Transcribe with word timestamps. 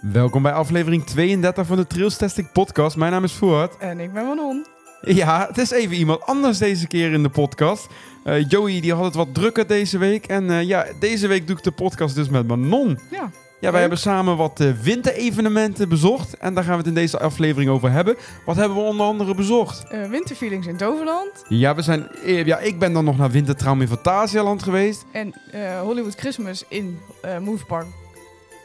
Welkom 0.00 0.42
bij 0.42 0.52
aflevering 0.52 1.04
32 1.04 1.66
van 1.66 1.76
de 1.76 1.86
Trails 1.86 2.16
Testing 2.16 2.52
Podcast. 2.52 2.96
Mijn 2.96 3.12
naam 3.12 3.24
is 3.24 3.32
Voort. 3.32 3.76
En 3.76 4.00
ik 4.00 4.12
ben 4.12 4.26
Manon. 4.26 4.66
Ja, 5.00 5.46
het 5.46 5.58
is 5.58 5.70
even 5.70 5.96
iemand 5.96 6.22
anders 6.22 6.58
deze 6.58 6.86
keer 6.86 7.12
in 7.12 7.22
de 7.22 7.28
podcast. 7.28 7.86
Uh, 8.24 8.48
Joey 8.48 8.80
die 8.80 8.94
had 8.94 9.04
het 9.04 9.14
wat 9.14 9.34
drukker 9.34 9.66
deze 9.66 9.98
week. 9.98 10.26
En 10.26 10.44
uh, 10.44 10.62
ja, 10.62 10.86
deze 11.00 11.26
week 11.26 11.46
doe 11.46 11.56
ik 11.56 11.62
de 11.62 11.70
podcast 11.70 12.14
dus 12.14 12.28
met 12.28 12.46
Manon. 12.46 12.98
Ja. 13.10 13.30
Ja, 13.60 13.72
wij 13.72 13.80
hebben 13.80 13.98
samen 13.98 14.36
wat 14.36 14.60
uh, 14.60 14.72
winterevenementen 14.82 15.88
bezocht. 15.88 16.36
En 16.36 16.54
daar 16.54 16.64
gaan 16.64 16.72
we 16.72 16.78
het 16.78 16.88
in 16.88 16.94
deze 16.94 17.18
aflevering 17.18 17.70
over 17.70 17.90
hebben. 17.90 18.16
Wat 18.44 18.56
hebben 18.56 18.76
we 18.76 18.84
onder 18.84 19.06
andere 19.06 19.34
bezocht? 19.34 19.84
winterfeelings 20.10 20.66
in 20.66 20.76
Toverland. 20.76 21.44
Ja, 21.48 21.74
we 21.74 21.82
zijn, 21.82 22.08
ja, 22.24 22.58
ik 22.58 22.78
ben 22.78 22.92
dan 22.92 23.04
nog 23.04 23.18
naar 23.18 23.30
Wintertraum 23.30 23.80
in 23.80 23.88
Fantasialand 23.88 24.62
geweest. 24.62 25.04
En 25.12 25.34
Hollywood 25.82 26.14
Christmas 26.14 26.64
in 26.68 26.98
Move 27.40 27.64
Park 27.64 27.86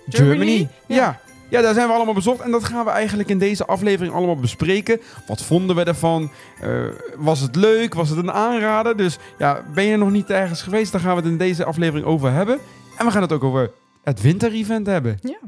Germany. 0.09 0.37
Germany. 0.37 0.69
ja. 0.87 0.95
Ja, 0.95 1.21
daar 1.49 1.73
zijn 1.73 1.87
we 1.87 1.93
allemaal 1.93 2.13
bezocht. 2.13 2.39
En 2.39 2.51
dat 2.51 2.63
gaan 2.63 2.85
we 2.85 2.91
eigenlijk 2.91 3.29
in 3.29 3.39
deze 3.39 3.65
aflevering 3.65 4.13
allemaal 4.13 4.39
bespreken. 4.39 4.99
Wat 5.27 5.43
vonden 5.43 5.75
we 5.75 5.83
ervan? 5.83 6.31
Uh, 6.63 6.87
was 7.15 7.39
het 7.39 7.55
leuk? 7.55 7.93
Was 7.93 8.09
het 8.09 8.17
een 8.17 8.31
aanrader? 8.31 8.97
Dus 8.97 9.17
ja, 9.37 9.63
ben 9.73 9.83
je 9.83 9.97
nog 9.97 10.11
niet 10.11 10.29
ergens 10.29 10.61
geweest? 10.61 10.91
Dan 10.91 11.01
gaan 11.01 11.15
we 11.15 11.21
het 11.21 11.31
in 11.31 11.37
deze 11.37 11.65
aflevering 11.65 12.07
over 12.07 12.31
hebben. 12.31 12.59
En 12.97 13.05
we 13.05 13.11
gaan 13.11 13.21
het 13.21 13.31
ook 13.31 13.43
over 13.43 13.71
het 14.03 14.21
winterevent 14.21 14.87
hebben. 14.87 15.17
Ja. 15.21 15.39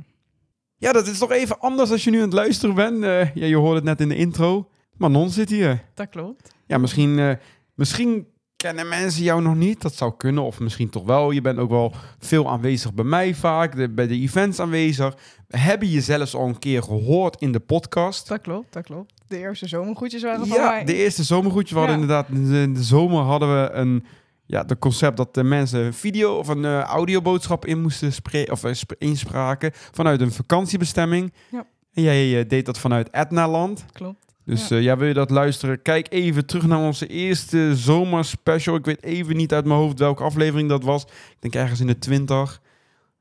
Ja, 0.79 0.91
dat 0.91 1.07
is 1.07 1.17
toch 1.17 1.31
even 1.31 1.59
anders 1.59 1.91
als 1.91 2.03
je 2.03 2.09
nu 2.09 2.17
aan 2.17 2.23
het 2.23 2.33
luisteren 2.33 2.75
bent. 2.75 3.03
Uh, 3.03 3.35
ja, 3.35 3.45
je 3.45 3.55
hoorde 3.55 3.75
het 3.75 3.83
net 3.83 4.01
in 4.01 4.09
de 4.09 4.15
intro. 4.15 4.69
Manon 4.97 5.29
zit 5.29 5.49
hier. 5.49 5.83
Dat 5.93 6.09
klopt. 6.09 6.53
Ja, 6.67 6.77
misschien, 6.77 7.17
uh, 7.17 7.31
misschien 7.73 8.27
kennen 8.57 8.87
mensen 8.87 9.23
jou 9.23 9.41
nog 9.41 9.55
niet. 9.55 9.81
Dat 9.81 9.95
zou 9.95 10.13
kunnen, 10.17 10.43
of 10.43 10.59
misschien 10.59 10.89
toch 10.89 11.03
wel. 11.03 11.31
Je 11.31 11.41
bent 11.41 11.57
ook 11.57 11.69
wel 11.69 11.93
veel 12.19 12.49
aanwezig 12.49 12.93
bij 12.93 13.05
mij 13.05 13.35
vaak, 13.35 13.75
de, 13.75 13.89
bij 13.89 14.07
de 14.07 14.19
events 14.19 14.59
aanwezig. 14.59 15.15
We 15.47 15.57
hebben 15.57 15.89
je 15.89 16.01
zelfs 16.01 16.35
al 16.35 16.47
een 16.47 16.59
keer 16.59 16.83
gehoord 16.83 17.41
in 17.41 17.51
de 17.51 17.59
podcast. 17.59 18.27
Dat 18.27 18.41
klopt, 18.41 18.73
dat 18.73 18.83
klopt. 18.83 19.13
De 19.27 19.37
eerste 19.37 19.67
zomergoedjes 19.67 20.23
waren 20.23 20.47
van 20.47 20.57
ja, 20.57 20.83
de 20.83 20.95
eerste 20.95 21.23
zomergoedjes. 21.23 21.71
We 21.71 21.77
hadden 21.77 21.99
inderdaad, 22.01 22.29
in 22.29 22.73
de 22.73 22.83
zomer 22.83 23.23
hadden 23.23 23.61
we 23.61 23.71
een... 23.71 24.05
Ja, 24.49 24.63
de 24.63 24.79
concept 24.79 25.17
dat 25.17 25.33
de 25.33 25.43
mensen 25.43 25.79
een 25.79 25.93
video 25.93 26.37
of 26.37 26.47
een 26.47 26.63
uh, 26.63 26.79
audioboodschap 26.79 27.65
in 27.65 27.81
moesten 27.81 28.13
spreken 28.13 28.53
of 28.53 28.63
uh, 28.63 28.71
inspraken 28.97 29.71
vanuit 29.73 30.21
een 30.21 30.31
vakantiebestemming. 30.31 31.33
Ja. 31.51 31.65
En 31.93 32.03
jij 32.03 32.39
uh, 32.39 32.47
deed 32.47 32.65
dat 32.65 32.79
vanuit 32.79 33.09
Etnaland. 33.09 33.85
Klopt. 33.91 34.25
Dus 34.47 34.67
ja. 34.67 34.77
Uh, 34.77 34.83
ja. 34.83 34.97
wil 34.97 35.07
je 35.07 35.13
dat 35.13 35.29
luisteren? 35.29 35.81
Kijk 35.81 36.07
even 36.09 36.45
terug 36.45 36.65
naar 36.65 36.79
onze 36.79 37.07
eerste 37.07 37.75
zomerspecial. 37.75 38.75
Ik 38.75 38.85
weet 38.85 39.03
even 39.03 39.35
niet 39.35 39.53
uit 39.53 39.65
mijn 39.65 39.79
hoofd 39.79 39.99
welke 39.99 40.23
aflevering 40.23 40.69
dat 40.69 40.83
was. 40.83 41.03
Ik 41.03 41.37
denk 41.39 41.55
ergens 41.55 41.79
in 41.79 41.87
de 41.87 41.99
20. 41.99 42.61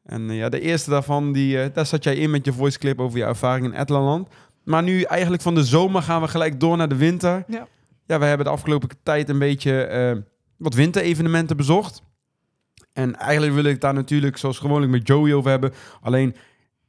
En 0.03 0.31
uh, 0.31 0.37
ja, 0.37 0.49
de 0.49 0.61
eerste 0.61 0.91
daarvan, 0.91 1.33
die, 1.33 1.57
uh, 1.57 1.65
daar 1.73 1.87
zat 1.87 2.05
jij 2.05 2.17
in 2.17 2.31
met 2.31 2.45
je 2.45 2.53
voice 2.53 2.79
clip 2.79 3.01
over 3.01 3.19
je 3.19 3.25
ervaring 3.25 3.67
in 3.67 3.75
Etlaland. 3.75 4.29
Maar 4.65 4.83
nu 4.83 5.03
eigenlijk 5.03 5.43
van 5.43 5.55
de 5.55 5.65
zomer 5.65 6.03
gaan 6.03 6.21
we 6.21 6.29
gelijk 6.29 6.61
door 6.61 6.77
naar 6.77 6.89
de 6.89 6.97
winter. 6.97 7.45
Ja, 7.49 7.67
ja 8.07 8.19
we 8.19 8.25
hebben 8.25 8.47
de 8.47 8.53
afgelopen 8.53 8.89
tijd 9.03 9.29
een 9.29 9.39
beetje 9.39 10.25
wat 10.57 10.75
winterevenementen 10.75 11.57
bezocht. 11.57 12.03
En 12.93 13.17
eigenlijk 13.17 13.55
wil 13.55 13.65
ik 13.65 13.81
daar 13.81 13.95
natuurlijk 13.95 14.37
zoals 14.37 14.59
gewoonlijk 14.59 14.93
met 14.93 15.07
Joey 15.07 15.35
over 15.35 15.51
hebben. 15.51 15.73
Alleen, 16.01 16.35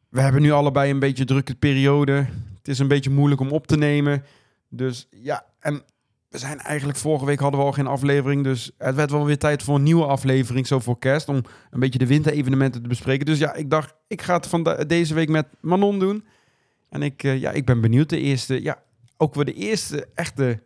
we 0.09 0.21
hebben 0.21 0.41
nu 0.41 0.52
allebei 0.52 0.91
een 0.91 0.99
beetje 0.99 1.25
drukke 1.25 1.55
periode. 1.55 2.25
Het 2.67 2.75
is 2.75 2.81
een 2.81 2.87
beetje 2.87 3.09
moeilijk 3.09 3.41
om 3.41 3.51
op 3.51 3.67
te 3.67 3.77
nemen. 3.77 4.23
Dus 4.69 5.07
ja, 5.09 5.45
en 5.59 5.83
we 6.29 6.37
zijn 6.37 6.59
eigenlijk 6.59 6.97
vorige 6.97 7.25
week 7.25 7.39
hadden 7.39 7.59
we 7.59 7.65
al 7.65 7.71
geen 7.71 7.87
aflevering. 7.87 8.43
Dus 8.43 8.71
het 8.77 8.95
werd 8.95 9.11
wel 9.11 9.25
weer 9.25 9.37
tijd 9.37 9.63
voor 9.63 9.75
een 9.75 9.83
nieuwe 9.83 10.05
aflevering, 10.05 10.67
zo 10.67 10.79
voor 10.79 10.99
kerst. 10.99 11.29
Om 11.29 11.41
een 11.69 11.79
beetje 11.79 11.99
de 11.99 12.07
winterevenementen 12.07 12.81
te 12.81 12.87
bespreken. 12.87 13.25
Dus 13.25 13.39
ja, 13.39 13.53
ik 13.53 13.69
dacht, 13.69 13.93
ik 14.07 14.21
ga 14.21 14.35
het 14.35 14.47
van 14.47 14.85
deze 14.87 15.13
week 15.13 15.29
met 15.29 15.47
Manon 15.59 15.99
doen. 15.99 16.25
En 16.89 17.01
ik, 17.01 17.23
uh, 17.23 17.39
ja, 17.39 17.51
ik 17.51 17.65
ben 17.65 17.81
benieuwd. 17.81 18.09
De 18.09 18.19
eerste, 18.19 18.63
ja, 18.63 18.81
ook 19.17 19.35
weer 19.35 19.45
de 19.45 19.53
eerste 19.53 20.07
echte 20.13 20.59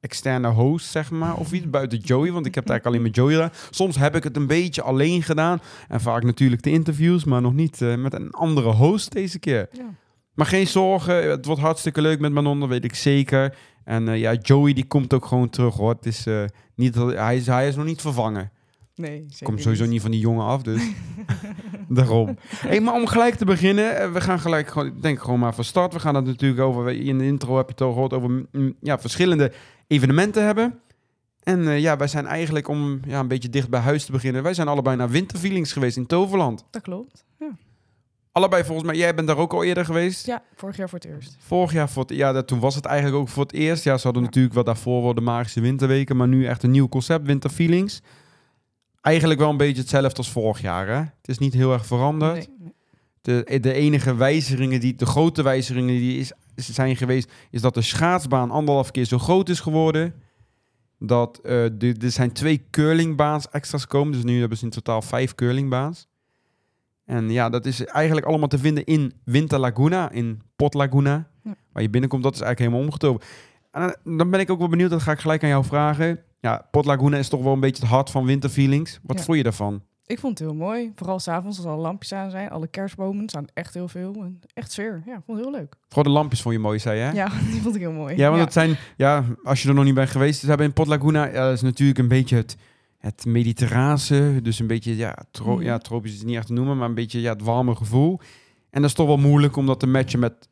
externe 0.00 0.48
host, 0.48 0.90
zeg 0.90 1.10
maar. 1.10 1.36
Of 1.36 1.52
iets 1.52 1.70
buiten 1.70 1.98
Joey, 1.98 2.32
want 2.32 2.46
ik 2.46 2.54
heb 2.54 2.64
het 2.64 2.72
eigenlijk 2.72 2.86
alleen 2.86 3.02
met 3.02 3.16
Joey 3.16 3.32
gedaan. 3.32 3.70
Soms 3.70 3.96
heb 3.96 4.16
ik 4.16 4.24
het 4.24 4.36
een 4.36 4.46
beetje 4.46 4.82
alleen 4.82 5.22
gedaan. 5.22 5.60
En 5.88 6.00
vaak 6.00 6.22
natuurlijk 6.22 6.62
de 6.62 6.70
interviews, 6.70 7.24
maar 7.24 7.40
nog 7.40 7.54
niet 7.54 7.80
uh, 7.80 7.96
met 7.96 8.14
een 8.14 8.30
andere 8.30 8.72
host 8.72 9.12
deze 9.12 9.38
keer. 9.38 9.68
Ja. 9.72 9.94
Maar 10.36 10.46
geen 10.46 10.66
zorgen, 10.66 11.30
het 11.30 11.46
wordt 11.46 11.60
hartstikke 11.60 12.00
leuk 12.00 12.20
met 12.20 12.32
Manon, 12.32 12.60
dat 12.60 12.68
weet 12.68 12.84
ik 12.84 12.94
zeker. 12.94 13.56
En 13.84 14.08
uh, 14.08 14.18
ja, 14.18 14.34
Joey 14.34 14.72
die 14.72 14.86
komt 14.86 15.14
ook 15.14 15.24
gewoon 15.24 15.50
terug 15.50 15.74
hoor. 15.74 15.90
Het 15.90 16.06
is, 16.06 16.26
uh, 16.26 16.44
niet, 16.74 16.94
hij, 16.94 17.36
is, 17.36 17.46
hij 17.46 17.68
is 17.68 17.76
nog 17.76 17.84
niet 17.84 18.00
vervangen. 18.00 18.50
Nee, 18.94 19.26
Komt 19.42 19.62
sowieso 19.62 19.86
niet. 19.86 20.00
van 20.00 20.10
die 20.10 20.20
jongen 20.20 20.46
af, 20.46 20.62
dus 20.62 20.82
daarom. 21.88 22.38
Hey, 22.48 22.80
maar 22.80 22.94
om 22.94 23.06
gelijk 23.06 23.34
te 23.34 23.44
beginnen, 23.44 23.96
eh, 23.96 24.12
we 24.12 24.20
gaan 24.20 24.38
gelijk 24.38 24.68
gewoon, 24.68 24.86
ik 24.86 25.02
denk 25.02 25.20
gewoon 25.20 25.38
maar 25.38 25.54
van 25.54 25.64
start. 25.64 25.92
We 25.92 26.00
gaan 26.00 26.14
het 26.14 26.24
natuurlijk 26.24 26.60
over, 26.60 26.88
in 26.88 27.18
de 27.18 27.24
intro 27.24 27.56
heb 27.56 27.66
je 27.66 27.72
het 27.72 27.80
al 27.80 27.92
gehoord, 27.92 28.12
over 28.12 28.46
mm, 28.52 28.74
ja, 28.80 28.98
verschillende 28.98 29.52
evenementen 29.86 30.44
hebben. 30.44 30.80
En 31.42 31.60
uh, 31.60 31.78
ja, 31.78 31.96
wij 31.96 32.08
zijn 32.08 32.26
eigenlijk, 32.26 32.68
om 32.68 33.00
ja, 33.06 33.20
een 33.20 33.28
beetje 33.28 33.50
dicht 33.50 33.68
bij 33.68 33.80
huis 33.80 34.04
te 34.04 34.12
beginnen, 34.12 34.42
wij 34.42 34.54
zijn 34.54 34.68
allebei 34.68 34.96
naar 34.96 35.10
winterfeelings 35.10 35.72
geweest 35.72 35.96
in 35.96 36.06
Toverland. 36.06 36.64
Dat 36.70 36.82
klopt. 36.82 37.25
Allebei 38.36 38.64
volgens 38.64 38.86
mij. 38.86 38.96
Jij 38.96 39.14
bent 39.14 39.26
daar 39.26 39.36
ook 39.36 39.52
al 39.52 39.64
eerder 39.64 39.84
geweest? 39.84 40.26
Ja, 40.26 40.42
vorig 40.54 40.76
jaar 40.76 40.88
voor 40.88 40.98
het 40.98 41.08
eerst. 41.08 41.36
Vorig 41.38 41.72
jaar 41.72 41.88
voor 41.88 42.02
het 42.02 42.16
Ja, 42.16 42.32
dat, 42.32 42.46
toen 42.46 42.58
was 42.58 42.74
het 42.74 42.84
eigenlijk 42.84 43.16
ook 43.16 43.28
voor 43.28 43.42
het 43.42 43.52
eerst. 43.52 43.84
Ja, 43.84 43.96
ze 43.96 44.02
hadden 44.02 44.22
ja. 44.22 44.28
natuurlijk 44.28 44.54
wat 44.54 44.66
daarvoor 44.66 45.02
wel 45.02 45.14
de 45.14 45.20
magische 45.20 45.60
winterweken. 45.60 46.16
Maar 46.16 46.28
nu 46.28 46.46
echt 46.46 46.62
een 46.62 46.70
nieuw 46.70 46.88
concept, 46.88 47.26
winterfeelings. 47.26 48.00
Eigenlijk 49.00 49.40
wel 49.40 49.50
een 49.50 49.56
beetje 49.56 49.80
hetzelfde 49.80 50.16
als 50.16 50.30
vorig 50.30 50.60
jaar, 50.60 50.86
hè? 50.86 50.94
Het 50.96 51.28
is 51.28 51.38
niet 51.38 51.54
heel 51.54 51.72
erg 51.72 51.86
veranderd. 51.86 52.48
Nee. 52.58 52.72
De, 53.20 53.60
de 53.60 53.72
enige 53.72 54.14
wijzigingen, 54.14 54.80
die, 54.80 54.94
de 54.94 55.06
grote 55.06 55.42
wijzigingen 55.42 55.98
die 55.98 56.18
is, 56.18 56.32
zijn 56.54 56.96
geweest... 56.96 57.32
is 57.50 57.60
dat 57.60 57.74
de 57.74 57.82
schaatsbaan 57.82 58.50
anderhalf 58.50 58.90
keer 58.90 59.04
zo 59.04 59.18
groot 59.18 59.48
is 59.48 59.60
geworden. 59.60 60.14
Dat 60.98 61.40
uh, 61.42 61.50
de, 61.72 61.94
er 62.00 62.10
zijn 62.10 62.32
twee 62.32 62.66
curlingbaans 62.70 63.48
extra's 63.50 63.86
komen. 63.86 64.12
Dus 64.12 64.24
nu 64.24 64.40
hebben 64.40 64.58
ze 64.58 64.64
in 64.64 64.70
totaal 64.70 65.02
vijf 65.02 65.34
curlingbaans. 65.34 66.06
En 67.06 67.30
ja, 67.30 67.48
dat 67.48 67.66
is 67.66 67.84
eigenlijk 67.84 68.26
allemaal 68.26 68.48
te 68.48 68.58
vinden 68.58 68.84
in 68.84 69.12
Winter 69.24 69.58
Laguna, 69.58 70.10
in 70.10 70.40
Pot 70.56 70.74
Laguna. 70.74 71.28
Ja. 71.42 71.54
Waar 71.72 71.82
je 71.82 71.90
binnenkomt, 71.90 72.22
dat 72.22 72.34
is 72.34 72.40
eigenlijk 72.40 72.70
helemaal 72.72 72.88
omgetogen. 72.92 73.20
En 73.70 74.16
dan 74.16 74.30
ben 74.30 74.40
ik 74.40 74.50
ook 74.50 74.58
wel 74.58 74.68
benieuwd, 74.68 74.90
dat 74.90 75.02
ga 75.02 75.12
ik 75.12 75.18
gelijk 75.18 75.42
aan 75.42 75.48
jou 75.48 75.64
vragen. 75.64 76.18
Ja, 76.40 76.68
Pot 76.70 76.84
Laguna 76.84 77.16
is 77.16 77.28
toch 77.28 77.42
wel 77.42 77.52
een 77.52 77.60
beetje 77.60 77.82
het 77.82 77.92
hart 77.92 78.10
van 78.10 78.24
winterfeelings. 78.24 78.98
Wat 79.02 79.18
Ja. 79.18 79.22
vond 79.24 79.36
je 79.36 79.42
daarvan? 79.42 79.82
Ik 80.06 80.18
vond 80.18 80.38
het 80.38 80.48
heel 80.48 80.56
mooi. 80.56 80.92
Vooral 80.94 81.18
s'avonds 81.18 81.56
als 81.56 81.66
alle 81.66 81.80
lampjes 81.82 82.12
aan 82.12 82.30
zijn. 82.30 82.50
Alle 82.50 82.66
kerstbomen 82.66 83.22
er 83.22 83.28
staan 83.28 83.46
echt 83.54 83.74
heel 83.74 83.88
veel. 83.88 84.12
En 84.14 84.40
echt 84.54 84.72
sfeer. 84.72 85.02
Ja, 85.06 85.22
vond 85.26 85.38
het 85.38 85.46
heel 85.46 85.56
leuk. 85.56 85.74
Vooral 85.88 86.02
de 86.12 86.18
lampjes 86.18 86.42
vond 86.42 86.54
je 86.54 86.60
mooi, 86.60 86.78
zei 86.78 86.98
je? 86.98 87.04
hè? 87.04 87.10
Ja, 87.10 87.28
die 87.52 87.60
vond 87.62 87.74
ik 87.74 87.80
heel 87.80 87.92
mooi. 87.92 88.16
Ja, 88.16 88.28
want 88.30 88.40
het 88.42 88.52
zijn, 88.52 88.76
ja, 88.96 89.24
als 89.42 89.62
je 89.62 89.68
er 89.68 89.74
nog 89.74 89.84
niet 89.84 89.94
bent 89.94 90.10
geweest, 90.10 90.40
ze 90.40 90.46
hebben 90.48 90.66
in 90.66 90.72
Pot 90.72 90.86
Laguna, 90.86 91.24
ja, 91.26 91.32
dat 91.44 91.52
is 91.52 91.62
natuurlijk 91.62 91.98
een 91.98 92.08
beetje 92.08 92.36
het, 92.36 92.56
het 93.06 93.24
mediterrane, 93.26 94.42
dus 94.42 94.58
een 94.58 94.66
beetje, 94.66 94.96
ja, 94.96 95.16
tro 95.30 95.54
Mhm. 95.54 95.62
ja, 95.62 95.78
tropisch 95.78 96.12
is 96.12 96.18
het 96.18 96.26
niet 96.26 96.36
echt 96.36 96.46
te 96.46 96.52
noemen, 96.52 96.76
maar 96.76 96.88
een 96.88 96.94
beetje, 96.94 97.20
ja, 97.20 97.32
het 97.32 97.42
warme 97.42 97.74
gevoel. 97.76 98.20
En 98.70 98.80
dat 98.80 98.90
is 98.90 98.96
toch 98.96 99.06
wel 99.06 99.16
moeilijk 99.16 99.56
om 99.56 99.66
dat 99.66 99.80
te 99.80 99.86
matchen 99.86 100.18
met 100.18 100.48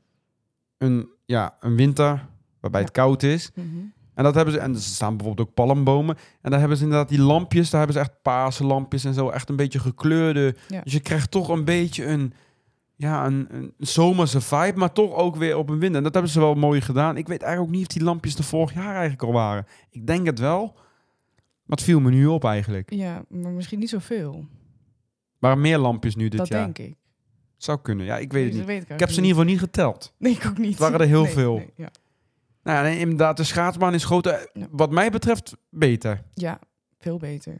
een, 0.78 1.08
ja, 1.24 1.56
een 1.60 1.76
winter, 1.76 2.26
waarbij 2.60 2.80
het 2.80 2.90
koud 2.90 3.22
is. 3.22 3.50
Mhm. 3.54 3.66
En 4.14 4.24
dat 4.24 4.34
hebben 4.34 4.54
ze, 4.54 4.60
en 4.60 4.74
er 4.74 4.80
staan 4.80 5.16
bijvoorbeeld 5.16 5.48
ook 5.48 5.54
palmbomen. 5.54 6.16
En 6.40 6.50
daar 6.50 6.60
hebben 6.60 6.76
ze 6.78 6.84
inderdaad 6.84 7.08
die 7.08 7.20
lampjes, 7.20 7.70
daar 7.70 7.80
hebben 7.80 8.02
ze 8.02 8.08
echt 8.08 8.22
paarse 8.22 8.64
lampjes 8.64 9.04
en 9.04 9.14
zo, 9.14 9.28
echt 9.28 9.48
een 9.48 9.56
beetje 9.56 9.78
gekleurde. 9.78 10.56
Ja. 10.68 10.80
Dus 10.80 10.92
je 10.92 11.00
krijgt 11.00 11.30
toch 11.30 11.48
een 11.48 11.64
beetje 11.64 12.06
een, 12.06 12.32
ja, 12.96 13.26
een, 13.26 13.46
een 13.50 13.72
zomerse 13.78 14.40
vibe, 14.40 14.78
maar 14.78 14.92
toch 14.92 15.14
ook 15.14 15.36
weer 15.36 15.56
op 15.56 15.68
een 15.68 15.78
winter. 15.78 15.96
En 15.96 16.02
dat 16.02 16.12
hebben 16.14 16.32
ze 16.32 16.40
wel 16.40 16.54
mooi 16.54 16.80
gedaan. 16.80 17.16
Ik 17.16 17.28
weet 17.28 17.42
eigenlijk 17.42 17.72
ook 17.72 17.78
niet 17.78 17.88
of 17.88 17.94
die 17.94 18.04
lampjes 18.04 18.34
er 18.36 18.44
vorig 18.44 18.74
jaar 18.74 18.92
eigenlijk 18.92 19.22
al 19.22 19.32
waren. 19.32 19.66
Ik 19.90 20.06
denk 20.06 20.26
het 20.26 20.38
wel. 20.38 20.76
Maar 21.64 21.76
het 21.76 21.82
viel 21.86 22.00
me 22.00 22.10
nu 22.10 22.26
op 22.26 22.44
eigenlijk. 22.44 22.90
Ja, 22.94 23.24
maar 23.28 23.50
misschien 23.52 23.78
niet 23.78 23.88
zoveel. 23.88 24.44
Waren 25.38 25.60
meer 25.60 25.78
lampjes 25.78 26.16
nu 26.16 26.28
dit 26.28 26.38
dat 26.38 26.48
jaar? 26.48 26.62
denk 26.64 26.78
ik. 26.78 26.96
Zou 27.56 27.78
kunnen, 27.82 28.06
ja, 28.06 28.18
ik 28.18 28.32
weet 28.32 28.42
het 28.44 28.50
Dat 28.52 28.58
niet. 28.60 28.68
weet 28.68 28.82
ik, 28.82 28.88
Ik 28.90 29.00
heb 29.00 29.10
ze 29.10 29.16
in 29.16 29.22
ieder 29.24 29.36
geval 29.38 29.52
niet 29.52 29.62
geteld. 29.62 30.12
Nee, 30.18 30.32
ik 30.32 30.46
ook 30.46 30.58
niet. 30.58 30.68
Het 30.70 30.78
waren 30.78 31.00
er 31.00 31.06
heel 31.06 31.22
Nee, 31.22 31.32
veel. 31.32 31.56
nee, 31.56 31.72
ja. 31.76 31.90
Nou 32.62 32.76
ja, 32.78 32.82
nee, 32.82 32.98
inderdaad, 32.98 33.36
de 33.36 33.44
schaatsbaan 33.44 33.94
is 33.94 34.04
groter. 34.04 34.50
Ja. 34.52 34.66
Wat 34.70 34.90
mij 34.90 35.10
betreft, 35.10 35.56
beter. 35.70 36.22
ja, 36.34 36.58
veel 36.98 37.18
beter. 37.18 37.56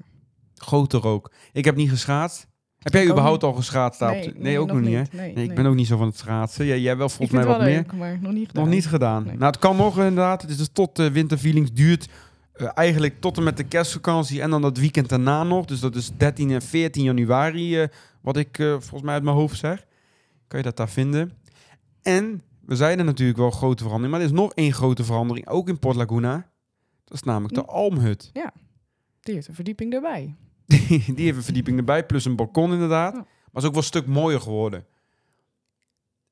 Groter 0.54 1.06
ook. 1.06 1.32
Ik 1.52 1.64
heb 1.64 1.76
niet 1.76 1.90
geschaatst. 1.90 2.46
Heb 2.78 2.92
jij 2.92 3.02
Ik 3.02 3.08
ook 3.08 3.14
überhaupt 3.14 3.42
al 3.42 3.52
geschaatst? 3.52 4.00
daar 4.00 4.10
op 4.10 4.16
nee, 4.16 4.32
de- 4.32 4.38
nee, 4.38 4.58
ook 4.58 4.68
nog 4.72 4.80
niet, 4.80 4.94
hè? 4.94 5.16
Nee, 5.32 5.32
ik 5.48 5.54
ben 5.54 5.66
ook 5.66 5.74
niet 5.74 5.86
zo 5.86 5.96
van 5.96 6.06
het 6.06 6.16
schaatsen. 6.16 6.64
Ja, 6.64 6.74
jij 6.76 6.96
wel 6.96 7.08
volgens 7.08 7.30
mij 7.30 7.40
het 7.40 7.48
wat 7.48 7.58
wel 7.58 7.66
meer. 7.66 7.76
leuk, 7.76 7.92
maar 7.92 8.18
nog 8.20 8.32
niet 8.32 8.46
gedaan. 8.46 8.64
Nog 8.64 8.72
niet 8.74 8.86
gedaan. 8.86 9.24
Nee. 9.24 9.32
Nou, 9.36 9.46
het 9.46 9.58
kan 9.58 9.76
nog 9.76 9.96
inderdaad. 9.98 10.42
Het 10.42 10.50
is 10.50 10.56
dus 10.56 10.68
tot 10.72 10.96
de 10.96 11.10
winterfeelings 11.10 11.72
duurt 11.72 12.08
eh, 12.54 12.68
eigenlijk 12.74 13.20
tot 13.20 13.36
en 13.36 13.42
met 13.42 13.56
de 13.56 13.64
kerstvakantie 13.64 14.42
en 14.42 14.50
dan 14.50 14.62
dat 14.62 14.78
weekend 14.78 15.08
daarna 15.08 15.42
nog. 15.42 15.64
Dus 15.64 15.80
dat 15.80 15.94
is 15.94 16.10
13 16.16 16.50
en 16.50 16.62
14 16.62 17.04
januari, 17.04 17.80
eh, 17.80 17.88
wat 18.20 18.36
ik 18.36 18.58
eh, 18.58 18.66
volgens 18.66 19.02
mij 19.02 19.14
uit 19.14 19.22
mijn 19.22 19.36
hoofd 19.36 19.58
zeg. 19.58 19.86
Kan 20.46 20.58
je 20.58 20.64
dat 20.64 20.76
daar 20.76 20.88
vinden. 20.88 21.32
En 22.02 22.42
we 22.60 22.76
zeiden 22.76 23.06
natuurlijk 23.06 23.38
wel 23.38 23.50
grote 23.50 23.82
verandering, 23.82 24.12
maar 24.12 24.20
er 24.20 24.32
is 24.32 24.38
nog 24.40 24.52
één 24.54 24.72
grote 24.72 25.04
verandering, 25.04 25.48
ook 25.48 25.68
in 25.68 25.78
Port 25.78 25.96
Laguna. 25.96 26.50
Dat 27.04 27.14
is 27.14 27.22
namelijk 27.22 27.54
de 27.54 27.60
Hm. 27.60 27.68
Almhut. 27.68 28.30
Die 29.20 29.34
heeft 29.34 29.48
een 29.48 29.54
verdieping 29.54 29.92
erbij. 29.92 30.34
Die, 30.66 30.88
die 31.16 31.24
heeft 31.24 31.36
een 31.36 31.42
verdieping 31.42 31.78
erbij, 31.78 32.06
plus 32.06 32.24
een 32.24 32.36
balkon 32.36 32.72
inderdaad. 32.72 33.14
Ja. 33.14 33.26
Maar 33.52 33.62
is 33.62 33.68
ook 33.68 33.74
wel 33.74 33.82
een 33.82 33.88
stuk 33.88 34.06
mooier 34.06 34.40
geworden. 34.40 34.84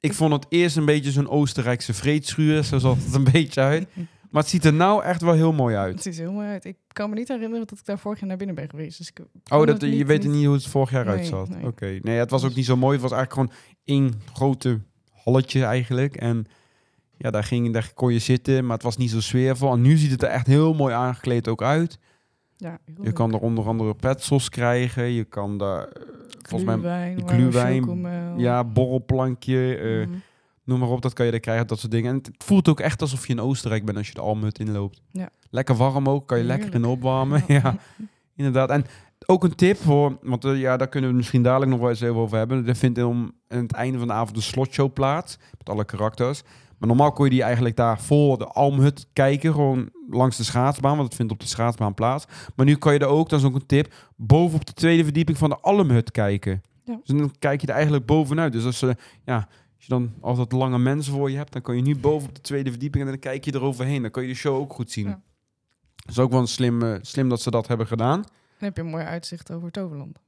Ik 0.00 0.14
vond 0.14 0.32
het 0.32 0.46
eerst 0.48 0.76
een 0.76 0.84
beetje 0.84 1.10
zo'n 1.10 1.28
Oostenrijkse 1.28 1.94
vreedschuur. 1.94 2.64
Zo 2.64 2.78
zag 2.78 2.96
het 3.04 3.14
een 3.14 3.28
beetje 3.32 3.60
uit. 3.60 3.88
Maar 4.32 4.43
het 4.43 4.50
ziet 4.50 4.64
er 4.64 4.73
nou 4.73 5.02
echt 5.05 5.23
wel 5.23 5.32
heel 5.34 5.52
mooi 5.52 5.76
uit. 5.76 5.94
Het 5.94 6.02
ziet 6.02 6.14
er 6.14 6.20
heel 6.20 6.32
mooi 6.32 6.46
uit. 6.49 6.64
Ik 6.64 6.76
kan 6.88 7.11
me 7.11 7.17
niet 7.17 7.29
herinneren 7.29 7.67
dat 7.67 7.79
ik 7.79 7.84
daar 7.84 7.99
vorig 7.99 8.19
jaar 8.19 8.29
naar 8.29 8.37
binnen 8.37 8.56
ben 8.56 8.70
geweest. 8.70 8.99
Dus 8.99 9.08
ik 9.08 9.20
Oh, 9.50 9.67
dat, 9.67 9.81
je 9.81 10.05
weet 10.05 10.26
niet- 10.26 10.44
hoe 10.44 10.55
het 10.55 10.67
vorig 10.67 10.90
jaar 10.90 11.05
Nee, 11.05 11.17
uitzat. 11.17 11.49
nee. 11.49 11.67
Oké. 11.67 11.99
Nee, 12.02 12.19
het 12.19 12.31
was 12.31 12.40
ook 12.43 12.49
Dus- 12.49 12.56
niet 12.56 12.67
zo 12.67 12.76
mooi. 12.76 12.93
Het 12.93 13.02
was 13.02 13.12
eigenlijk 13.12 13.50
gewoon 13.52 13.67
één 13.84 14.20
grote 14.32 14.81
halletje 15.25 15.64
eigenlijk. 15.64 16.17
En 16.17 16.44
ja, 17.17 17.31
daar, 17.31 17.44
ging, 17.44 17.73
daar 17.73 17.90
kon 17.94 18.12
je 18.12 18.19
zitten, 18.19 18.64
maar 18.67 18.75
het 18.75 18.82
was 18.82 18.96
niet 18.96 19.11
zo 19.11 19.20
sfeervol. 19.20 19.73
En 19.73 19.81
nu 19.81 19.96
ziet 19.96 20.11
het 20.11 20.23
er 20.23 20.29
echt 20.29 20.46
heel 20.46 20.75
mooi 20.75 20.94
aangekleed 20.94 21.49
ook 21.49 21.62
uit. 21.62 21.99
Ja, 22.56 22.79
Je 23.02 23.12
kan 23.12 23.32
er 23.32 23.40
onder 23.40 23.67
andere 23.67 23.94
petsels 23.94 24.49
krijgen. 24.49 25.05
Je 25.05 25.25
kan 25.25 25.58
daar, 25.58 25.84
eh, 25.88 26.02
volgens 26.43 26.76
mij, 26.82 27.17
Gluwijn, 27.26 28.06
ja, 28.37 28.64
borrelplankje, 28.64 29.76
eh, 29.76 30.06
Mhm. 30.08 30.17
Noem 30.64 30.78
maar 30.78 30.88
op. 30.88 31.02
Dat 31.02 31.12
kan 31.12 31.26
je 31.26 31.32
er 31.32 31.40
krijgen, 31.40 31.66
dat 31.66 31.78
soort 31.78 31.92
dingen. 31.92 32.10
En 32.10 32.16
het 32.16 32.44
voelt 32.44 32.68
ook 32.68 32.80
echt 32.80 33.00
alsof 33.00 33.26
je 33.26 33.32
in 33.32 33.40
Oostenrijk 33.40 33.84
bent 33.84 33.98
als 33.98 34.06
je 34.06 34.14
de 34.14 34.20
Almhut 34.20 34.58
inloopt. 34.58 35.02
Ja. 35.10 35.28
Lekker 35.50 35.74
warm 35.74 36.08
ook, 36.08 36.28
kan 36.28 36.38
je 36.38 36.44
lekker 36.44 36.74
in 36.74 36.84
opwarmen. 36.84 37.44
Ja. 37.48 37.76
Inderdaad. 38.36 38.70
En 38.70 38.84
ook 39.26 39.44
een 39.44 39.54
tip 39.54 39.76
voor, 39.76 40.18
want 40.22 40.44
eh, 40.44 40.60
ja, 40.60 40.76
daar 40.76 40.88
kunnen 40.88 41.10
we 41.10 41.16
misschien 41.16 41.42
dadelijk 41.42 41.70
nog 41.70 41.80
wel 41.80 41.88
eens 41.88 42.00
even 42.00 42.16
over 42.16 42.38
hebben. 42.38 42.66
Er 42.66 42.76
vindt 42.76 43.02
om 43.02 43.32
aan 43.48 43.62
het 43.62 43.72
einde 43.72 43.98
van 43.98 44.06
de 44.06 44.12
avond 44.12 44.34
de 44.34 44.42
slotshow 44.42 44.92
plaats. 44.92 45.38
Met 45.58 45.68
alle 45.68 45.84
karakters. 45.84 46.42
Maar 46.78 46.88
normaal 46.88 47.12
kon 47.12 47.24
je 47.24 47.30
die 47.30 47.42
eigenlijk 47.42 47.76
daar 47.76 48.00
voor 48.00 48.38
de 48.38 48.46
Almhut 48.46 49.06
kijken. 49.12 49.52
Gewoon 49.52 49.90
langs 50.10 50.36
de 50.36 50.44
schaatsbaan, 50.44 50.96
want 50.96 51.08
het 51.08 51.16
vindt 51.16 51.32
op 51.32 51.40
de 51.40 51.46
schaatsbaan 51.46 51.94
plaats. 51.94 52.26
Maar 52.56 52.66
nu 52.66 52.76
kan 52.76 52.92
je 52.92 52.98
er 52.98 53.06
ook, 53.06 53.28
dat 53.28 53.40
is 53.40 53.46
ook 53.46 53.54
een 53.54 53.66
tip, 53.66 53.94
boven 54.16 54.54
op 54.54 54.66
de 54.66 54.72
tweede 54.72 55.04
verdieping 55.04 55.38
van 55.38 55.50
de 55.50 55.58
Almhut 55.60 56.10
kijken. 56.10 56.62
Ja. 56.84 56.98
Dus 57.04 57.16
dan 57.18 57.34
kijk 57.38 57.60
je 57.60 57.66
er 57.66 57.74
eigenlijk 57.74 58.06
bovenuit. 58.06 58.52
Dus 58.52 58.64
als, 58.64 58.80
je 58.80 58.96
ja, 59.24 59.48
als 59.82 59.90
je 59.90 59.99
dan 60.00 60.12
altijd 60.20 60.52
lange 60.52 60.79
mensen 60.79 61.12
voor 61.12 61.31
je 61.31 61.37
hebt, 61.37 61.52
dan 61.52 61.62
kan 61.62 61.76
je 61.76 61.82
nu 61.82 61.96
boven 61.96 62.29
op 62.29 62.34
de 62.34 62.40
tweede 62.40 62.70
verdieping 62.70 63.05
en 63.05 63.11
dan 63.11 63.19
kijk 63.19 63.44
je 63.44 63.55
eroverheen. 63.55 64.02
Dan 64.02 64.11
kan 64.11 64.23
je 64.23 64.29
de 64.29 64.34
show 64.34 64.56
ook 64.56 64.73
goed 64.73 64.90
zien. 64.90 65.06
Ja. 65.06 65.20
Dat 65.96 66.11
is 66.11 66.19
ook 66.19 66.31
wel 66.31 66.40
een 66.40 66.46
slim, 66.46 66.82
eh, 66.82 66.94
slim 67.00 67.29
dat 67.29 67.40
ze 67.40 67.50
dat 67.50 67.67
hebben 67.69 67.87
gedaan. 67.87 68.20
Dan 68.23 68.31
heb 68.58 68.76
je 68.76 68.82
een 68.82 68.88
mooi 68.88 69.05
uitzicht 69.05 69.50
over 69.52 69.70
Toverland. 69.70 70.19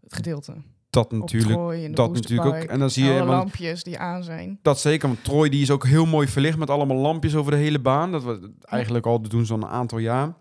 Het 0.00 0.14
gedeelte. 0.14 0.54
Dat 0.90 1.12
natuurlijk. 1.12 1.52
Troy 1.52 1.90
Dat 1.92 2.12
natuurlijk 2.12 2.48
ook. 2.48 2.62
En 2.62 2.78
dan 2.78 2.90
zie 2.90 3.02
je 3.04 3.08
alle 3.10 3.18
helemaal- 3.18 3.38
lampjes 3.40 3.82
die 3.82 3.98
aan 3.98 4.24
zijn. 4.24 4.58
Dat 4.62 4.80
zeker, 4.80 5.08
want 5.08 5.24
Troy 5.24 5.48
die 5.48 5.62
is 5.62 5.70
ook 5.70 5.86
heel 5.86 6.06
mooi 6.06 6.28
verlicht 6.28 6.58
met 6.58 6.70
allemaal 6.70 6.96
lampjes 6.96 7.34
over 7.34 7.50
de 7.52 7.58
hele 7.58 7.80
baan. 7.80 8.12
Dat 8.12 8.24
we 8.24 8.52
eigenlijk 8.60 9.06
al 9.06 9.20
doen 9.20 9.46
zo'n 9.46 9.66
aantal 9.66 9.98
jaar. 9.98 10.34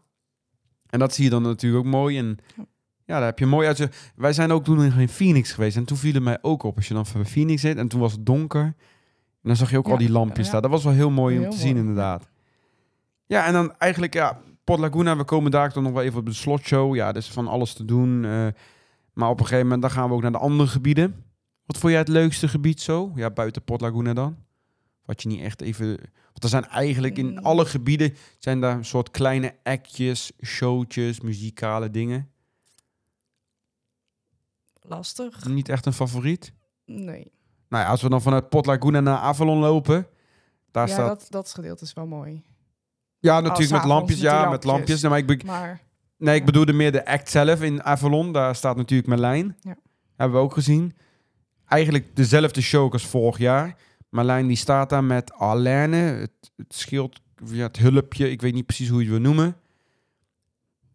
En 0.90 1.00
dat 1.00 1.14
zie 1.14 1.24
je 1.24 1.30
dan 1.30 1.42
natuurlijk 1.42 1.86
ook 1.86 1.92
mooi. 1.92 2.18
En 2.18 2.38
Ja. 2.58 2.66
Ja, 3.12 3.18
daar 3.18 3.28
heb 3.28 3.40
je 3.40 3.46
mooi 3.46 3.68
uit. 3.68 4.12
Wij 4.16 4.34
zijn 4.34 4.52
ook 4.52 4.63
toen 4.63 4.84
in 5.00 5.10
Phoenix 5.10 5.52
geweest. 5.54 5.78
En 5.78 5.86
toen 5.86 5.98
viel 5.98 6.13
het 6.13 6.24
mij 6.24 6.38
ook 6.42 6.63
op 6.63 6.75
als 6.75 6.88
je 6.88 6.94
dan 6.94 7.06
van 7.06 7.25
Phoenix 7.25 7.62
zit. 7.62 7.78
En 7.78 7.88
toen 7.88 8.00
was 8.00 8.12
het 8.12 8.25
donker. 8.25 8.62
En 8.62 8.75
dan 9.50 9.56
zag 9.56 9.72
je 9.72 9.78
ook 9.78 9.86
Ja, 9.86 9.92
al 9.92 9.98
die 9.98 10.12
lampjes 10.12 10.50
daar. 10.50 10.62
Dat 10.62 10.72
was 10.72 10.84
wel 10.84 10.94
heel 10.94 11.10
mooi 11.10 11.36
om 11.36 11.42
te 11.44 11.48
mooi, 11.50 11.60
zien 11.60 11.78
inderdaad. 11.78 12.30
Ja, 13.25 13.46
en 13.46 13.54
dan 13.54 13.75
eigenlijk, 13.78 14.13
ja, 14.13 14.40
Port 14.63 14.80
Laguna. 14.80 15.18
We 15.18 15.24
komen 15.24 15.52
daar 15.52 15.74
dan 15.74 15.84
nog 15.84 15.92
wel 15.92 16.02
even 16.02 16.19
op 16.19 16.25
de 16.25 16.34
slotshow. 16.34 16.96
Ja, 16.96 17.13
is 17.13 17.30
van 17.31 17.48
alles 17.48 17.74
te 17.74 17.86
doen. 17.86 18.25
eh, 18.25 18.48
maar 19.13 19.30
op 19.30 19.40
een 19.40 19.46
gegeven 19.46 19.63
moment 19.63 19.81
dan 19.81 19.92
gaan 19.92 20.10
we 20.10 20.16
ook 20.16 20.22
naar 20.22 20.31
de 20.31 20.38
andere 20.38 20.69
gebieden. 20.69 21.24
Wat 21.66 21.78
vond 21.78 21.92
jij 21.92 22.02
het 22.02 22.10
leukste 22.10 22.48
gebied 22.48 22.81
zo? 22.81 23.12
Ja, 23.16 23.30
buiten 23.30 23.63
Port 23.63 23.81
Laguna 23.81 24.13
dan? 24.13 24.36
Wat 25.06 25.22
je 25.22 25.28
niet 25.28 25.42
echt 25.42 25.62
even... 25.62 25.88
Want 26.31 26.44
er 26.44 26.50
zijn 26.50 26.66
eigenlijk 26.66 27.18
in 27.18 27.31
Mm. 27.31 27.38
alle 27.38 27.66
gebieden... 27.66 28.13
zijn 28.40 28.60
daar 28.62 28.75
een 28.75 28.86
soort 28.86 29.12
kleine 29.12 29.56
actjes, 29.63 30.31
showtjes, 30.46 31.22
muzikale 31.22 31.90
dingen. 31.90 32.30
Lastig. 34.96 35.46
Niet 35.46 35.70
echt 35.70 35.86
een 35.86 35.94
favoriet? 35.94 36.54
Nee. 36.86 37.32
Nou 37.70 37.84
ja, 37.84 37.90
als 37.90 38.02
we 38.02 38.10
dan 38.10 38.22
vanuit 38.22 38.50
Port 38.50 38.66
Laguna 38.66 39.00
naar 39.00 39.18
Avalon 39.18 39.58
lopen... 39.58 40.08
Daar 40.72 40.88
ja, 40.88 40.94
staat... 40.94 41.08
dat, 41.20 41.26
dat 41.30 41.54
gedeelte 41.54 41.84
is 41.84 41.94
wel 41.94 42.06
mooi. 42.08 42.44
ja, 43.20 43.40
natuurlijk 43.40 43.72
met 43.72 43.86
lampjes. 43.86 44.22
met 44.22 44.32
Ja, 44.32 44.50
met 44.50 44.64
lampjes. 44.64 45.02
Nee, 45.02 45.10
maar 45.12 45.20
ik, 45.20 45.28
be- 45.28 45.46
Maar 45.46 45.82
nee, 46.18 46.36
ik 46.36 46.46
bedoelde 46.46 46.74
meer 46.74 46.92
de 46.92 47.06
act 47.06 47.30
zelf 47.30 47.62
in 47.62 47.84
Avalon. 47.84 48.32
Daar 48.32 48.56
staat 48.56 48.76
natuurlijk 48.76 49.10
Merlijn. 49.10 49.58
Ja. 49.60 49.76
Hebben 50.16 50.38
we 50.38 50.44
ook 50.44 50.54
gezien. 50.54 50.96
Eigenlijk 51.66 52.16
dezelfde 52.16 52.62
show 52.62 52.92
als 52.94 53.06
vorig 53.06 53.38
jaar. 53.38 53.76
Marlijn 54.10 54.48
die 54.48 54.58
staat 54.58 54.90
daar 54.90 55.04
met 55.04 55.34
Alaine, 55.34 55.96
het, 55.98 56.52
het 56.56 56.74
schild, 56.74 57.22
ja, 57.46 57.64
het 57.64 57.78
hulpje, 57.78 58.32
ik 58.32 58.42
weet 58.42 58.54
niet 58.54 58.66
precies 58.66 58.90
hoe 58.90 59.04
je 59.04 59.12
het 59.12 59.22
wil 59.22 59.34
noemen. 59.34 59.56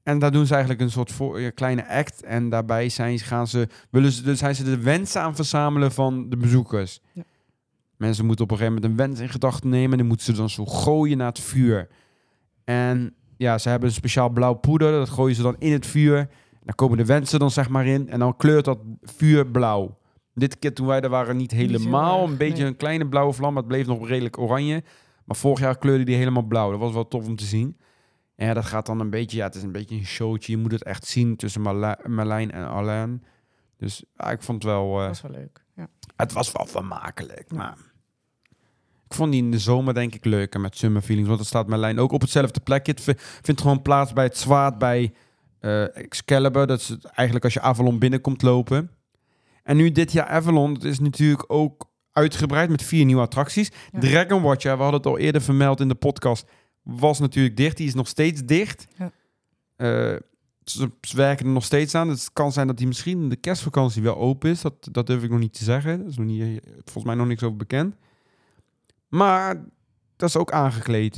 En 0.06 0.18
daar 0.18 0.30
doen 0.30 0.46
ze 0.46 0.52
eigenlijk 0.52 0.82
een 0.82 0.90
soort 0.90 1.12
voor, 1.12 1.40
ja, 1.40 1.50
kleine 1.50 1.88
act. 1.88 2.22
En 2.22 2.48
daarbij 2.48 2.88
zijn, 2.88 3.18
gaan 3.18 3.46
ze, 3.46 3.68
willen 3.90 4.12
ze, 4.12 4.22
dus 4.22 4.38
zijn 4.38 4.54
ze 4.54 4.64
de 4.64 4.78
wensen 4.78 5.20
aan 5.20 5.34
verzamelen 5.34 5.92
van 5.92 6.28
de 6.28 6.36
bezoekers. 6.36 7.00
Ja. 7.12 7.22
Mensen 7.96 8.26
moeten 8.26 8.44
op 8.44 8.50
een 8.50 8.56
gegeven 8.56 8.80
moment 8.80 9.00
een 9.00 9.06
wens 9.06 9.20
in 9.20 9.28
gedachten 9.28 9.68
nemen. 9.70 9.90
En 9.90 9.96
die 9.96 10.06
moeten 10.06 10.26
ze 10.26 10.32
dan 10.32 10.50
zo 10.50 10.64
gooien 10.64 11.18
naar 11.18 11.26
het 11.26 11.40
vuur. 11.40 11.88
En 12.64 13.14
ja, 13.36 13.58
ze 13.58 13.68
hebben 13.68 13.88
een 13.88 13.94
speciaal 13.94 14.28
blauw 14.28 14.54
poeder. 14.54 14.92
Dat 14.92 15.08
gooien 15.08 15.36
ze 15.36 15.42
dan 15.42 15.56
in 15.58 15.72
het 15.72 15.86
vuur. 15.86 16.28
Daar 16.64 16.74
komen 16.74 16.96
de 16.96 17.04
wensen 17.04 17.38
dan 17.38 17.50
zeg 17.50 17.68
maar 17.68 17.86
in. 17.86 18.08
En 18.08 18.18
dan 18.18 18.36
kleurt 18.36 18.64
dat 18.64 18.78
vuur 19.02 19.46
blauw. 19.46 19.98
Dit 20.34 20.58
keer 20.58 20.74
toen 20.74 20.86
wij 20.86 21.00
er 21.00 21.08
waren 21.08 21.36
niet 21.36 21.50
helemaal. 21.50 22.28
een 22.28 22.36
beetje 22.36 22.64
een 22.64 22.76
kleine 22.76 23.08
blauwe 23.08 23.32
vlam. 23.32 23.52
Maar 23.52 23.62
het 23.62 23.72
bleef 23.72 23.86
nog 23.86 24.08
redelijk 24.08 24.38
oranje. 24.38 24.82
Maar 25.24 25.36
vorig 25.36 25.60
jaar 25.60 25.78
kleurde 25.78 26.04
die 26.04 26.16
helemaal 26.16 26.42
blauw. 26.42 26.70
Dat 26.70 26.80
was 26.80 26.92
wel 26.92 27.08
tof 27.08 27.26
om 27.26 27.36
te 27.36 27.44
zien. 27.44 27.76
En 28.36 28.46
ja, 28.46 28.54
dat 28.54 28.64
gaat 28.64 28.86
dan 28.86 29.00
een 29.00 29.10
beetje... 29.10 29.36
Ja, 29.36 29.44
het 29.44 29.54
is 29.54 29.62
een 29.62 29.72
beetje 29.72 29.94
een 29.94 30.06
showtje. 30.06 30.52
Je 30.52 30.58
moet 30.58 30.72
het 30.72 30.82
echt 30.82 31.06
zien 31.06 31.36
tussen 31.36 31.60
Marla- 31.60 31.98
Marlijn 32.06 32.50
en 32.50 32.68
Alain. 32.68 33.24
Dus 33.76 34.04
ja, 34.16 34.30
ik 34.30 34.42
vond 34.42 34.62
het 34.62 34.72
wel... 34.72 34.96
dat 34.96 35.06
was 35.06 35.22
wel 35.22 35.30
leuk. 35.30 35.64
Ja. 35.76 35.88
het 36.16 36.32
was 36.32 36.52
wel 36.52 36.66
vermakelijk, 36.66 37.52
maar... 37.52 37.76
Ik 39.08 39.14
vond 39.14 39.32
die 39.32 39.42
in 39.42 39.50
de 39.50 39.58
zomer 39.58 39.94
denk 39.94 40.14
ik 40.14 40.24
leuker 40.24 40.60
met 40.60 40.76
Summer 40.76 41.02
Feelings. 41.02 41.28
Want 41.28 41.40
het 41.40 41.48
staat 41.48 41.66
Merlijn 41.66 41.98
ook 41.98 42.12
op 42.12 42.20
hetzelfde 42.20 42.60
plekje. 42.60 42.92
Het 42.92 43.16
vindt 43.42 43.60
gewoon 43.60 43.82
plaats 43.82 44.12
bij 44.12 44.24
het 44.24 44.36
zwaard 44.36 44.78
bij 44.78 45.14
eh, 45.60 45.96
Excalibur. 45.96 46.66
Dat 46.66 46.80
is 46.80 46.88
het, 46.88 47.04
eigenlijk 47.04 47.44
als 47.44 47.54
je 47.54 47.60
Avalon 47.60 47.98
binnenkomt 47.98 48.42
lopen. 48.42 48.90
En 49.62 49.76
nu 49.76 49.92
dit 49.92 50.12
jaar 50.12 50.26
Avalon, 50.26 50.74
dat 50.74 50.84
is 50.84 50.98
natuurlijk 50.98 51.44
ook 51.46 51.90
uitgebreid 52.12 52.70
met 52.70 52.82
vier 52.82 53.04
nieuwe 53.04 53.22
attracties. 53.22 53.70
Ja. 53.92 53.98
Dragon 54.00 54.42
Watcher, 54.42 54.76
we 54.76 54.82
hadden 54.82 55.00
het 55.00 55.08
al 55.10 55.18
eerder 55.18 55.42
vermeld 55.42 55.80
in 55.80 55.88
de 55.88 55.94
podcast, 55.94 56.46
was 56.86 57.18
natuurlijk 57.18 57.56
dicht. 57.56 57.76
Die 57.76 57.86
is 57.86 57.94
nog 57.94 58.08
steeds 58.08 58.44
dicht. 58.44 58.86
Ja. 58.96 59.10
Eh, 59.76 60.20
ze, 60.64 60.90
ze 61.00 61.16
werken 61.16 61.46
er 61.46 61.52
nog 61.52 61.64
steeds 61.64 61.94
aan. 61.94 62.08
Het 62.08 62.32
kan 62.32 62.52
zijn 62.52 62.66
dat 62.66 62.76
die 62.76 62.86
misschien 62.86 63.22
in 63.22 63.28
de 63.28 63.36
kerstvakantie 63.36 64.02
wel 64.02 64.16
open 64.16 64.50
is. 64.50 64.60
Dat, 64.60 64.88
dat 64.90 65.06
durf 65.06 65.22
ik 65.22 65.30
nog 65.30 65.38
niet 65.38 65.52
te 65.52 65.64
zeggen. 65.64 65.98
Dat 65.98 66.08
is 66.08 66.16
nog 66.16 66.26
niet, 66.26 66.60
volgens 66.74 67.04
mij 67.04 67.14
nog 67.14 67.26
niks 67.26 67.42
over 67.42 67.56
bekend. 67.56 67.96
Maar 69.08 69.64
dat 70.16 70.28
is 70.28 70.36
ook 70.36 70.52
aangekleed. 70.52 71.16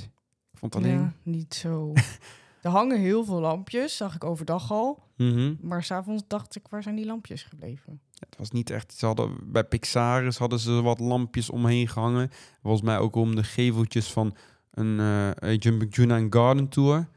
Ik 0.52 0.58
vond 0.58 0.76
alleen... 0.76 0.98
Ja, 0.98 1.12
niet 1.22 1.54
zo. 1.54 1.92
er 2.62 2.70
hangen 2.70 3.00
heel 3.00 3.24
veel 3.24 3.40
lampjes, 3.40 3.96
zag 3.96 4.14
ik 4.14 4.24
overdag 4.24 4.70
al. 4.70 5.02
Mhm. 5.16 5.54
Maar 5.60 5.84
s'avonds 5.84 6.22
dacht 6.26 6.56
ik, 6.56 6.68
waar 6.68 6.82
zijn 6.82 6.96
die 6.96 7.06
lampjes 7.06 7.42
gebleven? 7.42 8.00
Het 8.18 8.36
was 8.38 8.50
niet 8.50 8.70
echt... 8.70 8.94
Ze 8.94 9.06
hadden, 9.06 9.52
bij 9.52 9.64
Pixaris 9.64 10.38
hadden 10.38 10.58
ze 10.58 10.82
wat 10.82 11.00
lampjes 11.00 11.50
omheen 11.50 11.88
gehangen. 11.88 12.30
Volgens 12.62 12.82
mij 12.82 12.98
ook 12.98 13.14
om 13.14 13.34
de 13.34 13.44
geveltjes 13.44 14.12
van 14.12 14.36
een 14.78 15.00
eh, 15.34 15.56
Jumping 15.58 15.94
Juna 15.94 16.16
en 16.16 16.32
Garden 16.32 16.68
Tour. 16.68 17.08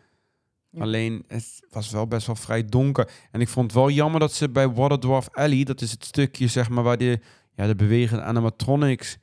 Ja. 0.70 0.82
Alleen, 0.82 1.24
het 1.28 1.64
was 1.70 1.90
wel 1.92 2.08
best 2.08 2.28
wel 2.28 2.36
vrij 2.36 2.66
donker. 2.66 3.10
En 3.32 3.42
ik 3.42 3.48
vond 3.48 3.66
het 3.66 3.76
wel 3.76 3.90
jammer 3.90 4.20
dat 4.20 4.34
ze 4.34 4.50
bij 4.50 4.70
Water 4.70 5.00
Dwarf 5.00 5.30
Alley... 5.32 5.64
dat 5.64 5.82
is 5.82 5.92
het 5.92 6.06
stukje, 6.06 6.48
zeg 6.48 6.70
maar, 6.70 6.84
waar 6.84 6.98
de, 6.98 7.20
ja, 7.56 7.68
de 7.68 7.76
bewegende 7.76 8.24
animatronics... 8.24 9.18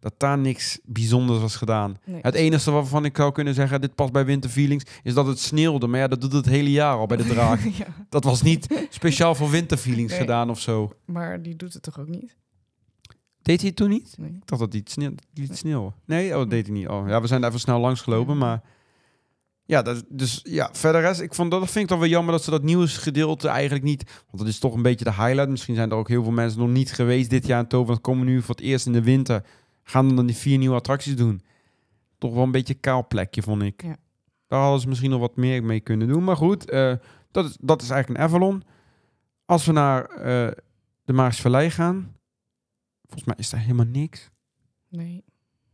dat 0.00 0.14
daar 0.16 0.38
niks 0.38 0.78
bijzonders 0.84 1.40
was 1.40 1.56
gedaan. 1.56 1.96
Nee. 2.04 2.18
Het 2.22 2.34
enige 2.34 2.70
waarvan 2.70 3.04
ik 3.04 3.16
zou 3.16 3.32
kunnen 3.32 3.54
zeggen, 3.54 3.80
dit 3.80 3.94
past 3.94 4.12
bij 4.12 4.24
Winter 4.24 4.50
Feelings, 4.50 4.84
is 5.02 5.14
dat 5.14 5.26
het 5.26 5.38
sneeuwde. 5.38 5.86
Maar 5.86 6.00
ja, 6.00 6.08
dat 6.08 6.20
doet 6.20 6.32
het 6.32 6.46
hele 6.46 6.70
jaar 6.70 6.96
al 6.96 7.06
bij 7.06 7.16
de 7.16 7.26
draak. 7.34 7.60
ja, 7.60 7.86
dat 8.08 8.24
was 8.24 8.42
niet 8.42 8.86
speciaal 8.90 9.34
voor 9.34 9.50
Winter 9.50 9.76
Feelings 9.78 10.10
Nee. 10.12 10.20
gedaan 10.20 10.50
of 10.50 10.60
zo. 10.60 10.92
maar 11.04 11.42
die 11.42 11.56
doet 11.56 11.72
het 11.72 11.82
toch 11.82 12.00
ook 12.00 12.08
niet? 12.08 12.36
Deed 13.46 13.60
hij 13.60 13.68
het 13.68 13.76
toen 13.76 13.88
niet? 13.88 14.14
Nee. 14.18 14.30
Ik 14.30 14.46
dacht 14.46 14.60
dat 14.60 14.72
hij 14.72 14.80
het 14.80 14.90
sneeuw, 14.90 15.14
liet 15.34 15.56
sneeuwen. 15.56 15.94
Nee, 16.04 16.30
oh, 16.32 16.36
dat 16.36 16.50
deed 16.50 16.66
hij 16.66 16.74
niet. 16.74 16.88
Oh, 16.88 17.08
ja, 17.08 17.20
we 17.20 17.26
zijn 17.26 17.44
even 17.44 17.60
snel 17.60 17.80
langs 17.80 18.00
gelopen, 18.00 18.32
Ja. 18.32 18.40
maar... 18.40 18.62
Ja, 19.64 19.82
dat, 19.82 20.04
dus 20.08 20.40
ja, 20.42 20.68
verder 20.72 21.00
rest, 21.00 21.20
ik 21.20 21.34
vond 21.34 21.50
dat, 21.50 21.60
dat 21.60 21.70
vind 21.70 21.84
ik 21.84 21.90
dan 21.90 21.98
wel 21.98 22.08
jammer 22.08 22.32
dat 22.32 22.42
ze 22.42 22.50
dat 22.50 22.62
nieuwsgedeelte 22.62 23.48
eigenlijk 23.48 23.84
niet... 23.84 24.04
Want 24.26 24.38
dat 24.38 24.46
is 24.46 24.58
toch 24.58 24.74
een 24.74 24.82
beetje 24.82 25.04
de 25.04 25.12
highlight. 25.12 25.48
Misschien 25.48 25.74
zijn 25.74 25.90
er 25.90 25.96
ook 25.96 26.08
heel 26.08 26.22
veel 26.22 26.32
mensen 26.32 26.60
nog 26.60 26.68
niet 26.68 26.92
geweest 26.92 27.30
dit 27.30 27.46
jaar 27.46 27.60
in 27.60 27.66
Toverland. 27.66 28.00
Komen 28.00 28.26
nu 28.26 28.42
voor 28.42 28.54
het 28.54 28.64
eerst 28.64 28.86
in 28.86 28.92
de 28.92 29.02
winter. 29.02 29.44
Gaan 29.82 30.16
dan 30.16 30.26
die 30.26 30.36
vier 30.36 30.58
nieuwe 30.58 30.76
attracties 30.76 31.16
doen. 31.16 31.42
Toch 32.18 32.34
wel 32.34 32.42
een 32.42 32.50
beetje 32.50 32.74
een 32.74 32.80
kaal 32.80 33.06
plekje, 33.06 33.42
vond 33.42 33.62
ik. 33.62 33.82
Ja. 33.82 33.96
Daar 34.46 34.60
hadden 34.60 34.80
ze 34.80 34.88
misschien 34.88 35.10
nog 35.10 35.20
wat 35.20 35.36
meer 35.36 35.64
mee 35.64 35.80
kunnen 35.80 36.08
doen. 36.08 36.24
Maar 36.24 36.36
goed, 36.36 36.70
eh, 36.70 36.92
dat, 37.30 37.44
is, 37.44 37.56
dat 37.60 37.82
is 37.82 37.90
eigenlijk 37.90 38.20
een 38.20 38.26
Avalon. 38.26 38.62
Als 39.44 39.66
we 39.66 39.72
naar 39.72 40.04
eh, 40.04 40.50
de 41.04 41.12
Maars 41.12 41.40
Vallei 41.40 41.70
gaan... 41.70 42.15
Volgens 43.06 43.24
mij 43.24 43.34
is 43.38 43.50
daar 43.50 43.60
helemaal 43.60 43.86
niks. 43.86 44.30
Nee. 44.88 45.24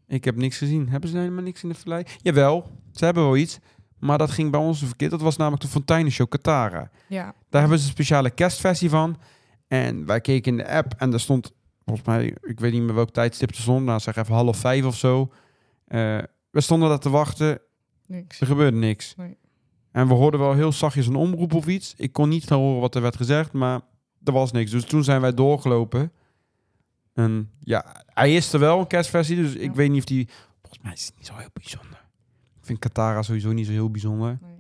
Ik 0.06 0.24
heb 0.24 0.36
niks 0.36 0.58
gezien. 0.58 0.88
Hebben 0.88 1.10
ze 1.10 1.18
helemaal 1.18 1.42
niks 1.42 1.62
in 1.62 1.68
de 1.68 1.74
vallei? 1.74 2.04
Jawel, 2.16 2.70
ze 2.92 3.04
hebben 3.04 3.22
wel 3.22 3.36
iets. 3.36 3.58
Maar 3.98 4.18
dat 4.18 4.30
ging 4.30 4.50
bij 4.50 4.60
ons 4.60 4.78
verkeerd. 4.78 5.10
Dat 5.10 5.20
was 5.20 5.36
namelijk 5.36 5.62
de 5.62 5.68
Fonteinenshow 5.68 6.28
Katara. 6.28 6.90
Ja. 7.08 7.34
Daar 7.48 7.60
hebben 7.60 7.78
ze 7.78 7.84
een 7.84 7.90
speciale 7.92 8.30
kerstversie 8.30 8.90
van. 8.90 9.18
En 9.68 10.06
wij 10.06 10.20
keken 10.20 10.50
in 10.52 10.58
de 10.58 10.68
app 10.68 10.94
en 10.96 11.10
daar 11.10 11.20
stond 11.20 11.52
volgens 11.84 12.06
mij, 12.06 12.36
ik 12.42 12.60
weet 12.60 12.72
niet 12.72 12.82
meer 12.82 12.94
welk 12.94 13.10
tijdstip 13.10 13.50
er 13.50 13.56
stond, 13.56 13.84
nou 13.84 14.00
zeg 14.00 14.16
even 14.16 14.34
half 14.34 14.56
vijf 14.56 14.84
of 14.84 14.96
zo. 14.96 15.32
Eh, 15.84 16.18
we 16.50 16.60
stonden 16.60 16.88
daar 16.88 16.98
te 16.98 17.10
wachten, 17.10 17.60
Niks. 18.06 18.40
er 18.40 18.46
gebeurde 18.46 18.76
niks. 18.76 19.14
Nee. 19.16 19.36
En 19.92 20.08
we 20.08 20.14
hoorden 20.14 20.40
wel 20.40 20.54
heel 20.54 20.72
zachtjes 20.72 21.06
een 21.06 21.14
omroep 21.16 21.54
of 21.54 21.66
iets. 21.66 21.94
Ik 21.96 22.12
kon 22.12 22.28
niet 22.28 22.48
horen 22.48 22.80
wat 22.80 22.94
er 22.94 23.02
werd 23.02 23.16
gezegd, 23.16 23.52
maar 23.52 23.80
er 24.24 24.32
was 24.32 24.52
niks. 24.52 24.70
Dus 24.70 24.84
toen 24.84 25.04
zijn 25.04 25.20
wij 25.20 25.34
doorgelopen. 25.34 26.12
En 27.12 27.50
ja, 27.58 28.04
hij 28.06 28.34
is 28.34 28.52
er 28.52 28.58
wel, 28.60 28.78
een 28.78 28.86
kerstversie. 28.86 29.36
Dus 29.36 29.54
ik 29.54 29.74
weet 29.74 29.90
niet 29.90 29.98
of 29.98 30.04
die... 30.04 30.28
Volgens 30.60 30.82
mij 30.82 30.92
is 30.92 31.06
het 31.06 31.16
niet 31.16 31.26
zo 31.26 31.34
heel 31.34 31.48
bijzonder. 31.52 32.04
Ik 32.60 32.66
vind 32.66 32.78
Katara 32.78 33.22
sowieso 33.22 33.52
niet 33.52 33.66
zo 33.66 33.72
heel 33.72 33.90
bijzonder. 33.90 34.38
Nee. 34.40 34.50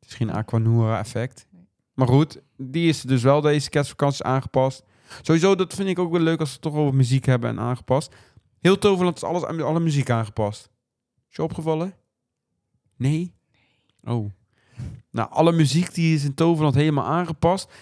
Het 0.00 0.08
is 0.08 0.14
geen 0.14 0.30
Aquanura 0.30 0.98
effect. 0.98 1.46
Nee. 1.50 1.68
Maar 1.94 2.06
goed, 2.06 2.40
die 2.56 2.88
is 2.88 3.02
dus 3.02 3.22
wel 3.22 3.40
deze 3.40 3.70
kerstvakantie 3.70 4.24
aangepast. 4.24 4.84
Sowieso, 5.22 5.54
dat 5.54 5.74
vind 5.74 5.88
ik 5.88 5.98
ook 5.98 6.12
wel 6.12 6.20
leuk 6.20 6.40
als 6.40 6.48
we 6.48 6.54
het 6.54 6.62
toch 6.62 6.74
over 6.74 6.94
muziek 6.94 7.24
hebben 7.24 7.50
en 7.50 7.60
aangepast. 7.60 8.14
Heel 8.60 8.78
Toverland 8.78 9.16
is 9.16 9.22
alles, 9.22 9.42
alle 9.44 9.80
muziek 9.80 10.10
aangepast. 10.10 10.70
Is 11.30 11.36
je 11.36 11.42
opgevallen? 11.42 11.94
Nee? 12.96 13.34
Oh. 14.04 14.30
Nou, 15.10 15.30
alle 15.30 15.52
muziek 15.52 15.94
die 15.94 16.14
is 16.14 16.24
in 16.24 16.34
Toverland 16.34 16.74
helemaal 16.74 17.04
aangepast. 17.04 17.72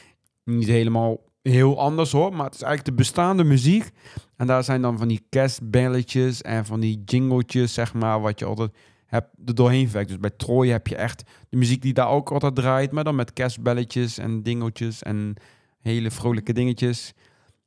Niet 0.45 0.69
helemaal 0.69 1.19
heel 1.43 1.79
anders 1.79 2.13
hoor, 2.13 2.33
maar 2.35 2.45
het 2.45 2.55
is 2.55 2.63
eigenlijk 2.63 2.97
de 2.97 3.03
bestaande 3.03 3.45
muziek. 3.45 3.91
En 4.37 4.47
daar 4.47 4.65
zijn 4.65 4.83
dan 4.83 4.99
van 4.99 5.09
die 5.09 5.27
kerstbelletjes 5.29 6.43
en 6.43 6.67
van 6.67 6.81
die 6.81 7.03
jingletjes, 7.05 7.75
zeg 7.75 7.95
maar, 7.95 8.21
wat 8.21 8.39
je 8.39 8.45
altijd 8.45 8.77
hebt 9.07 9.29
er 9.47 9.55
doorheen 9.55 9.85
verwerkt. 9.85 10.09
Dus 10.09 10.19
bij 10.19 10.31
Troy 10.31 10.69
heb 10.69 10.87
je 10.87 10.97
echt 10.97 11.23
de 11.49 11.57
muziek 11.57 11.83
die 11.83 11.93
daar 11.93 12.09
ook 12.09 12.31
altijd 12.31 12.55
draait, 12.55 12.93
maar 12.93 13.05
dan 13.05 13.15
met 13.15 13.33
kerstbelletjes 13.33 14.19
en 14.19 14.43
dingeltjes 14.43 15.03
en 15.03 15.35
hele 15.81 16.11
vrolijke 16.11 16.53
dingetjes. 16.53 17.13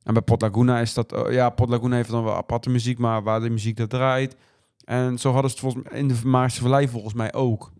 En 0.02 0.12
bij 0.12 0.22
Pot 0.22 0.42
Laguna 0.42 0.80
is 0.80 0.94
dat, 0.94 1.12
eh, 1.12 1.32
ja, 1.32 1.50
Pot 1.50 1.68
Laguna 1.68 1.96
heeft 1.96 2.10
dan 2.10 2.24
wel 2.24 2.34
aparte 2.34 2.70
muziek, 2.70 2.98
maar 2.98 3.22
waar 3.22 3.40
de 3.40 3.50
muziek 3.50 3.76
dat 3.76 3.90
draait. 3.90 4.36
En 4.84 5.18
zo 5.18 5.32
hadden 5.32 5.50
ze 5.50 5.56
het 5.56 5.64
volgens 5.64 5.90
mij 5.90 6.00
in 6.00 6.08
de 6.08 6.20
Maarse 6.24 6.60
Vallei 6.60 6.88
volgens 6.88 7.14
mij 7.14 7.32
ook. 7.32 7.72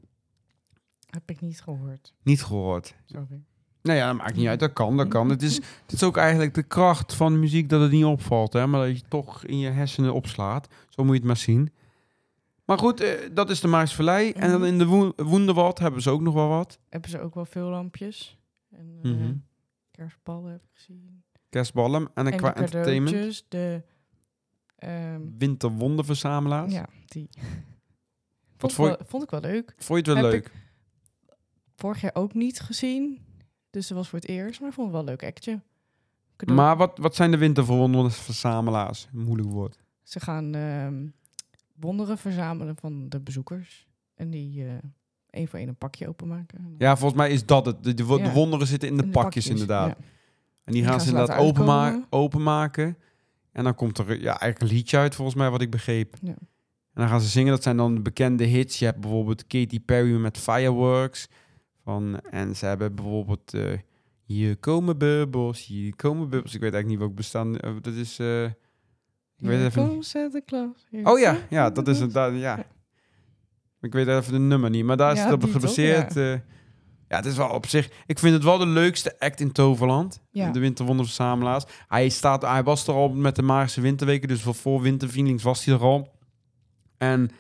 Heb 1.07 1.31
ik 1.31 1.41
niet 1.41 1.61
gehoord. 1.61 2.15
Niet 2.23 2.43
gehoord. 2.43 2.95
Sorry. 3.05 3.45
Nou 3.85 3.99
ja, 3.99 4.07
dat 4.07 4.17
maakt 4.17 4.37
niet 4.37 4.47
uit. 4.47 4.61
Dat 4.61 4.73
kan, 4.73 4.97
dat 4.97 5.09
kan. 5.09 5.29
Het 5.31 5.43
is, 5.43 5.57
het 5.85 5.93
is 5.93 6.03
ook 6.03 6.17
eigenlijk 6.17 6.55
de 6.55 6.63
kracht 6.63 7.15
van 7.15 7.39
muziek 7.39 7.69
dat 7.69 7.81
het 7.81 7.91
niet 7.91 8.05
opvalt. 8.05 8.53
Hè? 8.53 8.67
Maar 8.67 8.81
dat 8.81 8.89
je 8.91 8.97
het 9.01 9.11
toch 9.11 9.45
in 9.45 9.59
je 9.59 9.69
hersenen 9.71 10.15
opslaat. 10.15 10.69
Zo 10.89 11.03
moet 11.03 11.13
je 11.13 11.19
het 11.19 11.27
maar 11.27 11.37
zien. 11.37 11.73
Maar 12.65 12.79
goed, 12.79 13.01
eh, 13.01 13.11
dat 13.33 13.51
is 13.51 13.61
de 13.61 13.87
Vallei. 13.87 14.31
En 14.33 14.51
dan 14.51 14.65
in 14.67 14.79
de 14.79 15.13
Woenderwald 15.17 15.79
hebben 15.79 16.03
ze 16.03 16.11
ook 16.11 16.21
nog 16.21 16.35
wel 16.35 16.49
wat. 16.49 16.79
Hebben 16.89 17.11
ze 17.11 17.21
ook 17.21 17.35
wel 17.35 17.45
veel 17.45 17.69
lampjes. 17.69 18.39
En 18.71 18.99
eh, 19.03 19.11
Mhm. 19.11 19.33
kerstballen 19.91 20.53
heb 20.53 20.63
ik 20.63 20.71
gezien. 20.73 21.23
Kerstballen. 21.51 22.11
En, 22.15 22.27
En 22.27 22.37
qua 22.37 22.51
de 22.53 22.61
entertainment. 22.61 23.45
de... 23.49 23.83
Winterwonderverzamelaars. 25.39 26.73
ja, 26.73 26.87
die. 27.07 27.29
Wat 28.59 28.73
Vond, 28.73 28.73
ik 28.73 28.77
voor- 28.79 28.87
wel, 28.87 28.99
vond 29.07 29.23
ik 29.23 29.31
wel 29.31 29.41
leuk. 29.41 29.75
Vond 29.77 30.07
je 30.07 30.13
het 30.13 30.21
wel 30.21 30.31
Heb 30.31 30.33
leuk? 30.33 30.53
Vorig 31.75 32.01
jaar 32.01 32.15
ook 32.15 32.35
niet 32.35 32.61
gezien. 32.61 33.24
Dus 33.75 33.87
dat 33.89 33.97
was 33.97 34.09
voor 34.09 34.19
het 34.19 34.29
eerst. 34.29 34.61
Maar 34.61 34.69
ik 34.69 34.75
vond 34.75 34.87
het 34.87 34.97
wel 34.97 35.05
een 35.05 35.19
leuk 35.21 35.25
actje. 35.31 35.61
Cadeau- 36.37 36.61
Maar 36.61 36.77
wat, 36.77 36.99
wat 36.99 37.15
zijn 37.15 37.31
de 37.31 37.37
winterwonderverzamelaars? 37.39 39.09
Een 39.13 39.21
moeilijk 39.25 39.49
woord. 39.51 39.79
Ze 40.03 40.21
gaan 40.21 40.55
ehm, 40.55 41.07
wonderen 41.81 42.19
verzamelen 42.19 42.77
van 42.77 43.09
de 43.09 43.21
bezoekers. 43.21 43.89
En 44.15 44.31
die 44.31 44.65
eh 44.65 44.73
één 45.31 45.49
voor 45.49 45.59
één 45.59 45.69
een 45.69 45.77
pakje 45.77 46.09
openmaken. 46.09 46.75
Ja, 46.79 46.97
volgens 46.97 47.21
mij 47.21 47.31
is 47.31 47.47
dat 47.47 47.67
het. 47.67 47.85
De, 47.85 47.95
de, 47.95 48.05
wo- 48.05 48.17
de 48.17 48.23
Ja. 48.23 48.33
wonderen 48.33 48.67
zitten 48.67 48.89
in 48.89 48.97
de, 48.97 49.03
In 49.03 49.11
pakjes, 49.11 49.47
inderdaad. 49.49 49.89
ja. 49.89 50.05
En 50.65 50.73
die, 50.73 50.85
gaan, 50.85 51.01
ze 51.01 51.09
inderdaad 51.09 51.39
openma 51.39 52.05
openmaken. 52.11 52.97
En 53.53 53.65
dan 53.65 53.75
komt 53.75 53.99
er 53.99 54.11
ja, 54.21 54.41
eigenlijk 54.41 54.61
een 54.61 54.77
liedje 54.77 54.97
uit, 54.99 55.15
volgens 55.15 55.37
mij, 55.37 55.51
wat 55.51 55.61
ik 55.61 55.71
begreep. 55.71 56.15
Ja. 56.23 56.29
En 56.93 57.01
dan 57.01 57.09
gaan 57.09 57.21
ze 57.21 57.29
zingen. 57.29 57.53
Dat 57.53 57.63
zijn 57.63 57.77
dan 57.77 58.03
bekende 58.03 58.45
hits. 58.45 58.79
Je 58.79 58.85
hebt 58.85 59.01
bijvoorbeeld 59.01 59.47
Katy 59.47 59.81
Perry 59.81 60.17
met 60.17 60.39
Fireworks. 60.39 61.29
Van, 61.85 62.21
en 62.21 62.57
ze 62.57 62.67
hebben 62.67 62.95
bijvoorbeeld... 62.95 63.55
eh, 63.55 63.79
hier 64.25 64.57
komen 64.57 64.99
bubbels, 64.99 65.67
hier 65.67 65.97
komen 65.97 66.29
bubbels. 66.29 66.55
Ik 66.55 66.61
weet 66.61 66.73
eigenlijk 66.73 66.87
niet 66.89 66.99
welk 66.99 67.15
bestaan... 67.15 67.59
eh, 67.59 67.73
dat 67.81 67.95
is... 67.95 68.19
eh, 68.19 68.45
ik 68.45 69.51
weet 69.51 69.65
even 69.67 70.03
Santa 70.03 70.41
Claus. 70.47 70.87
Oh 71.03 71.19
ja, 71.19 71.39
ja, 71.51 71.71
dat 71.71 71.89
is 71.89 72.01
het. 72.01 72.13
Ja. 72.13 72.67
Ik 73.81 73.93
weet 73.93 74.07
even 74.07 74.33
de 74.33 74.39
nummer 74.39 74.71
niet, 74.71 74.85
maar 74.85 74.97
daar 74.97 75.13
is 75.13 75.19
Ja, 75.19 75.25
het 75.31 75.45
op 75.45 75.51
gebaseerd. 75.51 76.17
eh. 76.17 76.33
Ja. 77.09 77.17
het 77.17 77.25
is 77.27 77.37
wel 77.37 77.49
op 77.49 77.67
zich... 77.67 77.91
Ik 78.07 78.19
vind 78.19 78.35
het 78.35 78.45
wel 78.45 78.59
de 78.59 78.67
leukste 78.67 79.19
act 79.19 79.41
in 79.41 79.53
Toverland. 79.53 80.21
Ja. 80.31 80.51
De 80.51 80.59
Winterwonderverzamelaars. 80.59 81.65
Hij, 81.89 82.09
staat, 82.09 82.43
hij 82.43 82.63
was 82.63 82.87
er 82.87 82.95
al 82.95 83.09
met 83.09 83.37
de 83.37 83.43
Magische 83.43 83.81
Winterweken, 83.81 84.29
dus 84.29 84.43
voor, 84.43 84.55
voor 84.55 84.81
Winterfeelings 84.81 85.43
was 85.43 85.65
hij 85.65 85.75
er 85.75 85.81
al. 85.81 86.13
En 86.99 87.31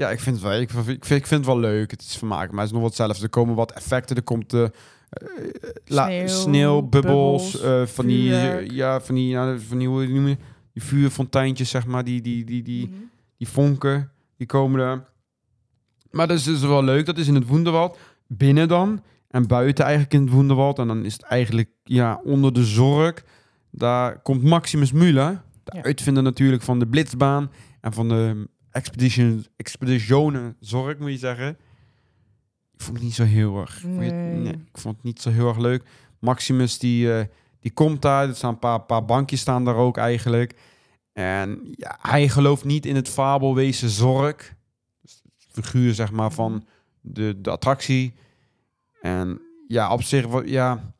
ja, 0.00 0.10
ik 0.10 0.20
vind 0.20 0.36
het 0.36 0.44
wel, 0.44 0.60
ik, 0.60 0.70
vind, 0.70 0.88
ik, 0.88 1.04
vind, 1.04 1.30
het 1.30 1.46
wel 1.46 1.58
leuk. 1.58 1.90
Het 1.90 2.00
is 2.02 2.16
vermaken, 2.16 2.50
maar 2.54 2.64
het 2.64 2.66
is 2.66 2.72
nog 2.72 2.80
wat 2.80 2.96
hetzelfde. 2.96 3.22
Er 3.24 3.30
komen 3.30 3.54
wat 3.54 3.72
effecten. 3.72 4.16
Er 4.16 4.22
komt 4.22 4.50
de 4.50 4.70
la, 5.84 6.04
Sneeuw, 6.04 6.26
sneeuw, 6.26 6.82
bubbels, 6.82 7.52
bubbels, 7.52 7.60
eh, 7.60 7.94
van 7.94 8.06
die, 8.06 8.34
eh, 8.34 8.68
ja, 8.68 9.00
van 9.00 9.14
die, 9.14 9.28
ja, 9.28 9.58
van 9.58 9.78
die, 9.78 9.88
hoe 9.88 10.06
noem 10.06 10.26
je, 10.28 10.36
die 10.72 10.82
vuurfonteintjes, 10.82 11.70
zeg 11.70 11.86
maar, 11.86 12.04
die, 12.04 12.20
die, 12.20 12.44
die, 12.44 12.62
die, 12.62 12.86
Mhm. 12.88 12.96
die 13.36 13.48
vonken, 13.48 14.10
die 14.36 14.46
komen 14.46 14.80
er. 14.80 15.04
Maar 16.10 16.26
dat 16.26 16.36
is 16.36 16.44
dus 16.44 16.60
wel 16.60 16.84
leuk. 16.84 17.06
Dat 17.06 17.18
is 17.18 17.28
in 17.28 17.34
het 17.34 17.46
Woenderwald. 17.46 17.98
Binnen 18.26 18.68
dan. 18.68 19.02
En 19.30 19.46
buiten 19.46 19.84
eigenlijk 19.84 20.14
in 20.14 20.20
het 20.22 20.30
Woenderwald. 20.30 20.78
En 20.78 20.86
dan 20.86 21.04
is 21.04 21.12
het 21.12 21.22
eigenlijk 21.22 21.68
ja, 21.84 22.20
onder 22.24 22.52
de 22.52 22.64
zorg. 22.64 23.24
Daar 23.70 24.18
komt 24.22 24.42
Maximus 24.42 24.92
Müller. 24.92 25.40
De 25.64 25.76
Ja. 25.76 25.82
uitvinder 25.82 26.22
natuurlijk 26.22 26.62
van 26.62 26.78
de 26.78 26.86
Blitzbaan. 26.86 27.50
En 27.80 27.92
van 27.92 28.08
de 28.08 28.48
Expedition, 28.70 29.46
Expeditionen 29.56 30.56
Zorg, 30.60 30.98
moet 30.98 31.10
je 31.10 31.18
zeggen. 31.18 31.48
Ik 32.74 32.80
vond 32.86 32.96
het 32.96 33.06
niet 33.06 33.14
zo 33.14 33.24
heel 33.24 33.60
erg. 33.60 33.84
Nee. 33.84 34.10
nee, 34.12 34.52
ik 34.52 34.78
vond 34.78 34.94
het 34.94 35.04
niet 35.04 35.20
zo 35.20 35.30
heel 35.30 35.48
erg 35.48 35.58
leuk. 35.58 35.84
Maximus 36.18 36.78
die, 36.78 37.14
eh, 37.14 37.24
die 37.60 37.72
komt 37.72 38.02
daar. 38.02 38.28
Er 38.28 38.34
staan 38.34 38.52
een 38.52 38.58
paar, 38.58 38.80
paar 38.80 39.04
bankjes 39.04 39.40
staan 39.40 39.64
daar 39.64 39.74
ook 39.74 39.96
eigenlijk. 39.96 40.54
En 41.12 41.60
ja, 41.72 41.98
hij 42.00 42.28
gelooft 42.28 42.64
niet 42.64 42.86
in 42.86 42.96
het 42.96 43.08
fabelwezen 43.08 43.88
Zorg. 43.88 44.54
Dus 45.02 45.22
figuur 45.48 45.94
zeg 45.94 46.10
maar 46.10 46.30
van 46.30 46.66
de, 47.00 47.40
de 47.40 47.50
attractie. 47.50 48.14
En 49.00 49.40
ja, 49.68 49.92
op 49.92 50.02
zich, 50.02 50.26
ja, 50.44 50.94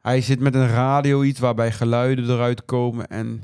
hij 0.00 0.20
zit 0.20 0.40
met 0.40 0.54
een 0.54 0.68
radio 0.68 1.22
iets 1.22 1.40
waarbij 1.40 1.72
geluiden 1.72 2.30
eruit 2.30 2.64
komen. 2.64 3.08
En 3.08 3.42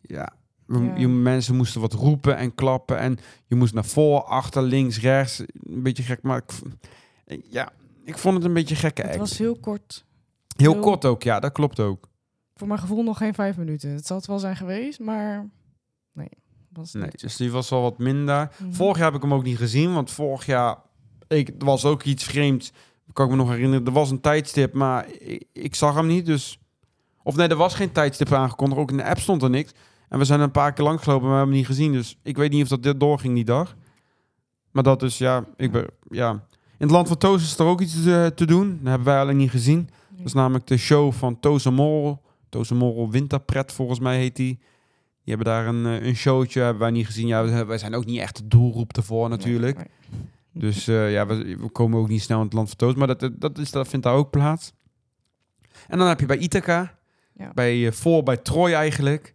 ja, 0.00 0.32
Ja. 0.72 0.96
Je, 0.96 1.08
mensen 1.08 1.56
moesten 1.56 1.80
wat 1.80 1.92
roepen 1.92 2.36
en 2.36 2.54
klappen. 2.54 2.98
En 2.98 3.18
je 3.46 3.54
moest 3.54 3.74
naar 3.74 3.84
voor, 3.84 4.22
achter, 4.22 4.62
links, 4.62 5.00
rechts. 5.00 5.38
Een 5.38 5.82
beetje 5.82 6.02
gek, 6.02 6.22
maar 6.22 6.42
ik, 7.26 7.40
ja, 7.48 7.72
ik 8.04 8.18
vond 8.18 8.34
het 8.36 8.44
een 8.44 8.52
beetje 8.52 8.74
gekke 8.74 9.00
Het 9.02 9.10
act. 9.10 9.18
was 9.20 9.38
heel 9.38 9.56
kort. 9.56 10.04
Heel 10.56 10.72
heel- 10.72 10.80
kort 10.80 11.04
ook, 11.04 11.22
ja, 11.22 11.40
dat 11.40 11.52
klopt 11.52 11.80
ook. 11.80 12.08
Voor 12.54 12.68
mijn 12.68 12.80
gevoel 12.80 13.02
nog 13.02 13.18
geen 13.18 13.34
vijf 13.34 13.56
minuten. 13.56 13.90
Het 13.90 14.06
zal 14.06 14.16
het 14.16 14.26
wel 14.26 14.38
zijn 14.38 14.56
geweest, 14.56 15.00
maar 15.00 15.48
nee. 16.12 16.28
Was 16.72 16.92
Nee, 16.92 17.10
dus 17.16 17.36
die 17.36 17.50
was 17.50 17.70
wel 17.70 17.82
wat 17.82 17.98
minder. 17.98 18.50
Mhm. 18.58 18.72
Vorig 18.72 18.96
jaar 18.96 19.06
heb 19.06 19.14
ik 19.14 19.22
hem 19.22 19.34
ook 19.34 19.42
niet 19.44 19.56
gezien, 19.56 19.94
want 19.94 20.10
vorig 20.10 20.46
jaar 20.46 20.76
ik, 21.28 21.52
was 21.58 21.84
ook 21.84 22.02
iets 22.02 22.24
vreemds. 22.24 22.72
Kan 23.12 23.24
ik 23.24 23.30
me 23.30 23.36
nog 23.36 23.48
herinneren. 23.48 23.86
Er 23.86 23.92
was 23.92 24.10
een 24.10 24.20
tijdstip, 24.20 24.72
maar 24.72 25.10
ik, 25.10 25.44
ik 25.52 25.74
zag 25.74 25.94
hem 25.94 26.06
niet. 26.06 26.26
Dus... 26.26 26.58
Of 27.22 27.36
nee, 27.36 27.48
er 27.48 27.56
was 27.56 27.74
geen 27.74 27.92
tijdstip 27.92 28.32
aangekondigd. 28.32 28.80
Ook 28.80 28.90
in 28.90 28.96
de 28.96 29.04
app 29.04 29.18
stond 29.18 29.42
er 29.42 29.50
niks. 29.50 29.72
En 30.10 30.18
we 30.18 30.24
zijn 30.24 30.40
een 30.40 30.50
paar 30.50 30.72
keer 30.72 30.84
langsgelopen, 30.84 31.22
maar 31.22 31.30
we 31.32 31.36
hebben 31.38 31.54
hem 31.56 31.66
niet 31.66 31.76
gezien. 31.76 31.92
Dus 31.92 32.18
ik 32.22 32.36
weet 32.36 32.50
niet 32.50 32.62
of 32.62 32.68
dat 32.68 32.82
dit 32.82 33.00
doorging 33.00 33.34
die 33.34 33.44
dag. 33.44 33.76
Maar 34.70 34.82
dat 34.82 35.02
is, 35.02 35.18
ja, 35.18 35.44
ik 35.56 35.72
ben, 35.72 35.86
ja. 36.08 36.30
In 36.30 36.86
het 36.86 36.90
Land 36.90 37.08
van 37.08 37.16
Toos 37.16 37.42
is 37.42 37.58
er 37.58 37.66
ook 37.66 37.80
iets 37.80 38.06
eh, 38.06 38.26
te 38.26 38.44
doen. 38.46 38.68
Dat 38.68 38.88
hebben 38.88 39.06
wij 39.06 39.20
alleen 39.20 39.36
niet 39.36 39.50
gezien. 39.50 39.88
Dat 40.16 40.26
is 40.26 40.32
namelijk 40.32 40.66
de 40.66 40.76
show 40.76 41.12
van 41.12 41.40
Toos 41.40 41.64
en 41.64 41.74
Morrel. 41.74 42.22
Toos 42.48 42.70
en 42.70 42.76
Morrel 42.76 43.10
Winterpret, 43.10 43.72
volgens 43.72 43.98
mij 43.98 44.18
heet 44.18 44.36
die. 44.36 44.58
Die 45.24 45.34
hebben 45.36 45.46
daar 45.46 45.66
een, 45.66 45.86
eh, 45.86 46.06
een 46.06 46.16
showtje, 46.16 46.60
hebben 46.60 46.82
wij 46.82 46.90
niet 46.90 47.06
gezien. 47.06 47.26
Ja, 47.26 47.66
wij 47.66 47.78
zijn 47.78 47.94
ook 47.94 48.04
niet 48.04 48.20
echt 48.20 48.36
de 48.36 48.48
doelroep 48.48 48.96
ervoor 48.96 49.28
natuurlijk. 49.28 49.76
Nee, 49.76 50.22
Dus 50.52 50.88
eh, 50.88 51.12
ja, 51.12 51.26
we, 51.26 51.56
we 51.56 51.68
komen 51.68 51.98
ook 51.98 52.08
niet 52.08 52.22
snel 52.22 52.38
in 52.38 52.44
het 52.44 52.52
land 52.52 52.68
van 52.68 52.76
Toos. 52.76 52.94
Maar 52.94 53.06
dat, 53.06 53.30
dat, 53.38 53.58
is, 53.58 53.70
dat 53.70 53.88
vindt 53.88 54.04
daar 54.04 54.14
ook 54.14 54.30
plaats. 54.30 54.72
En 55.88 55.98
dan 55.98 56.08
heb 56.08 56.20
je 56.20 56.26
bij 56.26 56.38
Ithaca, 56.38 56.98
Ja. 57.34 57.50
bij, 57.54 57.92
voor 57.92 58.22
bij 58.22 58.36
Troy 58.36 58.72
eigenlijk. 58.72 59.34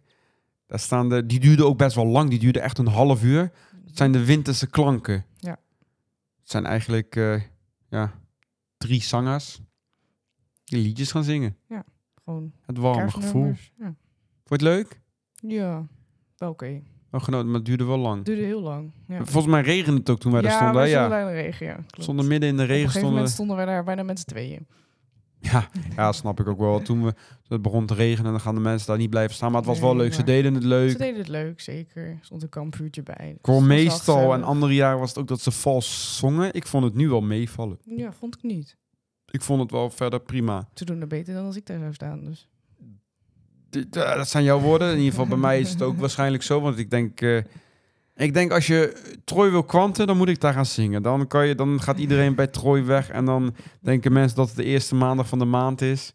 Daar 0.66 0.78
staan 0.78 1.08
de, 1.08 1.26
die 1.26 1.40
duurde 1.40 1.64
ook 1.64 1.78
best 1.78 1.94
wel 1.94 2.06
lang. 2.06 2.30
Die 2.30 2.38
duurde 2.38 2.60
echt 2.60 2.78
een 2.78 2.86
half 2.86 3.22
uur. 3.22 3.40
Het 3.86 3.96
zijn 3.96 4.12
de 4.12 4.24
winterse 4.24 4.66
klanken. 4.70 5.24
Ja. 5.36 5.50
Het 6.40 6.50
zijn 6.50 6.66
eigenlijk 6.66 7.16
eh, 7.16 7.40
ja, 7.88 8.12
drie 8.76 9.02
zangers 9.02 9.60
die 10.64 10.82
liedjes 10.82 11.10
gaan 11.10 11.24
zingen. 11.24 11.56
Gewoon 12.24 12.52
Het 12.64 12.78
warme 12.78 13.10
gevoel. 13.10 13.44
Ja. 13.78 13.94
Vond 14.44 14.44
je 14.44 14.52
het 14.54 14.60
leuk? 14.62 15.00
ja, 15.34 15.86
wel 16.36 16.50
oké. 16.50 16.82
Oh, 17.10 17.22
genoten, 17.22 17.46
maar 17.46 17.56
het 17.56 17.64
duurde 17.64 17.84
wel 17.84 17.98
lang. 17.98 18.16
Het 18.16 18.26
duurde 18.26 18.42
heel 18.42 18.60
lang. 18.62 18.92
Ja, 19.08 19.24
Volgens 19.24 19.52
mij 19.52 19.62
regende 19.62 19.98
het 19.98 20.10
ook 20.10 20.18
toen 20.18 20.32
wij 20.32 20.40
ja 20.42 20.48
daar 20.48 20.56
stonden. 20.56 20.76
wij 20.76 20.90
hè? 20.90 20.96
stonden 20.96 21.18
Ja, 21.18 21.28
in 21.28 21.34
de 21.36 21.40
regen, 21.42 21.66
ja. 21.66 21.74
Klopt. 21.74 22.02
stonden 22.02 22.26
midden 22.26 22.48
in 22.48 22.56
de 22.56 22.62
Op 22.62 22.68
een 22.68 22.74
regen. 22.74 22.90
gegeven 22.90 23.00
Stonden, 23.00 23.16
moment 23.18 23.34
stonden 23.34 23.56
wij 23.56 23.64
daar 23.66 23.84
bijna 23.84 24.02
met 24.02 24.18
z'n 24.18 24.26
tweeën. 24.26 24.66
Ja, 25.52 25.68
ja, 25.96 26.12
snap 26.12 26.40
ik 26.40 26.48
ook 26.48 26.58
wel. 26.58 26.82
Toen 26.82 27.04
we, 27.04 27.14
het 27.48 27.62
begon 27.62 27.86
te 27.86 27.94
regenen, 27.94 28.30
dan 28.30 28.40
gaan 28.40 28.54
de 28.54 28.60
mensen 28.60 28.86
daar 28.86 28.98
niet 28.98 29.10
blijven 29.10 29.34
staan. 29.34 29.50
Maar 29.50 29.60
het 29.60 29.68
was 29.68 29.80
wel 29.80 29.96
leuk. 29.96 30.14
Ze 30.14 30.24
deden 30.24 30.54
het 30.54 30.64
leuk. 30.64 30.90
Ze 30.90 30.98
deden 30.98 31.18
het 31.18 31.28
leuk, 31.28 31.60
zeker. 31.60 32.06
Er 32.06 32.18
stond 32.20 32.42
een 32.42 32.48
kampvuurtje 32.48 33.02
bij. 33.02 33.38
Dus 33.42 33.56
Ik 33.56 33.62
meestal, 33.62 34.34
en 34.34 34.42
andere 34.42 34.74
jaren 34.74 34.98
was 34.98 35.08
het 35.08 35.18
ook 35.18 35.28
dat 35.28 35.40
ze 35.40 35.50
vals 35.50 36.16
zongen. 36.18 36.52
Ik 36.54 36.66
vond 36.66 36.84
het 36.84 36.94
nu 36.94 37.08
wel 37.08 37.20
meevallen. 37.20 37.78
Ja, 37.84 38.12
vond 38.12 38.34
ik 38.36 38.42
niet. 38.42 38.76
Ik 39.30 39.42
vond 39.42 39.60
het 39.60 39.70
wel 39.70 39.90
verder 39.90 40.20
prima. 40.20 40.68
Ze 40.74 40.84
doen 40.84 41.00
het 41.00 41.08
beter 41.08 41.34
dan 41.34 41.44
als 41.44 41.56
ik 41.56 41.66
daar 41.66 41.78
zou 41.78 41.92
staan. 41.94 42.24
Dus. 42.24 42.48
Eh, 43.70 44.16
dat 44.16 44.28
zijn 44.28 44.44
jouw 44.44 44.60
woorden. 44.60 44.90
In 44.90 44.96
ieder 44.96 45.10
geval 45.10 45.26
bij 45.26 45.36
mij 45.36 45.60
is 45.60 45.70
het 45.70 45.82
ook 45.82 45.98
waarschijnlijk 46.04 46.42
zo. 46.42 46.60
Want 46.60 46.78
ik 46.78 46.90
denk, 46.90 47.20
eh, 47.20 47.42
ik 48.16 48.34
denk 48.34 48.52
als 48.52 48.66
je 48.66 48.96
Troy 49.24 49.50
wil 49.50 49.64
kwanten, 49.64 50.06
dan 50.06 50.16
moet 50.16 50.28
ik 50.28 50.40
daar 50.40 50.52
gaan 50.52 50.66
zingen. 50.66 51.02
Dan, 51.02 51.26
kan 51.26 51.46
je, 51.46 51.54
dan 51.54 51.80
gaat 51.82 51.98
iedereen 51.98 52.34
bij 52.34 52.46
Troy 52.46 52.84
weg. 52.84 53.10
En 53.10 53.24
dan 53.24 53.54
denken 53.80 54.12
mensen 54.12 54.36
dat 54.36 54.48
het 54.48 54.56
de 54.56 54.64
eerste 54.64 54.94
maandag 54.94 55.28
van 55.28 55.38
de 55.38 55.44
maand 55.44 55.80
is. 55.80 56.12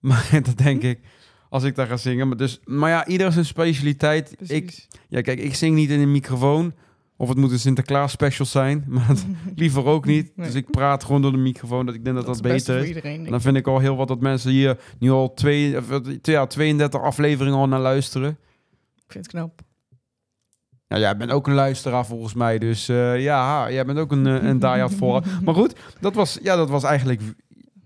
Maar 0.00 0.40
dat 0.42 0.58
denk 0.58 0.82
ik 0.82 1.00
als 1.48 1.64
ik 1.64 1.74
daar 1.74 1.86
ga 1.86 1.96
zingen. 1.96 2.28
Maar, 2.28 2.36
dus, 2.36 2.60
maar 2.64 2.90
ja, 2.90 3.06
ieder 3.06 3.32
zijn 3.32 3.44
specialiteit. 3.44 4.36
Ik, 4.50 4.86
ja, 5.08 5.20
kijk, 5.20 5.38
ik 5.38 5.54
zing 5.54 5.74
niet 5.74 5.90
in 5.90 6.00
een 6.00 6.12
microfoon. 6.12 6.74
Of 7.16 7.28
het 7.28 7.38
moet 7.38 7.50
een 7.50 7.58
Sinterklaas 7.58 8.12
special 8.12 8.46
zijn. 8.46 8.84
Maar 8.88 9.06
dat 9.06 9.26
liever 9.54 9.84
ook 9.84 10.06
niet. 10.06 10.36
Nee. 10.36 10.46
Dus 10.46 10.54
ik 10.54 10.70
praat 10.70 11.04
gewoon 11.04 11.22
door 11.22 11.32
de 11.32 11.38
microfoon. 11.38 11.86
Dat 11.86 11.94
ik 11.94 12.04
denk 12.04 12.16
dat 12.16 12.26
dat, 12.26 12.42
beter 12.42 12.78
is. 12.78 12.88
iedereen. 12.88 13.24
Dan 13.24 13.34
ik. 13.34 13.40
vind 13.40 13.56
ik 13.56 13.66
al 13.66 13.78
heel 13.78 13.96
wat 13.96 14.08
dat 14.08 14.20
mensen 14.20 14.50
hier 14.50 14.78
nu 14.98 15.10
al 15.10 15.34
twee, 15.34 15.80
wat, 15.80 16.08
ja, 16.22 16.46
32 16.46 17.00
afleveringen 17.00 17.58
al 17.58 17.68
naar 17.68 17.80
luisteren. 17.80 18.30
Ik 18.96 19.12
vind 19.12 19.24
het 19.24 19.34
knap. 19.34 19.65
Ja, 20.88 20.98
jij 20.98 21.16
bent 21.16 21.30
ook 21.30 21.46
een 21.46 21.54
luisteraar 21.54 22.06
volgens 22.06 22.34
mij. 22.34 22.58
Dus 22.58 22.88
eh, 22.88 23.20
ja, 23.22 23.70
jij 23.70 23.84
bent 23.84 23.98
ook 23.98 24.12
een, 24.12 24.26
eh, 24.26 24.42
een 24.48 24.58
die-hard 24.58 24.94
voor. 24.94 25.22
Maar 25.44 25.54
goed, 25.54 25.74
dat 26.00 26.14
was, 26.14 26.38
ja, 26.42 26.56
dat 26.56 26.68
was 26.68 26.82
eigenlijk 26.84 27.20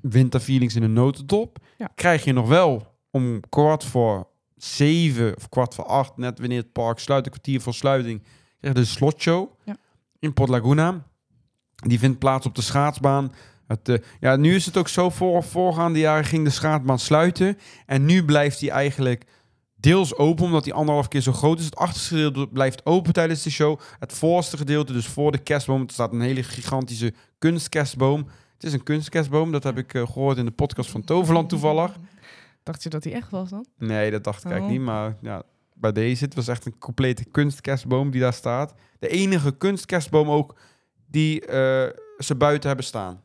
winterfeelings 0.01 0.75
in 0.75 0.83
een 0.83 0.93
notendop. 0.93 1.59
Ja. 1.77 1.89
Krijg 1.95 2.25
je 2.25 2.33
nog 2.33 2.49
wel 2.49 2.95
om 3.11 3.41
kwart 3.49 3.85
voor 3.85 4.27
zeven 4.57 5.37
of 5.37 5.49
kwart 5.49 5.75
voor 5.75 5.85
acht, 5.87 6.17
net 6.17 6.39
wanneer 6.39 6.59
het 6.59 6.73
park 6.73 6.99
sluit, 6.99 7.25
een 7.25 7.31
kwartier 7.33 7.61
voor 7.61 7.75
sluiting, 7.75 8.23
krijg 8.61 8.75
je 8.75 8.81
de 8.81 8.87
slotshow 8.87 9.49
Ja. 9.65 9.77
in 10.19 10.33
Port 10.33 10.49
Laguna. 10.49 11.03
Die 11.75 11.99
vindt 11.99 12.19
plaats 12.19 12.47
op 12.47 12.55
de 12.55 12.63
schaatsbaan. 12.63 13.33
Het, 13.67 13.89
eh, 13.89 13.97
ja, 14.21 14.37
nu 14.37 14.55
is 14.55 14.67
het 14.67 14.77
ook 14.77 14.89
zo, 14.89 15.11
voor, 15.11 15.43
voorgaande 15.43 15.99
jaren 15.99 16.25
ging 16.25 16.45
de 16.45 16.51
schaatsbaan 16.51 16.99
sluiten. 16.99 17.59
En 17.87 18.05
nu 18.05 18.25
blijft 18.25 18.61
die 18.61 18.71
eigenlijk 18.71 19.25
deels 19.81 20.17
open, 20.17 20.45
omdat 20.45 20.65
die 20.65 20.75
anderhalf 20.75 21.09
keer 21.09 21.21
zo 21.21 21.33
groot 21.33 21.59
is. 21.59 21.65
Het 21.65 21.77
achterste 21.77 22.09
gedeelte 22.09 22.49
blijft 22.53 22.87
open 22.87 23.13
tijdens 23.13 23.43
de 23.43 23.51
show. 23.51 23.81
Het 23.99 24.13
voorste 24.13 24.57
gedeelte, 24.57 24.93
dus 24.93 25.07
voor 25.07 25.33
de 25.33 25.39
kerstboom, 25.39 25.83
er 25.83 25.93
staat 25.93 26.13
een 26.13 26.21
hele 26.21 26.43
gigantische 26.43 27.15
kunstkerstboom. 27.39 28.27
Het 28.55 28.65
is 28.65 28.73
een 28.73 28.83
kunstkerstboom, 28.83 29.53
dat 29.53 29.63
heb 29.65 29.79
ik 29.79 29.95
eh, 29.95 30.07
gehoord 30.07 30.39
in 30.39 30.45
de 30.45 30.51
podcast 30.51 30.91
van 30.91 31.05
Toverland 31.05 31.49
toevallig. 31.49 31.97
Dacht 32.63 32.83
je 32.83 32.89
dat 32.89 33.05
hij 33.05 33.13
echt 33.13 33.31
was 33.31 33.51
dan? 33.51 33.67
Nee, 33.79 34.11
dat 34.11 34.25
dacht 34.25 34.45
ik 34.45 34.51
eigenlijk 34.51 34.73
Oh. 34.73 34.79
niet, 34.79 34.95
maar 34.95 35.17
ja, 35.21 35.43
bij 35.75 35.93
deze, 35.93 36.25
het 36.25 36.35
was 36.35 36.49
echt 36.49 36.67
een 36.67 36.79
complete 36.79 37.25
kunstkerstboom 37.25 38.11
die 38.11 38.21
daar 38.21 38.33
staat. 38.33 38.75
De 38.99 39.09
enige 39.09 39.57
kunstkerstboom 39.57 40.29
ook 40.31 40.57
die 41.07 41.47
eh, 41.47 41.89
ze 42.19 42.35
buiten 42.35 42.69
hebben 42.69 42.87
staan. 42.87 43.21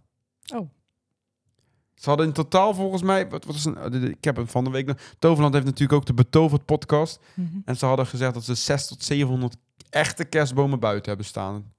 Oh. 0.53 0.69
Ze 1.95 2.09
hadden 2.09 2.27
in 2.27 2.33
totaal 2.33 2.73
volgens 2.73 3.01
mij, 3.01 3.29
wat, 3.29 3.45
wat 3.45 3.55
is 3.55 3.65
een, 3.65 3.77
eh, 3.77 4.03
ik 4.03 4.23
heb 4.23 4.35
hem 4.35 4.47
van 4.47 4.63
de 4.63 4.69
week 4.69 4.85
nog. 4.85 4.97
Toverland 5.19 5.53
heeft 5.53 5.65
natuurlijk 5.65 5.99
ook 5.99 6.05
de 6.05 6.13
Betoverd 6.13 6.65
podcast. 6.65 7.19
En 7.65 7.77
ze 7.77 7.85
hadden 7.85 8.07
gezegd 8.07 8.33
dat 8.33 8.43
ze 8.43 8.55
6 8.55 8.87
tot 8.87 9.03
700 9.03 9.57
echte 9.89 10.25
kerstbomen 10.25 10.79
buiten 10.79 11.07
hebben 11.07 11.25
staan. 11.25 11.73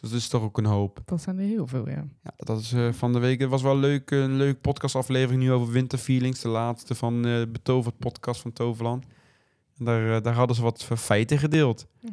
Dus 0.00 0.10
dat 0.10 0.20
is 0.20 0.28
toch 0.28 0.42
ook 0.42 0.58
een 0.58 0.64
hoop. 0.64 1.02
Dat 1.04 1.22
zijn 1.22 1.38
er 1.38 1.44
heel 1.44 1.66
veel, 1.66 1.88
ja. 1.88 2.04
Ja, 2.22 2.32
dat 2.36 2.60
is 2.60 2.72
eh, 2.72 2.92
van 2.92 3.12
de 3.12 3.18
week. 3.18 3.40
Het 3.40 3.50
was 3.50 3.62
wel 3.62 3.76
leuk, 3.76 4.10
een 4.10 4.36
leuk 4.36 4.60
podcastaflevering 4.60 5.42
nu 5.42 5.52
over 5.52 5.72
winterfeelings. 5.72 6.40
De 6.40 6.48
laatste 6.48 6.94
van 6.94 7.26
eh 7.26 7.42
Betoverd 7.48 7.98
podcast 7.98 8.40
van 8.40 8.52
Toverland. 8.52 9.04
En 9.78 9.84
daar, 9.84 10.16
eh, 10.16 10.22
daar 10.22 10.34
hadden 10.34 10.56
ze 10.56 10.62
wat 10.62 10.84
feiten 10.84 11.38
gedeeld. 11.38 11.86
Ja. 11.98 12.08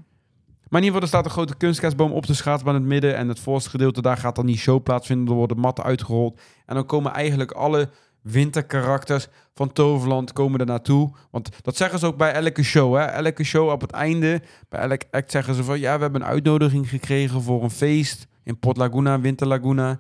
Maar 0.70 0.82
in 0.82 0.88
ieder 0.88 1.02
geval, 1.02 1.02
er 1.02 1.08
staat 1.08 1.26
een 1.26 1.32
grote 1.32 1.58
kunstkerstboom 1.58 2.12
op 2.12 2.26
de 2.26 2.34
schaatsbaan 2.34 2.76
in 2.76 2.82
het 2.82 2.89
midden. 2.89 3.15
En 3.15 3.28
het 3.28 3.39
voorste 3.39 3.70
gedeelte, 3.70 4.02
daar 4.02 4.18
gaat 4.18 4.36
dan 4.36 4.46
die 4.46 4.58
show 4.58 4.84
plaatsvinden. 4.84 5.28
Er 5.28 5.34
worden 5.34 5.60
matten 5.60 5.84
uitgerold. 5.84 6.39
En 6.65 6.76
dan 6.76 6.86
komen 6.86 7.13
eigenlijk 7.13 7.52
alle 7.52 7.89
winterkarakters 8.22 9.28
van 9.54 9.74
Toverland 9.74 10.34
komen 10.34 10.60
er 10.60 10.65
naartoe. 10.65 11.12
Want 11.32 11.50
dat 11.62 11.78
zeggen 11.78 12.00
ze 12.00 12.06
ook 12.06 12.18
bij 12.18 12.32
elke 12.32 12.63
show. 12.63 12.96
Hè? 12.96 13.04
Elke 13.04 13.44
show 13.44 13.70
op 13.70 13.82
het 13.82 13.91
einde, 13.91 14.41
bij 14.70 14.80
elk 14.80 15.02
act 15.12 15.32
zeggen 15.32 15.54
ze 15.54 15.63
van... 15.63 15.80
Ja, 15.80 15.96
we 15.96 16.02
hebben 16.02 16.22
een 16.22 16.28
uitnodiging 16.28 16.89
gekregen 16.89 17.41
voor 17.41 17.63
een 17.63 17.70
feest 17.70 18.28
in 18.44 18.60
Port 18.60 18.78
Laguna, 18.78 19.20
Winter 19.20 19.48
Laguna. 19.48 20.00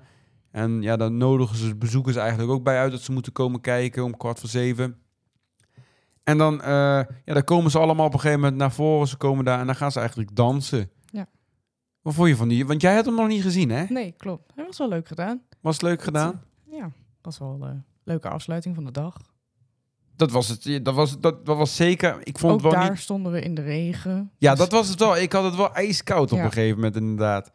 En 0.51 0.81
ja, 0.81 0.97
dan 0.97 1.17
nodigen 1.17 1.57
ze 1.57 1.75
bezoekers 1.75 2.15
eigenlijk 2.15 2.51
ook 2.51 2.63
bij 2.63 2.77
uit 2.77 2.91
dat 2.91 3.01
ze 3.01 3.11
moeten 3.11 3.31
komen 3.31 3.61
kijken 3.61 4.03
om 4.03 4.17
kwart 4.17 4.39
voor 4.39 4.49
zeven. 4.49 4.97
En 6.27 6.37
dan, 6.37 6.61
eh, 6.61 6.67
ja, 7.25 7.33
dan 7.33 7.43
komen 7.43 7.71
ze 7.71 7.79
allemaal 7.79 8.05
op 8.05 8.13
een 8.13 8.19
gegeven 8.19 8.41
moment 8.41 8.57
naar 8.59 8.71
voren. 8.71 9.07
Ze 9.07 9.17
komen 9.17 9.45
daar 9.45 9.59
en 9.59 9.65
dan 9.65 9.75
gaan 9.75 9.91
ze 9.91 9.99
eigenlijk 9.99 10.35
dansen. 10.35 10.89
Ja. 11.05 11.25
Wat 12.01 12.13
vond 12.13 12.27
je 12.27 12.35
van 12.35 12.47
die? 12.47 12.65
Want 12.65 12.81
jij 12.81 12.95
had 12.95 13.05
hem 13.05 13.15
nog 13.15 13.27
niet 13.27 13.41
gezien, 13.41 13.69
hè? 13.69 13.85
Nee, 13.89 14.11
klopt. 14.17 14.51
Dat 14.55 14.65
was 14.65 14.77
wel 14.77 14.87
leuk 14.89 15.07
gedaan. 15.07 15.41
Was 15.61 15.73
het 15.73 15.81
leuk 15.83 16.03
gedaan? 16.03 16.41
Ja, 16.71 16.91
was 17.21 17.37
wel 17.37 17.57
een 17.61 17.83
leuke 18.03 18.29
afsluiting 18.29 18.75
van 18.75 18.85
de 18.85 18.91
dag. 18.91 19.15
Dat 20.15 20.31
was 20.31 20.47
het. 20.47 20.85
Dat 20.85 20.95
was, 20.95 21.19
dat, 21.19 21.45
dat 21.45 21.57
was 21.57 21.75
zeker. 21.75 22.17
Ik 22.23 22.37
vond 22.37 22.53
Ook 22.53 22.61
het 22.61 22.71
wel 22.71 22.81
daar 22.81 22.89
niet. 22.89 22.99
stonden 22.99 23.31
we 23.31 23.41
in 23.41 23.55
de 23.55 23.61
regen. 23.61 24.31
Ja, 24.37 24.49
Dus- 24.49 24.59
dat 24.59 24.71
was 24.71 24.87
het 24.89 24.99
wel. 24.99 25.17
Ik 25.17 25.31
had 25.33 25.43
het 25.43 25.55
wel 25.55 25.73
ijskoud 25.73 26.31
op 26.31 26.37
Ja. 26.37 26.43
een 26.43 26.51
gegeven 26.51 26.75
moment, 26.75 26.95
inderdaad. 26.95 27.51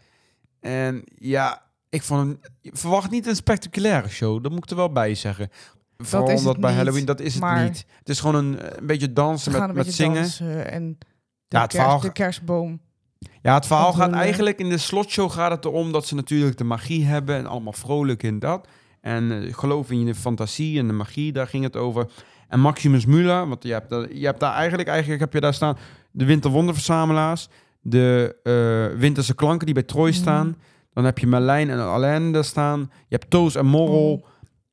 En 0.60 1.02
ja, 1.14 1.62
ik 1.88 2.02
vond 2.02 2.20
hem. 2.20 2.40
Verwacht 2.62 3.10
niet 3.10 3.26
een 3.26 3.36
spectaculaire 3.36 4.08
show. 4.08 4.42
Dat 4.42 4.52
moet 4.52 4.64
ik 4.64 4.70
er 4.70 4.76
wel 4.76 4.92
bij 4.92 5.14
zeggen. 5.14 5.50
Vooral 6.04 6.28
het 6.28 6.38
omdat 6.38 6.60
bij 6.60 6.70
niet, 6.70 6.78
Halloween, 6.78 7.04
dat 7.04 7.20
is 7.20 7.34
het 7.34 7.62
niet. 7.62 7.86
Het 7.98 8.08
is 8.08 8.20
gewoon 8.20 8.34
een, 8.34 8.78
een 8.80 8.86
beetje 8.86 9.12
dansen 9.12 9.52
met, 9.52 9.72
met 9.74 9.94
zingen. 9.94 10.28
en 10.66 10.96
de, 10.98 11.06
Ja, 11.48 11.60
het 11.60 11.70
kerst- 11.70 11.76
verhaal- 11.76 12.00
de 12.00 12.12
kerstboom. 12.12 12.80
Ja, 13.42 13.54
het 13.54 13.66
verhaal 13.66 13.92
gaat 13.92 14.12
eigenlijk 14.12 14.58
in 14.58 14.68
de 14.68 14.78
slotshow 14.78 15.30
gaat 15.30 15.50
het 15.50 15.64
erom 15.64 15.92
dat 15.92 16.06
ze 16.06 16.14
natuurlijk 16.14 16.58
de 16.58 16.64
magie 16.64 17.04
hebben 17.04 17.36
en 17.36 17.46
allemaal 17.46 17.72
vrolijk 17.72 18.22
in 18.22 18.38
dat. 18.38 18.66
En 19.00 19.42
eh, 19.42 19.54
geloof 19.54 19.90
in 19.90 20.06
je 20.06 20.14
fantasie 20.14 20.78
en 20.78 20.86
de 20.86 20.92
magie, 20.92 21.32
daar 21.32 21.46
ging 21.46 21.64
het 21.64 21.76
over. 21.76 22.06
En 22.48 22.60
Maximus 22.60 23.06
Müller, 23.06 23.48
want 23.48 23.62
je 23.62 23.72
hebt, 23.72 23.88
daar- 23.90 24.12
je 24.14 24.24
hebt 24.24 24.40
daar 24.40 24.54
eigenlijk, 24.54 24.88
eigenlijk 24.88 25.20
heb 25.20 25.32
je 25.32 25.40
daar 25.40 25.54
staan 25.54 25.76
de 26.10 26.24
Winterwonderverzamelaars, 26.24 27.48
de 27.80 28.36
eh, 28.42 28.98
Winterse 29.00 29.34
klanken 29.34 29.66
die 29.66 29.74
bij 29.74 29.82
Troy 29.84 30.08
Mhm. 30.08 30.18
staan. 30.18 30.56
Dan 30.92 31.04
heb 31.04 31.18
je 31.18 31.26
Merlijn 31.26 31.70
en 31.70 31.78
Alain 31.78 32.32
daar 32.32 32.44
staan. 32.44 32.78
Je 33.08 33.16
hebt 33.16 33.30
Toos 33.30 33.54
en 33.54 33.66
Morrel. 33.66 34.16
Mhm. 34.16 34.30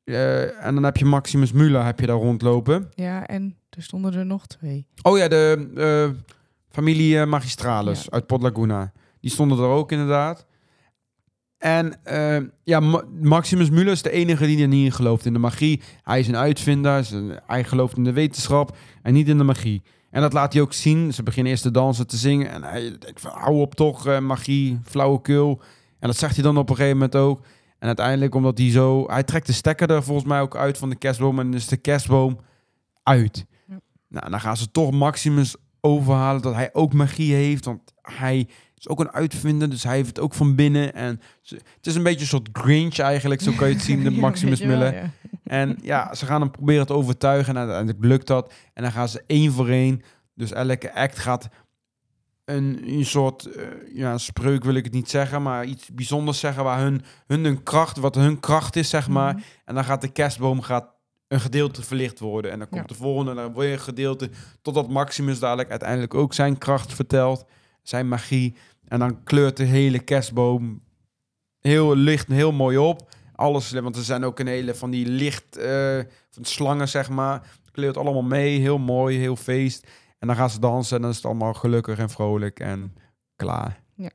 Eh, 0.09 0.65
en 0.65 0.73
dan 0.73 0.83
heb 0.83 0.97
je 0.97 1.05
Maximus 1.05 1.51
Müller 1.53 1.83
heb 1.85 1.99
je 1.99 2.05
daar 2.05 2.15
rondlopen. 2.15 2.89
Ja, 2.95 3.27
en 3.27 3.55
er 3.69 3.83
stonden 3.83 4.13
er 4.13 4.25
nog 4.25 4.47
twee. 4.47 4.87
Oh 5.01 5.17
ja, 5.17 5.27
de 5.27 5.69
eh, 5.75 6.21
familie 6.69 7.19
eh, 7.19 7.27
Magistralis 7.27 8.03
Ja. 8.03 8.09
uit 8.09 8.27
Port 8.27 8.41
Laguna. 8.41 8.91
Die 9.21 9.31
stonden 9.31 9.57
er 9.57 9.63
ook 9.65 9.91
inderdaad. 9.91 10.45
En 11.57 11.93
ja, 12.63 12.79
Ma- 12.79 13.03
Maximus 13.21 13.69
Müller 13.69 13.91
is 13.91 14.01
de 14.01 14.11
enige 14.11 14.45
die 14.45 14.61
er 14.61 14.67
niet 14.67 14.85
in 14.85 14.91
gelooft 14.91 15.25
in 15.25 15.33
de 15.33 15.39
magie. 15.39 15.81
Hij 16.03 16.19
is 16.19 16.27
een 16.27 16.37
uitvinder, 16.37 16.99
is 16.99 17.11
een- 17.11 17.39
hij 17.47 17.63
gelooft 17.63 17.97
in 17.97 18.03
de 18.03 18.13
wetenschap 18.13 18.77
en 19.01 19.13
niet 19.13 19.27
in 19.27 19.37
de 19.37 19.43
magie. 19.43 19.81
En 20.11 20.21
dat 20.21 20.33
laat 20.33 20.53
hij 20.53 20.61
ook 20.61 20.73
zien. 20.73 21.13
Ze 21.13 21.23
beginnen 21.23 21.51
eerst 21.51 21.63
te 21.63 21.71
dansen, 21.71 22.07
te 22.07 22.17
zingen. 22.17 22.49
En 22.49 22.63
hij 22.63 22.81
denkt 22.99 23.21
van, 23.21 23.31
hou 23.31 23.55
op 23.59 23.75
toch, 23.75 24.19
magie, 24.19 24.79
flauwekul. 24.83 25.61
En 25.99 26.07
dat 26.07 26.17
zegt 26.17 26.35
hij 26.35 26.43
dan 26.43 26.57
op 26.57 26.69
een 26.69 26.75
gegeven 26.75 26.97
moment 26.97 27.15
ook. 27.15 27.41
En 27.79 27.87
uiteindelijk, 27.87 28.35
omdat 28.35 28.57
hij 28.57 28.69
zo... 28.71 29.07
Hij 29.07 29.23
trekt 29.23 29.47
de 29.47 29.53
stekker 29.53 29.89
er 29.91 30.03
volgens 30.03 30.27
mij 30.27 30.41
ook 30.41 30.55
uit 30.55 30.77
van 30.77 30.89
de 30.89 30.95
kerstboom. 30.95 31.39
En 31.39 31.53
is 31.53 31.67
de 31.67 31.77
kerstboom 31.77 32.39
uit. 33.03 33.45
Ja. 33.67 33.79
Nou, 34.07 34.29
dan 34.29 34.39
gaan 34.39 34.57
ze 34.57 34.71
toch 34.71 34.91
Maximus 34.91 35.55
overhalen 35.81 36.41
dat 36.41 36.53
hij 36.53 36.69
ook 36.73 36.93
magie 36.93 37.33
heeft. 37.33 37.65
Want 37.65 37.93
hij 38.01 38.47
is 38.77 38.87
ook 38.87 38.99
een 38.99 39.11
uitvinder, 39.11 39.69
dus 39.69 39.83
hij 39.83 39.95
heeft 39.95 40.07
het 40.07 40.19
ook 40.19 40.33
van 40.33 40.55
binnen. 40.55 40.93
En 40.93 41.21
ze- 41.41 41.55
het 41.75 41.87
is 41.87 41.95
een 41.95 42.03
beetje 42.03 42.19
een 42.21 42.25
soort 42.27 42.49
Grinch 42.53 42.97
eigenlijk, 42.99 43.41
zo 43.41 43.51
kan 43.51 43.67
je 43.67 43.73
het 43.73 43.83
zien, 43.83 44.03
de 44.03 44.11
Maximus 44.25 44.59
ja. 44.59 45.11
En 45.43 45.77
ja, 45.81 46.13
ze 46.15 46.25
gaan 46.25 46.41
hem 46.41 46.51
proberen 46.51 46.85
te 46.85 46.93
overtuigen 46.93 47.53
en 47.53 47.59
uiteindelijk 47.59 48.03
lukt 48.05 48.27
dat. 48.27 48.53
En 48.73 48.83
dan 48.83 48.91
gaan 48.91 49.09
ze 49.09 49.23
één 49.27 49.51
voor 49.51 49.67
één. 49.69 50.01
Dus 50.35 50.51
elke 50.51 50.93
act 50.95 51.19
gaat 51.19 51.49
een, 52.49 52.81
een 52.87 53.05
soort, 53.05 53.45
eh, 53.45 53.63
ja, 53.93 54.17
spreuk 54.17 54.63
wil 54.63 54.73
ik 54.73 54.83
het 54.83 54.93
niet 54.93 55.09
zeggen, 55.09 55.41
maar 55.41 55.65
iets 55.65 55.89
bijzonders 55.93 56.39
zeggen 56.39 56.63
waar 56.63 56.79
hun, 56.79 57.01
hun 57.27 57.63
kracht, 57.63 57.97
wat 57.97 58.15
hun 58.15 58.39
kracht 58.39 58.75
is, 58.75 58.89
zeg 58.89 59.07
maar. 59.07 59.33
Mhm. 59.33 59.43
En 59.65 59.75
dan 59.75 59.83
gaat 59.83 60.01
de 60.01 60.11
kerstboom 60.11 60.61
gaat 60.61 60.97
een 61.27 61.39
gedeelte 61.39 61.81
verlicht 61.83 62.19
worden. 62.19 62.51
En 62.51 62.59
dan 62.59 62.69
komt 62.69 62.81
Ja. 62.81 62.87
de 62.87 62.93
volgende, 63.03 63.33
dan 63.33 63.53
weer 63.53 63.71
een 63.73 63.79
gedeelte, 63.79 64.29
totdat 64.61 64.89
Maximus 64.89 65.39
dadelijk 65.39 65.69
uiteindelijk 65.69 66.13
ook 66.13 66.33
zijn 66.33 66.57
kracht 66.57 66.93
vertelt, 66.93 67.45
zijn 67.83 68.07
magie. 68.07 68.55
En 68.87 68.99
dan 68.99 69.23
kleurt 69.23 69.57
de 69.57 69.63
hele 69.63 69.99
kerstboom 69.99 70.81
heel 71.59 71.95
licht, 71.95 72.27
heel 72.27 72.51
mooi 72.51 72.77
op. 72.77 73.09
Alles, 73.35 73.71
want 73.71 73.95
er 73.95 74.03
zijn 74.03 74.23
ook 74.23 74.39
een 74.39 74.47
hele 74.47 74.75
van 74.75 74.89
die 74.89 75.05
licht, 75.05 75.57
eh, 75.57 75.99
van 76.29 76.45
slangen, 76.45 76.87
zeg 76.89 77.09
maar. 77.09 77.41
Kleurt 77.71 77.97
allemaal 77.97 78.21
mee, 78.23 78.59
heel 78.59 78.77
mooi, 78.77 79.17
heel 79.17 79.35
feest. 79.35 79.87
En 80.19 80.27
dan 80.27 80.35
gaan 80.35 80.49
ze 80.49 80.59
dansen 80.59 80.95
en 80.95 81.01
dan 81.01 81.11
is 81.11 81.17
het 81.17 81.25
allemaal 81.25 81.53
gelukkig 81.53 81.97
en 81.97 82.09
vrolijk 82.09 82.59
en 82.59 82.93
klaar. 83.35 83.83
Ja. 83.95 84.09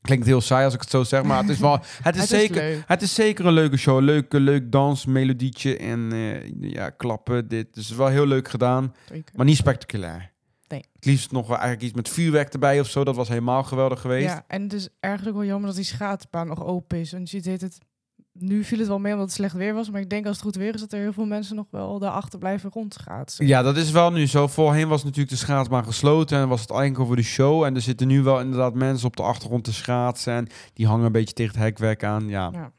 Klinkt 0.00 0.26
heel 0.26 0.40
saai 0.40 0.64
als 0.64 0.74
ik 0.74 0.80
het 0.80 0.90
zo 0.90 1.04
zeg, 1.04 1.22
maar 1.22 1.40
het 1.40 1.48
is 1.48 1.58
wel... 1.58 1.78
Het 2.02 2.14
is, 2.14 2.20
Het 2.20 2.30
zeker, 2.30 2.84
het 2.86 3.02
is 3.02 3.14
zeker 3.14 3.46
een 3.46 3.52
leuke 3.52 3.76
show. 3.76 4.00
Leuk, 4.00 4.32
leuk 4.32 4.72
dans, 4.72 5.06
melodietje 5.06 5.76
en 5.76 6.12
eh, 6.12 6.70
ja, 6.72 6.90
klappen. 6.90 7.48
Dit 7.48 7.76
is 7.76 7.90
wel 7.90 8.06
heel 8.06 8.26
leuk 8.26 8.48
gedaan, 8.48 8.94
Zeker. 9.08 9.36
maar 9.36 9.46
niet 9.46 9.56
spectaculair. 9.56 10.32
Nee. 10.68 10.84
Het 10.92 11.04
liefst 11.04 11.32
nog 11.32 11.46
wel 11.46 11.56
eigenlijk 11.56 11.86
iets 11.86 11.96
met 11.96 12.08
vuurwerk 12.08 12.52
erbij 12.52 12.80
of 12.80 12.88
zo. 12.88 13.04
Dat 13.04 13.16
was 13.16 13.28
helemaal 13.28 13.64
geweldig 13.64 14.00
geweest. 14.00 14.28
Ja, 14.28 14.44
en 14.46 14.62
het 14.62 14.72
is 14.72 14.88
eigenlijk 15.00 15.36
wel 15.36 15.46
jammer 15.46 15.66
dat 15.66 15.76
die 15.76 15.84
schaatsbaan 15.84 16.46
nog 16.46 16.64
open 16.64 16.98
is. 16.98 17.12
Want 17.12 17.30
je 17.30 17.40
ziet 17.40 17.60
het, 17.60 17.78
nu 18.40 18.64
viel 18.64 18.78
het 18.78 18.88
wel 18.88 18.98
mee 18.98 19.12
omdat 19.12 19.26
het 19.26 19.36
slecht 19.36 19.54
weer 19.54 19.74
was. 19.74 19.90
Maar 19.90 20.00
ik 20.00 20.10
denk 20.10 20.26
als 20.26 20.36
het 20.36 20.44
goed 20.44 20.56
weer 20.56 20.74
is, 20.74 20.80
dat 20.80 20.92
er 20.92 20.98
heel 20.98 21.12
veel 21.12 21.26
mensen 21.26 21.56
nog 21.56 21.66
wel 21.70 21.98
daarachter 21.98 22.38
blijven 22.38 22.70
rondschaatsen. 22.70 23.46
Ja, 23.46 23.62
dat 23.62 23.76
is 23.76 23.90
wel 23.90 24.10
nu 24.12 24.26
zo. 24.26 24.46
Voorheen 24.46 24.88
was 24.88 25.02
natuurlijk 25.04 25.30
de 25.30 25.36
schaatsbaan 25.36 25.84
gesloten 25.84 26.38
en 26.38 26.48
was 26.48 26.60
het 26.60 26.70
enkel 26.70 27.06
voor 27.06 27.16
de 27.16 27.22
show. 27.22 27.62
En 27.64 27.74
er 27.74 27.80
zitten 27.80 28.06
nu 28.06 28.22
wel 28.22 28.40
inderdaad 28.40 28.74
mensen 28.74 29.06
op 29.06 29.16
de 29.16 29.22
achtergrond 29.22 29.64
te 29.64 29.72
schaatsen. 29.72 30.32
En 30.32 30.46
die 30.72 30.86
hangen 30.86 31.06
een 31.06 31.12
beetje 31.12 31.34
tegen 31.34 31.54
het 31.54 31.62
hekwerk 31.64 32.04
aan. 32.04 32.28
Ja, 32.28 32.50
Ja. 32.52 32.72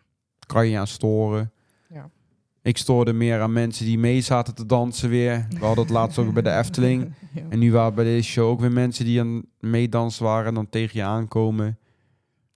kan 0.45 0.67
je 0.67 0.77
aan 0.79 0.87
storen. 0.87 1.51
Ja. 1.89 2.09
Ik 2.61 2.77
stoorde 2.77 3.13
meer 3.13 3.41
aan 3.41 3.53
mensen 3.53 3.85
die 3.85 3.99
mee 3.99 4.21
zaten 4.21 4.55
te 4.55 4.65
dansen 4.65 5.09
weer. 5.09 5.45
We 5.49 5.65
hadden 5.65 5.83
het 5.83 5.93
laatst 5.93 6.17
ook 6.17 6.33
bij 6.33 6.41
de 6.41 6.51
Efteling. 6.57 7.13
Ja. 7.33 7.41
En 7.49 7.59
nu 7.59 7.71
waren 7.71 7.95
bij 7.95 8.03
deze 8.03 8.29
show 8.29 8.47
ook 8.49 8.59
weer 8.59 8.71
mensen 8.71 9.05
die 9.05 9.19
aan 9.19 9.43
meedansen 9.59 10.23
waren 10.23 10.45
en 10.47 10.53
dan 10.53 10.69
tegen 10.69 10.99
je 10.99 11.05
aankomen. 11.05 11.77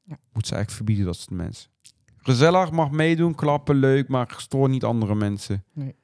Ja. 0.03 0.17
Moet 0.33 0.47
ze 0.47 0.53
eigenlijk 0.55 0.71
verbieden, 0.71 1.05
dat 1.05 1.15
soort 1.15 1.29
mensen. 1.29 1.69
Gezellig, 2.25 2.71
mag 2.71 2.91
meedoen, 2.91 3.35
klappen, 3.35 3.75
leuk, 3.75 4.07
maar 4.07 4.33
stoor 4.37 4.69
niet 4.69 4.83
andere 4.83 5.15
mensen. 5.15 5.63
Nee. 5.73 5.95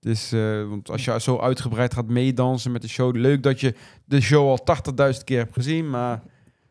Dus, 0.00 0.32
eh, 0.32 0.68
want 0.68 0.90
als 0.90 1.04
je 1.04 1.20
zo 1.20 1.38
uitgebreid 1.38 1.94
gaat 1.94 2.08
meedansen 2.08 2.72
met 2.72 2.82
de 2.82 2.88
show, 2.88 3.16
leuk 3.16 3.42
dat 3.42 3.60
je 3.60 3.74
de 4.04 4.20
show 4.20 4.48
al 4.48 4.62
80.000 4.62 5.24
keer 5.24 5.38
hebt 5.38 5.54
gezien, 5.54 5.90
maar 5.90 6.22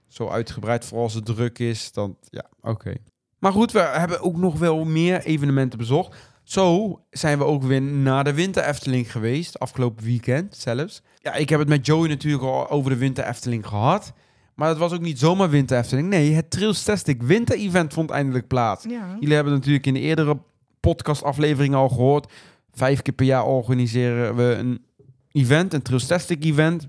zo 0.07 0.29
uitgebreid, 0.29 0.85
vooral 0.85 1.03
als 1.03 1.13
het 1.13 1.25
druk 1.25 1.59
is, 1.59 1.91
dan 1.91 2.17
ja, 2.29 2.45
oké. 2.61 2.93
Maar 3.39 3.51
goed, 3.51 3.71
we 3.71 3.79
hebben 3.79 4.21
ook 4.21 4.37
nog 4.37 4.59
wel 4.59 4.85
meer 4.85 5.23
evenementen 5.23 5.79
bezocht. 5.79 6.17
Zo 6.43 6.99
zijn 7.09 7.37
we 7.37 7.43
ook 7.43 7.63
weer 7.63 7.81
naar 7.81 8.23
de 8.23 8.33
Winter 8.33 8.63
Efteling 8.63 9.11
geweest, 9.11 9.59
afgelopen 9.59 10.05
weekend 10.05 10.55
zelfs. 10.55 11.01
Ja, 11.17 11.33
ik 11.33 11.49
heb 11.49 11.59
het 11.59 11.69
met 11.69 11.85
Joey 11.85 12.07
natuurlijk 12.07 12.43
al 12.43 12.69
over 12.69 12.91
de 12.91 12.97
Winter 12.97 13.25
Efteling 13.25 13.67
gehad. 13.67 14.13
Maar 14.55 14.69
het 14.69 14.77
was 14.77 14.91
ook 14.91 15.01
niet 15.01 15.19
zomaar 15.19 15.49
Winter 15.49 15.77
Efteling. 15.77 16.09
Nee, 16.09 16.33
het 16.33 16.51
Trailstastic 16.51 17.21
Winter 17.21 17.57
Event 17.57 17.93
vond 17.93 18.09
eindelijk 18.09 18.47
plaats. 18.47 18.83
Ja. 18.83 19.17
Jullie 19.19 19.35
hebben 19.35 19.53
het 19.53 19.61
natuurlijk 19.61 19.87
in 19.87 19.93
de 19.93 19.99
eerdere 19.99 20.37
podcastafleveringen 20.79 21.77
al 21.77 21.89
gehoord. 21.89 22.31
Vijf 22.73 23.01
keer 23.01 23.13
per 23.13 23.25
jaar 23.25 23.45
organiseren 23.45 24.35
we 24.35 24.55
een 24.55 24.85
event, 25.31 25.73
een 25.73 25.81
Trailstastic 25.81 26.43
event. 26.43 26.87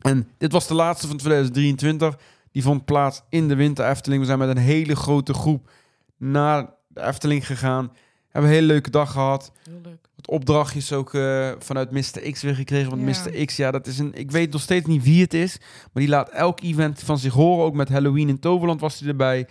En 0.00 0.28
dit 0.38 0.52
was 0.52 0.68
de 0.68 0.74
laatste 0.74 1.06
van 1.06 1.16
2023. 1.16 2.18
Die 2.52 2.62
vond 2.62 2.84
plaats 2.84 3.22
in 3.28 3.48
de 3.48 3.54
Winter 3.54 3.88
Efteling. 3.88 4.20
We 4.20 4.26
zijn 4.26 4.38
met 4.38 4.48
een 4.48 4.56
hele 4.56 4.96
grote 4.96 5.34
groep 5.34 5.70
naar 6.16 6.70
de 6.88 7.02
Efteling 7.02 7.46
gegaan. 7.46 7.92
Hebben 8.28 8.50
een 8.50 8.56
hele 8.56 8.72
leuke 8.72 8.90
dag 8.90 9.12
gehad. 9.12 9.52
Heel 9.62 9.80
leuk. 9.82 10.05
Wat 10.16 10.28
opdrachtjes 10.28 10.92
ook 10.92 11.14
eh, 11.14 11.50
vanuit 11.58 11.90
Mr. 11.90 12.30
X 12.32 12.42
weer 12.42 12.54
gekregen. 12.54 12.90
Want 12.90 13.16
Ja. 13.16 13.22
Mr. 13.32 13.44
X, 13.44 13.56
ja, 13.56 13.70
dat 13.70 13.86
is 13.86 13.98
een. 13.98 14.14
Ik 14.14 14.30
weet 14.30 14.52
nog 14.52 14.60
steeds 14.60 14.86
niet 14.86 15.02
wie 15.02 15.22
het 15.22 15.34
is. 15.34 15.58
Maar 15.92 16.02
die 16.02 16.08
laat 16.08 16.28
elk 16.28 16.60
event 16.62 17.00
van 17.02 17.18
zich 17.18 17.32
horen. 17.32 17.64
Ook 17.64 17.74
met 17.74 17.88
Halloween 17.88 18.28
in 18.28 18.38
Toverland 18.38 18.80
was 18.80 18.98
hij 19.00 19.08
erbij. 19.08 19.46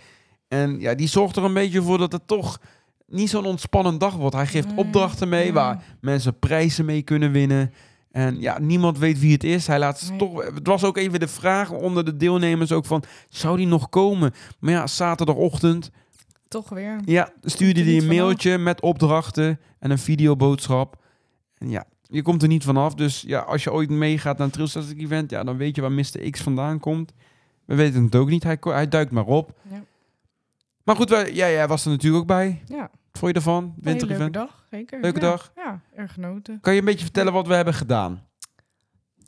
En 0.48 0.80
ja, 0.80 0.94
die 0.94 1.08
zorgt 1.08 1.36
er 1.36 1.44
een 1.44 1.54
beetje 1.54 1.82
voor 1.82 1.98
dat 1.98 2.12
het 2.12 2.26
toch 2.26 2.60
niet 3.06 3.30
zo'n 3.30 3.44
ontspannend 3.46 4.00
dag 4.00 4.14
wordt. 4.14 4.34
Hij 4.34 4.46
geeft 4.46 4.66
Nee, 4.68 4.76
opdrachten 4.76 5.28
mee 5.28 5.52
waar 5.52 5.82
mensen 6.00 6.38
prijzen 6.38 6.84
mee 6.84 7.02
kunnen 7.02 7.32
winnen. 7.32 7.72
En 8.10 8.40
ja, 8.40 8.58
niemand 8.58 8.98
weet 8.98 9.18
wie 9.18 9.32
het 9.32 9.44
is. 9.44 9.66
Hij 9.66 9.78
laat 9.78 10.06
Nee. 10.08 10.18
toch. 10.18 10.44
Het 10.54 10.66
was 10.66 10.84
ook 10.84 10.96
even 10.96 11.20
de 11.20 11.28
vraag 11.28 11.70
onder 11.70 12.04
de 12.04 12.16
deelnemers 12.16 12.72
ook 12.72 12.86
van, 12.86 13.02
zou 13.28 13.56
die 13.56 13.66
nog 13.66 13.88
komen? 13.88 14.34
Maar 14.58 14.72
ja, 14.72 14.86
zaterdagochtend 14.86 15.90
Toch 16.48 16.68
weer. 16.68 17.00
ja, 17.04 17.32
stuurde 17.42 17.80
hij 17.80 17.92
niet 17.92 18.02
een 18.02 18.08
vanaf. 18.08 18.24
mailtje 18.24 18.58
met 18.58 18.80
opdrachten 18.80 19.60
en 19.78 19.90
een 19.90 19.98
videoboodschap. 19.98 21.02
En 21.58 21.70
ja, 21.70 21.84
je 22.02 22.22
komt 22.22 22.42
er 22.42 22.48
niet 22.48 22.64
vanaf. 22.64 22.94
Dus 22.94 23.20
ja, 23.20 23.40
als 23.40 23.64
je 23.64 23.72
ooit 23.72 23.90
meegaat 23.90 24.36
naar 24.36 24.46
een 24.46 24.52
Trailstastic 24.52 25.00
event, 25.00 25.30
ja, 25.30 25.44
dan 25.44 25.56
weet 25.56 25.76
je 25.76 25.80
waar 25.80 25.92
Mr. 25.92 26.30
X 26.30 26.40
vandaan 26.40 26.80
komt. 26.80 27.12
We 27.64 27.74
weten 27.74 28.04
het 28.04 28.14
ook 28.14 28.28
niet. 28.28 28.42
Hij, 28.42 28.56
hij 28.60 28.88
duikt 28.88 29.10
maar 29.10 29.26
op. 29.26 29.58
Ja. 29.70 29.82
Maar 30.84 30.96
goed, 30.96 31.08
wij, 31.08 31.34
ja, 31.34 31.50
jij 31.50 31.68
was 31.68 31.84
er 31.84 31.90
natuurlijk 31.90 32.22
ook 32.22 32.28
bij. 32.28 32.62
Ja, 32.66 32.90
vond 33.12 33.32
je 33.32 33.36
ervan? 33.38 33.74
Winter 33.80 34.08
leuke 34.08 34.30
dag. 34.30 34.66
Zeker. 34.70 35.00
Leuke 35.00 35.20
ja. 35.20 35.26
dag. 35.30 35.52
Ja, 35.56 35.80
erg 35.94 36.12
genoten. 36.12 36.60
Kan 36.60 36.72
je 36.72 36.78
een 36.78 36.84
beetje 36.84 37.04
vertellen 37.04 37.32
wat 37.32 37.46
we 37.46 37.54
hebben 37.54 37.74
gedaan? 37.74 38.26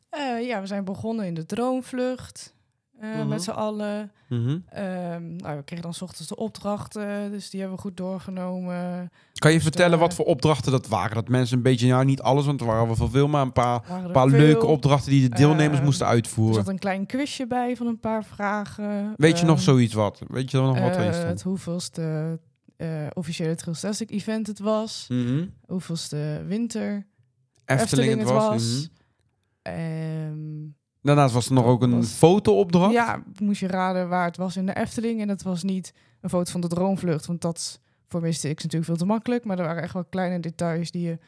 Eh, 0.08 0.46
ja, 0.46 0.60
we 0.60 0.66
zijn 0.66 0.84
begonnen 0.84 1.26
in 1.26 1.34
de 1.34 1.46
droomvlucht. 1.46 2.54
Eh, 3.00 3.14
Mhm. 3.18 3.28
Met 3.28 3.42
z'n 3.42 3.50
allen. 3.50 4.12
Mhm. 4.28 4.58
Ehm, 4.68 5.36
nou, 5.36 5.56
we 5.56 5.62
kregen 5.64 5.82
dan 5.84 5.94
's 5.94 6.02
ochtends 6.02 6.28
de 6.28 6.36
opdrachten, 6.36 7.30
dus 7.30 7.50
die 7.50 7.60
hebben 7.60 7.76
we 7.78 7.82
goed 7.84 7.96
doorgenomen. 7.96 9.10
Kan 9.32 9.50
je 9.50 9.56
Dus, 9.56 9.66
vertellen 9.66 9.92
eh, 9.94 10.00
wat 10.00 10.14
voor 10.14 10.24
opdrachten 10.24 10.72
dat 10.72 10.88
waren? 10.88 11.14
Dat 11.14 11.28
mensen 11.28 11.56
een 11.56 11.62
beetje, 11.62 11.88
nou 11.88 12.04
niet 12.04 12.20
alles, 12.22 12.46
want 12.46 12.60
er 12.60 12.66
waren 12.66 12.86
wel 12.86 12.96
veel, 12.96 13.08
veel 13.10 13.28
maar 13.28 13.42
een 13.42 13.52
paar, 13.52 13.82
er 14.04 14.10
paar 14.10 14.28
veel. 14.28 14.38
leuke 14.38 14.66
opdrachten 14.66 15.10
die 15.10 15.28
de 15.28 15.36
deelnemers 15.36 15.78
Eh, 15.78 15.84
moesten 15.84 16.06
Er 16.06 16.12
uitvoeren. 16.12 16.54
zat 16.54 16.68
een 16.68 16.78
klein 16.78 17.06
quizje 17.06 17.46
bij 17.46 17.76
van 17.76 17.86
een 17.86 18.00
paar 18.00 18.24
vragen. 18.24 19.14
Weet 19.16 19.38
je 19.38 19.44
nog 19.46 19.56
Ehm, 19.56 19.64
zoiets 19.64 19.94
wat? 19.94 20.20
Weet 20.28 20.50
je 20.50 20.56
nog 20.56 20.78
wat 20.78 20.92
stond? 20.94 21.14
Het 21.14 21.42
hoeveelste 21.42 22.38
officiële 23.12 23.54
Trailstastic 23.54 24.10
event 24.10 24.46
het 24.46 24.58
was. 24.58 25.06
Mhm. 25.08 25.44
Hoeveelste 25.66 26.42
winter 26.46 27.06
Efteling, 27.64 28.18
het 28.18 28.30
was. 28.30 28.88
Ehm, 29.62 30.36
Daarnaast 31.02 31.34
was 31.34 31.46
er 31.46 31.52
nog 31.52 31.64
ook 31.64 31.82
een 31.82 31.96
Was- 31.96 32.08
fotoopdracht. 32.12 32.92
ja, 32.92 33.22
moest 33.42 33.60
je 33.60 33.66
raden 33.66 34.08
waar 34.08 34.24
het 34.26 34.36
was 34.36 34.56
in 34.56 34.66
de 34.66 34.74
Efteling. 34.76 35.20
En 35.20 35.26
dat 35.26 35.42
was 35.42 35.62
niet 35.62 35.92
een 36.20 36.30
foto 36.30 36.50
van 36.50 36.60
de 36.60 36.68
droomvlucht. 36.68 37.26
Want 37.26 37.40
dat 37.40 37.80
voor 38.08 38.20
Mr. 38.20 38.28
X 38.30 38.42
natuurlijk 38.42 38.84
veel 38.84 38.96
te 38.96 39.04
makkelijk. 39.06 39.44
Maar 39.44 39.58
er 39.58 39.64
waren 39.64 39.82
echt 39.82 39.92
wel 39.92 40.04
kleine 40.04 40.40
details 40.40 40.90
die 40.90 41.02
je 41.02 41.18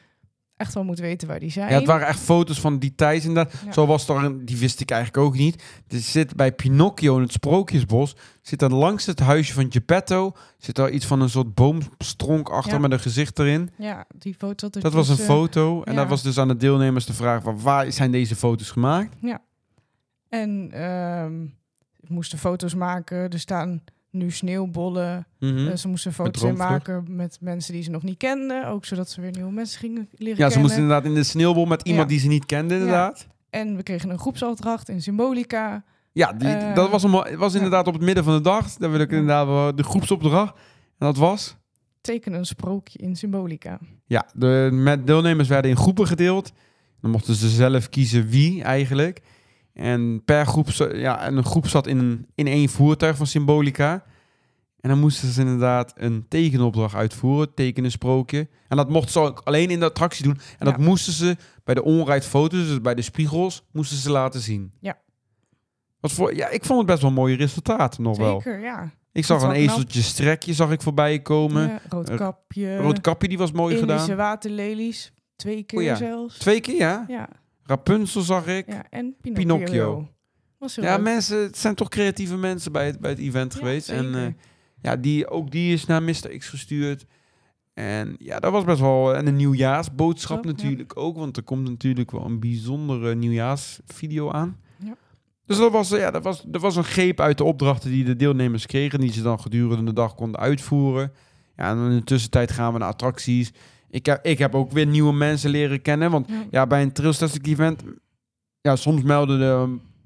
echt 0.57 0.73
wel 0.73 0.83
moet 0.83 0.99
weten 0.99 1.27
waar 1.27 1.39
die 1.39 1.51
zijn. 1.51 1.69
Ja, 1.69 1.75
het 1.77 1.87
waren 1.87 2.07
echt 2.07 2.19
foto's 2.19 2.59
van 2.59 2.79
die 2.79 2.95
tijd 2.95 3.23
inderdaad. 3.23 3.53
Ja. 3.65 3.71
Zo 3.71 3.85
was 3.85 4.07
er 4.07 4.15
een, 4.15 4.45
die 4.45 4.57
wist 4.57 4.79
ik 4.79 4.91
eigenlijk 4.91 5.23
ook 5.25 5.35
niet. 5.35 5.63
Er 5.87 5.99
zit 5.99 6.35
bij 6.35 6.51
Pinocchio 6.51 7.15
in 7.15 7.21
het 7.21 7.31
Sprookjesbos, 7.31 8.15
zit 8.41 8.61
er 8.61 8.73
langs 8.73 9.05
het 9.05 9.19
huisje 9.19 9.53
van 9.53 9.71
Geppetto, 9.71 10.31
zit 10.57 10.77
er 10.77 10.91
iets 10.91 11.05
van 11.05 11.21
een 11.21 11.29
soort 11.29 11.53
boomstronk 11.53 12.49
achter 12.49 12.73
Ja. 12.73 12.79
met 12.79 12.91
een 12.91 12.99
gezicht 12.99 13.39
erin. 13.39 13.69
Ja, 13.77 14.05
die 14.17 14.33
foto 14.37 14.69
Dat 14.69 14.93
was 14.93 15.09
een 15.09 15.17
foto 15.17 15.83
en 15.83 15.93
ja. 15.93 15.99
dat 15.99 16.09
was 16.09 16.21
dus 16.23 16.37
aan 16.37 16.47
de 16.47 16.57
deelnemers 16.57 17.05
de 17.05 17.13
vraag 17.13 17.43
van 17.43 17.61
waar 17.61 17.91
zijn 17.91 18.11
deze 18.11 18.35
foto's 18.35 18.69
gemaakt? 18.71 19.15
En 20.31 20.69
we 22.01 22.07
moesten 22.13 22.37
foto's 22.37 22.75
maken. 22.75 23.17
Er 23.29 23.39
staan 23.39 23.81
nu 24.09 24.31
sneeuwbollen. 24.31 25.27
Mhm. 25.39 25.67
Eh, 25.67 25.75
ze 25.75 25.87
moesten 25.87 26.13
foto's 26.13 26.51
maken 26.57 27.05
met 27.15 27.37
mensen 27.41 27.73
die 27.73 27.83
ze 27.83 27.89
nog 27.89 28.03
niet 28.03 28.17
kenden. 28.17 28.67
Ook 28.67 28.85
zodat 28.85 29.09
ze 29.09 29.21
weer 29.21 29.31
nieuwe 29.31 29.51
mensen 29.51 29.79
gingen 29.79 30.07
leren 30.11 30.27
Ja, 30.27 30.33
kennen. 30.33 30.51
ze 30.51 30.59
moesten 30.59 30.81
inderdaad 30.81 31.05
in 31.05 31.13
de 31.13 31.23
sneeuwbol 31.23 31.65
met 31.65 31.81
iemand 31.81 32.03
Ja. 32.03 32.09
die 32.09 32.19
ze 32.19 32.27
niet 32.27 32.45
kenden 32.45 32.77
inderdaad. 32.77 33.27
En 33.49 33.75
we 33.75 33.83
kregen 33.83 34.09
een 34.09 34.19
groepsopdracht 34.19 34.89
in 34.89 35.01
Symbolica. 35.01 35.83
Ja, 36.11 36.33
die, 36.33 36.47
Eh, 36.47 36.75
dat 36.75 36.89
was, 36.89 37.03
een, 37.03 37.11
was 37.37 37.51
ja. 37.51 37.55
inderdaad 37.57 37.87
op 37.87 37.93
het 37.93 38.01
midden 38.03 38.23
van 38.23 38.33
de 38.33 38.41
dag. 38.41 38.73
Daar 38.73 38.91
wil 38.91 38.99
ik 38.99 39.11
Ja. 39.11 39.17
inderdaad 39.17 39.77
de 39.77 39.83
groepsopdracht. 39.83 40.55
En 40.97 41.05
dat 41.07 41.17
was? 41.17 41.55
Teken 42.01 42.33
een 42.33 42.45
sprookje 42.45 42.99
in 42.99 43.15
Symbolica. 43.15 43.79
Ja, 44.05 44.25
de 44.33 44.69
met 44.71 45.07
deelnemers 45.07 45.47
werden 45.47 45.71
in 45.71 45.77
groepen 45.77 46.07
gedeeld. 46.07 46.51
Dan 47.01 47.11
mochten 47.11 47.35
ze 47.35 47.49
zelf 47.49 47.89
kiezen 47.89 48.27
wie 48.27 48.63
eigenlijk. 48.63 49.21
En 49.73 50.21
per 50.25 50.45
groep, 50.45 50.67
ja, 50.93 51.21
en 51.21 51.37
een 51.37 51.45
groep 51.45 51.67
zat 51.67 51.87
in, 51.87 51.97
een, 51.97 52.25
in 52.35 52.47
één 52.47 52.69
voertuig 52.69 53.17
van 53.17 53.27
Symbolica. 53.27 54.03
En 54.79 54.89
dan 54.89 54.99
moesten 54.99 55.29
ze 55.31 55.41
inderdaad 55.41 55.93
een 55.95 56.25
tekenopdracht 56.27 56.95
uitvoeren, 56.95 57.53
tekenen 57.53 57.91
sprookje. 57.91 58.47
En 58.67 58.77
dat 58.77 58.89
mochten 58.89 59.11
ze 59.11 59.19
ook 59.19 59.41
alleen 59.43 59.69
in 59.69 59.79
de 59.79 59.85
attractie 59.85 60.23
doen. 60.23 60.37
En 60.59 60.65
dat 60.65 60.77
moesten 60.77 61.13
ze 61.13 61.35
bij 61.63 61.73
de 61.75 61.83
onrijd 61.83 62.25
foto's, 62.25 62.67
dus 62.67 62.81
bij 62.81 62.95
de 62.95 63.01
spiegels, 63.01 63.63
moesten 63.71 63.97
ze 63.97 64.11
laten 64.11 64.39
zien. 64.39 64.71
Ja. 64.79 64.97
Wat 65.99 66.11
voor, 66.11 66.35
ja, 66.35 66.49
ik 66.49 66.65
vond 66.65 66.77
het 66.79 66.87
best 66.87 67.01
wel 67.01 67.11
mooie 67.11 67.35
resultaten 67.35 68.03
nog 68.03 68.17
wel. 68.17 68.41
Zeker, 68.41 68.59
ja. 68.59 68.91
Ik 69.11 69.25
zag 69.25 69.41
een 69.41 69.47
knap. 69.47 69.57
ezeltje 69.59 70.01
strekje 70.01 70.53
zag 70.53 70.71
ik 70.71 70.81
voorbij 70.81 71.19
komen. 71.21 71.67
Ja, 71.67 71.79
rood 71.89 72.09
Eh, 72.09 72.17
kapje. 72.17 72.77
Rood 72.77 73.01
kapje, 73.01 73.27
die 73.27 73.37
was 73.37 73.51
mooi 73.51 73.75
Indische 73.77 73.99
gedaan. 74.01 74.17
waterlelies. 74.17 75.13
Twee 75.35 75.63
keer 75.63 75.79
Oh 75.79 75.85
ja. 75.85 75.95
zelfs. 75.95 76.37
Twee 76.37 76.59
keer, 76.61 76.75
ja. 76.75 77.05
Ja, 77.07 77.29
Rapunzel 77.71 78.21
zag 78.21 78.47
ik. 78.47 78.67
Ja, 78.67 78.73
ja, 78.73 78.85
en 78.89 79.15
Pinocchio. 79.21 79.55
Pinocchio. 79.57 80.07
Was 80.57 80.75
heel 80.75 80.85
leuk. 80.85 81.01
mensen, 81.01 81.41
het 81.41 81.57
zijn 81.57 81.75
toch 81.75 81.89
creatieve 81.89 82.37
mensen 82.37 82.71
bij 82.71 82.85
het, 82.85 82.99
bij 82.99 83.09
het 83.09 83.19
event 83.19 83.53
Ja, 83.53 83.59
geweest. 83.59 83.89
En 83.89 84.03
zeker. 84.03 84.25
eh, 84.25 84.33
ja, 84.81 84.95
die, 84.95 85.29
ook 85.29 85.51
die 85.51 85.73
is 85.73 85.85
naar 85.85 86.03
Mr. 86.03 86.37
X 86.37 86.49
gestuurd. 86.49 87.05
En 87.73 88.15
ja, 88.19 88.39
dat 88.39 88.51
was 88.51 88.63
best 88.63 88.79
wel... 88.79 89.15
En 89.15 89.27
een 89.27 89.35
nieuwjaarsboodschap 89.35 90.43
Zo, 90.43 90.49
ja. 90.49 90.55
natuurlijk 90.55 90.97
ook. 90.97 91.17
Want 91.17 91.37
er 91.37 91.43
komt 91.43 91.69
natuurlijk 91.69 92.11
wel 92.11 92.25
een 92.25 92.39
bijzondere 92.39 93.15
nieuwjaarsvideo 93.15 94.31
aan. 94.31 94.57
Ja. 94.83 94.95
Dus 95.45 95.57
dat 95.57 95.71
was, 95.71 95.89
ja, 95.89 96.11
dat, 96.11 96.23
was, 96.23 96.43
dat 96.47 96.61
was 96.61 96.75
een 96.75 96.83
greep 96.83 97.19
uit 97.19 97.37
de 97.37 97.43
opdrachten 97.43 97.91
die 97.91 98.03
de 98.03 98.15
deelnemers 98.15 98.65
kregen. 98.65 98.99
Die 98.99 99.11
ze 99.11 99.21
dan 99.21 99.39
gedurende 99.39 99.83
de 99.83 99.93
dag 99.93 100.15
konden 100.15 100.39
uitvoeren. 100.39 101.13
Ja, 101.57 101.69
en 101.69 101.77
in 101.77 101.97
de 101.97 102.03
tussentijd 102.03 102.51
gaan 102.51 102.73
we 102.73 102.79
naar 102.79 102.89
attracties. 102.89 103.51
Ik 103.91 104.05
heb, 104.05 104.25
ik 104.25 104.37
heb 104.37 104.55
ook 104.55 104.71
weer 104.71 104.85
nieuwe 104.87 105.13
mensen 105.13 105.49
leren 105.49 105.81
kennen. 105.81 106.11
Want 106.11 106.27
Ja. 106.29 106.43
ja, 106.51 106.67
bij 106.67 106.81
een 106.81 106.91
Trailstastic 106.91 107.47
event... 107.47 107.83
Ja, 108.61 108.75
soms 108.75 109.01
melden 109.01 109.41
er 109.41 109.55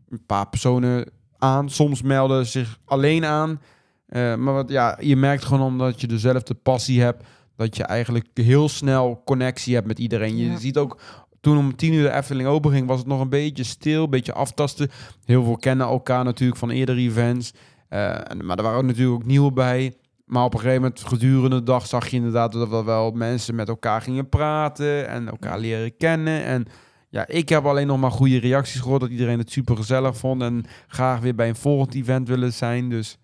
een 0.09 0.25
paar 0.25 0.49
personen 0.49 1.09
aan. 1.37 1.69
Soms 1.69 2.01
melden 2.01 2.45
ze 2.45 2.51
zich 2.51 2.79
alleen 2.85 3.25
aan. 3.25 3.61
Eh, 4.05 4.35
maar 4.35 4.53
wat, 4.53 4.69
ja, 4.69 4.97
je 5.01 5.15
merkt 5.15 5.45
gewoon 5.45 5.61
omdat 5.67 6.01
je 6.01 6.07
dezelfde 6.07 6.53
passie 6.53 7.01
hebt, 7.01 7.23
dat 7.55 7.77
je 7.77 7.83
eigenlijk 7.83 8.27
heel 8.33 8.69
snel 8.69 9.21
connectie 9.25 9.73
hebt 9.75 9.87
met 9.87 9.99
iedereen. 9.99 10.37
Je 10.37 10.45
Ja. 10.49 10.57
ziet 10.57 10.77
ook, 10.77 10.99
toen 11.41 11.57
om 11.57 11.75
tien 11.75 11.93
uur 11.93 12.03
de 12.03 12.11
Efteling 12.15 12.47
open 12.47 12.71
ging, 12.71 12.87
was 12.87 12.99
het 12.99 13.07
nog 13.07 13.19
een 13.21 13.29
beetje 13.29 13.63
stil, 13.63 14.03
een 14.03 14.09
beetje 14.09 14.33
aftasten. 14.33 14.89
Heel 15.25 15.43
veel 15.43 15.57
kennen 15.57 15.87
elkaar 15.87 16.23
natuurlijk 16.23 16.59
van 16.59 16.69
eerdere 16.69 16.99
events. 16.99 17.53
Eh, 17.89 17.99
maar 18.43 18.57
er 18.57 18.63
waren 18.63 18.85
natuurlijk 18.85 19.15
ook 19.15 19.25
nieuwe 19.25 19.51
bij. 19.51 19.93
Maar 20.25 20.43
op 20.43 20.53
een 20.53 20.59
gegeven 20.59 20.81
moment, 20.81 21.03
gedurende 21.03 21.55
de 21.55 21.63
dag, 21.63 21.87
zag 21.87 22.07
je 22.07 22.15
inderdaad 22.15 22.51
dat 22.51 22.71
er 22.71 22.85
wel 22.85 23.11
mensen 23.11 23.55
met 23.55 23.67
elkaar 23.67 24.01
gingen 24.01 24.29
praten 24.29 25.07
en 25.07 25.27
elkaar 25.27 25.59
leren 25.59 25.97
kennen. 25.97 26.43
En 26.43 26.65
ja, 27.09 27.27
ik 27.27 27.49
heb 27.49 27.65
alleen 27.65 27.87
nog 27.87 27.99
maar 27.99 28.11
goede 28.11 28.37
reacties 28.39 28.81
gehoord 28.81 29.01
dat 29.01 29.09
iedereen 29.09 29.39
het 29.39 29.51
super 29.51 29.75
gezellig 29.75 30.17
vond 30.17 30.41
en 30.41 30.65
graag 30.87 31.19
weer 31.19 31.35
bij 31.35 31.49
een 31.49 31.55
volgend 31.55 31.93
event 31.95 32.27
willen 32.27 32.53
zijn. 32.53 32.89
Dus 32.89 33.17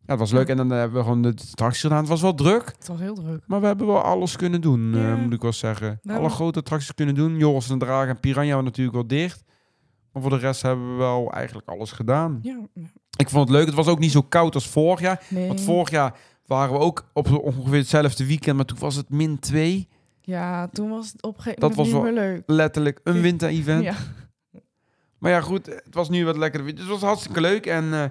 ja, 0.00 0.06
het 0.06 0.18
was 0.18 0.32
leuk. 0.32 0.48
En 0.48 0.56
dan 0.56 0.70
hebben 0.70 0.98
we 0.98 1.02
gewoon 1.02 1.22
de 1.22 1.28
attracties 1.50 1.80
gedaan. 1.80 1.98
Het 1.98 2.08
was 2.08 2.20
wel 2.20 2.34
druk, 2.34 2.66
Het 2.78 2.88
was 2.88 3.00
heel 3.00 3.14
druk. 3.14 3.42
maar 3.46 3.60
we 3.60 3.66
hebben 3.66 3.86
wel 3.86 4.02
alles 4.02 4.36
kunnen 4.36 4.60
doen, 4.60 4.94
eh, 4.94 5.14
moet 5.14 5.32
ik 5.32 5.42
wel 5.42 5.52
zeggen. 5.52 5.98
We 6.02 6.12
Alle 6.12 6.28
grote 6.28 6.58
attracties 6.58 6.94
kunnen 6.94 7.14
doen. 7.14 7.36
Joris 7.36 7.70
en 7.70 7.78
Draag 7.78 8.08
en 8.08 8.20
Piranha 8.20 8.48
waren 8.48 8.64
natuurlijk 8.64 8.96
wel 8.96 9.06
dicht. 9.06 9.44
Maar 10.12 10.22
voor 10.22 10.30
de 10.30 10.38
rest 10.38 10.62
hebben 10.62 10.90
we 10.90 10.96
wel 10.96 11.32
eigenlijk 11.32 11.68
alles 11.68 11.92
gedaan. 11.92 12.38
Ja. 12.42 12.58
Ik 13.20 13.28
vond 13.28 13.48
het 13.48 13.56
leuk. 13.56 13.66
Het 13.66 13.74
was 13.74 13.86
ook 13.86 13.98
niet 13.98 14.10
zo 14.12 14.22
koud 14.22 14.54
als 14.54 14.66
vorig 14.68 15.00
jaar. 15.00 15.22
nee. 15.28 15.46
Want 15.46 15.60
vorig 15.60 15.90
jaar 15.90 16.14
waren 16.46 16.72
we 16.72 16.78
ook 16.78 17.04
op 17.12 17.32
ongeveer 17.42 17.78
hetzelfde 17.78 18.26
weekend, 18.26 18.56
maar 18.56 18.64
toen 18.64 18.78
was 18.78 18.94
het 18.96 19.08
min 19.10 19.38
2. 19.38 19.88
Ja, 20.20 20.68
toen 20.72 20.90
was 20.90 21.12
het 21.12 21.22
op 21.22 21.36
een 21.36 21.42
gegeven 21.42 21.60
Dat 21.60 21.70
moment 21.76 21.92
was 21.92 22.02
niet 22.04 22.14
wel- 22.14 22.24
meer 22.24 22.32
leuk. 22.32 22.42
Letterlijk 22.46 23.00
een 23.04 23.20
winter-event. 23.20 23.82
Ja. 23.84 23.94
Maar 25.18 25.30
ja, 25.30 25.40
goed, 25.40 25.66
het 25.66 25.94
was 25.94 26.08
nu 26.08 26.24
wat 26.24 26.36
lekker. 26.36 26.64
weer. 26.64 26.72
Dus 26.74 26.82
het 26.82 26.90
was 26.92 27.00
hartstikke 27.02 27.40
leuk. 27.40 27.66
En 27.66 27.84
eh, 27.92 28.04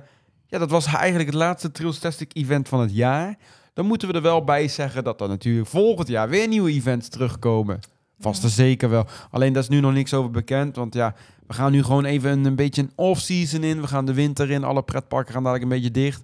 ja, 0.47 0.57
dat 0.57 0.69
was 0.69 0.85
eigenlijk 0.85 1.29
het 1.29 1.37
laatste 1.37 1.71
Trilstastic 1.71 2.31
event 2.33 2.67
van 2.69 2.79
het 2.79 2.95
jaar. 2.95 3.37
Dan 3.73 3.85
moeten 3.85 4.07
we 4.07 4.13
er 4.13 4.21
wel 4.21 4.43
bij 4.43 4.67
zeggen 4.67 5.03
dat 5.03 5.21
er 5.21 5.27
natuurlijk 5.27 5.67
volgend 5.67 6.07
jaar 6.07 6.29
weer 6.29 6.47
nieuwe 6.47 6.71
events 6.71 7.07
terugkomen. 7.09 7.79
Vast 8.19 8.43
en 8.43 8.49
zeker 8.49 8.89
wel. 8.89 9.05
Alleen 9.31 9.53
daar 9.53 9.61
is 9.63 9.69
nu 9.69 9.79
nog 9.79 9.93
niks 9.93 10.13
over 10.13 10.31
bekend. 10.31 10.75
Want 10.75 10.93
ja, 10.93 11.15
we 11.49 11.55
gaan 11.55 11.71
nu 11.71 11.83
gewoon 11.83 12.05
even 12.05 12.31
een, 12.31 12.45
een 12.45 12.55
beetje 12.55 12.81
een 12.81 12.91
off-season 12.95 13.63
in. 13.63 13.81
We 13.81 13.87
gaan 13.87 14.05
de 14.05 14.13
winter 14.13 14.49
in. 14.49 14.63
Alle 14.63 14.83
pretparken 14.83 15.33
gaan 15.33 15.43
dadelijk 15.43 15.71
een 15.71 15.77
beetje 15.77 15.91
dicht. 15.91 16.23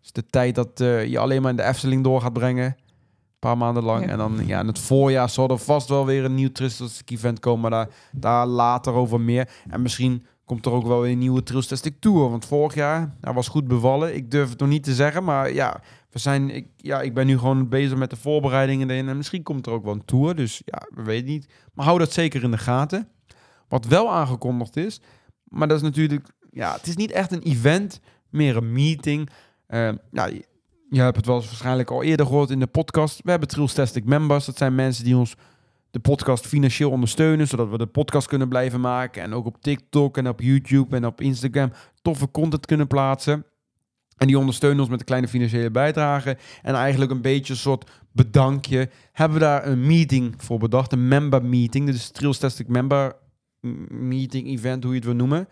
Dus 0.00 0.12
de 0.12 0.26
tijd 0.26 0.54
dat 0.54 0.80
eh, 0.80 1.06
je 1.06 1.18
alleen 1.18 1.42
maar 1.42 1.50
in 1.50 1.56
de 1.56 1.62
Efteling 1.62 2.04
door 2.04 2.20
gaat 2.20 2.32
brengen. 2.32 2.64
Een 2.64 3.38
paar 3.38 3.58
maanden 3.58 3.82
lang. 3.82 4.04
Ja. 4.04 4.10
En 4.10 4.18
dan 4.18 4.40
ja, 4.46 4.60
in 4.60 4.66
het 4.66 4.78
voorjaar 4.78 5.30
zal 5.30 5.48
er 5.48 5.58
vast 5.58 5.88
wel 5.88 6.06
weer 6.06 6.24
een 6.24 6.34
nieuw 6.34 6.52
Trilstastic 6.52 7.10
event 7.10 7.40
komen. 7.40 7.60
Maar 7.60 7.70
daar, 7.70 7.88
daar 8.12 8.46
later 8.46 8.92
over 8.92 9.20
meer. 9.20 9.48
En 9.68 9.82
misschien 9.82 10.26
komt 10.44 10.66
er 10.66 10.72
ook 10.72 10.86
wel 10.86 11.00
weer 11.00 11.12
een 11.12 11.18
nieuwe 11.18 11.42
Trilstastic 11.42 12.00
Tour. 12.00 12.30
Want 12.30 12.44
vorig 12.44 12.74
jaar 12.74 13.14
nou, 13.20 13.34
was 13.34 13.48
goed 13.48 13.68
bevallen. 13.68 14.14
Ik 14.14 14.30
durf 14.30 14.50
het 14.50 14.58
nog 14.58 14.68
niet 14.68 14.84
te 14.84 14.94
zeggen. 14.94 15.24
Maar 15.24 15.52
ja, 15.52 15.80
we 16.10 16.18
zijn, 16.18 16.50
ik, 16.50 16.66
ja, 16.76 17.00
ik 17.00 17.14
ben 17.14 17.26
nu 17.26 17.38
gewoon 17.38 17.68
bezig 17.68 17.96
met 17.96 18.10
de 18.10 18.16
voorbereidingen 18.16 18.90
erin. 18.90 19.08
En 19.08 19.16
misschien 19.16 19.42
komt 19.42 19.66
er 19.66 19.72
ook 19.72 19.84
wel 19.84 19.94
een 19.94 20.04
tour. 20.04 20.34
Dus 20.34 20.62
ja, 20.64 20.86
we 20.94 21.02
weten 21.02 21.26
niet. 21.26 21.48
Maar 21.74 21.84
hou 21.84 21.98
dat 21.98 22.12
zeker 22.12 22.42
in 22.42 22.50
de 22.50 22.58
gaten. 22.58 23.08
Wat 23.68 23.86
wel 23.86 24.12
aangekondigd 24.12 24.76
is. 24.76 25.00
Maar 25.44 25.68
dat 25.68 25.76
is 25.76 25.82
natuurlijk... 25.82 26.26
Ja, 26.50 26.72
het 26.72 26.86
is 26.86 26.96
niet 26.96 27.10
echt 27.10 27.32
een 27.32 27.42
event. 27.42 28.00
Meer 28.30 28.56
een 28.56 28.72
meeting. 28.72 29.28
Eh, 29.66 29.92
ja, 30.10 30.26
je, 30.90 31.00
hebt 31.00 31.16
het 31.16 31.26
wel 31.26 31.40
waarschijnlijk 31.40 31.90
al 31.90 32.02
eerder 32.02 32.26
gehoord 32.26 32.50
in 32.50 32.60
de 32.60 32.66
podcast. 32.66 33.20
We 33.22 33.30
hebben 33.30 33.48
Trilstastic 33.48 34.04
members. 34.04 34.44
Dat 34.44 34.56
zijn 34.56 34.74
mensen 34.74 35.04
die 35.04 35.16
ons 35.16 35.36
de 35.90 35.98
podcast 35.98 36.46
financieel 36.46 36.90
ondersteunen, 36.90 37.48
zodat 37.48 37.68
we 37.70 37.78
de 37.78 37.86
podcast 37.86 38.26
kunnen 38.26 38.48
blijven 38.48 38.80
maken 38.80 39.22
en 39.22 39.34
ook 39.34 39.46
op 39.46 39.62
TikTok 39.62 40.16
en 40.16 40.28
op 40.28 40.40
YouTube 40.40 40.96
en 40.96 41.06
op 41.06 41.20
Instagram 41.20 41.72
toffe 42.02 42.30
content 42.30 42.66
kunnen 42.66 42.86
plaatsen. 42.86 43.44
En 44.16 44.26
die 44.26 44.38
ondersteunen 44.38 44.80
ons 44.80 44.88
met 44.88 44.98
een 45.00 45.06
kleine 45.06 45.28
financiële 45.28 45.70
bijdrage. 45.70 46.36
En 46.62 46.74
eigenlijk 46.74 47.10
een 47.10 47.20
beetje 47.20 47.52
een 47.52 47.58
soort 47.58 47.90
bedankje. 48.12 48.90
Hebben 49.12 49.38
we 49.38 49.44
daar 49.44 49.66
een 49.66 49.86
meeting 49.86 50.34
voor 50.36 50.58
bedacht. 50.58 50.92
Een 50.92 51.08
member 51.08 51.44
meeting. 51.44 51.86
Dit 51.86 51.94
is 51.94 52.10
Trilstastic 52.10 52.68
member 52.68 53.16
meeting 53.88 54.46
event, 54.46 54.82
hoe 54.82 54.92
je 54.92 54.98
het 54.98 55.06
wil 55.06 55.16
noemen. 55.16 55.48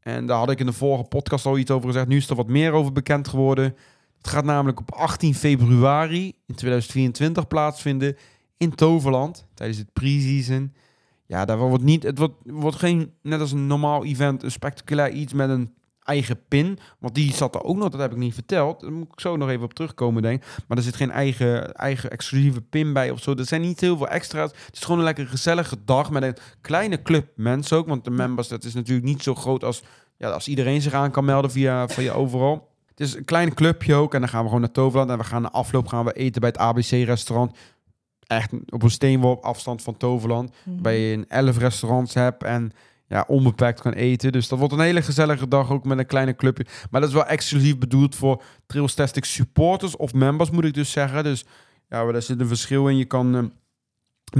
En 0.00 0.26
daar 0.26 0.38
had 0.38 0.50
ik 0.50 0.60
in 0.60 0.66
de 0.66 0.72
vorige 0.72 1.04
podcast 1.04 1.46
al 1.46 1.58
iets 1.58 1.70
over 1.70 1.88
gezegd. 1.88 2.08
Nu 2.08 2.16
is 2.16 2.30
er 2.30 2.36
wat 2.36 2.48
meer 2.48 2.72
over 2.72 2.92
bekend 2.92 3.28
geworden. 3.28 3.76
Het 4.16 4.28
gaat 4.28 4.44
namelijk 4.44 4.80
op 4.80 4.92
18 4.92 5.34
februari 5.34 6.26
in 6.46 6.54
2024 6.54 7.46
plaatsvinden 7.46 8.16
in 8.56 8.74
Toverland 8.74 9.46
tijdens 9.54 9.78
het 9.78 9.92
pre-season. 9.92 10.74
Ja, 11.26 11.44
daar 11.44 11.58
wordt 11.58 11.84
niet, 11.84 12.02
het 12.02 12.18
wordt, 12.18 12.34
wordt 12.44 12.76
geen, 12.76 13.12
net 13.22 13.40
als 13.40 13.52
een 13.52 13.66
normaal 13.66 14.04
event, 14.04 14.42
een 14.42 14.50
spectaculair 14.50 15.12
iets 15.12 15.32
met 15.32 15.48
een 15.48 15.74
eigen 16.08 16.40
pin. 16.48 16.78
Want 16.98 17.14
die 17.14 17.34
zat 17.34 17.54
er 17.54 17.62
ook 17.62 17.76
nog, 17.76 17.88
dat 17.88 18.00
heb 18.00 18.12
ik 18.12 18.16
niet 18.16 18.34
verteld. 18.34 18.80
Daar 18.80 18.92
moet 18.92 19.12
ik 19.12 19.20
zo 19.20 19.36
nog 19.36 19.48
even 19.48 19.64
op 19.64 19.74
terugkomen, 19.74 20.22
denk 20.22 20.42
ik. 20.42 20.48
Maar 20.68 20.76
er 20.76 20.82
zit 20.82 20.96
geen 20.96 21.10
eigen, 21.10 21.74
eigen 21.74 22.10
exclusieve 22.10 22.60
pin 22.60 22.92
bij 22.92 23.10
of 23.10 23.22
zo. 23.22 23.34
Er 23.34 23.44
zijn 23.44 23.60
niet 23.60 23.80
heel 23.80 23.96
veel 23.96 24.08
extra's. 24.08 24.50
Het 24.50 24.76
is 24.76 24.82
gewoon 24.82 24.98
een 24.98 25.04
lekker 25.04 25.26
gezellige 25.26 25.76
dag 25.84 26.10
met 26.10 26.22
een 26.22 26.36
kleine 26.60 27.02
club 27.02 27.28
mensen 27.34 27.76
ook. 27.76 27.88
Want 27.88 28.04
de 28.04 28.10
members, 28.10 28.48
dat 28.48 28.64
is 28.64 28.74
natuurlijk 28.74 29.06
niet 29.06 29.22
zo 29.22 29.34
groot 29.34 29.64
als, 29.64 29.82
ja, 30.16 30.30
als 30.30 30.48
iedereen 30.48 30.82
zich 30.82 30.92
aan 30.92 31.10
kan 31.10 31.24
melden 31.24 31.50
via, 31.50 31.88
via 31.88 32.12
overal. 32.12 32.68
Het 32.86 33.00
is 33.00 33.14
een 33.14 33.24
klein 33.24 33.54
clubje 33.54 33.94
ook. 33.94 34.14
En 34.14 34.20
dan 34.20 34.28
gaan 34.28 34.40
we 34.40 34.46
gewoon 34.46 34.60
naar 34.60 34.72
Toverland. 34.72 35.10
En 35.10 35.18
we 35.18 35.24
gaan 35.24 35.42
na 35.42 35.50
afloop 35.50 35.86
gaan 35.86 36.04
we 36.04 36.12
eten 36.12 36.40
bij 36.40 36.50
het 36.50 36.58
ABC-restaurant. 36.58 37.56
Echt 38.26 38.52
op 38.68 38.82
een 38.82 38.90
steenworp 38.90 39.44
afstand 39.44 39.82
van 39.82 39.96
Toverland. 39.96 40.54
Mhm. 40.64 40.82
Waar 40.82 40.92
je 40.92 41.12
een 41.12 41.28
11 41.28 41.58
restaurants 41.58 42.14
hebt 42.14 42.42
en 42.42 42.72
ja, 43.08 43.24
onbeperkt 43.26 43.80
kan 43.80 43.92
eten. 43.92 44.32
Dus 44.32 44.48
dat 44.48 44.58
wordt 44.58 44.74
een 44.74 44.80
hele 44.80 45.02
gezellige 45.02 45.48
dag 45.48 45.70
ook 45.70 45.84
met 45.84 45.98
een 45.98 46.06
kleine 46.06 46.36
clubje. 46.36 46.66
Maar 46.90 47.00
dat 47.00 47.10
is 47.10 47.16
wel 47.16 47.26
exclusief 47.26 47.78
bedoeld 47.78 48.14
voor 48.14 48.42
Trailstastic 48.66 49.24
supporters 49.24 49.96
of 49.96 50.12
members, 50.12 50.50
moet 50.50 50.64
ik 50.64 50.74
dus 50.74 50.90
zeggen. 50.90 51.24
Dus 51.24 51.44
ja, 51.88 52.12
daar 52.12 52.22
zit 52.22 52.40
een 52.40 52.46
verschil 52.48 52.88
in. 52.88 52.96
Je 52.96 53.04
kan 53.04 53.36
eh, 53.36 53.42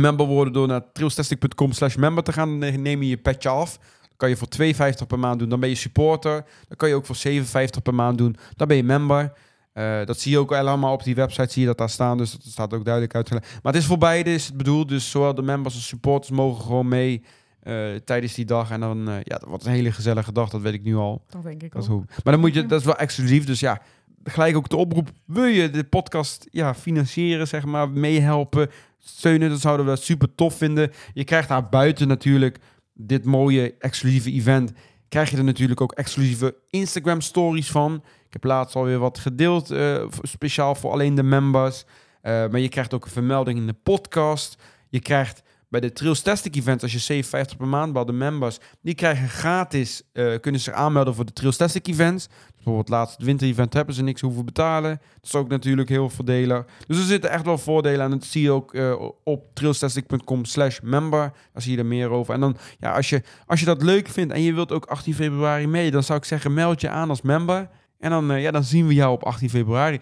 member 0.01 0.27
worden 0.27 0.53
door 0.53 0.67
naar 0.67 0.93
trailstastic.com 0.93 1.73
slash 1.73 1.97
member 1.97 2.25
te 2.25 2.33
gaan. 2.33 2.61
Dan 2.61 2.83
neem 2.83 3.03
je 3.03 3.09
je 3.09 3.17
petje 3.17 3.49
af. 3.49 3.79
Kan 4.17 4.29
je 4.29 4.37
voor 4.37 4.49
2,50 4.63 5.07
per 5.07 5.19
maand 5.19 5.39
doen. 5.39 5.49
Dan 5.49 5.61
ben 5.61 5.69
je 5.69 5.75
supporter. 5.75 6.45
Dan 6.69 6.77
kan 6.77 6.89
je 6.89 6.95
ook 6.95 7.07
voor 7.07 7.17
7,50 7.29 7.83
per 7.83 7.95
maand 7.95 8.19
doen. 8.19 8.37
Dan 8.57 8.69
ben 8.69 8.77
je 8.77 8.83
member. 8.83 9.33
Eh, 9.73 10.05
dat 10.05 10.21
zie 10.21 10.31
je 10.33 10.39
ook 10.39 10.53
allemaal 10.53 10.93
op 10.93 11.05
die 11.05 11.15
website, 11.15 11.53
zie 11.53 11.61
je 11.61 11.69
dat 11.69 11.79
daar 11.79 11.91
staan. 11.91 12.19
Dus 12.19 12.33
dat 12.33 12.43
staat 12.43 12.75
ook 12.75 12.85
duidelijk 12.85 13.15
uitgelegd. 13.15 13.47
Maar 13.63 13.73
het 13.73 13.83
is 13.83 13.89
voor 13.89 13.99
beide 13.99 14.35
is 14.35 14.47
het 14.47 14.57
bedoeld. 14.57 14.89
Dus 14.89 15.11
zowel 15.11 15.35
de 15.35 15.43
members 15.43 15.75
als 15.75 15.87
supporters 15.87 16.31
mogen 16.31 16.65
gewoon 16.65 16.89
mee 16.89 17.23
eh, 17.69 17.95
tijdens 18.05 18.35
die 18.35 18.45
dag. 18.45 18.71
En 18.71 18.81
dan, 18.81 19.09
eh, 19.09 19.15
ja, 19.23 19.37
dat 19.39 19.49
wordt 19.49 19.65
een 19.67 19.73
hele 19.73 19.93
gezellige 19.93 20.33
dag. 20.33 20.51
Dat 20.51 20.61
weet 20.61 20.75
ik 20.75 20.83
nu 20.83 20.97
al. 20.97 21.25
Dat 21.29 21.43
denk 21.43 21.63
ik 21.63 21.73
Dat 21.73 21.83
ook. 21.83 21.89
hoe. 21.89 22.05
Maar 22.25 22.33
dan 22.33 22.41
moet 22.41 22.55
je, 22.55 22.67
dat 22.67 22.81
is 22.81 22.87
wel 22.87 22.97
exclusief. 22.97 23.45
Dus 23.45 23.61
ja, 23.61 23.83
gelijk 24.25 24.57
ook 24.57 24.69
de 24.69 24.77
oproep. 24.77 25.11
Wil 25.27 25.45
je 25.45 25.71
de 25.71 25.85
podcast 25.85 26.47
ja, 26.51 26.75
financieren, 26.75 27.49
zeg 27.49 27.65
maar, 27.65 27.91
meehelpen, 27.91 28.71
steunen? 28.99 29.49
Dat 29.51 29.61
zouden 29.61 29.87
we 29.87 29.97
super 29.97 30.35
tof 30.35 30.55
vinden. 30.55 30.91
Je 31.13 31.25
krijgt 31.25 31.49
daar 31.49 31.69
buiten 31.69 32.09
natuurlijk 32.09 32.59
dit 32.95 33.25
mooie 33.25 33.75
exclusieve 33.79 34.33
event. 34.33 34.73
Krijg 35.09 35.31
je 35.31 35.37
er 35.37 35.45
natuurlijk 35.45 35.81
ook 35.81 35.93
exclusieve 35.93 36.55
Instagram 36.71 37.21
stories 37.21 37.71
van. 37.71 37.95
Ik 38.27 38.33
heb 38.33 38.45
laatst 38.45 38.77
alweer 38.77 38.99
wat 38.99 39.19
gedeeld, 39.19 39.67
v- 39.67 40.07
speciaal 40.23 40.75
voor 40.75 40.91
alleen 40.93 41.15
de 41.15 41.23
members. 41.23 41.85
Maar 42.23 42.59
je 42.59 42.69
krijgt 42.69 42.95
ook 42.95 43.05
een 43.05 43.11
vermelding 43.11 43.59
in 43.59 43.67
de 43.67 43.73
podcast. 43.83 44.63
Je 44.89 45.01
krijgt 45.01 45.43
bij 45.69 45.81
de 45.81 45.93
Trailstastic 45.93 46.57
event, 46.57 46.83
als 46.83 47.07
je 47.07 47.23
7,50 47.25 47.57
per 47.57 47.69
maand 47.69 47.93
bij 47.93 48.05
de 48.05 48.13
members, 48.13 48.59
die 48.83 48.95
krijgen 48.95 49.29
gratis, 49.29 50.03
eh, 50.13 50.35
kunnen 50.41 50.61
zich 50.61 50.75
aanmelden 50.75 51.15
voor 51.15 51.25
de 51.25 51.33
Trailstastic 51.33 51.87
events. 51.87 52.27
Dus 52.27 52.37
bijvoorbeeld 52.55 52.89
het 52.89 52.97
laatste 52.97 53.25
winter 53.25 53.47
event 53.47 53.73
hebben 53.73 53.95
ze 53.95 54.03
niks 54.03 54.21
hoeven 54.21 54.45
betalen. 54.45 54.91
Dat 55.15 55.25
is 55.25 55.35
ook 55.35 55.49
natuurlijk 55.49 55.89
heel 55.89 56.11
voordelig. 56.11 56.65
Dus 56.87 56.99
er 56.99 57.05
zitten 57.05 57.31
echt 57.31 57.45
wel 57.45 57.59
voordelen 57.59 58.03
aan. 58.05 58.11
Dat 58.11 58.25
zie 58.25 58.43
je 58.43 58.51
ook 58.51 58.75
eh, 58.75 59.09
op 59.25 59.55
trailstastic.com 59.55 60.45
slash 60.45 60.81
member. 60.81 61.33
Daar 61.53 61.63
zie 61.63 61.73
je 61.73 61.79
er 61.79 61.87
meer 61.87 62.11
over. 62.11 62.35
En 62.35 62.41
dan, 62.41 62.57
ja, 62.79 62.93
als 62.93 63.09
je, 63.09 63.23
als 63.47 63.61
je 63.61 63.67
dat 63.67 63.83
leuk 63.83 64.09
vindt 64.09 64.33
en 64.33 64.43
je 64.43 64.55
wilt 64.55 64.73
ook 64.73 64.85
18 64.85 65.15
februari 65.15 65.67
mee, 65.67 65.91
dan 65.91 66.03
zou 66.03 66.19
ik 66.19 66.25
zeggen, 66.25 66.55
meld 66.55 66.81
je 66.81 66.89
aan 66.89 67.09
als 67.09 67.23
member. 67.23 67.69
En 67.99 68.11
dan, 68.11 68.31
eh, 68.31 68.43
ja, 68.43 68.51
dan 68.51 68.65
zien 68.65 68.87
we 68.87 68.95
jou 68.95 69.13
op 69.13 69.25
18 69.25 69.51
februari. 69.51 70.01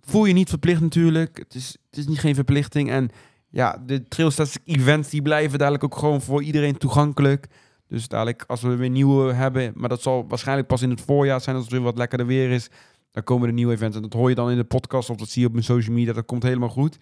Voel 0.00 0.24
je 0.24 0.32
niet 0.32 0.48
verplicht 0.48 0.80
natuurlijk. 0.80 1.38
Het 1.38 1.54
is, 1.54 1.76
het 1.90 1.98
is 1.98 2.06
niet 2.06 2.20
geen 2.20 2.34
verplichting. 2.34 2.90
En 2.90 3.10
ja, 3.48 3.82
de 3.86 4.08
Trailstastic 4.08 4.62
events 4.64 5.10
die 5.10 5.22
blijven 5.22 5.58
dadelijk 5.58 5.84
ook 5.84 5.96
gewoon 5.96 6.22
voor 6.22 6.42
iedereen 6.42 6.78
toegankelijk. 6.78 7.46
Dus 7.88 8.08
dadelijk 8.08 8.44
als 8.46 8.62
we 8.62 8.76
weer 8.76 8.90
nieuwe 8.90 9.32
hebben, 9.32 9.72
maar 9.74 9.88
dat 9.88 10.02
zal 10.02 10.28
waarschijnlijk 10.28 10.68
pas 10.68 10.82
in 10.82 10.90
het 10.90 11.00
voorjaar 11.00 11.40
zijn 11.40 11.56
als 11.56 11.64
het 11.64 11.74
weer 11.74 11.82
wat 11.82 11.98
lekkerder 11.98 12.26
weer 12.26 12.50
is. 12.50 12.70
Dan 13.10 13.24
komen 13.24 13.48
er 13.48 13.54
nieuwe 13.54 13.72
events 13.72 13.96
en 13.96 14.02
dat 14.02 14.12
hoor 14.12 14.28
je 14.28 14.34
dan 14.34 14.50
in 14.50 14.56
de 14.56 14.64
podcast 14.64 15.10
of 15.10 15.16
dat 15.16 15.28
zie 15.28 15.40
je 15.40 15.46
op 15.46 15.52
mijn 15.52 15.64
social 15.64 15.94
media. 15.94 16.12
Dat 16.12 16.24
komt 16.26 16.42
helemaal 16.42 16.68
goed. 16.68 16.98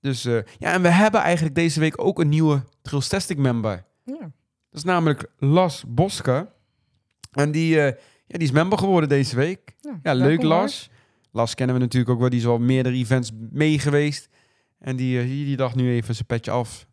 Dus 0.00 0.24
eh, 0.24 0.38
ja, 0.58 0.72
en 0.72 0.82
we 0.82 0.88
hebben 0.88 1.20
eigenlijk 1.20 1.54
deze 1.54 1.80
week 1.80 2.04
ook 2.04 2.20
een 2.20 2.28
nieuwe 2.28 2.62
Trailstastic 2.82 3.38
member. 3.38 3.84
Ja. 4.04 4.18
Dat 4.18 4.30
is 4.70 4.84
namelijk 4.84 5.30
Las 5.38 5.84
Boska. 5.88 6.52
En 7.32 7.50
die, 7.50 7.80
eh, 7.80 7.86
ja, 8.26 8.38
die 8.38 8.46
is 8.46 8.50
member 8.50 8.78
geworden 8.78 9.08
deze 9.08 9.36
week. 9.36 9.76
Ja, 10.02 10.12
leuk 10.12 10.26
welkom, 10.28 10.46
Las. 10.46 10.90
Las 11.32 11.54
kennen 11.54 11.76
we 11.76 11.82
natuurlijk 11.82 12.12
ook 12.12 12.20
wel. 12.20 12.28
Die 12.28 12.38
is 12.38 12.46
al 12.46 12.58
meerdere 12.58 12.94
events 12.94 13.30
mee 13.50 13.78
geweest. 13.78 14.28
En 14.78 14.96
die, 14.96 15.20
eh, 15.20 15.26
die, 15.26 15.44
die 15.44 15.56
dacht 15.56 15.74
nu 15.74 15.90
even 15.92 16.14
zijn 16.14 16.26
petje 16.26 16.50
af. 16.50 16.86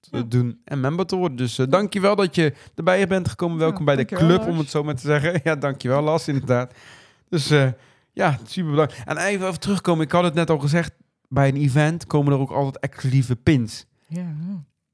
te 0.00 0.16
Ja. 0.16 0.22
doen 0.22 0.60
en 0.64 0.80
member 0.80 1.06
te 1.06 1.16
worden. 1.16 1.36
Dus 1.36 1.58
eh, 1.58 1.66
dankjewel 1.68 2.16
dat 2.16 2.34
je 2.34 2.54
erbij 2.74 3.06
bent 3.06 3.28
gekomen. 3.28 3.58
Welkom 3.58 3.78
Ja, 3.78 3.84
bij 3.84 3.96
de 3.96 4.04
club, 4.04 4.46
om 4.46 4.58
het 4.58 4.70
zo 4.70 4.82
maar 4.84 4.94
te 4.94 5.00
zeggen. 5.06 5.40
Ja, 5.44 5.56
dankjewel 5.56 6.02
Las, 6.02 6.28
inderdaad. 6.28 6.74
Dus 7.28 7.50
eh, 7.50 7.68
ja, 8.12 8.38
super 8.46 8.70
bedankt. 8.70 8.94
En 9.04 9.16
even 9.16 9.46
over 9.46 9.58
terugkomen. 9.60 10.04
Ik 10.04 10.12
had 10.12 10.24
het 10.24 10.34
net 10.34 10.50
al 10.50 10.58
gezegd. 10.58 10.92
Bij 11.28 11.48
een 11.48 11.56
event 11.56 12.06
komen 12.06 12.32
er 12.32 12.38
ook 12.38 12.50
altijd 12.50 12.78
exclusieve 12.78 13.36
pins. 13.36 13.86
Ja. 14.08 14.34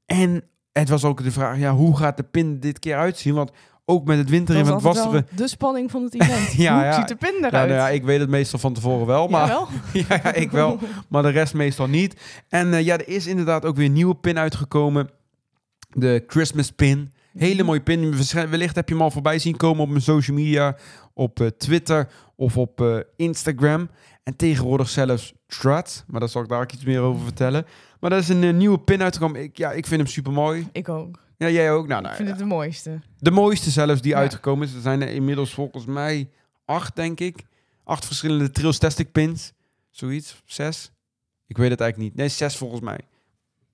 En 0.05 0.43
het 0.71 0.89
was 0.89 1.03
ook 1.03 1.23
de 1.23 1.31
vraag, 1.31 1.57
ja, 1.57 1.73
hoe 1.73 1.97
gaat 1.97 2.17
de 2.17 2.23
pin 2.23 2.59
dit 2.59 2.79
keer 2.79 2.95
uitzien? 2.97 3.33
Want 3.33 3.51
ook 3.89 4.05
met 4.05 4.17
het 4.17 4.27
Dat 4.27 4.35
winterevent 4.35 4.81
was 4.81 4.83
was 4.83 4.97
altijd 4.97 5.23
er... 5.23 5.29
wel 5.29 5.45
de 5.45 5.47
spanning 5.47 5.91
van 5.91 6.03
het 6.03 6.13
event. 6.21 6.53
Ja, 6.65 6.73
Hoe 6.75 6.83
ja. 6.83 6.93
ziet 6.93 7.07
de 7.07 7.15
pin 7.15 7.33
Ja, 7.41 7.47
eruit? 7.47 7.69
nou 7.69 7.79
ja, 7.79 7.89
ik 7.89 8.03
weet 8.03 8.19
het 8.19 8.29
meestal 8.29 8.59
van 8.59 8.73
tevoren 8.73 9.05
wel, 9.05 9.27
maar 9.27 9.47
ja, 9.93 10.05
ja, 10.07 10.33
ik 10.33 10.51
wel. 10.51 10.79
Maar 11.09 11.23
de 11.23 11.29
rest 11.29 11.53
meestal 11.53 11.87
niet. 11.87 12.21
En 12.49 12.73
eh, 12.73 12.85
ja, 12.85 12.97
er 12.97 13.07
is 13.07 13.27
inderdaad 13.27 13.65
ook 13.65 13.75
weer 13.75 13.85
een 13.85 13.93
nieuwe 13.93 14.15
pin 14.15 14.37
uitgekomen. 14.37 15.09
De 15.89 16.23
Christmas 16.27 16.71
pin. 16.71 17.11
Hele 17.37 17.63
mooie 17.63 17.81
pin. 17.81 18.15
Wellicht 18.49 18.75
heb 18.75 18.87
je 18.87 18.93
hem 18.93 19.03
al 19.03 19.11
voorbij 19.11 19.39
zien 19.39 19.57
komen 19.57 19.83
op 19.83 19.89
mijn 19.89 20.01
social 20.01 20.37
media. 20.37 20.75
Op 21.13 21.39
eh, 21.39 21.47
Twitter 21.47 22.07
of 22.35 22.57
op 22.57 22.81
eh, 22.81 22.97
Instagram. 23.15 23.89
En 24.23 24.35
tegenwoordig 24.35 24.89
zelfs 24.89 25.33
Threads. 25.47 26.03
Maar 26.07 26.19
daar 26.19 26.29
zal 26.29 26.41
ik 26.41 26.49
daar 26.49 26.61
ook 26.61 26.71
iets 26.71 26.85
meer 26.85 26.99
over 26.99 27.23
vertellen. 27.23 27.65
Maar 27.99 28.09
dat 28.09 28.19
is 28.19 28.29
een 28.29 28.57
nieuwe 28.57 28.79
pin 28.79 29.03
uitgekomen. 29.03 29.43
Ik, 29.43 29.57
ja, 29.57 29.71
ik 29.71 29.85
vind 29.87 30.01
hem 30.01 30.09
super 30.09 30.31
mooi. 30.31 30.67
Ik 30.71 30.89
ook. 30.89 31.25
Ja, 31.37 31.49
jij 31.49 31.71
ook? 31.71 31.87
Nou, 31.87 32.01
nou, 32.01 32.11
ik 32.11 32.17
vind 32.17 32.29
het 32.29 32.37
de 32.37 32.45
mooiste. 32.45 32.99
de 33.19 33.31
mooiste 33.31 33.69
zelfs 33.69 34.01
die 34.01 34.11
Ja. 34.11 34.17
uitgekomen 34.17 34.67
is. 34.67 34.73
Er 34.73 34.81
zijn 34.81 35.01
er 35.01 35.09
inmiddels 35.09 35.53
volgens 35.53 35.85
mij 35.85 36.29
acht, 36.65 36.95
denk 36.95 37.19
ik. 37.19 37.43
Acht 37.83 38.05
verschillende 38.05 38.51
Trails 38.51 38.77
Tastic 38.77 39.11
pins. 39.11 39.53
Zoiets. 39.89 40.41
Zes. 40.45 40.91
Ik 41.47 41.57
weet 41.57 41.69
het 41.69 41.79
eigenlijk 41.81 42.09
niet. 42.11 42.19
Nee, 42.19 42.29
zes 42.29 42.57
volgens 42.57 42.81
mij. 42.81 42.99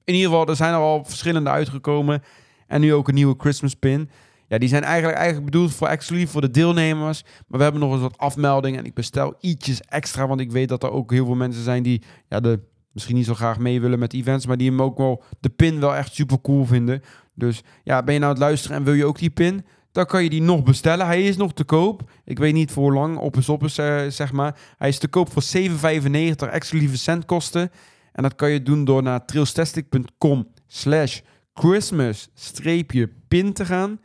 In 0.04 0.14
ieder 0.14 0.30
geval, 0.30 0.48
er 0.48 0.56
zijn 0.56 0.74
er 0.74 0.80
al 0.80 1.04
verschillende 1.06 1.50
uitgekomen. 1.50 2.24
En 2.68 2.82
nu 2.82 2.94
ook 2.94 3.08
een 3.08 3.14
nieuwe 3.14 3.36
Christmas 3.38 3.74
pin. 3.76 4.10
Ja, 4.48 4.58
die 4.58 4.70
zijn 4.70 4.84
eigenlijk, 4.84 5.18
eigenlijk 5.18 5.52
bedoeld 5.52 5.74
voor 5.74 5.88
exclusief 5.88 6.30
voor 6.32 6.42
de 6.42 6.52
deelnemers. 6.52 7.24
Maar 7.48 7.58
we 7.58 7.64
hebben 7.64 7.82
nog 7.82 7.92
eens 7.92 8.02
wat 8.02 8.18
afmeldingen. 8.18 8.80
En 8.80 8.86
ik 8.86 8.94
bestel 8.94 9.36
ietsjes 9.40 9.82
extra. 9.82 10.28
Want 10.28 10.40
ik 10.40 10.52
weet 10.52 10.70
dat 10.70 10.84
er 10.84 10.92
ook 10.92 11.12
heel 11.12 11.26
veel 11.26 11.36
mensen 11.36 11.64
zijn 11.64 11.84
die 11.84 12.02
ja, 12.30 12.40
de, 12.40 12.60
misschien 12.94 13.16
niet 13.16 13.26
zo 13.26 13.34
graag 13.34 13.60
mee 13.60 13.82
willen 13.82 14.00
met 14.00 14.14
events. 14.14 14.46
Maar 14.46 14.58
die 14.58 14.70
hem 14.70 14.82
ook 14.82 14.98
wel 14.98 15.24
de 15.40 15.50
pin 15.50 15.80
wel 15.80 15.96
echt 15.96 16.14
super 16.14 16.42
cool 16.42 16.66
vinden. 16.66 17.02
Dus 17.36 17.62
ja, 17.84 18.04
ben 18.04 18.14
je 18.14 18.20
nou 18.20 18.32
het 18.32 18.42
luisteren 18.42 18.78
en 18.78 18.84
wil 18.84 18.94
je 18.94 19.06
ook 19.06 19.18
die 19.20 19.30
pin? 19.30 19.66
Dan 19.92 20.06
kan 20.06 20.24
je 20.24 20.30
die 20.30 20.42
nog 20.42 20.64
bestellen. 20.64 21.06
Hij 21.06 21.24
is 21.24 21.38
nog 21.38 21.54
te 21.54 21.64
koop. 21.64 22.10
Ik 22.26 22.40
weet 22.40 22.54
niet 22.54 22.72
voor 22.72 22.94
lang, 22.94 23.18
op 23.18 23.38
is 23.38 23.50
op 23.50 23.64
is, 23.64 23.78
eh, 23.78 24.02
zeg 24.08 24.32
maar. 24.32 24.60
Hij 24.78 24.90
is 24.90 24.98
te 24.98 25.08
koop 25.08 25.32
voor 25.32 25.42
7,95 25.42 26.50
exclusieve 26.50 26.98
centkosten. 26.98 27.72
En 28.12 28.24
dat 28.24 28.36
kan 28.36 28.52
je 28.52 28.64
doen 28.64 28.86
door 28.86 29.04
naar 29.04 29.26
trailstastic.com 29.26 30.48
slash 30.68 31.20
Christmas-pin 31.54 33.54
te 33.54 33.66
gaan. 33.66 34.00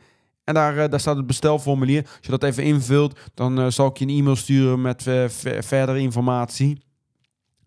En 0.44 0.54
daar, 0.54 0.78
eh, 0.78 0.90
daar 0.90 1.00
staat 1.00 1.16
het 1.16 1.26
bestelformulier. 1.26 2.02
Als 2.02 2.18
je 2.20 2.30
dat 2.30 2.42
even 2.42 2.64
invult, 2.64 3.18
dan 3.34 3.58
eh, 3.58 3.66
zal 3.68 3.86
ik 3.86 3.96
je 3.96 4.04
een 4.04 4.18
e-mail 4.18 4.36
sturen 4.36 4.80
met 4.80 5.02
ver- 5.02 5.30
verdere 5.64 5.98
informatie. 5.98 6.82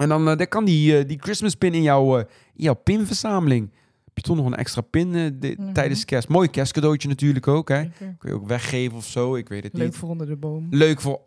En 0.02 0.10
dan, 0.10 0.30
eh, 0.30 0.38
dan 0.38 0.48
kan 0.48 0.66
die, 0.66 0.98
eh, 0.98 1.08
die 1.08 1.18
Christmas 1.22 1.56
pin 1.56 1.74
in 1.74 1.82
jouw, 1.82 2.18
eh, 2.18 2.24
in 2.56 2.64
jouw 2.64 2.74
pinverzameling. 2.74 3.70
Heb 4.06 4.18
je 4.18 4.22
toch 4.22 4.36
nog 4.36 4.46
een 4.46 4.56
extra 4.56 4.82
pin 4.82 5.12
de- 5.12 5.56
Mhm. 5.58 5.74
tijdens 5.74 6.06
kerst. 6.06 6.28
Mooi 6.28 6.48
kerstcadeautje 6.50 7.08
natuurlijk 7.08 7.48
ook. 7.48 7.70
Hè? 7.70 7.84
Kun 8.18 8.18
je 8.30 8.34
ook 8.34 8.48
weggeven 8.48 8.98
of 8.98 9.06
zo. 9.06 9.36
Ik 9.36 9.50
weet 9.50 9.64
het 9.64 9.74
Leuk 9.74 9.86
niet. 9.86 9.96
voor 9.96 10.10
onder 10.10 10.28
de 10.28 10.36
boom. 10.36 10.68
Leuk 10.70 11.02
voor 11.02 11.20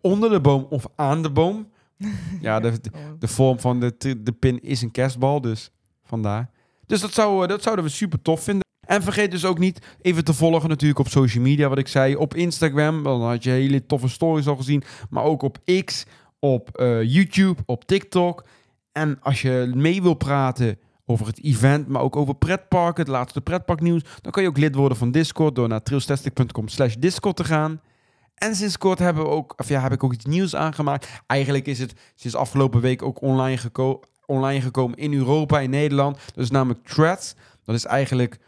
onder 0.00 0.30
de 0.30 0.40
boom 0.40 0.66
of 0.70 0.86
aan 0.96 1.22
de 1.22 1.30
boom. 1.30 1.66
Ja, 2.40 2.60
de, 2.60 2.80
de, 2.80 2.90
de 3.18 3.28
vorm 3.28 3.60
van 3.60 3.80
de, 3.80 3.94
de 4.22 4.32
pin 4.32 4.60
is 4.62 4.82
een 4.82 4.90
kerstbal, 4.90 5.40
dus 5.40 5.70
vandaar. 6.04 6.50
Dus 6.86 7.00
dat, 7.00 7.12
zou, 7.14 7.46
dat 7.46 7.62
zouden 7.62 7.84
we 7.84 7.90
super 7.90 8.22
tof 8.22 8.42
vinden. 8.42 8.62
En 8.86 9.02
vergeet 9.02 9.30
dus 9.30 9.44
ook 9.44 9.58
niet 9.58 9.86
even 10.00 10.24
te 10.24 10.32
volgen 10.34 10.68
natuurlijk 10.68 11.00
op 11.00 11.08
social 11.08 11.42
media, 11.44 11.68
wat 11.68 11.78
ik 11.78 11.88
zei. 11.88 12.16
Op 12.16 12.34
Instagram, 12.34 13.02
dan 13.02 13.22
had 13.22 13.44
je 13.44 13.50
hele 13.50 13.86
toffe 13.86 14.08
stories 14.08 14.46
al 14.46 14.56
gezien. 14.56 14.82
Maar 15.10 15.24
ook 15.24 15.42
op 15.42 15.58
X, 15.84 16.06
op 16.44 16.76
eh, 16.76 17.02
YouTube, 17.02 17.62
op 17.66 17.84
TikTok. 17.84 18.44
En 18.92 19.18
als 19.20 19.42
je 19.42 19.72
mee 19.74 20.02
wil 20.02 20.14
praten 20.14 20.78
over 21.06 21.26
het 21.26 21.42
event, 21.42 21.88
maar 21.88 22.02
ook 22.02 22.16
over 22.16 22.34
pretparken, 22.34 23.02
het 23.02 23.12
laatste 23.12 23.40
pretparknieuws, 23.40 24.02
dan 24.20 24.32
kan 24.32 24.42
je 24.42 24.48
ook 24.48 24.58
lid 24.58 24.74
worden 24.74 24.98
van 24.98 25.10
Discord 25.10 25.54
door 25.54 25.68
naar 25.68 25.82
trailstastic.com 25.82 26.68
slash 26.68 26.94
Discord 26.94 27.36
te 27.36 27.44
gaan. 27.44 27.80
En 28.34 28.54
sinds 28.54 28.78
kort 28.78 28.98
hebben 28.98 29.22
we 29.22 29.28
ook, 29.28 29.54
of 29.56 29.68
ja, 29.68 29.80
heb 29.80 29.92
ik 29.92 30.04
ook 30.04 30.12
iets 30.12 30.24
nieuws 30.24 30.54
aangemaakt. 30.54 31.08
Eigenlijk 31.26 31.66
is 31.66 31.78
het 31.78 31.94
sinds 32.14 32.36
afgelopen 32.36 32.80
week 32.80 33.02
ook 33.02 33.22
online, 33.22 33.58
online 34.26 34.60
gekomen 34.60 34.98
in 34.98 35.14
Europa, 35.14 35.60
in 35.60 35.70
Nederland. 35.70 36.18
Dat 36.34 36.44
is 36.44 36.50
namelijk 36.50 36.86
Threads. 36.86 37.34
Dat 37.64 37.74
is 37.74 37.84
eigenlijk 37.84 38.38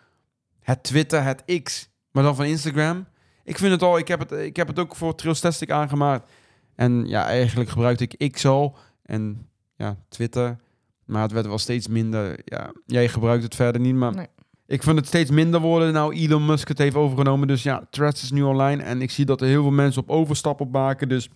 het 0.61 0.83
Twitter, 0.83 1.23
het 1.23 1.63
X, 1.63 1.89
maar 2.11 2.23
dan 2.23 2.37
van 2.37 2.45
Instagram. 2.45 3.07
Ik 3.45 3.59
vind 3.59 3.73
het 3.73 3.83
al, 3.83 3.99
ik 3.99 4.09
heb 4.09 4.19
het, 4.19 4.33
ik 4.33 4.57
heb 4.57 4.67
het 4.67 4.79
ook 4.79 4.97
voor 4.97 5.15
Trailstastic 5.15 5.71
aangemaakt. 5.71 6.31
En 6.77 7.07
ja, 7.07 7.25
eigenlijk 7.25 7.71
gebruikte 7.71 8.09
ik 8.17 8.45
al 8.45 8.77
en 9.03 9.49
ja, 9.77 9.97
Twitter. 10.09 10.57
Maar 11.05 11.23
het 11.23 11.33
werd 11.33 11.47
wel 11.47 11.59
steeds 11.59 11.89
minder. 11.89 12.41
Ja, 12.45 12.73
jij 12.87 13.09
gebruikt 13.09 13.43
het 13.43 13.55
verder 13.55 13.81
niet, 13.81 13.95
maar 13.95 14.15
Nee. 14.15 14.27
ik 14.67 14.83
vind 14.83 14.97
het 14.97 15.07
steeds 15.07 15.31
minder 15.31 15.61
worden. 15.61 15.93
Nou, 15.93 16.15
Elon 16.15 16.47
Musk 16.47 16.69
het 16.69 16.79
heeft 16.79 16.97
overgenomen. 16.97 17.49
Dus 17.49 17.63
ja, 17.63 17.87
Threads 17.91 18.23
is 18.23 18.31
nu 18.31 18.43
online. 18.43 18.83
En 18.83 19.03
ik 19.03 19.11
zie 19.11 19.25
dat 19.25 19.41
er 19.41 19.47
heel 19.47 19.63
veel 19.63 19.71
mensen 19.71 20.03
op 20.03 20.11
overstap 20.11 20.61
op 20.61 20.73
maken. 20.73 21.09
Dus 21.09 21.29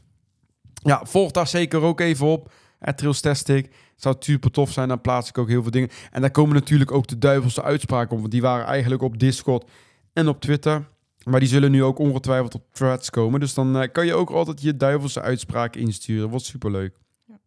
ja, 0.83 1.05
volg 1.05 1.31
daar 1.31 1.47
zeker 1.47 1.81
ook 1.81 2.01
even 2.01 2.27
op. 2.27 2.53
Het. 2.79 3.69
Zou 3.97 4.17
super 4.19 4.51
tof 4.51 4.73
zijn. 4.73 4.89
Dan 4.89 5.01
plaats 5.01 5.29
ik 5.29 5.39
ook 5.39 5.49
heel 5.49 5.63
veel 5.63 5.71
dingen. 5.71 5.89
En 6.11 6.21
daar 6.21 6.31
komen 6.31 6.55
natuurlijk 6.55 6.93
ook 6.93 7.07
de 7.07 7.19
duivelse 7.19 7.63
uitspraken 7.63 8.13
om. 8.13 8.19
Want 8.21 8.33
die 8.33 8.43
waren 8.43 8.67
eigenlijk 8.67 9.03
op 9.03 9.19
Discord 9.19 9.71
en 10.13 10.29
op 10.29 10.41
Twitter. 10.41 10.89
Maar 11.25 11.41
die 11.41 11.49
zullen 11.49 11.71
nu 11.71 11.85
ook 11.85 11.99
ongetwijfeld 11.99 12.55
op 12.55 12.65
Threads 12.73 13.11
komen. 13.11 13.41
Dus 13.41 13.55
dan 13.55 13.79
eh, 13.79 13.89
kan 13.93 14.07
je 14.07 14.15
ook 14.15 14.31
altijd 14.31 14.63
je 14.63 14.77
duivelse 14.77 15.21
uitspraken 15.21 15.81
insturen. 15.81 16.29
Wordt 16.29 16.45
superleuk. 16.45 16.97
Ja. 17.27 17.39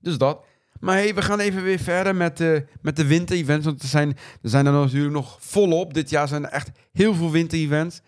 Dus 0.00 0.18
dat. 0.18 0.44
Maar 0.80 0.96
hey, 0.96 1.14
we 1.14 1.22
gaan 1.22 1.40
even 1.40 1.62
weer 1.62 1.78
verder 1.78 2.16
met, 2.16 2.36
de 2.36 2.66
met 2.80 2.96
de 2.96 3.06
winter-events. 3.06 3.66
Want 3.66 3.82
er 3.82 3.88
zijn, 3.88 4.08
er 4.42 4.48
zijn 4.48 4.66
er 4.66 4.72
natuurlijk 4.72 5.14
nog 5.14 5.36
volop. 5.40 5.94
Dit 5.94 6.10
jaar 6.10 6.28
zijn 6.28 6.44
er 6.44 6.50
echt 6.50 6.70
heel 6.92 7.14
veel 7.14 7.30
winter-events. 7.30 8.00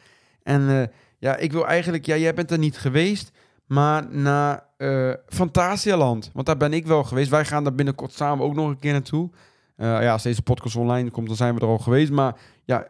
En 0.43 0.69
eh, 0.69 0.87
ja, 1.19 1.37
ik 1.37 1.53
wil 1.53 1.67
eigenlijk... 1.67 2.07
Ja, 2.07 2.17
jij 2.17 2.35
bent 2.35 2.51
er 2.51 2.59
niet 2.59 2.79
geweest. 2.79 3.33
Maar 3.67 4.07
naar 4.11 4.65
eh 4.77 5.13
Fantasialand. 5.29 6.31
Want 6.33 6.47
daar 6.47 6.57
ben 6.57 6.73
ik 6.73 6.87
wel 6.87 7.05
geweest. 7.05 7.31
Wij 7.31 7.45
gaan 7.45 7.65
daar 7.65 7.75
binnenkort 7.75 8.13
samen 8.13 8.45
ook 8.45 8.55
nog 8.55 8.69
een 8.69 8.79
keer 8.79 8.93
naartoe. 8.93 9.31
Eh, 9.77 9.87
ja, 9.87 10.13
als 10.13 10.23
deze 10.23 10.43
podcast 10.43 10.77
online 10.77 11.11
komt, 11.11 11.27
dan 11.27 11.37
zijn 11.37 11.55
we 11.55 11.61
er 11.61 11.67
al 11.67 11.79
geweest. 11.79 12.11
Maar 12.11 12.37
ja, 12.65 12.89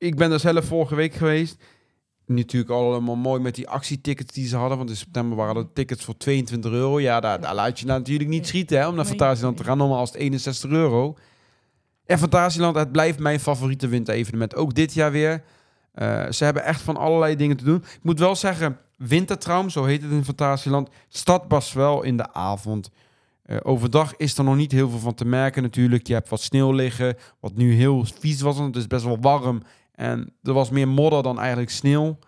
ik 0.00 0.16
ben 0.16 0.32
er 0.32 0.40
zelf 0.40 0.64
vorige 0.64 0.94
week 0.94 1.14
geweest. 1.14 1.56
Natuurlijk 2.26 2.70
allemaal 2.70 3.16
mooi 3.16 3.40
met 3.40 3.54
die 3.54 3.68
actietickets 3.68 4.32
die 4.32 4.46
ze 4.46 4.56
hadden. 4.56 4.78
Want 4.78 4.90
in 4.90 4.96
september 4.96 5.36
waren 5.36 5.54
de 5.54 5.72
tickets 5.72 6.04
voor 6.04 6.16
22 6.16 6.72
euro. 6.72 7.00
Ja, 7.00 7.20
daar, 7.20 7.40
daar 7.40 7.54
laat 7.54 7.80
je 7.80 7.86
natuurlijk 7.86 8.30
niet 8.30 8.46
schieten 8.46 8.78
hè, 8.78 8.88
om 8.88 8.94
naar 8.94 9.04
Fantasieland 9.04 9.56
te 9.56 9.64
gaan. 9.64 9.78
Normaal 9.78 10.02
is 10.02 10.08
het 10.08 10.18
61 10.18 10.70
euro. 10.70 11.16
En 12.04 12.18
Fantasieland, 12.18 12.76
het 12.76 12.92
blijft 12.92 13.18
mijn 13.18 13.40
favoriete 13.40 13.88
winterevenement. 13.88 14.56
Ook 14.56 14.74
dit 14.74 14.94
jaar 14.94 15.12
weer. 15.12 15.42
Eh, 15.92 16.30
ze 16.30 16.44
hebben 16.44 16.64
echt 16.64 16.80
van 16.80 16.96
allerlei 16.96 17.36
dingen 17.36 17.56
te 17.56 17.64
doen. 17.64 17.76
Ik 17.76 17.98
moet 18.02 18.18
wel 18.18 18.36
zeggen, 18.36 18.78
Wintertraum, 18.96 19.70
zo 19.70 19.84
heet 19.84 20.02
het 20.02 20.10
in 20.10 20.24
Fantasieland, 20.24 20.88
start 21.08 21.48
pas 21.48 21.72
wel 21.72 22.02
in 22.02 22.16
de 22.16 22.32
avond. 22.32 22.90
Eh, 23.42 23.56
overdag 23.62 24.16
is 24.16 24.38
er 24.38 24.44
nog 24.44 24.56
niet 24.56 24.72
heel 24.72 24.90
veel 24.90 24.98
van 24.98 25.14
te 25.14 25.24
merken 25.24 25.62
natuurlijk. 25.62 26.06
Je 26.06 26.12
hebt 26.12 26.28
wat 26.28 26.40
sneeuw 26.40 26.72
liggen, 26.72 27.16
wat 27.40 27.56
nu 27.56 27.74
heel 27.74 28.04
vies 28.20 28.40
was, 28.40 28.56
want 28.56 28.74
het 28.74 28.76
is 28.76 28.86
best 28.86 29.04
wel 29.04 29.20
warm. 29.20 29.62
En 30.00 30.32
er 30.42 30.52
was 30.52 30.70
meer 30.70 30.88
modder 30.88 31.22
dan 31.22 31.38
eigenlijk 31.38 31.70
sneeuw. 31.70 32.18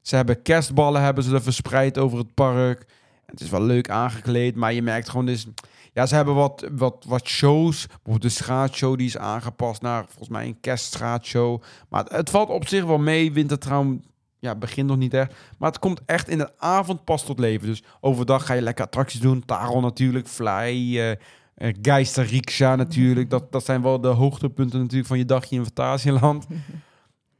Ze 0.00 0.16
hebben 0.16 0.42
kerstballen 0.42 1.02
hebben 1.02 1.24
ze 1.24 1.34
er 1.34 1.42
verspreid 1.42 1.98
over 1.98 2.18
het 2.18 2.34
park. 2.34 2.86
Het 3.26 3.40
is 3.40 3.50
wel 3.50 3.62
leuk 3.62 3.90
aangekleed, 3.90 4.54
maar 4.54 4.72
je 4.72 4.82
merkt 4.82 5.08
gewoon... 5.08 5.26
Dus, 5.26 5.46
ja, 5.92 6.06
ze 6.06 6.14
hebben 6.14 6.34
wat, 6.34 6.68
wat, 6.72 7.04
wat 7.08 7.26
shows. 7.26 7.86
Bijvoorbeeld 7.86 8.22
de 8.22 8.28
schaatsshow 8.28 8.98
die 8.98 9.06
is 9.06 9.18
aangepast 9.18 9.82
naar 9.82 10.04
volgens 10.06 10.28
mij 10.28 10.46
een 10.46 10.60
kerstschaatshow. 10.60 11.62
Maar 11.88 12.02
het, 12.02 12.12
het 12.12 12.30
valt 12.30 12.48
op 12.48 12.68
zich 12.68 12.84
wel 12.84 12.98
mee. 12.98 13.32
Wintertraum 13.32 14.02
ja, 14.38 14.54
begint 14.54 14.88
nog 14.88 14.96
niet 14.96 15.14
echt. 15.14 15.34
Maar 15.58 15.70
het 15.70 15.78
komt 15.78 16.00
echt 16.06 16.28
in 16.28 16.38
de 16.38 16.58
avond 16.58 17.04
pas 17.04 17.24
tot 17.24 17.38
leven. 17.38 17.66
Dus 17.66 17.82
overdag 18.00 18.46
ga 18.46 18.54
je 18.54 18.62
lekker 18.62 18.84
attracties 18.84 19.20
doen. 19.20 19.44
Taron 19.44 19.82
natuurlijk, 19.82 20.28
Fly, 20.28 20.98
eh 20.98 21.12
eh, 21.58 21.74
Geister 21.82 22.24
Riksha 22.24 22.76
natuurlijk. 22.76 23.30
Dat, 23.30 23.52
dat 23.52 23.64
zijn 23.64 23.82
wel 23.82 24.00
de 24.00 24.08
hoogtepunten 24.08 24.80
natuurlijk 24.80 25.08
van 25.08 25.18
je 25.18 25.24
dagje 25.24 25.56
in 25.56 25.64
Fantasieland. 25.64 26.46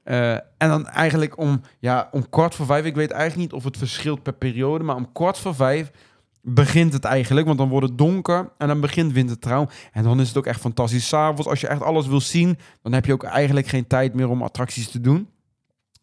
Eh, 0.08 0.32
en 0.32 0.68
dan 0.68 0.86
eigenlijk 0.86 1.38
om, 1.38 1.60
ja, 1.78 2.08
om 2.10 2.28
kwart 2.28 2.54
voor 2.54 2.66
vijf, 2.66 2.84
ik 2.84 2.94
weet 2.94 3.10
eigenlijk 3.10 3.40
niet 3.40 3.60
of 3.60 3.64
het 3.64 3.76
verschilt 3.76 4.22
per 4.22 4.32
periode, 4.32 4.84
maar 4.84 4.96
om 4.96 5.12
kwart 5.12 5.38
voor 5.38 5.54
vijf 5.54 5.90
begint 6.42 6.92
het 6.92 7.04
eigenlijk, 7.04 7.46
want 7.46 7.58
dan 7.58 7.68
wordt 7.68 7.88
het 7.88 7.98
donker 7.98 8.52
en 8.58 8.68
dan 8.68 8.80
begint 8.80 9.12
wintertrouw. 9.12 9.68
En 9.92 10.02
dan 10.02 10.20
is 10.20 10.28
het 10.28 10.36
ook 10.36 10.46
echt 10.46 10.60
fantastisch. 10.60 11.08
S'avonds, 11.08 11.46
als 11.46 11.60
je 11.60 11.66
echt 11.66 11.82
alles 11.82 12.06
wil 12.06 12.20
zien, 12.20 12.58
dan 12.82 12.92
heb 12.92 13.04
je 13.04 13.12
ook 13.12 13.22
eigenlijk 13.22 13.66
geen 13.66 13.86
tijd 13.86 14.14
meer 14.14 14.28
om 14.28 14.42
attracties 14.42 14.90
te 14.90 15.00
doen. 15.00 15.28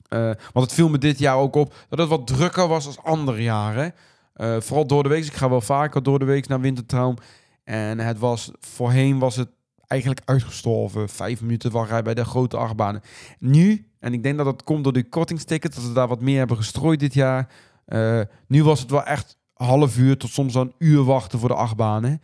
Eh, 0.07 0.19
want 0.53 0.65
het 0.65 0.73
viel 0.73 0.89
me 0.89 0.97
dit 0.97 1.19
jaar 1.19 1.37
ook 1.37 1.55
op 1.55 1.73
dat 1.89 1.99
het 1.99 2.09
wat 2.09 2.27
drukker 2.27 2.67
was 2.67 2.85
als 2.85 3.03
andere 3.03 3.41
jaren. 3.41 3.93
Eh, 4.33 4.55
vooral 4.59 4.87
door 4.87 5.03
de 5.03 5.09
week. 5.09 5.25
Ik 5.25 5.33
ga 5.33 5.49
wel 5.49 5.61
vaker 5.61 6.03
door 6.03 6.19
de 6.19 6.25
week 6.25 6.47
naar 6.47 6.61
Wintertraum. 6.61 7.15
En 7.63 7.99
het 7.99 8.19
was, 8.19 8.51
voorheen 8.59 9.19
was 9.19 9.35
het 9.35 9.49
eigenlijk 9.88 10.21
uitgestorven. 10.25 11.09
Vijf 11.09 11.41
minuten 11.41 11.71
wachtrij 11.71 12.01
bij 12.01 12.13
de 12.13 12.25
grote 12.25 12.57
achtbanen. 12.57 13.01
Nu, 13.39 13.88
en 13.99 14.13
ik 14.13 14.23
denk 14.23 14.38
dat 14.38 14.45
dat 14.45 14.63
komt 14.63 14.83
door 14.83 14.93
de 14.93 15.09
kortingstickets, 15.09 15.75
dat 15.75 15.86
ze 15.86 15.93
daar 15.93 16.07
wat 16.07 16.21
meer 16.21 16.38
hebben 16.38 16.57
gestrooid 16.57 16.99
dit 16.99 17.13
jaar. 17.13 17.49
Uh, 17.88 18.21
nu 18.47 18.63
was 18.63 18.79
het 18.79 18.91
wel 18.91 19.03
echt 19.03 19.38
half 19.53 19.97
uur 19.97 20.17
tot 20.17 20.29
soms 20.29 20.55
een 20.55 20.73
uur 20.77 21.03
wachten 21.03 21.39
voor 21.39 21.49
de 21.49 21.55
achtbanen. 21.55 22.21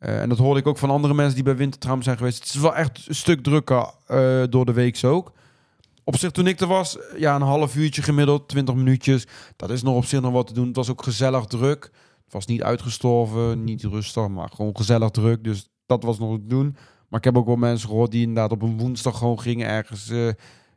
Uh, 0.00 0.22
en 0.22 0.28
dat 0.28 0.38
hoorde 0.38 0.60
ik 0.60 0.66
ook 0.66 0.78
van 0.78 0.90
andere 0.90 1.14
mensen 1.14 1.34
die 1.34 1.44
bij 1.44 1.56
Wintertram 1.56 2.02
zijn 2.02 2.16
geweest. 2.16 2.38
Het 2.38 2.54
is 2.54 2.60
wel 2.60 2.74
echt 2.74 3.04
een 3.08 3.14
stuk 3.14 3.42
drukker 3.42 3.90
uh, 4.08 4.42
door 4.50 4.64
de 4.64 4.72
week 4.72 5.00
ook. 5.04 5.32
Op 6.04 6.16
zich, 6.16 6.30
toen 6.30 6.46
ik 6.46 6.60
er 6.60 6.66
was, 6.66 6.98
ja, 7.16 7.34
een 7.34 7.42
half 7.42 7.76
uurtje 7.76 8.02
gemiddeld, 8.02 8.48
20 8.48 8.74
minuutjes. 8.74 9.26
Dat 9.56 9.70
is 9.70 9.82
nog 9.82 9.94
op 9.94 10.04
zich 10.04 10.20
nog 10.20 10.32
wat 10.32 10.46
te 10.46 10.52
doen. 10.52 10.66
Het 10.66 10.76
was 10.76 10.90
ook 10.90 11.02
gezellig 11.02 11.44
druk. 11.44 11.82
Het 12.24 12.32
was 12.32 12.46
niet 12.46 12.62
uitgestorven, 12.62 13.64
niet 13.64 13.82
rustig, 13.82 14.28
maar 14.28 14.48
gewoon 14.54 14.76
gezellig 14.76 15.10
druk. 15.10 15.44
Dus 15.44 15.68
dat 15.86 16.02
was 16.02 16.18
nog 16.18 16.36
te 16.36 16.46
doen. 16.46 16.76
Maar 17.10 17.18
ik 17.18 17.24
heb 17.24 17.36
ook 17.36 17.46
wel 17.46 17.56
mensen 17.56 17.88
gehoord 17.88 18.10
die 18.10 18.20
inderdaad 18.20 18.52
op 18.52 18.62
een 18.62 18.78
woensdag 18.78 19.18
gewoon 19.18 19.40
gingen 19.40 19.68
ergens 19.68 20.10
uh, 20.10 20.32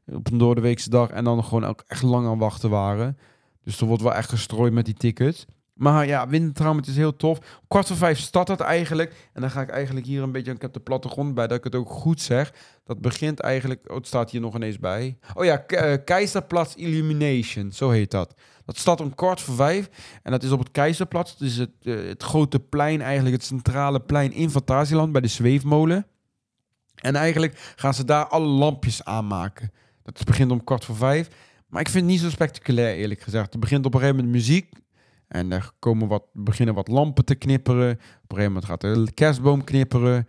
op 0.05 0.31
een 0.31 0.37
doordeweekse 0.37 0.89
dag. 0.89 1.09
En 1.09 1.23
dan 1.23 1.43
gewoon 1.43 1.65
ook 1.65 1.83
echt 1.87 2.03
lang 2.03 2.27
aan 2.27 2.37
wachten 2.37 2.69
waren. 2.69 3.17
Dus 3.63 3.79
er 3.79 3.87
wordt 3.87 4.03
wel 4.03 4.13
echt 4.13 4.29
gestrooid 4.29 4.73
met 4.73 4.85
die 4.85 4.93
tickets. 4.93 5.45
Maar 5.73 6.07
ja, 6.07 6.27
Wintertraum, 6.27 6.77
het 6.77 6.87
is 6.87 6.95
heel 6.95 7.15
tof. 7.15 7.61
Kwart 7.67 7.87
voor 7.87 7.95
vijf 7.95 8.19
start 8.19 8.47
het 8.47 8.59
eigenlijk. 8.59 9.29
En 9.33 9.41
dan 9.41 9.49
ga 9.49 9.61
ik 9.61 9.69
eigenlijk 9.69 10.05
hier 10.05 10.23
een 10.23 10.31
beetje... 10.31 10.51
Ik 10.51 10.61
heb 10.61 10.73
de 10.73 10.79
plattegrond 10.79 11.33
bij, 11.33 11.47
dat 11.47 11.57
ik 11.57 11.63
het 11.63 11.75
ook 11.75 11.89
goed 11.89 12.21
zeg. 12.21 12.53
Dat 12.83 13.01
begint 13.01 13.39
eigenlijk... 13.39 13.89
Oh, 13.89 13.95
het 13.95 14.07
staat 14.07 14.31
hier 14.31 14.41
nog 14.41 14.55
ineens 14.55 14.79
bij. 14.79 15.17
Oh 15.33 15.45
ja, 15.45 15.63
uh, 15.67 15.93
Keizerplatz 16.05 16.75
Illumination. 16.75 17.71
Zo 17.71 17.89
heet 17.89 18.11
dat. 18.11 18.33
Dat 18.65 18.77
staat 18.77 19.01
om 19.01 19.15
kwart 19.15 19.41
voor 19.41 19.55
vijf. 19.55 19.89
En 20.23 20.31
dat 20.31 20.43
is 20.43 20.51
op 20.51 20.59
het 20.59 20.71
Keizerplatz. 20.71 21.35
Is 21.39 21.57
het, 21.57 21.71
uh, 21.83 22.07
het 22.07 22.23
grote 22.23 22.59
plein 22.59 23.01
eigenlijk. 23.01 23.35
Het 23.35 23.45
centrale 23.45 23.99
plein 23.99 24.31
in 24.31 24.49
Fantasieland 24.49 25.11
bij 25.11 25.21
de 25.21 25.27
Zweefmolen. 25.27 26.05
En 27.03 27.15
eigenlijk 27.15 27.73
gaan 27.75 27.93
ze 27.93 28.05
daar 28.05 28.27
alle 28.27 28.47
lampjes 28.47 29.03
aanmaken. 29.03 29.71
Dat 30.03 30.23
begint 30.25 30.51
om 30.51 30.63
kwart 30.63 30.85
voor 30.85 30.95
vijf. 30.95 31.27
Maar 31.67 31.81
ik 31.81 31.89
vind 31.89 32.03
het 32.03 32.13
niet 32.13 32.21
zo 32.21 32.29
spectaculair, 32.29 32.95
eerlijk 32.95 33.21
gezegd. 33.21 33.51
Het 33.51 33.61
begint 33.61 33.85
op 33.85 33.93
een 33.93 33.99
gegeven 33.99 34.23
moment 34.23 34.35
muziek. 34.35 34.73
En 35.27 35.51
er 35.51 35.71
komen 35.79 36.07
wat, 36.07 36.23
beginnen 36.33 36.75
wat 36.75 36.87
lampen 36.87 37.25
te 37.25 37.35
knipperen. 37.35 37.91
Op 37.91 37.97
een 37.97 38.37
gegeven 38.37 38.53
moment 38.53 38.65
gaat 38.65 38.81
de 38.81 39.11
kerstboom 39.13 39.63
knipperen. 39.63 40.27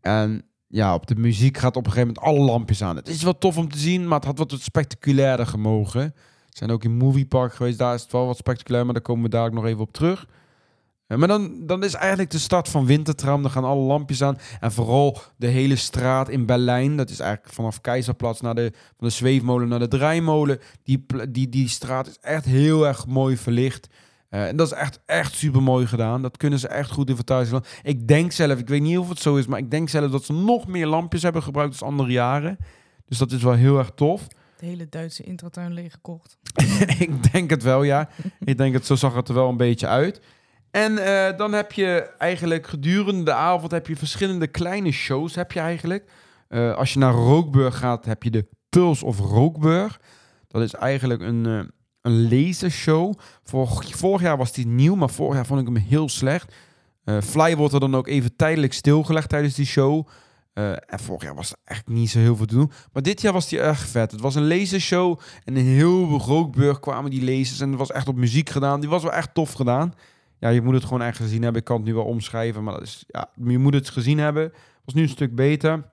En 0.00 0.44
ja, 0.68 0.94
op 0.94 1.06
de 1.06 1.14
muziek 1.14 1.58
gaat 1.58 1.76
op 1.76 1.86
een 1.86 1.92
gegeven 1.92 2.14
moment 2.14 2.34
alle 2.34 2.50
lampjes 2.50 2.82
aan. 2.82 2.96
Het 2.96 3.08
is 3.08 3.22
wel 3.22 3.38
tof 3.38 3.56
om 3.56 3.68
te 3.68 3.78
zien, 3.78 4.08
maar 4.08 4.18
het 4.18 4.26
had 4.26 4.38
wat 4.38 4.60
spectaculairder 4.60 5.46
gemogen. 5.46 6.12
We 6.14 6.58
zijn 6.58 6.70
ook 6.70 6.84
in 6.84 6.96
Movie 6.96 7.26
Park 7.26 7.54
geweest, 7.54 7.78
daar 7.78 7.94
is 7.94 8.02
het 8.02 8.12
wel 8.12 8.26
wat 8.26 8.36
spectaculair, 8.36 8.84
maar 8.84 8.94
daar 8.94 9.02
komen 9.02 9.24
we 9.24 9.28
daar 9.28 9.52
nog 9.52 9.64
even 9.64 9.80
op 9.80 9.92
terug. 9.92 10.26
Maar 11.16 11.28
dan, 11.28 11.66
dan 11.66 11.84
is 11.84 11.94
eigenlijk 11.94 12.30
de 12.30 12.38
start 12.38 12.68
van 12.68 12.86
Wintertram. 12.86 13.42
Dan 13.42 13.50
gaan 13.50 13.64
alle 13.64 13.82
lampjes 13.82 14.22
aan. 14.22 14.38
En 14.60 14.72
vooral 14.72 15.18
de 15.36 15.46
hele 15.46 15.76
straat 15.76 16.28
in 16.28 16.46
Berlijn. 16.46 16.96
Dat 16.96 17.10
is 17.10 17.20
eigenlijk 17.20 17.54
vanaf 17.54 17.80
Keizerplatz 17.80 18.40
naar 18.40 18.54
de, 18.54 18.72
van 18.72 19.08
de 19.08 19.14
zweefmolen 19.14 19.68
naar 19.68 19.78
de 19.78 19.88
draaimolen. 19.88 20.60
Die, 20.82 21.06
die, 21.28 21.48
die 21.48 21.68
straat 21.68 22.06
is 22.06 22.18
echt 22.20 22.44
heel 22.44 22.86
erg 22.86 23.06
mooi 23.06 23.36
verlicht. 23.36 23.88
Uh, 24.30 24.46
en 24.46 24.56
dat 24.56 24.66
is 24.66 24.72
echt, 24.72 25.00
echt 25.06 25.34
super 25.34 25.62
mooi 25.62 25.86
gedaan. 25.86 26.22
Dat 26.22 26.36
kunnen 26.36 26.58
ze 26.58 26.68
echt 26.68 26.90
goed 26.90 27.08
in 27.08 27.14
vertuigen. 27.14 27.62
Ik 27.82 28.08
denk 28.08 28.32
zelf, 28.32 28.58
ik 28.58 28.68
weet 28.68 28.82
niet 28.82 28.98
of 28.98 29.08
het 29.08 29.18
zo 29.18 29.36
is, 29.36 29.46
maar 29.46 29.58
ik 29.58 29.70
denk 29.70 29.88
zelf 29.88 30.10
dat 30.10 30.24
ze 30.24 30.32
nog 30.32 30.66
meer 30.66 30.86
lampjes 30.86 31.22
hebben 31.22 31.42
gebruikt 31.42 31.78
dan 31.78 31.88
andere 31.88 32.10
jaren. 32.10 32.56
Dus 33.06 33.18
dat 33.18 33.32
is 33.32 33.42
wel 33.42 33.52
heel 33.52 33.78
erg 33.78 33.90
tof. 33.94 34.26
De 34.56 34.66
hele 34.66 34.88
Duitse 34.88 35.22
intratuin 35.22 35.72
leeggekocht. 35.72 36.38
ik 36.98 37.32
denk 37.32 37.50
het 37.50 37.62
wel, 37.62 37.82
ja. 37.82 38.08
ik 38.38 38.56
denk 38.56 38.74
het, 38.74 38.86
zo 38.86 38.94
zag 38.94 39.14
het 39.14 39.28
er 39.28 39.34
wel 39.34 39.48
een 39.48 39.56
beetje 39.56 39.86
uit. 39.86 40.20
En 40.72 40.92
uh, 40.92 41.36
dan 41.36 41.52
heb 41.52 41.72
je 41.72 42.10
eigenlijk 42.18 42.66
gedurende 42.66 43.22
de 43.22 43.32
avond 43.32 43.70
heb 43.70 43.86
je 43.86 43.96
verschillende 43.96 44.46
kleine 44.46 44.90
shows 44.90 45.34
heb 45.34 45.52
je 45.52 45.60
eigenlijk. 45.60 46.10
Uh, 46.48 46.74
als 46.74 46.92
je 46.92 46.98
naar 46.98 47.12
Rookburg 47.12 47.78
gaat, 47.78 48.04
heb 48.04 48.22
je 48.22 48.30
de 48.30 48.46
Puls 48.68 49.02
of 49.02 49.18
Rookburg. 49.18 50.00
Dat 50.48 50.62
is 50.62 50.74
eigenlijk 50.74 51.20
een 51.20 51.70
een 52.02 52.28
lasershow. 52.28 53.14
Vorig, 53.44 54.20
jaar 54.20 54.36
was 54.36 54.52
die 54.52 54.66
nieuw, 54.66 54.94
maar 54.94 55.10
vorig 55.10 55.34
jaar 55.34 55.46
vond 55.46 55.60
ik 55.60 55.66
hem 55.66 55.76
heel 55.76 56.08
slecht. 56.08 56.54
Fly 57.22 57.56
wordt 57.56 57.74
er 57.74 57.80
dan 57.80 57.94
ook 57.94 58.08
even 58.08 58.36
tijdelijk 58.36 58.72
stilgelegd 58.72 59.28
tijdens 59.28 59.54
die 59.54 59.66
show. 59.66 60.08
En 60.52 60.98
vorig 61.00 61.22
jaar 61.22 61.34
was 61.34 61.50
er 61.50 61.56
echt 61.64 61.88
niet 61.88 62.10
zo 62.10 62.18
heel 62.18 62.36
veel 62.36 62.46
te 62.46 62.54
doen. 62.54 62.70
Maar 62.92 63.02
dit 63.02 63.20
jaar 63.20 63.32
was 63.32 63.48
die 63.48 63.60
erg 63.60 63.78
vet. 63.78 64.10
Het 64.10 64.20
was 64.20 64.34
een 64.34 64.46
lasershow. 64.46 65.20
En 65.44 65.56
in 65.56 65.64
heel 65.64 66.18
Rookburg 66.18 66.80
kwamen 66.80 67.10
die 67.10 67.24
lasers. 67.24 67.60
En 67.60 67.68
het 67.68 67.78
was 67.78 67.90
echt 67.90 68.08
op 68.08 68.16
muziek 68.16 68.50
gedaan. 68.50 68.80
Die 68.80 68.88
was 68.88 69.02
wel 69.02 69.12
echt 69.12 69.34
tof 69.34 69.52
gedaan. 69.52 69.94
Ja, 70.42 70.48
je 70.48 70.62
moet 70.62 70.74
het 70.74 70.84
gewoon 70.84 71.02
echt 71.02 71.16
gezien 71.16 71.42
hebben. 71.42 71.60
Ik 71.60 71.66
kan 71.66 71.76
het 71.76 71.84
nu 71.84 71.94
wel 71.94 72.04
omschrijven. 72.04 72.64
Maar 72.64 72.74
dat 72.74 72.82
is, 72.82 73.04
ja, 73.06 73.30
je 73.44 73.58
moet 73.58 73.74
het 73.74 73.90
gezien 73.90 74.18
hebben. 74.18 74.52
was 74.84 74.94
nu 74.94 75.02
een 75.02 75.08
stuk 75.08 75.34
beter. 75.34 75.90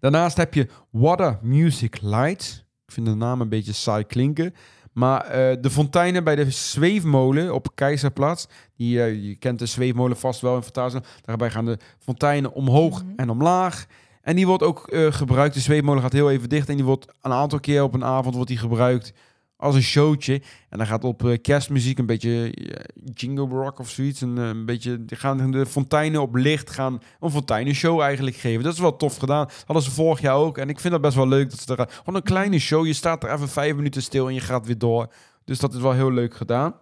Daarnaast 0.00 0.36
heb 0.36 0.54
je 0.54 0.68
Water 0.90 1.38
Music 1.42 2.00
Lights. 2.00 2.64
Ik 2.86 2.92
vind 2.92 3.06
de 3.06 3.14
naam 3.14 3.40
een 3.40 3.48
beetje 3.48 3.72
saai 3.72 4.04
klinken. 4.04 4.54
Maar 4.92 5.24
uh, 5.26 5.56
de 5.60 5.70
fonteinen 5.70 6.24
bij 6.24 6.36
de 6.36 6.50
zweefmolen 6.50 7.54
op 7.54 7.74
Keizerplatz, 7.74 8.46
die, 8.76 8.96
uh, 8.96 9.28
je 9.28 9.36
kent 9.36 9.58
de 9.58 9.66
zweefmolen 9.66 10.16
vast 10.16 10.40
wel 10.40 10.56
in 10.56 10.62
Fantasia, 10.62 11.02
daarbij 11.22 11.50
gaan 11.50 11.64
de 11.64 11.78
fonteinen 11.98 12.52
omhoog 12.52 13.02
mm 13.02 13.08
-hmm. 13.08 13.16
en 13.16 13.30
omlaag. 13.30 13.86
En 14.22 14.36
die 14.36 14.46
wordt 14.46 14.62
ook 14.62 14.92
uh, 14.92 15.12
gebruikt, 15.12 15.54
de 15.54 15.60
zweefmolen 15.60 16.02
gaat 16.02 16.12
heel 16.12 16.30
even 16.30 16.48
dicht 16.48 16.68
en 16.68 16.76
die 16.76 16.84
wordt 16.84 17.06
een 17.20 17.32
aantal 17.32 17.60
keer 17.60 17.82
op 17.82 17.94
een 17.94 18.04
avond 18.04 18.34
wordt 18.34 18.48
die 18.48 18.58
gebruikt 18.58 19.12
als 19.60 19.74
een 19.74 19.82
showtje. 19.82 20.42
En 20.68 20.78
dan 20.78 20.86
gaat 20.86 21.04
op 21.04 21.22
uh, 21.22 21.38
kerstmuziek 21.42 21.98
een 21.98 22.06
beetje 22.06 22.56
uh, 22.56 22.74
jingle 23.14 23.48
rock 23.48 23.78
of 23.78 23.88
zoiets. 23.88 24.20
Een, 24.20 24.36
uh, 24.36 24.46
een 24.46 24.64
beetje, 24.64 25.04
die 25.04 25.16
gaan 25.16 25.50
de 25.50 25.66
fonteinen 25.66 26.20
op 26.20 26.34
licht 26.34 26.70
gaan 26.70 27.00
een 27.20 27.30
fonteinenshow 27.30 28.00
eigenlijk 28.00 28.36
geven. 28.36 28.62
Dat 28.62 28.72
is 28.72 28.80
wel 28.80 28.96
tof 28.96 29.16
gedaan. 29.16 29.48
Hadden 29.64 29.84
ze 29.84 29.90
vorig 29.90 30.20
jaar 30.20 30.34
ook. 30.34 30.58
En 30.58 30.68
ik 30.68 30.80
vind 30.80 30.92
dat 30.92 31.02
best 31.02 31.16
wel 31.16 31.28
leuk. 31.28 31.50
Dat 31.50 31.58
ze 31.58 31.76
er 31.76 31.88
gewoon 31.90 32.14
een 32.14 32.22
kleine 32.22 32.58
show. 32.58 32.86
Je 32.86 32.92
staat 32.92 33.22
er 33.22 33.32
even 33.32 33.48
vijf 33.48 33.74
minuten 33.74 34.02
stil 34.02 34.28
en 34.28 34.34
je 34.34 34.40
gaat 34.40 34.66
weer 34.66 34.78
door. 34.78 35.12
Dus 35.44 35.58
dat 35.58 35.74
is 35.74 35.80
wel 35.80 35.92
heel 35.92 36.12
leuk 36.12 36.34
gedaan. 36.34 36.74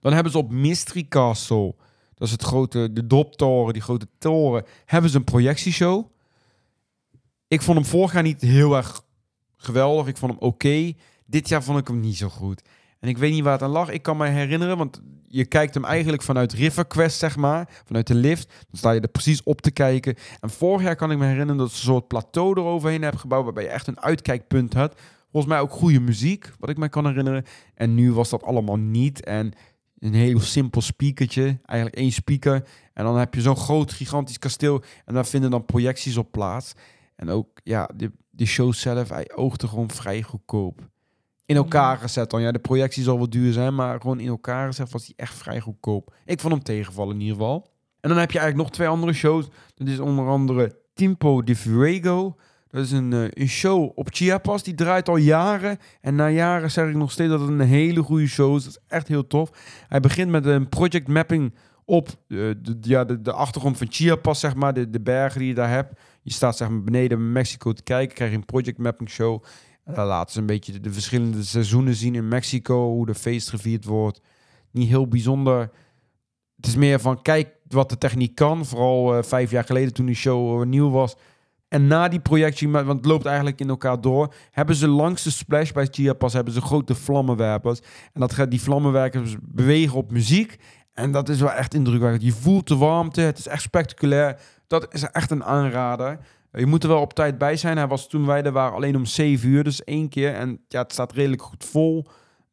Dan 0.00 0.12
hebben 0.12 0.32
ze 0.32 0.38
op 0.38 0.50
Mystery 0.50 1.06
Castle, 1.08 1.74
dat 2.14 2.26
is 2.26 2.30
het 2.30 2.42
grote, 2.42 2.92
de 2.92 3.06
doptoren, 3.06 3.72
die 3.72 3.82
grote 3.82 4.08
toren, 4.18 4.64
hebben 4.84 5.10
ze 5.10 5.16
een 5.16 5.24
projectieshow. 5.24 6.10
Ik 7.48 7.62
vond 7.62 7.78
hem 7.78 7.86
vorig 7.86 8.12
jaar 8.12 8.22
niet 8.22 8.40
heel 8.40 8.76
erg 8.76 9.02
geweldig. 9.56 10.06
Ik 10.06 10.16
vond 10.16 10.32
hem 10.32 10.40
oké. 10.40 10.92
Dit 11.26 11.48
jaar 11.48 11.62
vond 11.62 11.78
ik 11.78 11.86
hem 11.86 12.00
niet 12.00 12.16
zo 12.16 12.28
goed. 12.28 12.62
En 13.00 13.08
ik 13.08 13.18
weet 13.18 13.32
niet 13.32 13.42
waar 13.42 13.52
het 13.52 13.62
aan 13.62 13.70
lag. 13.70 13.90
Ik 13.90 14.02
kan 14.02 14.16
me 14.16 14.26
herinneren, 14.28 14.76
want 14.76 15.00
je 15.28 15.44
kijkt 15.44 15.74
hem 15.74 15.84
eigenlijk 15.84 16.22
vanuit 16.22 16.52
River 16.52 16.86
Quest, 16.86 17.18
zeg 17.18 17.36
maar. 17.36 17.68
Vanuit 17.84 18.06
de 18.06 18.14
lift. 18.14 18.48
Dan 18.48 18.78
sta 18.78 18.90
je 18.90 19.00
er 19.00 19.08
precies 19.08 19.42
op 19.42 19.60
te 19.60 19.70
kijken. 19.70 20.14
En 20.40 20.50
vorig 20.50 20.82
jaar 20.82 20.96
kan 20.96 21.10
ik 21.10 21.18
me 21.18 21.24
herinneren 21.24 21.56
dat 21.56 21.70
ze 21.70 21.76
een 21.76 21.92
soort 21.92 22.08
plateau 22.08 22.60
eroverheen 22.60 23.02
hebben 23.02 23.20
gebouwd. 23.20 23.44
Waarbij 23.44 23.62
je 23.62 23.68
echt 23.68 23.86
een 23.86 24.00
uitkijkpunt 24.00 24.74
had. 24.74 25.00
Volgens 25.30 25.52
mij 25.52 25.62
ook 25.62 25.70
goede 25.70 26.00
muziek, 26.00 26.52
wat 26.58 26.70
ik 26.70 26.76
me 26.76 26.88
kan 26.88 27.06
herinneren. 27.06 27.44
En 27.74 27.94
nu 27.94 28.12
was 28.12 28.30
dat 28.30 28.42
allemaal 28.42 28.76
niet. 28.76 29.24
En 29.24 29.52
een 29.98 30.14
heel 30.14 30.40
simpel 30.40 30.80
speakertje. 30.80 31.58
Eigenlijk 31.64 31.98
één 31.98 32.12
speaker. 32.12 32.68
En 32.92 33.04
dan 33.04 33.18
heb 33.18 33.34
je 33.34 33.40
zo'n 33.40 33.56
groot, 33.56 33.92
gigantisch 33.92 34.38
kasteel. 34.38 34.82
En 35.04 35.14
daar 35.14 35.26
vinden 35.26 35.50
dan 35.50 35.64
projecties 35.64 36.16
op 36.16 36.32
plaats. 36.32 36.72
En 37.16 37.28
ook, 37.28 37.48
ja, 37.64 37.90
de, 37.94 38.12
de 38.30 38.46
show 38.46 38.72
zelf, 38.72 39.08
hij 39.08 39.30
oogde 39.34 39.68
gewoon 39.68 39.90
vrij 39.90 40.22
goedkoop 40.22 40.88
in 41.46 41.56
elkaar 41.56 41.96
gezet 41.96 42.30
dan. 42.30 42.42
Ja, 42.42 42.52
de 42.52 42.58
projectie 42.58 43.02
zal 43.02 43.16
wel 43.16 43.30
duur 43.30 43.52
zijn, 43.52 43.74
maar 43.74 44.00
gewoon 44.00 44.20
in 44.20 44.28
elkaar 44.28 44.66
gezet 44.66 44.90
was 44.90 45.06
die 45.06 45.14
echt 45.16 45.34
vrij 45.34 45.60
goedkoop. 45.60 46.14
Ik 46.24 46.40
vond 46.40 46.52
hem 46.52 46.62
tegenvallen 46.62 47.14
in 47.14 47.20
ieder 47.20 47.36
geval. 47.36 47.74
En 48.00 48.08
dan 48.08 48.18
heb 48.18 48.30
je 48.30 48.38
eigenlijk 48.38 48.68
nog 48.68 48.76
twee 48.76 48.88
andere 48.88 49.12
shows. 49.12 49.48
Dat 49.74 49.88
is 49.88 49.98
onder 49.98 50.28
andere 50.28 50.78
Timpo 50.94 51.42
de 51.42 51.56
Fuego. 51.56 52.36
Dat 52.68 52.84
is 52.84 52.92
een, 52.92 53.12
uh, 53.12 53.24
een 53.30 53.48
show 53.48 53.90
op 53.94 54.08
Chiapas. 54.10 54.62
Die 54.62 54.74
draait 54.74 55.08
al 55.08 55.16
jaren. 55.16 55.78
En 56.00 56.14
na 56.14 56.28
jaren 56.28 56.70
zeg 56.70 56.88
ik 56.88 56.94
nog 56.94 57.10
steeds 57.12 57.30
dat 57.30 57.40
het 57.40 57.48
een 57.48 57.60
hele 57.60 58.02
goede 58.02 58.26
show 58.26 58.56
is. 58.56 58.64
Dat 58.64 58.72
is 58.72 58.82
echt 58.88 59.08
heel 59.08 59.26
tof. 59.26 59.50
Hij 59.88 60.00
begint 60.00 60.30
met 60.30 60.46
een 60.46 60.68
project 60.68 61.08
mapping 61.08 61.54
op 61.84 62.08
uh, 62.08 62.54
de, 62.62 62.76
ja, 62.80 63.04
de, 63.04 63.22
de 63.22 63.32
achtergrond 63.32 63.78
van 63.78 63.86
Chiapas, 63.90 64.40
zeg 64.40 64.54
maar. 64.54 64.74
De, 64.74 64.90
de 64.90 65.00
bergen 65.00 65.38
die 65.38 65.48
je 65.48 65.54
daar 65.54 65.70
hebt. 65.70 66.00
Je 66.22 66.32
staat 66.32 66.56
zeg 66.56 66.68
maar 66.68 66.82
beneden 66.82 67.32
Mexico 67.32 67.72
te 67.72 67.82
kijken. 67.82 68.14
Krijg 68.14 68.30
je 68.30 68.36
een 68.36 68.44
project 68.44 68.78
mapping 68.78 69.10
show. 69.10 69.44
Laten 69.94 70.32
ze 70.32 70.40
een 70.40 70.46
beetje 70.46 70.80
de, 70.80 70.92
verschillende 70.92 71.42
seizoenen 71.42 71.94
zien 71.94 72.14
in 72.14 72.28
Mexico, 72.28 72.90
hoe 72.90 73.06
de 73.06 73.14
feest 73.14 73.48
gevierd 73.48 73.84
wordt. 73.84 74.20
Niet 74.70 74.88
heel 74.88 75.08
bijzonder. 75.08 75.70
Het 76.56 76.66
is 76.66 76.76
meer 76.76 77.00
van, 77.00 77.22
kijk 77.22 77.48
wat 77.68 77.88
de 77.88 77.98
techniek 77.98 78.34
kan. 78.34 78.64
Vooral 78.64 79.16
uh, 79.16 79.22
vijf 79.22 79.50
jaar 79.50 79.64
geleden 79.64 79.92
toen 79.92 80.06
die 80.06 80.14
show 80.14 80.60
uh, 80.60 80.66
nieuw 80.66 80.90
was. 80.90 81.16
En 81.68 81.86
na 81.86 82.08
die 82.08 82.20
projectie, 82.20 82.68
want 82.68 82.88
het 82.88 83.04
loopt 83.04 83.26
eigenlijk 83.26 83.60
in 83.60 83.68
elkaar 83.68 84.00
door, 84.00 84.34
hebben 84.50 84.74
ze 84.74 84.88
langs 84.88 85.22
de 85.22 85.30
splash 85.30 85.70
bij 85.70 85.88
Chiapas 85.90 86.32
hebben 86.32 86.52
ze 86.52 86.60
grote 86.60 86.94
vlammenwerpers. 86.94 87.80
En 88.12 88.20
dat 88.20 88.32
gaat 88.32 88.50
die 88.50 88.60
vlammenwerpers 88.60 89.36
bewegen 89.40 89.96
op 89.96 90.10
muziek. 90.10 90.56
En 90.92 91.12
dat 91.12 91.28
is 91.28 91.40
wel 91.40 91.52
echt 91.52 91.74
indrukwekkend. 91.74 92.22
Je 92.22 92.32
voelt 92.32 92.68
de 92.68 92.76
warmte, 92.76 93.20
het 93.20 93.38
is 93.38 93.46
echt 93.46 93.62
spectaculair. 93.62 94.40
Dat 94.66 94.94
is 94.94 95.02
echt 95.02 95.30
een 95.30 95.44
aanrader. 95.44 96.18
Je 96.58 96.66
moet 96.66 96.82
er 96.82 96.88
wel 96.88 97.00
op 97.00 97.12
tijd 97.12 97.38
bij 97.38 97.56
zijn. 97.56 97.76
Hij 97.76 97.86
was 97.86 98.08
toen 98.08 98.26
wij 98.26 98.42
er 98.42 98.52
waren 98.52 98.74
alleen 98.74 98.96
om 98.96 99.04
7 99.04 99.48
uur, 99.48 99.64
dus 99.64 99.84
één 99.84 100.08
keer. 100.08 100.34
En 100.34 100.60
ja, 100.68 100.82
het 100.82 100.92
staat 100.92 101.12
redelijk 101.12 101.42
goed 101.42 101.64
vol. 101.64 102.06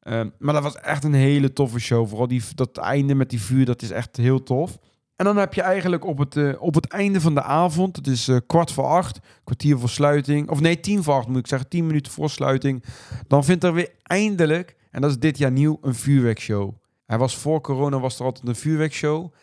Uh, 0.03 0.21
maar 0.39 0.53
dat 0.53 0.63
was 0.63 0.75
echt 0.75 1.03
een 1.03 1.13
hele 1.13 1.53
toffe 1.53 1.79
show. 1.79 2.07
Vooral 2.07 2.27
die, 2.27 2.43
dat 2.55 2.77
einde 2.77 3.15
met 3.15 3.29
die 3.29 3.41
vuur, 3.41 3.65
dat 3.65 3.81
is 3.81 3.91
echt 3.91 4.17
heel 4.17 4.43
tof. 4.43 4.77
En 5.15 5.25
dan 5.25 5.37
heb 5.37 5.53
je 5.53 5.61
eigenlijk 5.61 6.05
op 6.05 6.17
het, 6.17 6.35
eh, 6.35 6.61
op 6.61 6.75
het 6.75 6.87
einde 6.87 7.21
van 7.21 7.33
de 7.33 7.41
avond, 7.41 7.95
het 7.95 8.07
is 8.07 8.27
eh, 8.27 8.37
kwart 8.47 8.71
voor 8.71 8.85
acht, 8.85 9.19
kwartier 9.43 9.79
voor 9.79 9.89
sluiting, 9.89 10.49
of 10.49 10.59
nee, 10.59 10.79
tien 10.79 11.03
voor 11.03 11.13
acht 11.13 11.27
moet 11.27 11.37
ik 11.37 11.47
zeggen, 11.47 11.69
tien 11.69 11.85
minuten 11.85 12.11
voor 12.11 12.29
sluiting. 12.29 12.83
Dan 13.27 13.43
vindt 13.43 13.63
er 13.63 13.73
weer 13.73 13.89
eindelijk, 14.03 14.75
en 14.91 15.01
dat 15.01 15.09
is 15.09 15.19
dit 15.19 15.37
jaar 15.37 15.51
nieuw, 15.51 15.77
een 15.81 15.95
vuurwerkshow. 15.95 16.73
Hij 17.05 17.17
was 17.17 17.37
voor 17.37 17.61
corona, 17.61 17.99
was 17.99 18.19
er 18.19 18.25
altijd 18.25 18.47
een 18.47 18.55
vuurwerkshow. 18.55 19.33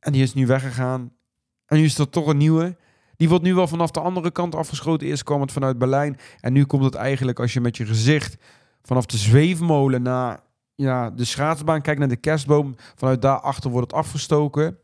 En 0.00 0.12
die 0.12 0.22
is 0.22 0.34
nu 0.34 0.46
weggegaan. 0.46 1.12
En 1.66 1.76
nu 1.76 1.84
is 1.84 1.98
er 1.98 2.08
toch 2.08 2.26
een 2.26 2.36
nieuwe. 2.36 2.76
Die 3.18 3.28
wordt 3.28 3.44
nu 3.44 3.54
wel 3.54 3.66
vanaf 3.66 3.90
de 3.90 4.00
andere 4.00 4.30
kant 4.30 4.54
afgeschoten. 4.54 5.06
Eerst 5.06 5.22
kwam 5.22 5.40
het 5.40 5.52
vanuit 5.52 5.78
Berlijn. 5.78 6.18
En 6.40 6.52
nu 6.52 6.64
komt 6.64 6.84
het 6.84 6.94
eigenlijk 6.94 7.40
als 7.40 7.52
je 7.52 7.60
met 7.60 7.76
je 7.76 7.86
gezicht 7.86 8.36
vanaf 8.82 9.06
de 9.06 9.16
zweefmolen 9.16 10.02
naar 10.02 10.40
ja, 10.74 11.10
de 11.10 11.24
schaatsbaan 11.24 11.82
kijkt, 11.82 12.00
naar 12.00 12.08
de 12.08 12.16
kerstboom. 12.16 12.74
Vanuit 12.94 13.22
daarachter 13.22 13.70
wordt 13.70 13.90
het 13.90 14.00
afgestoken. 14.00 14.78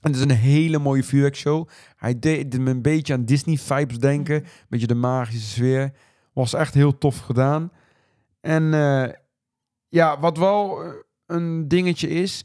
En 0.00 0.10
het 0.10 0.16
is 0.16 0.20
een 0.20 0.30
hele 0.30 0.78
mooie 0.78 1.04
vuurwerkshow. 1.04 1.68
Hij 1.96 2.18
deed 2.18 2.58
me 2.58 2.70
een 2.70 2.82
beetje 2.82 3.12
aan 3.12 3.24
Disney-vibes 3.24 3.98
denken. 3.98 4.34
Een 4.34 4.66
beetje 4.68 4.86
de 4.86 4.94
magische 4.94 5.48
sfeer. 5.48 5.92
Was 6.32 6.54
echt 6.54 6.74
heel 6.74 6.98
tof 6.98 7.18
gedaan. 7.18 7.72
En 8.40 8.74
eh, 8.74 9.14
ja, 9.88 10.20
wat 10.20 10.38
wel 10.38 10.84
eh, 10.84 10.90
een 11.26 11.68
dingetje 11.68 12.08
is, 12.08 12.44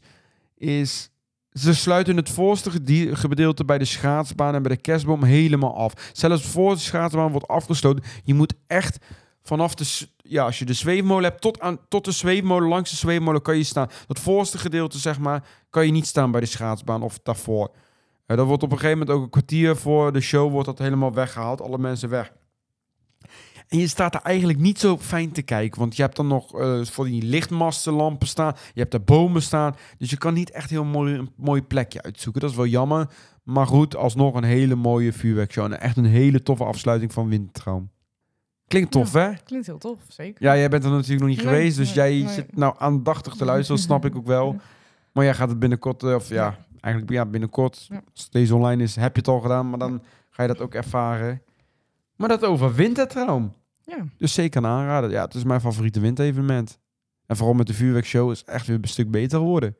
is 0.56 1.10
ze 1.58 1.74
sluiten 1.74 2.16
het 2.16 2.30
voorste 2.30 2.70
gedeelte 3.12 3.64
bij 3.64 3.78
de 3.78 3.84
schaatsbaan 3.84 4.54
en 4.54 4.62
bij 4.62 4.74
de 4.74 4.80
kerstboom 4.80 5.22
helemaal 5.22 5.76
af. 5.76 6.10
Zelfs 6.12 6.42
voor 6.42 6.74
de 6.74 6.80
schaatsbaan 6.80 7.30
wordt 7.30 7.48
afgesloten. 7.48 8.04
Je 8.24 8.34
moet 8.34 8.54
echt 8.66 8.98
vanaf 9.42 9.74
de, 9.74 10.06
ja, 10.16 10.44
als 10.44 10.58
je 10.58 10.64
de 10.64 10.72
zweefmolen 10.72 11.24
hebt, 11.24 11.40
tot, 11.40 11.60
aan, 11.60 11.78
tot 11.88 12.04
de 12.04 12.10
zweefmolen, 12.10 12.68
langs 12.68 12.90
de 12.90 12.96
zweefmolen 12.96 13.42
kan 13.42 13.56
je 13.56 13.62
staan. 13.62 13.90
Dat 14.06 14.18
voorste 14.18 14.58
gedeelte, 14.58 14.98
zeg 14.98 15.18
maar, 15.18 15.48
kan 15.70 15.86
je 15.86 15.92
niet 15.92 16.06
staan 16.06 16.30
bij 16.30 16.40
de 16.40 16.46
schaatsbaan 16.46 17.02
of 17.02 17.18
daarvoor. 17.22 17.70
Eh, 18.26 18.36
dat 18.36 18.46
wordt 18.46 18.62
op 18.62 18.72
een 18.72 18.78
gegeven 18.78 18.98
moment 18.98 19.16
ook 19.16 19.24
een 19.24 19.30
kwartier 19.30 19.76
voor 19.76 20.12
de 20.12 20.20
show 20.20 20.50
wordt 20.50 20.66
dat 20.66 20.78
helemaal 20.78 21.12
weggehaald. 21.12 21.60
Alle 21.60 21.78
mensen 21.78 22.08
weg. 22.08 22.32
En 23.74 23.80
je 23.80 23.86
staat 23.88 24.14
er 24.14 24.20
eigenlijk 24.22 24.58
niet 24.58 24.78
zo 24.78 24.98
fijn 24.98 25.32
te 25.32 25.42
kijken. 25.42 25.80
Want 25.80 25.96
je 25.96 26.02
hebt 26.02 26.16
dan 26.16 26.26
nog 26.26 26.60
eh, 26.60 26.84
voor 26.84 27.04
die 27.04 27.22
lichtmastenlampen 27.22 28.26
staan. 28.28 28.54
Je 28.74 28.80
hebt 28.80 28.94
er 28.94 29.04
bomen 29.04 29.42
staan. 29.42 29.74
Dus 29.98 30.10
je 30.10 30.16
kan 30.16 30.34
niet 30.34 30.50
echt 30.50 30.70
heel 30.70 30.84
mooi, 30.84 31.14
een 31.14 31.30
mooi 31.36 31.62
plekje 31.62 32.02
uitzoeken. 32.02 32.40
Dat 32.40 32.50
is 32.50 32.56
wel 32.56 32.66
jammer. 32.66 33.08
Maar 33.42 33.66
goed, 33.66 33.96
alsnog 33.96 34.34
een 34.34 34.44
hele 34.44 34.74
mooie 34.74 35.12
vuurwerkshow. 35.12 35.64
En 35.64 35.80
echt 35.80 35.96
een 35.96 36.04
hele 36.04 36.42
toffe 36.42 36.64
afsluiting 36.64 37.12
van 37.12 37.28
Wintertraum. 37.28 37.90
Klinkt 38.66 38.90
tof, 38.90 39.12
hè? 39.12 39.30
Klinkt 39.44 39.66
heel 39.66 39.78
tof, 39.78 39.98
zeker. 40.08 40.42
Ja, 40.44 40.56
jij 40.56 40.68
bent 40.68 40.84
er 40.84 40.90
natuurlijk 40.90 41.20
nog 41.20 41.28
niet 41.28 41.44
Nee, 41.44 41.46
geweest. 41.46 41.76
Dus 41.76 41.94
nee, 41.94 42.16
jij 42.18 42.24
nee. 42.24 42.34
zit 42.34 42.56
nou 42.56 42.74
aandachtig 42.78 43.34
te 43.34 43.44
luisteren. 43.44 43.76
Dat 43.76 43.86
snap 43.86 44.04
ik 44.04 44.16
ook 44.16 44.26
wel. 44.26 44.56
Maar 45.12 45.24
jij 45.24 45.34
gaat 45.34 45.48
het 45.48 45.58
binnenkort... 45.58 46.02
eh, 46.02 46.14
Of 46.14 46.28
ja, 46.28 46.56
eigenlijk 46.80 47.12
ja, 47.14 47.26
binnenkort. 47.26 47.88
Als 48.14 48.30
deze 48.30 48.54
online 48.54 48.82
is, 48.82 48.96
heb 48.96 49.14
je 49.14 49.18
het 49.20 49.28
al 49.28 49.40
gedaan. 49.40 49.70
Maar 49.70 49.78
dan 49.78 50.02
ga 50.30 50.42
je 50.42 50.48
dat 50.48 50.60
ook 50.60 50.74
ervaren. 50.74 51.42
Maar 52.16 52.28
dat 52.28 52.44
over 52.44 52.74
Wintertraum. 52.74 53.52
Ja. 53.84 54.06
Dus 54.18 54.32
zeker 54.32 54.64
een 54.64 54.70
aanrader. 54.70 55.10
Ja, 55.10 55.24
het 55.24 55.34
is 55.34 55.44
mijn 55.44 55.60
favoriete 55.60 56.00
winterevenement. 56.00 56.78
En 57.26 57.36
vooral 57.36 57.54
met 57.54 57.66
de 57.66 57.74
vuurwerkshow 57.74 58.30
is 58.30 58.38
het 58.38 58.48
echt 58.48 58.66
weer 58.66 58.78
een 58.82 58.88
stuk 58.88 59.10
beter 59.10 59.38
geworden. 59.38 59.76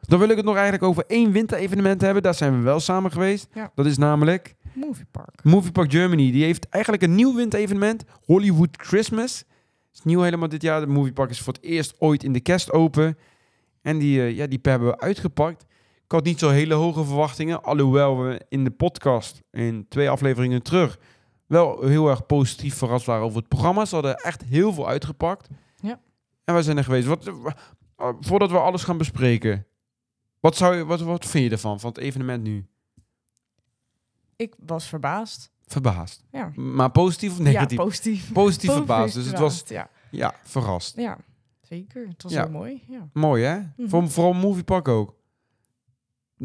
Dan 0.00 0.18
wil 0.18 0.28
ik 0.28 0.36
het 0.36 0.44
nog 0.44 0.54
eigenlijk 0.54 0.84
over 0.84 1.04
één 1.06 1.32
winterevenement 1.32 2.00
hebben. 2.00 2.22
Daar 2.22 2.34
zijn 2.34 2.56
we 2.56 2.62
wel 2.62 2.80
samen 2.80 3.12
geweest. 3.12 3.48
Ja. 3.54 3.72
Dat 3.74 3.86
is 3.86 3.98
namelijk 3.98 4.54
Movie 4.72 5.06
Park. 5.10 5.44
Movie 5.44 5.72
Park 5.72 5.92
Germany. 5.92 6.30
Die 6.30 6.44
heeft 6.44 6.68
eigenlijk 6.68 7.02
een 7.02 7.14
nieuw 7.14 7.34
winterevenement. 7.34 8.04
Hollywood 8.24 8.76
Christmas. 8.76 9.38
Het 9.38 9.98
is 9.98 10.02
nieuw 10.02 10.20
helemaal 10.20 10.48
dit 10.48 10.62
jaar. 10.62 10.80
De 10.80 10.86
Movie 10.86 11.12
Park 11.12 11.30
is 11.30 11.40
voor 11.40 11.52
het 11.52 11.62
eerst 11.62 11.94
ooit 11.98 12.22
in 12.22 12.32
de 12.32 12.40
kerst 12.40 12.72
open. 12.72 13.18
En 13.82 13.98
die, 13.98 14.20
eh, 14.20 14.36
ja, 14.36 14.46
die 14.46 14.58
hebben 14.62 14.88
we 14.88 15.00
uitgepakt. 15.00 15.62
Ik 16.04 16.12
had 16.12 16.24
niet 16.24 16.38
zo 16.38 16.48
hele 16.48 16.74
hoge 16.74 17.04
verwachtingen. 17.04 17.62
Alhoewel 17.62 18.22
we 18.22 18.40
in 18.48 18.64
de 18.64 18.70
podcast, 18.70 19.42
in 19.50 19.86
twee 19.88 20.10
afleveringen 20.10 20.62
terug, 20.62 20.98
wel 21.46 21.82
heel 21.82 22.08
erg 22.08 22.26
positief 22.26 22.74
verrast 22.76 23.06
waren 23.06 23.24
over 23.24 23.38
het 23.38 23.48
programma. 23.48 23.84
Ze 23.84 23.94
hadden 23.94 24.16
echt 24.16 24.42
heel 24.44 24.72
veel 24.72 24.88
uitgepakt. 24.88 25.48
Ja. 25.80 26.00
En 26.44 26.54
we 26.54 26.62
zijn 26.62 26.76
er 26.76 26.84
geweest. 26.84 27.06
Wat, 27.06 27.26
eh, 27.26 28.08
voordat 28.20 28.50
we 28.50 28.58
alles 28.58 28.84
gaan 28.84 28.98
bespreken. 28.98 29.66
Wat, 30.40 30.56
zou 30.56 30.76
je, 30.76 30.84
wat, 30.84 31.00
wat 31.00 31.26
vind 31.26 31.44
je 31.44 31.50
ervan, 31.50 31.80
van 31.80 31.88
het 31.88 31.98
evenement 31.98 32.42
nu? 32.42 32.66
Ik 34.36 34.54
was 34.66 34.86
verbaasd. 34.88 35.52
Verbaasd. 35.66 36.24
Ja, 36.30 36.52
Maar 36.54 36.90
positief 36.90 37.32
of 37.32 37.38
negatief? 37.38 37.78
ja 37.78 37.84
positief. 37.84 38.32
positief 38.32 38.72
verbaasd. 38.72 39.14
Dus 39.14 39.26
het 39.26 39.38
was, 39.38 39.62
verbaasd, 39.66 39.90
ja, 40.10 40.34
verrast. 40.42 40.96
Ja. 40.96 41.02
ja, 41.02 41.18
zeker. 41.60 42.08
Het 42.08 42.22
was 42.22 42.32
Ja. 42.32 42.42
heel 42.42 42.50
mooi. 42.50 42.82
Ja. 42.88 43.08
Mooi, 43.12 43.44
hè? 43.44 43.58
Mhm. 43.76 43.88
Voor, 43.88 44.10
vooral 44.10 44.32
Movie 44.32 44.64
Park 44.64 44.88
ook. 44.88 45.14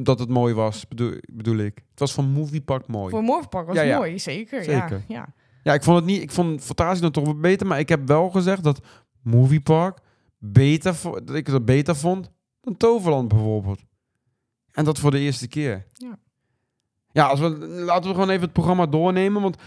Dat 0.04 0.20
het 0.20 0.30
mooi 0.30 0.54
was, 0.54 0.88
bedoel, 0.88 1.14
bedoel 1.32 1.58
ik. 1.58 1.76
Het 1.90 2.00
was 2.00 2.14
van 2.14 2.26
Movie 2.26 2.62
Park 2.62 2.88
mooi. 2.88 3.10
Voor 3.10 3.24
Movie 3.24 3.48
Park 3.48 3.68
was 3.68 3.76
Ja, 3.76 3.98
mooi, 3.98 4.20
zeker. 4.20 4.64
Zeker. 4.64 5.04
Ja, 5.08 5.16
ja. 5.16 5.34
Ja, 5.64 5.74
ik 5.74 5.84
vond 5.84 5.98
het 5.98 6.06
niet. 6.06 6.22
Ik 6.22 6.32
vond 6.32 6.64
Fantasie 6.64 7.02
dan 7.02 7.12
toch 7.12 7.24
wel 7.24 7.40
beter, 7.40 7.68
maar 7.68 7.80
ik 7.80 7.90
heb 7.90 8.08
wel 8.08 8.30
gezegd 8.30 8.64
dat 8.64 8.80
Movie 9.22 9.62
Park 9.62 9.98
beter, 10.38 10.96
dat 11.04 11.36
ik 11.36 11.48
het 11.48 11.66
beter 11.66 11.96
vond 11.96 12.32
dan 12.62 12.78
Toverland 12.78 13.28
bijvoorbeeld. 13.28 13.82
En 14.72 14.86
dat 14.86 15.00
voor 15.00 15.12
de 15.12 15.20
eerste 15.20 15.48
keer. 15.48 15.86
Ja. 15.94 16.20
Ja, 17.12 17.28
als 17.28 17.40
we, 17.40 17.50
laten 17.68 18.10
we 18.10 18.14
gewoon 18.14 18.30
even 18.30 18.44
het 18.44 18.54
programma 18.54 18.86
doornemen, 18.86 19.42
want 19.42 19.58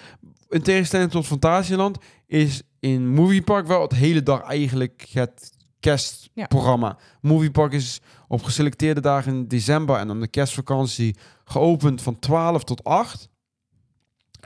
in 0.48 0.62
tegenstelling 0.62 1.10
tot 1.10 1.26
Fantasieland 1.26 1.98
is 2.26 2.62
in 2.80 3.08
Movie 3.08 3.42
Park 3.42 3.66
wel 3.66 3.82
het 3.82 3.92
hele 3.92 4.22
dag 4.22 4.42
eigenlijk 4.42 5.06
het 5.12 5.52
kerstprogramma. 5.82 6.96
Movie 7.20 7.50
Park 7.50 7.72
is 7.72 8.00
op 8.28 8.42
geselecteerde 8.42 9.00
dagen 9.00 9.32
in 9.34 9.48
december 9.48 9.96
en 9.96 10.06
dan 10.06 10.20
de 10.20 10.28
kerstvakantie 10.28 11.16
geopend 11.44 12.02
van 12.02 12.18
12 12.18 12.64
tot 12.64 12.84
8. 12.84 13.28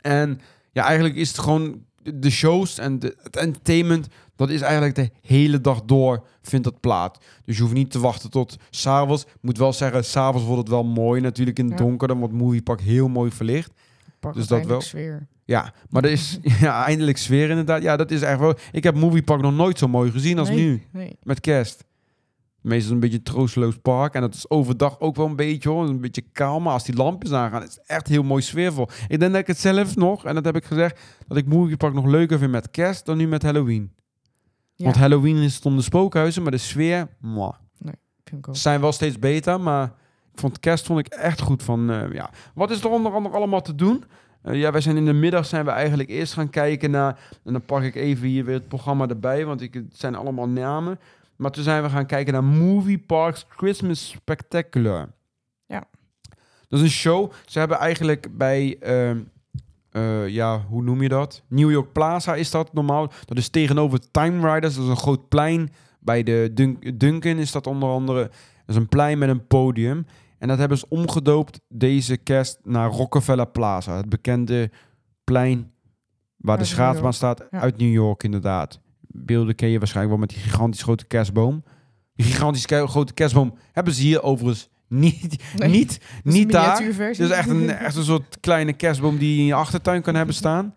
En 0.02 0.40
ja, 0.72 0.84
eigenlijk 0.84 1.14
is 1.14 1.28
het 1.28 1.38
gewoon 1.38 1.84
de 2.14 2.30
shows 2.30 2.78
en 2.78 2.98
de, 2.98 3.16
het 3.22 3.36
entertainment, 3.36 4.06
dat 4.36 4.50
is 4.50 4.60
eigenlijk 4.60 4.94
de 4.94 5.10
hele 5.22 5.60
dag 5.60 5.82
door 5.82 6.26
vindt 6.42 6.64
dat 6.64 6.80
plaats. 6.80 7.18
Dus 7.44 7.56
je 7.56 7.62
hoeft 7.62 7.74
niet 7.74 7.90
te 7.90 7.98
wachten 7.98 8.30
tot 8.30 8.56
s'avonds. 8.70 9.22
Ik 9.22 9.36
moet 9.40 9.58
wel 9.58 9.72
zeggen, 9.72 10.04
s'avonds 10.04 10.46
wordt 10.46 10.60
het 10.60 10.70
wel 10.70 10.84
mooi 10.84 11.20
natuurlijk 11.20 11.58
in 11.58 11.64
het 11.70 11.78
Ja. 11.78 11.84
donker. 11.84 12.08
Dan 12.08 12.18
wordt 12.18 12.34
Movie 12.34 12.62
Park 12.62 12.80
heel 12.80 13.08
mooi 13.08 13.30
verlicht. 13.30 13.72
Park 14.20 14.34
Dus 14.34 14.46
dat 14.46 14.58
eindelijk 14.58 14.84
sfeer. 14.84 15.26
Ja, 15.44 15.72
maar 15.88 16.04
er 16.04 16.10
is 16.10 16.38
ja, 16.60 16.84
eindelijk 16.84 17.16
sfeer 17.16 17.50
inderdaad. 17.50 17.82
Ja, 17.82 17.96
dat 17.96 18.10
is 18.10 18.22
echt 18.22 18.38
wel... 18.38 18.54
Ik 18.72 18.84
heb 18.84 18.94
Movie 18.94 19.22
Park 19.22 19.40
nog 19.40 19.54
nooit 19.54 19.78
zo 19.78 19.88
mooi 19.88 20.10
gezien 20.10 20.38
als 20.38 20.48
Nee, 20.48 20.58
nu. 20.58 20.82
Nee. 20.90 21.18
Met 21.22 21.40
kerst. 21.40 21.84
Meestal 22.60 22.92
een 22.92 23.00
beetje 23.00 23.16
een 23.16 23.22
troosteloos 23.22 23.76
park. 23.82 24.14
En 24.14 24.20
dat 24.20 24.34
is 24.34 24.50
overdag 24.50 25.00
ook 25.00 25.16
wel 25.16 25.26
een 25.26 25.36
beetje 25.36 25.68
hoor. 25.68 25.88
Een 25.88 26.00
beetje 26.00 26.24
kaal. 26.32 26.60
Maar 26.60 26.72
als 26.72 26.84
die 26.84 26.94
lampjes 26.94 27.32
aangaan, 27.32 27.62
is 27.62 27.74
het 27.74 27.86
echt 27.86 28.08
heel 28.08 28.22
mooi 28.22 28.42
sfeervol. 28.42 28.88
Ik 29.08 29.20
denk 29.20 29.32
dat 29.32 29.40
ik 29.40 29.46
het 29.46 29.58
zelf 29.58 29.96
nog, 29.96 30.24
en 30.24 30.34
dat 30.34 30.44
heb 30.44 30.56
ik 30.56 30.64
gezegd, 30.64 31.00
dat 31.26 31.36
ik 31.36 31.46
Movie 31.46 31.76
Park 31.76 31.94
nog 31.94 32.06
leuker 32.06 32.38
vind 32.38 32.50
met 32.50 32.70
kerst 32.70 33.06
dan 33.06 33.16
nu 33.16 33.28
met 33.28 33.42
Halloween. 33.42 33.92
Ja, 34.74 34.84
Want 34.84 34.96
Halloween 34.96 35.36
is 35.36 35.54
stonden 35.54 35.84
spookhuizen, 35.84 36.42
maar 36.42 36.50
de 36.50 36.58
sfeer, 36.58 37.08
mwah. 37.20 37.54
vind 38.24 38.38
ik 38.38 38.48
ook. 38.48 38.56
Zijn 38.56 38.80
wel 38.80 38.92
steeds 38.92 39.18
beter, 39.18 39.60
maar 39.60 39.92
vond 40.40 40.60
kerst 40.60 40.86
vond 40.86 40.98
ik 40.98 41.06
echt 41.06 41.40
goed 41.40 41.62
van, 41.62 41.90
eh, 41.90 42.12
ja. 42.12 42.30
Wat 42.54 42.70
is 42.70 42.80
er 42.80 42.90
onder 42.90 43.12
andere 43.12 43.34
allemaal 43.36 43.62
te 43.62 43.74
doen? 43.74 44.04
Eh, 44.42 44.54
ja, 44.54 44.72
wij 44.72 44.80
zijn 44.80 44.96
in 44.96 45.04
de 45.04 45.12
middag 45.12 45.46
zijn 45.46 45.64
we 45.64 45.70
eigenlijk 45.70 46.08
eerst 46.08 46.32
gaan 46.32 46.50
kijken 46.50 46.90
naar, 46.90 47.18
en 47.44 47.52
dan 47.52 47.62
pak 47.62 47.82
ik 47.82 47.94
even 47.94 48.26
hier 48.28 48.44
weer 48.44 48.54
het 48.54 48.68
programma 48.68 49.08
erbij, 49.08 49.44
want 49.44 49.60
ik, 49.60 49.74
het 49.74 49.84
zijn 49.92 50.14
allemaal 50.14 50.48
namen. 50.48 50.98
Maar 51.36 51.50
toen 51.50 51.64
zijn 51.64 51.82
we 51.82 51.90
gaan 51.90 52.06
kijken 52.06 52.32
naar 52.32 52.44
Movie 52.44 52.98
Parks 52.98 53.46
Christmas 53.48 54.08
Spectacular. 54.08 55.08
Ja. 55.66 55.84
Dat 56.68 56.78
is 56.78 56.80
een 56.80 56.90
show. 56.90 57.32
Ze 57.46 57.58
hebben 57.58 57.78
eigenlijk 57.78 58.36
bij, 58.36 58.76
ehm, 58.80 59.18
eh, 59.90 60.28
ja, 60.28 60.60
hoe 60.68 60.82
noem 60.82 61.02
je 61.02 61.08
dat? 61.08 61.42
New 61.48 61.70
York 61.70 61.92
Plaza 61.92 62.34
is 62.34 62.50
dat 62.50 62.72
normaal. 62.72 63.12
Dat 63.24 63.36
is 63.36 63.48
tegenover 63.48 64.10
Time 64.10 64.52
Riders. 64.54 64.74
Dat 64.74 64.84
is 64.84 64.90
een 64.90 64.96
groot 64.96 65.28
plein. 65.28 65.72
Bij 66.00 66.22
de 66.22 66.50
Dun- 66.54 66.78
Duncan 66.94 67.36
is 67.36 67.52
dat 67.52 67.66
onder 67.66 67.88
andere. 67.88 68.20
Dat 68.22 68.30
is 68.66 68.76
een 68.76 68.88
plein 68.88 69.18
met 69.18 69.28
een 69.28 69.46
podium. 69.46 70.06
En 70.38 70.48
dat 70.48 70.58
hebben 70.58 70.78
ze 70.78 70.86
omgedoopt 70.88 71.60
deze 71.68 72.16
kerst 72.16 72.58
naar 72.62 72.90
Rockefeller 72.90 73.46
Plaza. 73.46 73.96
Het 73.96 74.08
bekende 74.08 74.70
plein 75.24 75.70
waar 76.36 76.56
de 76.56 76.62
Uit 76.62 76.70
schaatsbaan 76.70 77.12
staat. 77.12 77.44
Ja. 77.50 77.60
Uit 77.60 77.76
New 77.76 77.92
York 77.92 78.22
inderdaad. 78.22 78.80
Beelden 79.00 79.54
ken 79.54 79.68
je 79.68 79.78
waarschijnlijk 79.78 80.16
wel 80.18 80.26
met 80.26 80.34
die 80.36 80.44
gigantisch 80.50 80.82
grote 80.82 81.04
kerstboom. 81.06 81.64
Die 82.14 82.26
gigantisch 82.26 82.66
ke- 82.66 82.86
grote 82.86 83.12
kerstboom 83.14 83.54
hebben 83.72 83.92
ze 83.94 84.02
hier 84.02 84.22
overigens 84.22 84.68
niet, 84.88 85.42
Nee, 85.56 85.68
niet, 85.78 86.00
niet 86.22 86.52
daar. 86.52 86.82
is 87.10 87.18
echt 87.18 87.48
een, 87.48 87.70
echt 87.70 87.96
een 87.96 88.04
soort 88.04 88.40
kleine 88.40 88.72
kerstboom 88.72 89.18
die 89.18 89.34
je 89.34 89.40
in 89.40 89.46
je 89.46 89.54
achtertuin 89.54 90.02
kan 90.02 90.14
hebben 90.14 90.34
staan. 90.34 90.74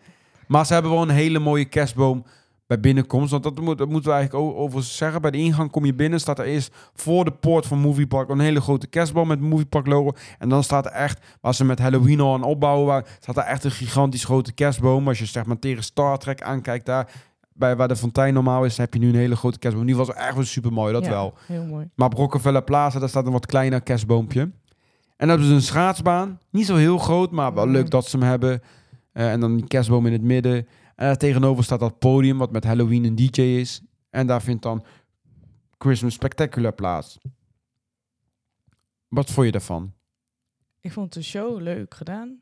Maar 0.47 0.65
ze 0.65 0.73
hebben 0.73 0.91
wel 0.91 1.01
een 1.01 1.09
hele 1.09 1.39
mooie 1.39 1.65
kerstboom 1.65 2.25
bij 2.69 2.79
binnenkomst. 2.79 3.31
Want 3.31 3.43
dat, 3.43 3.59
moet, 3.59 3.77
dat 3.77 3.89
moeten 3.89 4.09
we 4.11 4.15
eigenlijk 4.17 4.45
o- 4.45 4.55
overigens 4.57 4.97
zeggen. 4.97 5.21
Bij 5.21 5.31
de 5.31 5.37
ingang 5.37 5.71
kom 5.71 5.85
je 5.85 5.93
binnen, 5.93 6.19
staat 6.19 6.39
er 6.39 6.45
eerst 6.45 6.75
voor 6.93 7.25
de 7.25 7.31
poort 7.31 7.65
van 7.65 7.79
Movie 7.79 8.07
Park 8.07 8.29
een 8.29 8.39
hele 8.39 8.61
grote 8.61 8.87
kerstboom 8.87 9.27
met 9.27 9.39
Movie 9.39 9.65
Park 9.65 9.87
logo. 9.87 10.11
En 10.39 10.49
dan 10.49 10.63
staat 10.63 10.85
er 10.85 10.91
echt, 10.91 11.25
waar 11.41 11.53
ze 11.55 11.65
met 11.65 11.79
Halloween 11.79 12.19
al 12.19 12.33
aan 12.33 12.43
opbouwen 12.43 12.85
waren, 12.85 13.05
staat 13.19 13.37
er 13.37 13.43
echt 13.43 13.63
een 13.63 13.71
gigantisch 13.71 14.23
grote 14.23 14.53
kerstboom. 14.53 15.07
Als 15.07 15.19
je 15.19 15.25
zeg 15.25 15.45
maar 15.45 15.59
tegen 15.59 15.83
Star 15.83 16.17
Trek 16.17 16.41
aankijkt 16.41 16.85
daar, 16.85 17.11
bij 17.53 17.75
waar 17.75 17.87
de 17.87 17.95
fontein 17.95 18.33
normaal 18.33 18.65
is, 18.65 18.77
heb 18.77 18.93
je 18.93 18.99
nu 18.99 19.09
een 19.09 19.15
hele 19.15 19.35
grote 19.35 19.59
kerstboom. 19.59 19.85
Die 19.85 19.95
was 19.95 20.13
echt 20.13 20.35
wel 20.35 20.43
super 20.43 20.73
mooi, 20.73 20.93
dat 20.93 21.03
Ja, 21.05 21.09
wel. 21.09 21.33
Heel 21.45 21.65
mooi. 21.65 21.89
Maar 21.95 22.07
op 22.07 22.13
Rockefeller 22.13 22.63
Plaza, 22.63 22.99
daar 22.99 23.09
staat 23.09 23.25
een 23.25 23.31
wat 23.31 23.45
kleiner 23.45 23.81
kerstboompje. 23.81 24.41
En 24.41 24.51
dan 25.17 25.29
hebben 25.29 25.47
ze 25.47 25.53
een 25.53 25.61
schaatsbaan. 25.61 26.39
Niet 26.49 26.65
zo 26.65 26.75
heel 26.75 26.97
groot, 26.97 27.31
maar 27.31 27.53
wel 27.53 27.65
Mm. 27.65 27.71
leuk 27.71 27.89
dat 27.89 28.05
ze 28.07 28.17
hem 28.17 28.27
hebben. 28.27 28.61
Eh, 29.11 29.31
en 29.31 29.39
dan 29.39 29.55
die 29.55 29.67
kerstboom 29.67 30.05
in 30.05 30.11
het 30.13 30.21
midden. 30.21 30.67
En 30.99 31.05
daar 31.05 31.17
tegenover 31.17 31.63
staat 31.63 31.79
dat 31.79 31.99
podium, 31.99 32.37
wat 32.37 32.51
met 32.51 32.63
Halloween 32.63 33.03
een 33.03 33.15
DJ 33.15 33.41
is. 33.41 33.81
En 34.09 34.27
daar 34.27 34.41
vindt 34.41 34.63
dan 34.63 34.85
Christmas 35.77 36.13
Spectacular 36.13 36.73
plaats. 36.73 37.17
Wat 39.07 39.31
vond 39.31 39.45
je 39.45 39.51
daarvan? 39.51 39.93
Ik 40.81 40.91
vond 40.91 41.13
de 41.13 41.23
show 41.23 41.59
leuk 41.61 41.93
gedaan. 41.93 42.39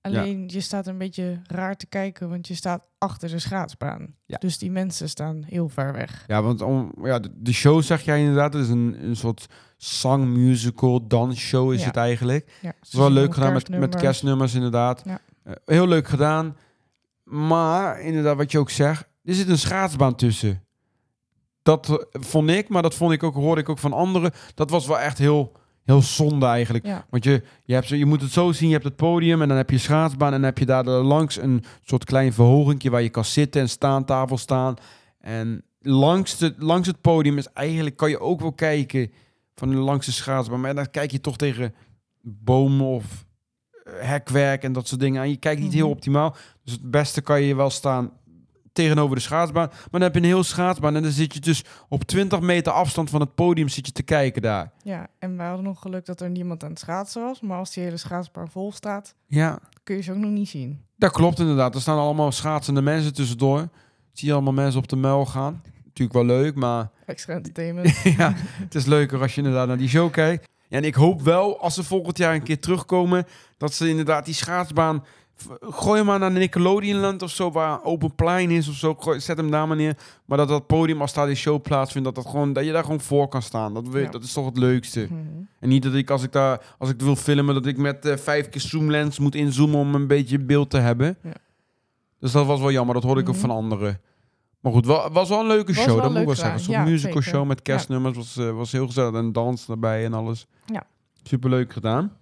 Alleen 0.00 0.44
je 0.48 0.60
staat 0.60 0.86
een 0.86 0.98
beetje 0.98 1.40
raar 1.46 1.76
te 1.76 1.86
kijken, 1.86 2.28
want 2.28 2.48
je 2.48 2.54
staat 2.54 2.86
achter 2.98 3.28
de 3.28 3.38
schaatsbaan. 3.38 4.14
Ja. 4.26 4.38
Dus 4.38 4.58
die 4.58 4.70
mensen 4.70 5.08
staan 5.08 5.42
heel 5.46 5.68
ver 5.68 5.92
weg. 5.92 6.24
Ja, 6.26 6.42
want 6.42 6.60
om, 6.60 6.92
ja, 7.02 7.18
de, 7.18 7.30
de 7.34 7.52
show 7.52 7.82
zeg 7.82 8.02
jij 8.02 8.18
inderdaad. 8.20 8.52
Het 8.52 8.62
is 8.62 8.68
een, 8.68 8.96
een 9.04 9.16
soort 9.16 9.46
song, 9.76 10.32
musical, 10.32 11.06
dansshow 11.06 11.72
is 11.72 11.80
Ja. 11.80 11.86
het 11.86 11.96
eigenlijk. 11.96 12.58
Ja, 12.60 12.68
Het 12.78 12.88
is 12.88 12.92
wel 12.94 13.10
leuk 13.10 13.34
gedaan 13.34 13.52
met, 13.52 13.68
met 13.68 13.96
kerstnummers 13.96 14.54
inderdaad. 14.54 15.02
Ja. 15.04 15.20
Eh, 15.42 15.52
heel 15.64 15.86
leuk 15.88 16.08
gedaan. 16.08 16.56
Maar 17.30 18.00
inderdaad, 18.00 18.36
wat 18.36 18.52
je 18.52 18.58
ook 18.58 18.70
zegt, 18.70 19.08
er 19.24 19.34
zit 19.34 19.48
een 19.48 19.58
schaatsbaan 19.58 20.14
tussen. 20.14 20.64
Dat 21.62 22.06
vond 22.12 22.50
ik, 22.50 22.68
maar 22.68 22.82
dat 22.82 22.94
vond 22.94 23.12
ik 23.12 23.22
ook, 23.22 23.34
hoorde 23.34 23.60
ik 23.60 23.68
ook 23.68 23.78
van 23.78 23.92
anderen. 23.92 24.32
Dat 24.54 24.70
was 24.70 24.86
wel 24.86 24.98
echt 24.98 25.18
heel, 25.18 25.52
heel 25.84 26.02
zonde 26.02 26.46
eigenlijk. 26.46 26.86
Ja, 26.86 27.06
Want 27.10 27.24
je, 27.24 27.42
je, 27.64 27.74
hebt, 27.74 27.88
je 27.88 28.06
moet 28.06 28.20
het 28.20 28.30
zo 28.30 28.52
zien, 28.52 28.68
je 28.68 28.74
hebt 28.74 28.86
het 28.86 28.96
podium 28.96 29.42
en 29.42 29.48
dan 29.48 29.56
heb 29.56 29.70
je 29.70 29.78
schaatsbaan 29.78 30.32
en 30.32 30.34
dan 30.34 30.44
heb 30.44 30.58
je 30.58 30.66
daar 30.66 30.84
langs 30.84 31.36
een 31.36 31.64
soort 31.82 32.04
klein 32.04 32.32
verhogingje 32.32 32.90
waar 32.90 33.02
je 33.02 33.08
kan 33.08 33.24
zitten 33.24 33.60
en 33.60 33.68
staantafel 33.68 34.38
staan. 34.38 34.74
En 35.20 35.64
langs, 35.80 36.38
de, 36.38 36.54
langs 36.58 36.86
het 36.86 37.00
podium 37.00 37.38
is 37.38 37.52
eigenlijk, 37.52 37.96
kan 37.96 38.10
je 38.10 38.20
ook 38.20 38.40
wel 38.40 38.52
kijken 38.52 39.12
van 39.54 39.74
langs 39.74 40.06
de 40.06 40.12
schaatsbaan. 40.12 40.60
Maar 40.60 40.74
dan 40.74 40.90
kijk 40.90 41.10
je 41.10 41.20
toch 41.20 41.36
tegen 41.36 41.74
bomen 42.22 42.86
of 42.86 43.24
hekwerk 43.98 44.62
en 44.62 44.72
dat 44.72 44.88
soort 44.88 45.00
dingen 45.00 45.20
aan. 45.20 45.28
Je 45.30 45.36
kijkt 45.36 45.60
niet 45.60 45.72
heel 45.72 45.86
Mhm. 45.86 45.94
optimaal. 45.96 46.36
Dus 46.64 46.72
het 46.72 46.90
beste 46.90 47.20
kan 47.20 47.42
je 47.42 47.54
wel 47.56 47.70
staan 47.70 48.10
tegenover 48.72 49.16
de 49.16 49.22
schaatsbaan. 49.22 49.66
Maar 49.68 49.88
dan 49.90 50.00
heb 50.00 50.14
je 50.14 50.20
een 50.20 50.26
heel 50.26 50.42
schaatsbaan 50.42 50.96
en 50.96 51.02
dan 51.02 51.10
zit 51.12 51.34
je 51.34 51.40
dus 51.40 51.64
op 51.88 52.04
20 52.04 52.40
meter 52.40 52.72
afstand 52.72 53.10
van 53.10 53.20
het 53.20 53.34
podium 53.34 53.68
zit 53.68 53.86
je 53.86 53.92
te 53.92 54.02
kijken 54.02 54.42
daar. 54.42 54.70
ja, 54.82 55.06
en 55.18 55.36
wij 55.36 55.46
hadden 55.46 55.64
nog 55.64 55.80
geluk 55.80 56.06
dat 56.06 56.20
er 56.20 56.30
niemand 56.30 56.64
aan 56.64 56.70
het 56.70 56.78
schaatsen 56.78 57.22
was. 57.22 57.40
Maar 57.40 57.58
als 57.58 57.72
die 57.72 57.82
hele 57.84 57.96
schaatsbaan 57.96 58.50
vol 58.50 58.72
staat, 58.72 59.14
Ja, 59.26 59.58
kun 59.84 59.96
je 59.96 60.02
ze 60.02 60.10
ook 60.12 60.18
nog 60.18 60.30
niet 60.30 60.48
zien. 60.48 60.80
Dat 60.96 61.12
klopt 61.12 61.38
inderdaad. 61.38 61.74
Er 61.74 61.80
staan 61.80 61.98
allemaal 61.98 62.32
schaatsende 62.32 62.82
mensen 62.82 63.14
tussendoor. 63.14 63.68
Zie 64.12 64.28
je 64.28 64.34
allemaal 64.34 64.52
mensen 64.52 64.80
op 64.80 64.88
de 64.88 64.96
muil 64.96 65.26
gaan. 65.26 65.62
Natuurlijk 65.84 66.12
wel 66.26 66.36
leuk, 66.36 66.54
maar 66.54 66.90
Extra 67.06 67.34
entertainment. 67.34 67.96
ja, 68.18 68.32
het 68.36 68.74
is 68.74 68.84
leuker 68.86 69.20
als 69.20 69.34
je 69.34 69.40
inderdaad 69.40 69.66
naar 69.68 69.78
die 69.78 69.88
show 69.88 70.10
kijkt. 70.12 70.48
Ja, 70.68 70.76
en 70.76 70.84
ik 70.84 70.94
hoop 70.94 71.22
wel, 71.22 71.60
als 71.60 71.74
ze 71.74 71.82
volgend 71.84 72.18
jaar 72.18 72.34
een 72.34 72.42
keer 72.42 72.60
terugkomen, 72.60 73.26
dat 73.60 73.72
ze 73.74 73.88
inderdaad 73.88 74.24
die 74.24 74.34
schaatsbaan... 74.34 75.04
Gooi 75.60 75.96
hem 75.96 76.06
maar 76.06 76.18
naar 76.18 76.30
Nickelodeonland 76.30 77.22
of 77.22 77.30
zo, 77.30 77.50
waar 77.50 77.84
open 77.84 78.14
plein 78.14 78.50
is 78.50 78.68
of 78.68 78.74
zo. 78.74 78.94
Gooi, 78.94 79.20
zet 79.20 79.36
hem 79.36 79.50
daar 79.50 79.66
maar 79.68 79.76
neer. 79.76 79.96
Maar 80.24 80.38
dat 80.38 80.48
dat 80.48 80.66
podium, 80.66 81.00
als 81.00 81.12
daar 81.12 81.26
die 81.26 81.34
show 81.34 81.62
plaatsvindt, 81.62 82.06
dat, 82.06 82.14
dat, 82.24 82.26
gewoon, 82.32 82.52
dat 82.52 82.64
je 82.64 82.72
daar 82.72 82.82
gewoon 82.84 83.00
voor 83.00 83.28
kan 83.28 83.42
staan. 83.42 83.74
Dat, 83.74 83.88
weet, 83.88 84.04
Ja. 84.04 84.10
dat 84.10 84.22
is 84.22 84.32
toch 84.32 84.44
het 84.44 84.56
leukste. 84.58 85.00
Mhm. 85.10 85.14
En 85.60 85.68
niet 85.68 85.82
dat 85.82 85.94
ik, 85.94 86.10
als 86.10 86.22
ik 86.22 86.32
daar, 86.32 86.74
als 86.78 86.90
ik 86.90 87.00
wil 87.00 87.16
filmen, 87.16 87.54
dat 87.54 87.66
ik 87.66 87.76
met 87.76 88.04
eh, 88.06 88.16
vijf 88.16 88.48
keer 88.48 88.60
zoomlens 88.60 89.18
moet 89.18 89.34
inzoomen 89.34 89.78
om 89.80 89.94
een 89.94 90.06
beetje 90.06 90.38
beeld 90.38 90.70
te 90.70 90.78
hebben. 90.78 91.16
Ja. 91.22 91.32
Dus 92.18 92.32
dat 92.32 92.46
was 92.46 92.60
wel 92.60 92.70
jammer, 92.72 92.94
dat 92.94 93.04
hoorde 93.04 93.20
ik 93.20 93.28
ook 93.28 93.34
Mhm. 93.34 93.46
van 93.46 93.56
anderen. 93.56 94.00
Maar 94.60 94.72
goed, 94.72 94.86
wel, 94.86 95.10
was 95.12 95.28
wel 95.28 95.40
een 95.40 95.46
leuke 95.46 95.72
Was 95.72 95.82
show, 95.84 96.00
dat 96.02 96.10
moet 96.10 96.20
ik 96.20 96.26
wel 96.26 96.34
zeggen. 96.34 96.70
Ja, 96.72 96.84
musical 96.84 97.12
zeker. 97.22 97.22
show 97.22 97.46
met 97.46 97.62
kerstnummers 97.62 98.16
was, 98.16 98.36
eh, 98.36 98.50
was 98.50 98.72
heel 98.72 98.86
gezellig. 98.86 99.14
En 99.14 99.32
dans 99.32 99.68
erbij 99.68 100.04
en 100.04 100.14
alles. 100.14 100.46
Ja. 100.66 100.82
Superleuk 101.22 101.72
gedaan. 101.72 102.12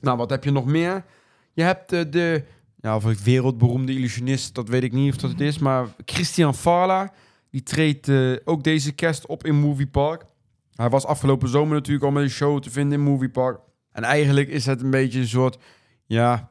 Nou, 0.00 0.16
wat 0.16 0.30
heb 0.30 0.44
je 0.44 0.50
nog 0.50 0.64
meer? 0.64 1.04
Je 1.52 1.62
hebt 1.62 1.92
eh, 1.92 2.00
de, 2.10 2.44
ja, 2.80 2.96
of 2.96 3.04
een 3.04 3.16
wereldberoemde 3.24 3.92
illusionist, 3.92 4.54
dat 4.54 4.68
weet 4.68 4.82
ik 4.82 4.92
niet 4.92 5.12
of 5.12 5.20
dat 5.20 5.30
het 5.30 5.40
is. 5.40 5.58
Maar 5.58 5.86
Christian 6.04 6.54
Farla, 6.54 7.12
die 7.50 7.62
treedt 7.62 8.08
eh, 8.08 8.32
ook 8.44 8.62
deze 8.64 8.92
kerst 8.92 9.26
op 9.26 9.46
in 9.46 9.54
Movie 9.54 9.86
Park. 9.86 10.24
Hij 10.74 10.88
was 10.88 11.06
afgelopen 11.06 11.48
zomer 11.48 11.74
natuurlijk 11.74 12.04
al 12.04 12.10
met 12.10 12.22
een 12.22 12.30
show 12.30 12.60
te 12.62 12.70
vinden 12.70 12.98
in 12.98 13.04
Movie 13.04 13.30
Park. 13.30 13.60
En 13.92 14.02
eigenlijk 14.02 14.48
is 14.48 14.66
het 14.66 14.82
een 14.82 14.90
beetje 14.90 15.20
een 15.20 15.28
soort, 15.28 15.58
ja, 16.06 16.50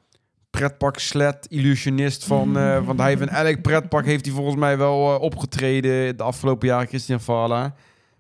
pretpak 0.50 1.00
sled 1.00 1.46
illusionist 1.50 2.26
van... 2.26 2.58
eh, 2.58 2.80
want 2.86 3.00
hij 3.00 3.10
heeft 3.10 3.22
in 3.22 3.30
elk 3.30 3.62
pretpak 3.62 4.06
heeft 4.06 4.26
hij 4.26 4.36
volgens 4.36 4.56
mij 4.56 4.78
wel 4.78 5.20
opgetreden 5.20 6.18
de 6.18 6.24
afgelopen 6.24 6.68
jaren, 6.68 6.88
Christian 6.88 7.20
Farla. 7.20 7.76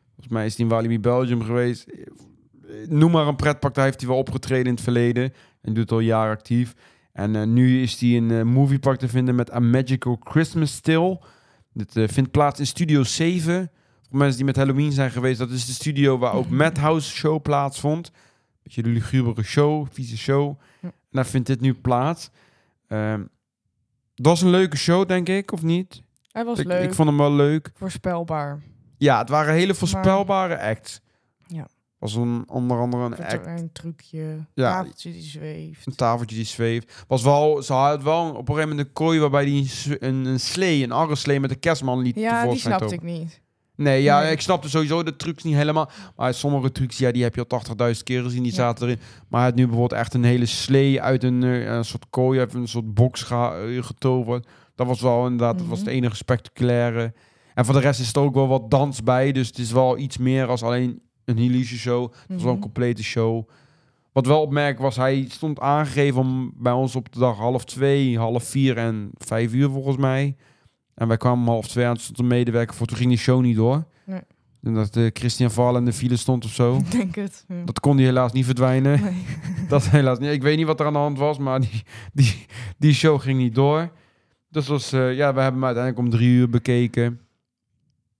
Volgens 0.08 0.36
mij 0.36 0.46
is 0.46 0.56
hij 0.56 0.66
in 0.66 0.72
Walibi 0.72 1.00
Belgium 1.00 1.44
geweest. 1.44 1.86
Eh, 2.68 2.74
Noem 2.90 3.12
maar 3.12 3.28
een 3.28 3.36
pretpak, 3.36 3.74
daar 3.74 3.86
heeft 3.86 4.00
hij 4.00 4.10
wel 4.10 4.18
opgetreden 4.18 4.66
in 4.66 4.74
het 4.74 4.82
verleden. 4.84 5.34
En 5.62 5.74
doet 5.74 5.92
al 5.92 6.00
jaren 6.00 6.32
actief. 6.36 6.74
En 7.14 7.36
eh, 7.36 7.44
nu 7.44 7.82
is 7.82 8.00
hij 8.00 8.10
in 8.10 8.30
een 8.30 8.48
moviepark 8.48 9.00
te 9.00 9.08
vinden 9.08 9.36
met 9.36 9.54
A 9.54 9.60
Magical 9.60 10.18
Christmas 10.24 10.72
Still. 10.74 11.20
Dit 11.74 11.96
eh, 11.96 12.08
vindt 12.08 12.32
plaats 12.32 12.60
in 12.60 12.68
Studio 12.68 13.04
7. 13.04 13.72
Voor 14.10 14.18
mensen 14.18 14.38
die 14.38 14.46
met 14.46 14.56
Halloween 14.56 14.92
zijn 14.92 15.12
geweest, 15.12 15.40
dat 15.40 15.50
is 15.50 15.66
de 15.66 15.72
studio 15.72 16.18
waar 16.18 16.34
ook 16.34 16.50
Madhouse 16.64 17.16
Show 17.16 17.42
plaatsvond. 17.42 18.12
Beetje 18.64 18.84
de 18.84 18.90
lugubere 18.90 19.44
show, 19.44 19.88
vieze 19.92 20.18
show. 20.18 20.60
En 20.82 20.92
daar 21.12 21.26
vindt 21.26 21.48
dit 21.48 21.62
nu 21.62 21.74
plaats. 21.74 22.30
Ehm, 22.88 23.20
dat 24.16 24.26
was 24.26 24.42
een 24.42 24.50
leuke 24.50 24.78
show, 24.78 25.08
denk 25.08 25.30
ik, 25.30 25.52
of 25.52 25.64
niet? 25.64 26.02
Hij 26.32 26.46
was 26.46 26.60
Ik, 26.60 26.66
leuk, 26.66 26.84
ik 26.84 26.94
vond 26.94 27.10
hem 27.10 27.18
wel 27.18 27.32
leuk. 27.34 27.72
voorspelbaar. 27.76 28.62
Ja, 28.98 29.18
het 29.20 29.30
waren 29.30 29.54
hele 29.54 29.74
voorspelbare 29.76 30.60
acts. 30.62 31.02
Was 32.00 32.16
een, 32.16 32.44
onder 32.48 32.80
andere 32.80 33.04
een 33.04 33.18
act, 33.26 33.46
een 33.46 33.70
trucje, 33.74 34.46
Ja. 34.54 34.72
tafeltje 34.72 35.12
die 35.12 35.22
zweeft. 35.22 35.86
een 35.86 35.96
tafeltje 35.96 36.36
die 36.36 36.46
zweeft. 36.46 37.06
Was 37.08 37.24
wel, 37.24 37.62
ze 37.64 37.74
had 37.74 38.04
wel 38.04 38.30
op 38.30 38.36
een 38.38 38.46
gegeven 38.56 38.70
moment 38.70 38.88
een 38.88 38.94
kooi 38.94 39.20
waarbij 39.20 39.46
die 39.46 39.72
een, 40.00 40.26
een, 40.26 40.40
slee, 40.40 40.84
een 40.84 40.92
arreslee 40.92 41.40
met 41.40 41.52
een 41.52 41.60
kerstman 41.60 42.00
liet 42.02 42.16
Ja, 42.16 42.48
die 42.48 42.60
snapte 42.60 42.94
ik 42.94 43.02
niet. 43.02 43.42
Nee, 43.76 44.04
ja, 44.04 44.20
Nee. 44.22 44.32
ik 44.32 44.42
snapte 44.42 44.70
sowieso 44.70 45.04
de 45.04 45.16
trucs 45.16 45.44
niet 45.44 45.56
helemaal. 45.56 45.90
Maar 46.16 46.34
sommige 46.34 46.72
trucs, 46.72 46.98
ja, 46.98 47.12
die 47.12 47.24
heb 47.24 47.36
je 47.36 47.46
al 47.48 47.48
80.000 47.98 48.04
keer 48.04 48.24
gezien, 48.24 48.44
die 48.44 48.52
Ja. 48.52 48.58
zaten 48.58 48.88
erin. 48.88 49.00
Maar 49.28 49.40
hij 49.40 49.50
had 49.50 49.58
nu 49.58 49.68
bijvoorbeeld 49.68 50.00
echt 50.00 50.14
een 50.14 50.24
hele 50.24 50.46
slee 50.46 51.02
uit 51.02 51.24
een, 51.24 51.44
eh, 51.44 51.66
een 51.66 51.86
soort 51.86 52.06
kooi, 52.10 52.40
uit 52.40 52.54
een 52.54 52.68
soort 52.68 52.94
box 52.94 53.30
eh, 53.32 53.54
getoverd. 53.80 54.48
Dat 54.76 54.88
was 54.88 55.02
wel 55.02 55.24
inderdaad, 55.24 55.58
dat 55.58 55.68
was 55.68 55.78
het 55.80 55.88
Mhm. 55.88 55.96
enige 55.98 56.16
spectaculaire. 56.16 57.14
En 57.54 57.66
voor 57.66 57.74
de 57.74 57.80
rest 57.80 58.00
is 58.00 58.14
er 58.14 58.22
ook 58.22 58.34
wel 58.34 58.48
wat 58.48 58.72
dans 58.72 59.04
bij, 59.04 59.32
dus 59.32 59.48
het 59.48 59.58
is 59.58 59.72
wel 59.72 59.98
iets 59.98 60.18
meer 60.18 60.48
als 60.48 60.64
alleen 60.64 61.02
een 61.28 61.38
illusie 61.38 61.78
show. 61.78 62.12
Het 62.12 62.28
was 62.28 62.38
wel 62.42 62.48
een 62.52 62.58
Mhm. 62.58 62.62
complete 62.66 63.04
show. 63.04 63.48
Wat 64.12 64.26
wel 64.26 64.42
opmerk 64.42 64.80
was, 64.80 64.96
hij 64.96 65.26
stond 65.30 65.60
aangegeven 65.60 66.22
om 66.22 66.52
bij 66.56 66.72
ons 66.72 66.96
op 66.96 67.14
de 67.14 67.20
dag 67.20 67.38
half 67.38 67.66
twee, 67.66 68.18
half 68.18 68.44
vier 68.44 68.78
en 68.78 69.10
vijf 69.18 69.54
uur 69.54 69.70
volgens 69.70 69.98
mij. 69.98 70.36
En 70.94 71.08
wij 71.08 71.18
kwamen 71.18 71.40
om 71.40 71.48
half 71.50 71.68
twee 71.68 71.86
aan, 71.86 71.94
toen 71.94 72.04
stond 72.04 72.20
een 72.20 72.28
medewerker 72.28 72.76
voor, 72.76 72.88
toen 72.88 72.98
ging 72.98 73.10
die 73.10 73.18
show 73.18 73.42
niet 73.42 73.56
door. 73.56 73.84
Nee. 74.06 74.22
En 74.62 74.74
dat 74.74 74.96
eh, 74.96 75.08
Christian 75.14 75.52
Val 75.52 75.78
in 75.78 75.86
de 75.86 75.94
file 75.94 76.16
stond 76.16 76.46
of 76.46 76.52
zo. 76.54 76.78
Ik 76.78 76.92
denk 76.92 77.16
het. 77.16 77.46
Ja. 77.48 77.64
Dat 77.66 77.80
kon 77.80 77.96
hij 77.98 78.06
helaas 78.06 78.32
niet 78.32 78.46
verdwijnen. 78.46 79.02
Nee. 79.02 79.24
Dat 79.70 79.90
helaas 79.90 80.20
niet. 80.20 80.32
Ik 80.32 80.42
weet 80.42 80.58
niet 80.58 80.66
wat 80.66 80.80
er 80.80 80.86
aan 80.86 80.94
de 80.94 81.00
hand 81.00 81.18
was, 81.18 81.38
maar 81.38 81.60
die, 81.60 81.84
die, 82.14 82.46
die 82.78 82.94
show 82.94 83.22
ging 83.22 83.38
niet 83.40 83.56
door. 83.56 83.92
Dus 84.50 84.68
was, 84.68 84.92
eh, 84.92 85.16
ja, 85.16 85.34
we 85.34 85.42
hebben 85.42 85.62
hem 85.62 85.66
uiteindelijk 85.66 86.06
om 86.06 86.10
drie 86.10 86.30
uur 86.30 86.50
bekeken. 86.50 87.20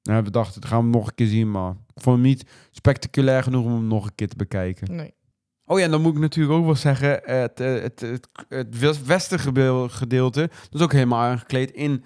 Nou, 0.04 0.24
we 0.24 0.30
dachten, 0.32 0.62
het 0.62 0.70
gaan 0.70 0.84
we 0.92 0.98
nog 0.98 1.08
een 1.08 1.16
keer 1.16 1.28
zien, 1.28 1.52
maar 1.52 1.72
ik 1.72 2.02
vond 2.02 2.16
hem 2.18 2.26
niet 2.26 2.46
spectaculair 2.78 3.44
genoeg 3.44 3.66
om 3.66 3.72
hem 3.74 3.88
nog 3.88 4.06
een 4.06 4.16
keer 4.16 4.28
te 4.30 4.36
bekijken. 4.36 4.96
nee. 4.96 5.16
Oh 5.70 5.78
ja, 5.80 5.86
en 5.86 5.92
dan 5.92 6.02
moet 6.02 6.14
ik 6.16 6.20
natuurlijk 6.20 6.56
ook 6.60 6.66
wel 6.66 6.76
zeggen, 6.76 7.10
het, 7.24 7.60
eh, 7.60 7.82
het, 7.82 8.00
het, 8.02 8.28
het 8.50 9.06
westengedeelte, 9.06 10.40
dat 10.42 10.74
is 10.80 10.82
ook 10.82 10.92
helemaal 10.92 11.22
aangekleed 11.24 11.72
in 11.72 12.04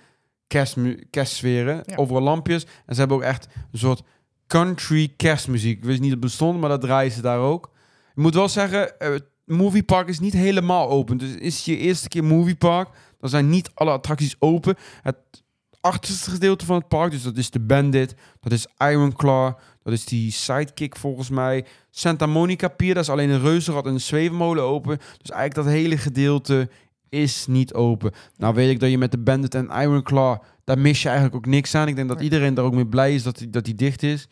kerstmu- 0.48 1.04
kerstsferen, 1.10 1.84
Ja. 1.86 1.96
overal 1.96 2.22
lampjes. 2.22 2.66
En 2.86 2.94
ze 2.94 3.00
hebben 3.00 3.18
ook 3.18 3.24
echt 3.24 3.48
een 3.72 3.80
soort 3.80 4.02
country 4.48 5.14
kerstmuziek. 5.18 5.78
Ik 5.78 5.84
wist 5.84 6.00
niet 6.00 6.10
dat 6.12 6.20
het 6.20 6.30
bestond, 6.30 6.60
maar 6.60 6.70
dat 6.70 6.82
draaien 6.82 7.12
ze 7.12 7.22
daar 7.22 7.40
ook. 7.40 7.70
Ik 8.16 8.22
moet 8.22 8.34
wel 8.34 8.50
zeggen, 8.50 9.00
eh, 9.00 9.10
het 9.12 9.26
moviepark 9.46 10.08
is 10.08 10.20
niet 10.20 10.34
helemaal 10.34 10.90
open. 10.90 11.18
Dus 11.18 11.36
is 11.36 11.56
het 11.56 11.66
je 11.66 11.78
eerste 11.78 12.08
keer 12.08 12.24
moviepark, 12.24 12.90
dan 13.20 13.30
zijn 13.30 13.50
niet 13.50 13.72
alle 13.74 13.92
attracties 13.92 14.36
open. 14.40 14.76
Het 15.02 15.18
achterste 15.82 16.30
gedeelte 16.32 16.66
van 16.66 16.76
het 16.76 16.88
park, 16.88 17.12
dus 17.12 17.24
dat 17.24 17.38
is 17.38 17.50
de 17.50 17.60
Bandit, 17.60 18.16
dat 18.40 18.52
is 18.52 18.68
Ironclaw, 18.78 19.54
dat 19.84 19.94
is 19.94 20.06
die 20.06 20.32
Sidekick 20.32 20.96
volgens 20.96 21.30
mij. 21.30 21.66
Santa 21.90 22.26
Monica 22.26 22.68
Pier, 22.68 22.94
dat 22.94 23.04
is 23.04 23.10
alleen 23.10 23.30
een 23.30 23.42
reuzenrad 23.42 23.86
en 23.86 23.94
een 23.94 24.02
zweefmolen 24.02 24.64
open. 24.64 24.98
Dus 24.98 25.32
eigenlijk 25.32 25.54
dat 25.54 25.66
hele 25.66 25.98
gedeelte 25.98 26.70
is 27.10 27.46
niet 27.48 27.74
open. 27.74 28.12
Nou 28.38 28.54
weet 28.54 28.70
ik 28.70 28.80
dat 28.80 28.90
je 28.90 28.98
met 28.98 29.12
de 29.12 29.18
Bandit 29.18 29.56
en 29.56 29.70
Ironclaw, 29.70 30.38
daar 30.64 30.80
mis 30.80 31.02
je 31.02 31.08
eigenlijk 31.08 31.38
ook 31.38 31.52
niks 31.52 31.76
aan. 31.76 31.88
Ik 31.88 31.96
denk 31.96 32.10
dat 32.10 32.22
iedereen 32.22 32.54
daar 32.54 32.66
ook 32.66 32.74
mee 32.74 32.88
blij 32.88 33.14
is 33.14 33.24
dat 33.24 33.38
die, 33.38 33.50
dat 33.50 33.66
die 33.66 33.76
dicht 33.76 34.04
is. 34.04 34.28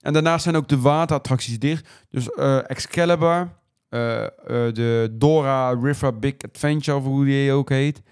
En 0.00 0.12
daarnaast 0.12 0.42
zijn 0.42 0.56
ook 0.56 0.68
de 0.68 0.80
waterattracties 0.80 1.58
dicht. 1.58 1.88
Dus 2.10 2.30
eh, 2.30 2.70
Excalibur, 2.70 3.52
eh, 3.88 4.24
eh, 4.24 4.30
de 4.46 5.08
Dora 5.12 5.70
River 5.70 6.18
Big 6.18 6.34
Adventure, 6.38 6.96
of 6.96 7.04
hoe 7.04 7.24
die 7.24 7.52
ook 7.52 7.68
heet. 7.68 8.02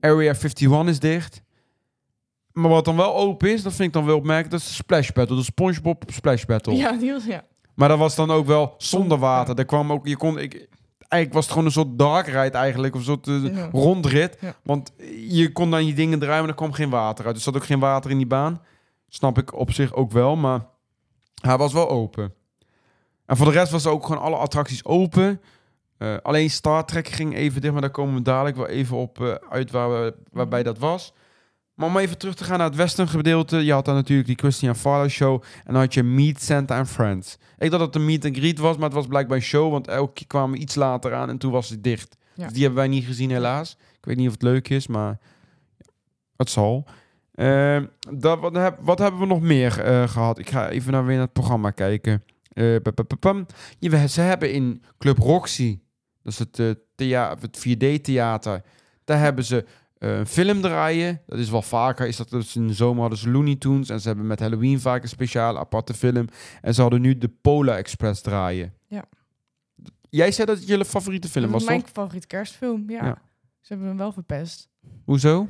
Area 0.00 0.34
51 0.34 0.86
is 0.86 0.98
dicht. 0.98 1.42
Maar 2.52 2.70
wat 2.70 2.84
dan 2.84 2.96
wel 2.96 3.16
open 3.16 3.52
is, 3.52 3.62
dat 3.62 3.72
vind 3.74 3.88
ik 3.88 3.94
dan 3.94 4.04
wel 4.04 4.16
opmerkelijk, 4.16 4.50
dat 4.50 4.60
is 4.60 4.66
de 4.66 4.72
Splash 4.74 5.10
Battle. 5.10 5.36
De 5.36 5.42
SpongeBob 5.42 6.02
Splash 6.06 6.44
Battle. 6.44 6.74
Ja, 6.74 6.92
die 6.92 7.12
was, 7.12 7.24
ja. 7.24 7.44
Maar 7.74 7.88
dat 7.88 7.98
was 7.98 8.14
dan 8.14 8.30
ook 8.30 8.46
wel 8.46 8.74
zonder 8.78 9.18
water. 9.18 9.54
ja. 9.54 9.60
Er 9.60 9.66
kwam 9.66 9.92
ook, 9.92 10.06
je 10.06 10.16
kon, 10.16 10.38
ik, 10.38 10.68
eigenlijk 10.98 11.32
was 11.32 11.42
het 11.44 11.52
gewoon 11.52 11.64
een 11.66 11.72
soort 11.72 11.98
dark 11.98 12.26
ride 12.26 12.56
eigenlijk. 12.58 12.94
Of 12.94 13.00
een 13.00 13.06
soort 13.06 13.26
eh, 13.28 13.54
Ja. 13.56 13.68
rondrit. 13.72 14.36
Ja. 14.40 14.54
Want 14.62 14.92
je 15.28 15.52
kon 15.52 15.70
dan 15.70 15.86
je 15.86 15.94
dingen 15.94 16.18
draaien, 16.18 16.40
maar 16.40 16.48
er 16.50 16.54
kwam 16.56 16.72
geen 16.72 16.90
water 16.90 17.26
uit. 17.26 17.36
Er 17.36 17.42
zat 17.42 17.56
ook 17.56 17.64
geen 17.64 17.78
water 17.80 18.10
in 18.10 18.16
die 18.16 18.26
baan. 18.26 18.60
Snap 19.08 19.38
ik 19.38 19.54
op 19.54 19.72
zich 19.72 19.94
ook 19.94 20.12
wel, 20.12 20.36
maar 20.36 20.66
hij 21.42 21.56
was 21.56 21.72
wel 21.72 21.88
open. 21.88 22.34
En 23.26 23.36
voor 23.36 23.46
de 23.46 23.52
rest 23.52 23.72
was 23.72 23.86
ook 23.86 24.06
gewoon 24.06 24.22
alle 24.22 24.36
attracties 24.36 24.84
open. 24.84 25.40
Eh, 25.98 26.14
alleen 26.22 26.50
Star 26.50 26.84
Trek 26.84 27.08
ging 27.08 27.34
even 27.36 27.60
dicht, 27.60 27.72
maar 27.72 27.82
daar 27.82 27.90
komen 27.90 28.14
we 28.14 28.22
dadelijk 28.22 28.56
wel 28.56 28.66
even 28.66 28.96
op 28.96 29.20
eh, 29.20 29.34
uit 29.50 29.70
waar 29.70 29.90
we, 29.90 30.14
waarbij 30.30 30.62
dat 30.62 30.78
was. 30.78 31.12
Maar 31.82 31.90
om 31.90 31.96
even 31.96 32.18
terug 32.18 32.34
te 32.34 32.44
gaan 32.44 32.58
naar 32.58 32.66
het 32.66 32.76
western 32.76 33.08
gedeelte. 33.08 33.64
Je 33.64 33.72
had 33.72 33.84
dan 33.84 33.94
natuurlijk 33.94 34.28
die 34.28 34.36
Christian 34.36 34.76
Farlow 34.76 35.08
show. 35.10 35.42
En 35.64 35.72
dan 35.72 35.82
had 35.82 35.94
je 35.94 36.02
Meet 36.02 36.42
Santa 36.42 36.78
and 36.78 36.88
Friends. 36.88 37.34
Ik 37.34 37.70
dacht 37.70 37.70
dat 37.70 37.80
het 37.80 37.94
een 37.94 38.04
meet 38.04 38.24
and 38.24 38.36
greet 38.36 38.58
was, 38.58 38.76
maar 38.76 38.84
het 38.84 38.94
was 38.94 39.06
blijkbaar 39.06 39.36
een 39.36 39.42
show. 39.42 39.70
Want 39.70 39.88
elke 39.88 40.12
keer 40.12 40.26
kwamen 40.26 40.50
we 40.50 40.58
iets 40.62 40.74
later 40.74 41.14
aan 41.14 41.28
en 41.28 41.38
toen 41.38 41.52
was 41.52 41.68
het 41.68 41.84
dicht. 41.84 42.16
Ja. 42.34 42.44
Dus 42.44 42.52
die 42.52 42.62
hebben 42.62 42.80
wij 42.80 42.88
niet 42.88 43.04
gezien 43.04 43.30
helaas. 43.30 43.76
Ik 43.98 44.04
weet 44.04 44.16
niet 44.16 44.26
of 44.26 44.32
het 44.32 44.42
leuk 44.42 44.68
is, 44.68 44.86
maar 44.86 45.18
het 46.36 46.50
zal. 46.50 46.84
Eh, 47.32 47.80
dat, 48.10 48.40
wat, 48.40 48.54
heb- 48.54 48.78
wat 48.80 48.98
hebben 48.98 49.20
we 49.20 49.26
nog 49.26 49.40
meer 49.40 49.80
eh, 49.80 50.08
gehad? 50.08 50.38
Ik 50.38 50.50
ga 50.50 50.68
even 50.68 50.92
naar, 50.92 51.04
weer 51.04 51.14
naar 51.16 51.24
het 51.24 51.32
programma 51.32 51.70
kijken. 51.70 52.22
Ja, 53.78 54.06
ze 54.06 54.20
hebben 54.20 54.52
in 54.52 54.82
Club 54.98 55.18
Roxy, 55.18 55.78
dat 56.22 56.32
is 56.32 56.38
het, 56.38 56.58
eh, 56.58 57.30
het 57.40 57.58
4D-theater, 57.58 58.62
daar 59.04 59.18
hebben 59.18 59.44
ze 59.44 59.64
een 60.02 60.26
film 60.26 60.60
draaien. 60.60 61.20
Dat 61.26 61.38
is 61.38 61.50
wel 61.50 61.62
vaker. 61.62 62.06
Is 62.06 62.16
dat 62.16 62.28
dus 62.30 62.56
in 62.56 62.66
de 62.66 62.74
zomer 62.74 63.00
hadden 63.00 63.18
ze 63.18 63.30
Looney 63.30 63.56
Tunes 63.56 63.88
en 63.88 64.00
ze 64.00 64.06
hebben 64.08 64.26
met 64.26 64.40
Halloween 64.40 64.80
vaak 64.80 65.02
een 65.02 65.08
speciale 65.08 65.58
aparte 65.58 65.94
film. 65.94 66.26
En 66.60 66.74
ze 66.74 66.80
hadden 66.80 67.00
nu 67.00 67.18
de 67.18 67.28
Polar 67.28 67.76
Express 67.76 68.20
draaien. 68.22 68.74
Ja. 68.86 69.04
Jij 70.10 70.32
zei 70.32 70.46
dat 70.46 70.56
het 70.58 70.66
jullie 70.66 70.84
favoriete 70.84 71.28
film 71.28 71.50
was, 71.50 71.64
mijn 71.64 71.80
toch? 71.80 71.90
favoriete 71.90 72.26
kerstfilm, 72.26 72.90
ja. 72.90 73.04
Ja. 73.04 73.22
Ze 73.60 73.68
hebben 73.68 73.86
hem 73.86 73.96
wel 73.96 74.12
verpest. 74.12 74.68
Hoezo? 75.04 75.48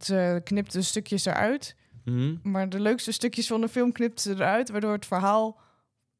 Ze 0.00 0.40
knipte 0.44 0.82
stukjes 0.82 1.24
eruit, 1.24 1.76
Mhm. 2.04 2.34
maar 2.42 2.68
de 2.68 2.80
leukste 2.80 3.12
stukjes 3.12 3.46
van 3.46 3.60
de 3.60 3.68
film 3.68 3.92
knipte 3.92 4.22
ze 4.22 4.30
eruit, 4.34 4.70
waardoor 4.70 4.92
het 4.92 5.06
verhaal, 5.06 5.60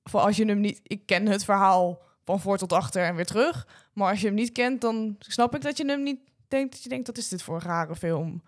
voor 0.05 0.21
als 0.21 0.37
je 0.37 0.45
hem 0.45 0.61
niet, 0.61 0.81
ik 0.83 1.07
ken 1.07 1.27
het 1.27 1.45
verhaal 1.45 2.03
van 2.25 2.41
voor 2.41 2.59
tot 2.59 2.73
achter 2.73 3.03
en 3.05 3.15
weer 3.15 3.27
terug, 3.27 3.67
maar 3.93 4.11
als 4.11 4.21
je 4.21 4.27
hem 4.27 4.35
niet 4.35 4.53
kent, 4.53 4.81
dan 4.81 5.17
snap 5.19 5.55
ik 5.55 5.61
dat 5.63 5.77
je 5.77 5.85
hem 5.85 6.03
niet 6.03 6.21
denkt, 6.49 6.73
dat 6.73 6.83
je 6.83 6.89
denkt, 6.89 7.07
dat 7.07 7.19
is 7.19 7.29
dit 7.29 7.43
voor 7.43 7.55
een 7.55 7.61
rare 7.63 7.97
film. 7.97 8.43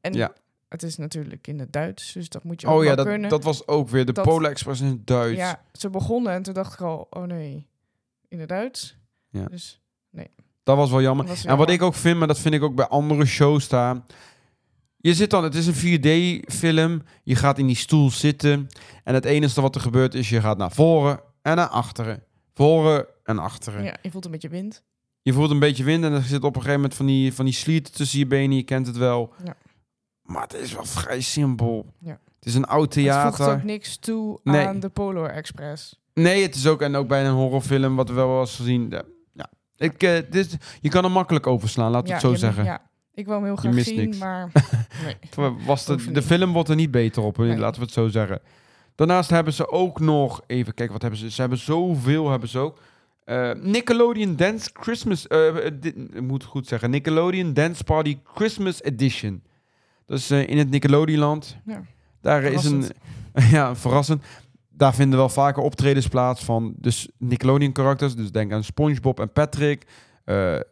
En 0.00 0.12
Ja. 0.12 0.32
het 0.68 0.82
is 0.82 0.96
natuurlijk 0.96 1.46
in 1.46 1.58
het 1.58 1.72
Duits, 1.72 2.12
dus 2.12 2.28
dat 2.28 2.44
moet 2.44 2.60
je 2.60 2.66
ook 2.66 2.72
Oh 2.74 2.80
ja, 2.80 2.86
wel 2.86 2.96
dat, 2.96 3.06
kunnen. 3.06 3.30
dat 3.30 3.44
was 3.44 3.66
ook 3.66 3.88
weer 3.88 4.04
de 4.06 4.12
Dat- 4.12 4.24
Polar 4.24 4.50
Express 4.50 4.80
in 4.80 4.86
het 4.86 5.06
Duits. 5.06 5.38
Ja, 5.38 5.62
ze 5.72 5.90
begonnen 5.90 6.32
en 6.32 6.42
toen 6.42 6.54
dacht 6.54 6.72
ik 6.72 6.80
al, 6.80 7.06
oh 7.10 7.22
nee, 7.22 7.66
in 8.28 8.40
het 8.40 8.48
Duits. 8.48 8.96
Ja. 9.30 9.44
Dus 9.44 9.80
Dat 10.62 10.76
was 10.76 10.90
wel 10.90 11.00
jammer. 11.02 11.26
was 11.26 11.44
En 11.44 11.48
wat 11.48 11.58
jammer. 11.58 11.74
ik 11.74 11.82
ook 11.82 11.94
vind, 11.94 12.18
maar 12.18 12.28
dat 12.28 12.38
vind 12.38 12.54
ik 12.54 12.62
ook 12.62 12.74
bij 12.74 12.86
andere 12.86 13.24
shows 13.26 13.64
staan. 13.64 14.06
Je 14.96 15.14
zit 15.14 15.30
dan, 15.30 15.44
het 15.44 15.54
is 15.54 15.66
een 15.66 15.74
4D-film. 15.74 17.02
Je 17.22 17.36
gaat 17.36 17.58
in 17.58 17.66
die 17.66 17.76
stoel 17.76 18.10
zitten. 18.10 18.66
En 19.04 19.14
het 19.14 19.24
enige 19.24 19.60
wat 19.60 19.74
er 19.74 19.80
gebeurt 19.80 20.14
is, 20.14 20.28
je 20.28 20.40
gaat 20.40 20.58
naar 20.58 20.72
voren 20.72 21.20
en 21.42 21.56
naar 21.56 21.68
achteren. 21.68 22.22
Voren 22.54 23.06
en 23.24 23.38
achteren. 23.38 23.84
Ja, 23.84 23.96
je 24.02 24.10
voelt 24.10 24.24
een 24.24 24.30
beetje 24.30 24.48
wind. 24.48 24.82
Je 25.26 25.32
voelt 25.32 25.50
een 25.50 25.58
beetje 25.58 25.84
wind 25.84 26.04
en 26.04 26.12
er 26.12 26.22
zit 26.22 26.44
op 26.44 26.54
een 26.54 26.60
gegeven 26.60 26.74
moment 26.80 26.94
van 26.94 27.06
die, 27.06 27.32
van 27.34 27.44
die 27.44 27.54
slieten 27.54 27.92
tussen 27.94 28.18
je 28.18 28.26
benen. 28.26 28.56
Je 28.56 28.62
kent 28.62 28.86
het 28.86 28.96
wel. 28.96 29.32
Ja. 29.44 29.54
Maar 30.22 30.42
het 30.42 30.54
is 30.54 30.72
wel 30.72 30.84
vrij 30.84 31.20
simpel. 31.20 31.86
Ja. 31.98 32.18
Het 32.38 32.46
is 32.46 32.54
een 32.54 32.64
oud 32.64 32.94
Het 32.94 33.04
voegt 33.04 33.06
theater. 33.06 33.52
ook 33.52 33.62
niks 33.62 33.96
toe 33.96 34.40
Nee. 34.42 34.66
aan 34.66 34.80
de 34.80 34.88
Polar 34.88 35.30
Express. 35.30 36.00
Nee, 36.14 36.42
het 36.42 36.54
is 36.54 36.66
ook, 36.66 36.82
en 36.82 36.94
ook 36.94 37.08
bij 37.08 37.26
een 37.26 37.32
horrorfilm, 37.32 37.96
wat 37.96 38.08
we 38.08 38.14
wel 38.14 38.40
eens 38.40 38.56
gezien. 38.56 38.86
Ja, 38.90 39.02
ja. 39.32 39.50
Ik, 39.76 40.02
eh, 40.02 40.18
dit, 40.30 40.56
je 40.80 40.88
kan 40.88 41.04
er 41.04 41.10
makkelijk 41.10 41.46
overslaan, 41.46 41.90
laat 41.90 42.06
ja, 42.06 42.12
het 42.12 42.22
zo 42.22 42.34
zeggen. 42.34 42.64
Ja, 42.64 42.82
ik 43.14 43.26
wil 43.26 43.34
hem 43.34 43.44
heel 43.44 43.56
graag 43.56 43.72
mist 43.72 43.86
zien, 43.86 43.96
niks. 43.96 44.18
maar 44.18 44.50
nee. 45.04 45.50
Was 45.66 45.84
de, 45.84 46.12
de 46.12 46.22
film 46.22 46.52
wordt 46.52 46.68
er 46.68 46.76
niet 46.76 46.90
beter 46.90 47.22
op, 47.22 47.36
Nee. 47.36 47.56
laten 47.58 47.80
we 47.80 47.84
het 47.86 47.94
zo 47.94 48.08
zeggen. 48.08 48.40
Daarnaast 48.94 49.30
hebben 49.30 49.52
ze 49.52 49.70
ook 49.70 50.00
nog, 50.00 50.40
even 50.46 50.74
kijken, 50.74 50.92
wat 50.92 51.02
hebben 51.02 51.20
ze? 51.20 51.30
Ze 51.30 51.40
hebben 51.40 51.58
zoveel, 51.58 52.30
hebben 52.30 52.48
ze 52.48 52.58
ook. 52.58 52.78
Eh, 53.26 53.50
Nickelodeon 53.60 54.36
Dance 54.36 54.70
Christmas, 54.72 55.26
eh, 55.26 55.66
ik 55.82 56.20
moet 56.20 56.44
goed 56.44 56.66
zeggen, 56.66 56.90
Nickelodeon 56.90 57.52
Dance 57.52 57.84
Party 57.84 58.18
Christmas 58.24 58.82
Edition. 58.82 59.42
Eh, 60.06 60.48
in 60.48 60.58
het 60.58 60.70
Nickelodeonland. 60.70 61.56
Ja. 61.64 61.82
Daar 62.20 62.42
is 62.42 62.64
een, 62.64 62.84
ja, 63.50 63.76
verrassend. 63.76 64.22
Daar 64.68 64.94
vinden 64.94 65.18
wel 65.18 65.28
vaker 65.28 65.62
optredens 65.62 66.08
plaats 66.08 66.44
van 66.44 66.74
dus 66.78 67.08
Nickelodeon 67.18 67.72
karakters. 67.72 68.14
Dus 68.14 68.32
denk 68.32 68.52
aan 68.52 68.64
SpongeBob 68.64 69.20
en 69.20 69.32
Patrick, 69.32 69.86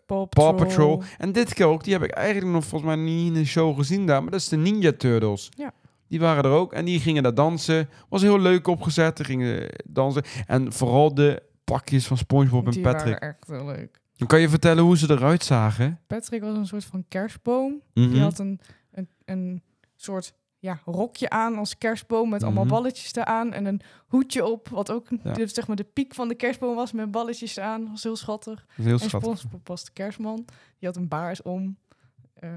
Paw 0.06 0.28
Paw 0.28 0.56
Patrol. 0.56 1.02
En 1.18 1.32
dit 1.32 1.54
keer 1.54 1.66
ook, 1.66 1.84
die 1.84 1.92
heb 1.92 2.02
ik 2.02 2.10
eigenlijk 2.10 2.52
nog 2.52 2.64
volgens 2.64 2.94
mij 2.94 3.04
niet 3.04 3.32
in 3.32 3.36
een 3.36 3.46
show 3.46 3.76
gezien 3.76 4.06
daar. 4.06 4.22
Maar 4.22 4.30
dat 4.30 4.40
is 4.40 4.48
de 4.48 4.56
Ninja 4.56 4.92
Turtles. 4.92 5.48
Ja. 5.56 5.72
Die 6.08 6.20
waren 6.20 6.44
er 6.44 6.50
ook 6.50 6.72
en 6.72 6.84
die 6.84 7.00
gingen 7.00 7.22
daar 7.22 7.34
dansen. 7.34 7.88
Was 8.08 8.22
heel 8.22 8.40
leuk 8.40 8.66
opgezet. 8.66 9.16
Die 9.16 9.26
gingen 9.26 9.68
dansen. 9.84 10.22
En 10.46 10.72
vooral 10.72 11.14
de 11.14 11.42
pakjes 11.64 12.06
van 12.06 12.16
SpongeBob 12.16 12.64
en 12.66 12.70
Die 12.72 12.82
Patrick. 12.82 13.18
waren 13.20 13.36
echt 13.38 13.48
heel 13.48 13.64
leuk. 13.66 14.00
Dan 14.16 14.28
kan 14.28 14.40
je 14.40 14.48
vertellen 14.48 14.82
hoe 14.84 14.96
ze 14.98 15.10
eruit 15.10 15.44
zagen. 15.44 16.00
Patrick 16.06 16.42
was 16.42 16.56
een 16.56 16.66
soort 16.66 16.84
van 16.84 17.04
kerstboom. 17.08 17.80
Mhm. 17.94 18.10
Die 18.10 18.20
had 18.20 18.38
een, 18.38 18.60
een, 18.92 19.08
een 19.24 19.62
soort 19.96 20.32
ja, 20.58 20.80
rokje 20.84 21.30
aan 21.30 21.56
als 21.56 21.78
kerstboom 21.78 22.28
met 22.28 22.42
allemaal 22.42 22.64
Mhm. 22.64 22.72
balletjes 22.72 23.14
eraan. 23.14 23.52
En 23.52 23.64
een 23.66 23.80
hoedje 24.06 24.44
op, 24.46 24.68
wat 24.68 24.90
ook 24.90 25.06
Ja. 25.22 25.32
de, 25.32 25.46
zeg 25.46 25.66
maar 25.66 25.76
de 25.76 25.84
piek 25.92 26.14
van 26.14 26.28
de 26.28 26.34
kerstboom 26.34 26.74
was 26.74 26.92
met 26.92 27.10
balletjes 27.10 27.56
eraan. 27.56 27.88
was 27.90 28.02
heel 28.02 28.16
schattig. 28.16 28.64
Dat 28.76 28.84
heel 28.84 28.92
En 28.92 28.98
schattig. 28.98 29.38
SpongeBob 29.38 29.68
was 29.68 29.84
de 29.84 29.90
kerstman. 29.92 30.44
Die 30.78 30.88
had 30.88 30.96
een 30.96 31.08
baars 31.08 31.42
om. 31.42 31.76
Eh, 32.34 32.50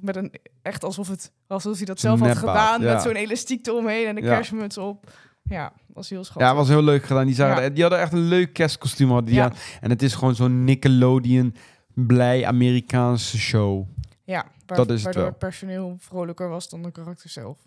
met 0.00 0.16
een, 0.16 0.32
echt 0.62 0.84
alsof, 0.84 1.08
het, 1.08 1.32
alsof 1.46 1.76
hij 1.76 1.84
dat 1.86 2.00
zelf 2.00 2.20
had 2.20 2.36
gedaan. 2.38 2.80
ja. 2.80 2.92
Met 2.92 3.02
zo'n 3.02 3.14
elastiek 3.16 3.66
eromheen 3.66 4.06
en 4.06 4.16
een 4.16 4.22
Ja. 4.22 4.34
kerstmuts 4.34 4.78
op. 4.78 5.12
Ja, 5.50 5.72
was 5.86 6.10
heel 6.10 6.24
schattig. 6.24 6.46
Ja, 6.48 6.54
was 6.54 6.68
heel 6.68 6.82
leuk 6.82 7.04
gedaan. 7.04 7.26
Die, 7.26 7.34
zagen 7.34 7.62
Ja. 7.62 7.68
die 7.68 7.82
hadden 7.82 8.00
echt 8.00 8.12
een 8.12 8.28
leuk 8.28 8.52
kerstkostuum. 8.52 9.08
Hadden 9.08 9.26
die 9.26 9.34
Ja. 9.34 9.44
aan. 9.44 9.54
En 9.80 9.90
het 9.90 10.02
is 10.02 10.14
gewoon 10.14 10.34
zo'n 10.34 10.64
Nickelodeon 10.64 11.54
blij 11.94 12.46
Amerikaanse 12.46 13.38
show. 13.38 13.86
Ja, 14.24 14.44
waar- 14.66 14.76
Dat 14.78 14.88
is 14.90 14.94
het 14.94 15.02
waardoor 15.04 15.22
wel. 15.22 15.30
het 15.30 15.38
personeel 15.40 15.96
vrolijker 15.98 16.48
was 16.48 16.68
dan 16.68 16.82
de 16.82 16.90
karakter 16.90 17.28
zelf. 17.30 17.58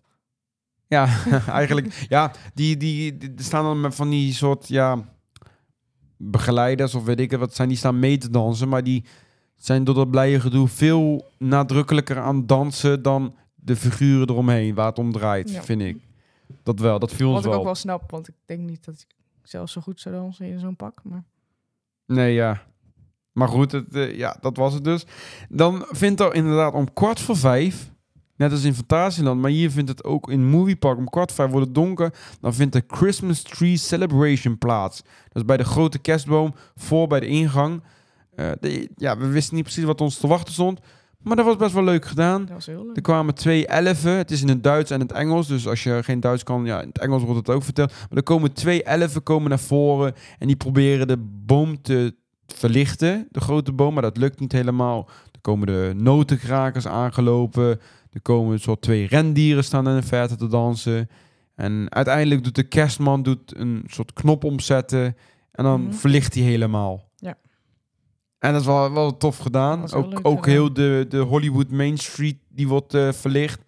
Ja, 0.88 1.08
eigenlijk. 1.48 2.06
Ja, 2.10 2.32
die, 2.54 2.78
die, 2.78 3.18
die 3.18 3.32
staan 3.38 3.64
dan 3.64 3.82
met 3.82 3.96
van 3.96 4.10
die 4.10 4.34
soort, 4.34 4.68
ja, 4.68 4.98
begeleiders 6.18 6.96
of 6.96 7.04
weet 7.04 7.20
ik 7.20 7.32
wat 7.32 7.56
zijn, 7.56 7.68
die 7.68 7.78
staan 7.78 8.00
mee 8.00 8.18
te 8.18 8.30
dansen. 8.30 8.70
Maar 8.70 8.84
die 8.84 9.06
zijn 9.56 9.84
door 9.84 9.96
dat 9.96 10.12
blije 10.12 10.40
gedoe 10.40 10.68
veel 10.68 11.32
nadrukkelijker 11.38 12.20
aan 12.20 12.46
dansen 12.46 13.02
dan 13.02 13.36
de 13.56 13.76
figuren 13.76 14.30
eromheen, 14.30 14.76
waar 14.76 14.86
het 14.88 15.00
om 15.00 15.12
draait, 15.12 15.52
Ja. 15.52 15.64
vind 15.64 15.82
ik. 15.82 15.98
Dat 16.64 16.80
wel, 16.80 17.00
dat 17.00 17.14
viel 17.14 17.26
ons 17.28 17.36
Wat 17.36 17.44
ik 17.46 17.50
wel. 17.50 17.60
ook 17.60 17.66
wel 17.66 17.76
snap, 17.76 18.12
want 18.12 18.28
ik 18.28 18.36
denk 18.46 18.60
niet 18.70 18.86
dat 18.86 18.96
ik 18.96 19.16
zelf 19.44 19.70
zo 19.70 19.82
goed 19.82 20.02
zou 20.02 20.16
dansen 20.16 20.46
in 20.46 20.60
zo'n 20.60 20.76
pak. 20.76 21.02
Maar 21.04 21.24
Nee, 22.06 22.34
ja. 22.34 22.62
Maar 23.32 23.48
goed, 23.48 23.72
het, 23.72 23.96
eh, 23.96 24.18
ja, 24.18 24.38
dat 24.42 24.58
was 24.58 24.74
het 24.74 24.84
dus. 24.84 25.06
Dan 25.50 25.86
vindt 25.90 26.20
er 26.20 26.34
inderdaad 26.34 26.74
om 26.74 26.94
kwart 26.94 27.20
voor 27.20 27.38
vijf, 27.38 27.92
net 28.36 28.52
als 28.52 28.64
in 28.64 28.74
Fantasieland, 28.74 29.42
maar 29.42 29.52
hier 29.52 29.72
vindt 29.72 29.90
het 29.90 30.04
ook 30.04 30.30
in 30.32 30.46
Moviepark 30.50 30.98
om 30.98 31.10
kwart 31.10 31.28
voor 31.32 31.36
vijf 31.36 31.52
wordt 31.52 31.66
het 31.66 31.76
donker. 31.76 32.14
Dan 32.40 32.54
vindt 32.54 32.74
de 32.74 32.84
Christmas 32.88 33.42
Tree 33.42 33.78
Celebration 33.78 34.58
plaats. 34.58 35.02
Dat 35.02 35.36
is 35.42 35.46
bij 35.46 35.58
de 35.58 35.64
grote 35.64 36.00
kerstboom, 36.00 36.54
voor 36.76 37.08
bij 37.08 37.20
de 37.20 37.28
ingang. 37.28 37.84
Eh, 38.36 38.52
de- 38.60 38.90
ja, 38.96 39.18
we 39.18 39.28
wisten 39.28 39.56
niet 39.56 39.64
precies 39.64 39.84
wat 39.84 40.02
ons 40.02 40.18
te 40.18 40.28
wachten 40.28 40.54
stond, 40.54 40.80
maar 41.24 41.36
dat 41.36 41.46
was 41.46 41.56
best 41.56 41.74
wel 41.74 41.84
leuk 41.84 42.06
gedaan. 42.06 42.42
dat 42.46 42.54
was 42.54 42.66
heel 42.66 42.86
leuk. 42.86 42.96
Er 42.96 43.02
kwamen 43.02 43.36
twee 43.36 43.68
elfen. 43.68 44.18
Het 44.18 44.32
is 44.32 44.42
in 44.42 44.48
het 44.48 44.64
Duits 44.64 44.92
en 44.92 45.00
het 45.00 45.12
Engels. 45.12 45.48
Dus 45.48 45.68
als 45.68 45.84
je 45.84 46.00
geen 46.04 46.20
Duits 46.20 46.44
kan, 46.44 46.66
ja, 46.66 46.82
in 46.82 46.88
het 46.88 47.00
Engels 47.00 47.24
wordt 47.24 47.48
het 47.48 47.56
ook 47.56 47.64
verteld. 47.64 47.92
Maar 47.92 48.18
er 48.18 48.24
komen 48.24 48.54
twee 48.54 48.84
elfen 48.84 49.24
komen 49.24 49.50
naar 49.50 49.60
voren. 49.60 50.14
En 50.40 50.48
die 50.48 50.56
proberen 50.56 51.08
de 51.08 51.18
boom 51.46 51.82
te 51.82 52.16
verlichten. 52.48 53.28
De 53.32 53.42
grote 53.42 53.72
boom, 53.72 53.94
maar 53.94 54.02
dat 54.04 54.18
lukt 54.18 54.40
niet 54.40 54.52
helemaal. 54.52 55.10
Er 55.32 55.42
komen 55.42 55.68
de 55.68 55.94
notenkrakers 55.96 56.88
aangelopen. 56.88 57.80
Er 58.12 58.22
komen 58.22 58.54
een 58.54 58.60
soort 58.60 58.82
twee 58.82 59.08
rendieren 59.08 59.64
staan 59.64 59.88
in 59.90 59.96
de 59.96 60.08
verte 60.08 60.36
te 60.36 60.48
dansen. 60.48 61.10
En 61.56 61.86
uiteindelijk 61.90 62.44
doet 62.44 62.56
de 62.56 62.64
kerstman 62.64 63.24
doet 63.24 63.56
een 63.58 63.84
soort 63.88 64.14
knop 64.14 64.44
omzetten. 64.44 65.16
En 65.52 65.64
dan 65.64 65.82
Mhm. 65.82 65.94
verlicht 65.94 66.34
hij 66.34 66.44
helemaal. 66.44 67.12
En 68.44 68.52
dat 68.52 68.62
is 68.62 68.68
wel, 68.68 68.94
wel 68.94 69.18
tof 69.18 69.38
gedaan. 69.38 69.92
Ook, 69.94 70.10
leuk 70.10 70.20
ook 70.28 70.46
heel 70.46 70.74
de, 70.74 71.06
de 71.10 71.18
Hollywood 71.18 71.72
Main 71.72 71.98
Street 71.98 72.38
die 72.50 72.68
wordt 72.68 72.94
eh, 72.94 73.12
verlicht. 73.12 73.62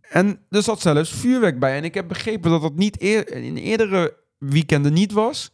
En 0.00 0.38
er 0.50 0.62
zat 0.62 0.80
zelfs 0.80 1.10
vuurwerk 1.10 1.58
bij. 1.58 1.76
En 1.76 1.84
ik 1.84 1.94
heb 1.94 2.08
begrepen 2.08 2.50
dat 2.50 2.62
dat 2.62 2.74
niet 2.76 3.02
eer, 3.02 3.32
in 3.36 3.56
eerdere 3.56 4.16
weekenden 4.38 4.92
niet 4.92 5.12
was. 5.12 5.50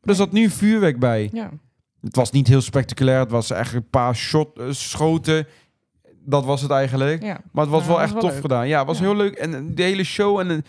Maar 0.00 0.10
er 0.10 0.14
zat 0.14 0.32
nu 0.32 0.50
vuurwerk 0.50 0.98
bij. 0.98 1.28
Ja, 1.32 1.50
Het 2.00 2.16
was 2.16 2.30
niet 2.30 2.46
heel 2.48 2.60
spectaculair. 2.60 3.18
Het 3.20 3.30
was 3.30 3.50
echt 3.50 3.74
een 3.74 3.88
paar 3.90 4.16
shot, 4.16 4.58
eh, 4.58 4.66
schoten. 4.70 5.46
Dat 6.24 6.44
was 6.44 6.62
het 6.62 6.70
eigenlijk. 6.70 7.22
ja. 7.22 7.40
Maar 7.52 7.64
het 7.64 7.72
was 7.72 7.82
Ja, 7.82 7.88
wel 7.88 8.00
echt 8.00 8.12
was 8.12 8.22
tof 8.22 8.32
leuk. 8.32 8.40
gedaan. 8.40 8.68
Ja, 8.68 8.78
het 8.78 8.86
was 8.86 8.98
heel 8.98 9.16
leuk. 9.16 9.34
En 9.34 9.54
eh, 9.54 9.60
de 9.76 9.82
hele 9.82 10.04
show. 10.04 10.38
En 10.38 10.48
het 10.48 10.64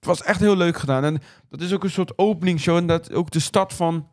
was 0.00 0.22
echt 0.22 0.40
heel 0.40 0.56
leuk 0.56 0.76
gedaan. 0.76 1.04
En 1.04 1.18
dat 1.48 1.60
is 1.60 1.72
ook 1.74 1.84
een 1.84 1.90
soort 1.90 2.18
openingsshow. 2.18 2.76
En 2.76 2.86
dat 2.86 3.12
ook 3.12 3.30
de 3.30 3.40
start 3.40 3.72
van 3.72 4.08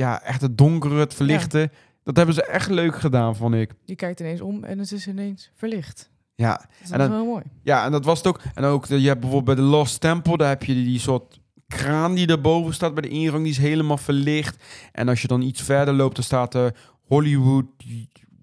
ja, 0.00 0.22
echt 0.22 0.40
het 0.40 0.58
donkere, 0.58 0.98
het 0.98 1.14
verlichten. 1.14 1.72
Dat 2.04 2.16
hebben 2.16 2.34
ze 2.34 2.44
echt 2.44 2.70
leuk 2.70 2.98
gedaan, 2.98 3.36
vond 3.36 3.54
ik. 3.54 3.72
Je 3.84 3.94
kijkt 3.96 4.20
ineens 4.20 4.40
om 4.40 4.64
en 4.64 4.78
het 4.78 4.92
is 4.92 5.06
ineens 5.06 5.50
verlicht. 5.54 6.10
Ja, 6.34 6.52
Dat 6.56 6.66
is 6.82 6.90
En 6.90 6.98
dan- 6.98 7.10
wel 7.10 7.24
mooi. 7.24 7.42
ja 7.62 7.84
en 7.84 7.92
dat 7.92 8.04
was 8.04 8.18
het 8.18 8.26
ook. 8.26 8.40
En 8.54 8.64
ook, 8.64 8.86
de- 8.86 9.00
je 9.00 9.08
hebt 9.08 9.20
bijvoorbeeld 9.20 9.56
bij 9.56 9.64
de 9.64 9.70
Lost 9.70 10.00
Temple, 10.00 10.36
daar 10.36 10.48
heb 10.48 10.64
je 10.64 10.74
die, 10.74 10.84
die 10.84 10.98
soort 10.98 11.40
kraan 11.68 12.14
die 12.14 12.26
erboven 12.26 12.74
staat 12.74 12.94
bij 12.94 13.02
de 13.02 13.08
ingang, 13.08 13.42
die 13.42 13.52
is 13.52 13.58
helemaal 13.58 13.96
verlicht. 13.98 14.64
En 14.92 15.08
als 15.08 15.22
je 15.22 15.28
dan 15.28 15.42
iets 15.42 15.62
verder 15.62 15.94
loopt, 15.94 16.14
dan 16.14 16.24
staat 16.24 16.52
de 16.52 16.72
Hollywood 17.06 17.64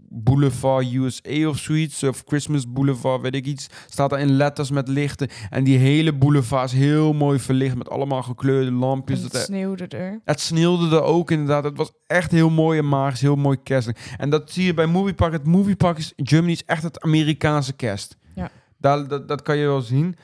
Boulevard 0.09 0.93
USA 0.93 1.47
of 1.47 1.57
zoiets, 1.57 2.03
of 2.03 2.23
Christmas 2.25 2.71
Boulevard, 2.71 3.21
weet 3.21 3.35
ik 3.35 3.45
iets, 3.45 3.67
staat 3.89 4.11
er 4.11 4.19
in 4.19 4.31
letters 4.31 4.69
met 4.71 4.87
lichten. 4.87 5.27
En 5.49 5.63
die 5.63 5.77
hele 5.77 6.13
boulevard 6.13 6.71
is 6.71 6.77
heel 6.77 7.13
mooi 7.13 7.39
verlicht 7.39 7.75
met 7.77 7.89
allemaal 7.89 8.23
gekleurde 8.23 8.71
lampjes. 8.71 9.17
En 9.17 9.23
het 9.23 9.33
Dat, 9.33 9.41
sneeuwde 9.41 9.87
er. 9.87 10.21
het 10.25 10.39
sneeuwde 10.39 10.95
er 10.95 11.01
ook 11.01 11.31
inderdaad. 11.31 11.63
Het 11.63 11.77
was 11.77 11.91
echt 12.07 12.31
heel 12.31 12.49
mooi 12.49 12.79
en 12.79 12.87
magisch, 12.89 13.21
heel 13.21 13.35
mooi 13.35 13.57
kerstelijk. 13.63 14.15
En 14.17 14.29
dat 14.29 14.51
zie 14.51 14.65
je 14.65 14.73
bij 14.73 14.85
Moviepark. 14.87 15.31
Het 15.31 15.45
Moviepark 15.47 15.97
is 15.97 16.13
Germany 16.15 16.51
is 16.51 16.65
echt 16.65 16.83
het 16.83 17.01
Amerikaanse 17.01 17.73
kerst. 17.73 18.17
Ja. 18.35 18.49
Daar, 18.77 19.07
dat, 19.07 19.27
dat 19.27 19.41
kan 19.41 19.57
je 19.57 19.65
wel 19.65 19.81
zien. 19.81 20.15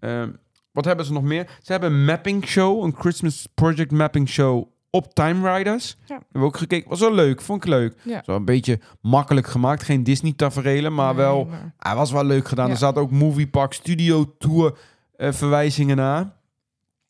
Ehm, 0.00 0.30
wat 0.72 0.84
hebben 0.84 1.04
ze 1.06 1.12
nog 1.12 1.22
meer? 1.22 1.46
Ze 1.62 1.72
hebben 1.72 1.92
een 1.92 2.04
mapping 2.04 2.46
show, 2.46 2.84
een 2.84 2.94
Christmas 2.98 3.46
Project 3.54 3.90
mapping 3.90 4.28
show 4.28 4.66
op 4.94 5.14
Time 5.14 5.54
Riders. 5.56 5.96
Ja. 6.04 6.14
Hebben 6.14 6.40
we 6.40 6.46
ook 6.46 6.56
gekeken. 6.56 6.88
Was 6.90 7.00
wel 7.00 7.14
leuk, 7.14 7.40
vond 7.40 7.64
ik 7.64 7.68
leuk. 7.70 7.94
Ja. 8.02 8.22
Zo 8.24 8.34
een 8.36 8.44
beetje 8.44 8.80
makkelijk 9.00 9.46
gemaakt. 9.46 9.82
Geen 9.82 10.04
Disney 10.04 10.32
tafereelen, 10.32 10.94
maar 10.94 11.14
Nee, 11.14 11.24
wel... 11.24 11.44
maar- 11.44 11.74
Hij 11.78 11.94
was 11.94 12.10
wel 12.12 12.24
leuk 12.24 12.48
gedaan. 12.48 12.66
Ja. 12.66 12.72
Er 12.72 12.78
zaten 12.78 13.02
ook 13.02 13.10
Moviepark 13.10 13.72
Studio 13.72 14.34
Tour 14.38 14.78
eh, 15.16 15.32
verwijzingen 15.32 15.96
na. 15.96 16.36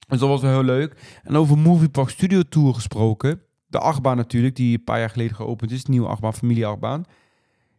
Dus 0.08 0.18
dat 0.20 0.28
was 0.28 0.40
wel 0.40 0.50
heel 0.50 0.62
leuk. 0.64 1.20
En 1.22 1.36
over 1.36 1.58
Moviepark 1.58 2.08
Studio 2.08 2.42
Tour 2.48 2.74
gesproken. 2.74 3.42
De 3.66 3.78
achtbaan 3.78 4.16
natuurlijk, 4.16 4.56
die 4.56 4.76
een 4.78 4.84
paar 4.84 4.98
jaar 4.98 5.10
geleden 5.10 5.36
geopend 5.36 5.70
is. 5.70 5.84
Nieuwe 5.84 6.08
achtbaan, 6.08 6.34
familie 6.34 6.66
achtbaan. 6.66 7.04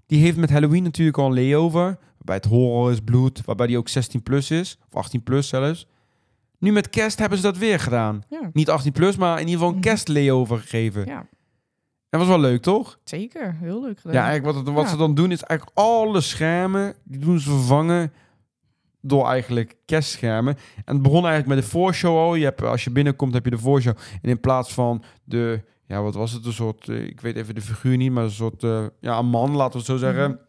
Die 0.05 0.21
heeft 0.21 0.37
met 0.37 0.49
Halloween 0.49 0.83
natuurlijk 0.83 1.17
al 1.17 1.25
een 1.25 1.33
layover. 1.33 1.97
Waarbij 2.17 2.35
het 2.35 2.45
horror 2.45 2.91
is, 2.91 2.99
bloed. 2.99 3.45
Waarbij 3.45 3.67
die 3.67 3.77
ook 3.77 3.87
16 3.89 4.23
plus 4.23 4.51
is. 4.51 4.77
Of 4.89 4.95
18 4.95 5.23
plus 5.23 5.47
zelfs. 5.47 5.87
Nu 6.63 6.71
met 6.71 6.89
kerst 6.89 7.19
hebben 7.19 7.37
ze 7.37 7.43
dat 7.43 7.57
weer 7.57 7.79
gedaan. 7.79 8.23
Ja, 8.29 8.49
Niet 8.53 8.69
18 8.69 8.91
plus, 8.91 9.15
maar 9.15 9.33
in 9.33 9.39
ieder 9.39 9.53
geval 9.53 9.67
een 9.69 9.73
Mhm. 9.79 9.83
kerst 9.83 10.07
layover 10.07 10.57
gegeven. 10.59 11.05
ja, 11.05 11.25
Dat 12.09 12.19
was 12.19 12.29
wel 12.29 12.39
leuk, 12.39 12.61
toch? 12.61 12.99
zeker. 13.03 13.55
Heel 13.59 13.81
leuk 13.81 13.97
gedaan. 13.99 14.13
Ja, 14.13 14.23
eigenlijk 14.25 14.55
wat, 14.55 14.65
het- 14.65 14.75
wat 14.75 14.83
Ja. 14.83 14.89
ze 14.89 14.97
dan 14.97 15.15
doen 15.15 15.31
is 15.31 15.41
eigenlijk 15.43 15.77
alle 15.79 16.21
schermen, 16.21 16.93
die 17.03 17.19
doen 17.19 17.39
ze 17.39 17.49
vervangen 17.49 18.13
door 19.01 19.27
eigenlijk 19.27 19.75
kerstschermen. 19.85 20.55
En 20.85 20.93
het 20.93 21.01
begon 21.01 21.25
eigenlijk 21.25 21.55
met 21.55 21.63
de 21.63 21.69
voorshow 21.71 22.17
al. 22.17 22.35
Je 22.35 22.43
hebt, 22.43 22.61
als 22.61 22.83
je 22.83 22.89
binnenkomt 22.91 23.33
heb 23.33 23.43
je 23.45 23.49
de 23.51 23.57
voorshow. 23.57 23.95
En 24.21 24.29
in 24.29 24.39
plaats 24.39 24.73
van 24.73 25.03
de, 25.23 25.61
ja 25.87 26.01
wat 26.01 26.13
was 26.15 26.31
het, 26.31 26.45
een 26.45 26.53
soort, 26.53 26.89
eh, 26.89 27.03
ik 27.07 27.21
weet 27.21 27.35
even 27.35 27.55
de 27.55 27.61
figuur 27.61 27.97
niet, 27.97 28.11
maar 28.11 28.23
een 28.23 28.31
soort, 28.31 28.63
eh, 28.63 28.85
ja 28.99 29.17
een 29.17 29.25
man, 29.25 29.51
laten 29.55 29.71
we 29.71 29.77
het 29.77 29.85
zo 29.87 29.97
zeggen. 29.97 30.29
Mhm. 30.29 30.39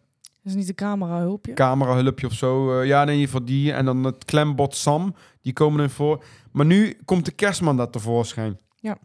Is 0.44 0.54
niet 0.54 0.66
de 0.66 0.74
camera 0.74 1.18
hulpje. 1.18 1.52
Camerahulpje 1.52 2.26
of 2.26 2.32
zo. 2.32 2.80
eh, 2.80 2.86
ja, 2.86 3.02
in 3.02 3.08
ieder 3.08 3.24
geval 3.24 3.44
die. 3.44 3.72
En 3.72 3.84
dan 3.84 4.04
het 4.04 4.24
klembot 4.24 4.74
Sam, 4.74 5.14
die 5.40 5.52
komen 5.52 5.78
erin 5.78 5.90
voor. 5.90 6.24
Maar 6.52 6.66
nu 6.66 6.96
komt 7.04 7.24
de 7.24 7.32
kerstman 7.32 7.76
daar 7.76 7.90
tevoorschijn. 7.90 8.58
Ja. 8.76 8.98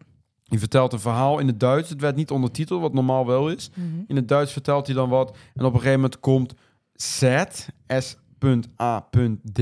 Die 0.44 0.58
vertelt 0.58 0.92
een 0.92 1.00
verhaal 1.00 1.38
in 1.38 1.46
het 1.46 1.60
Duits. 1.60 1.88
Het 1.88 2.00
werd 2.00 2.16
niet 2.16 2.30
ondertiteld, 2.30 2.80
wat 2.80 2.92
normaal 2.92 3.26
wel 3.26 3.48
is. 3.50 3.70
Mhm. 3.74 3.86
In 4.06 4.16
het 4.16 4.28
Duits 4.28 4.52
vertelt 4.52 4.86
hij 4.86 4.94
dan 4.94 5.08
wat. 5.08 5.36
En 5.54 5.64
op 5.64 5.72
een 5.72 5.78
gegeven 5.78 6.00
moment 6.00 6.20
komt 6.20 6.54
Z, 6.94 7.22
S.A.D. 7.86 9.60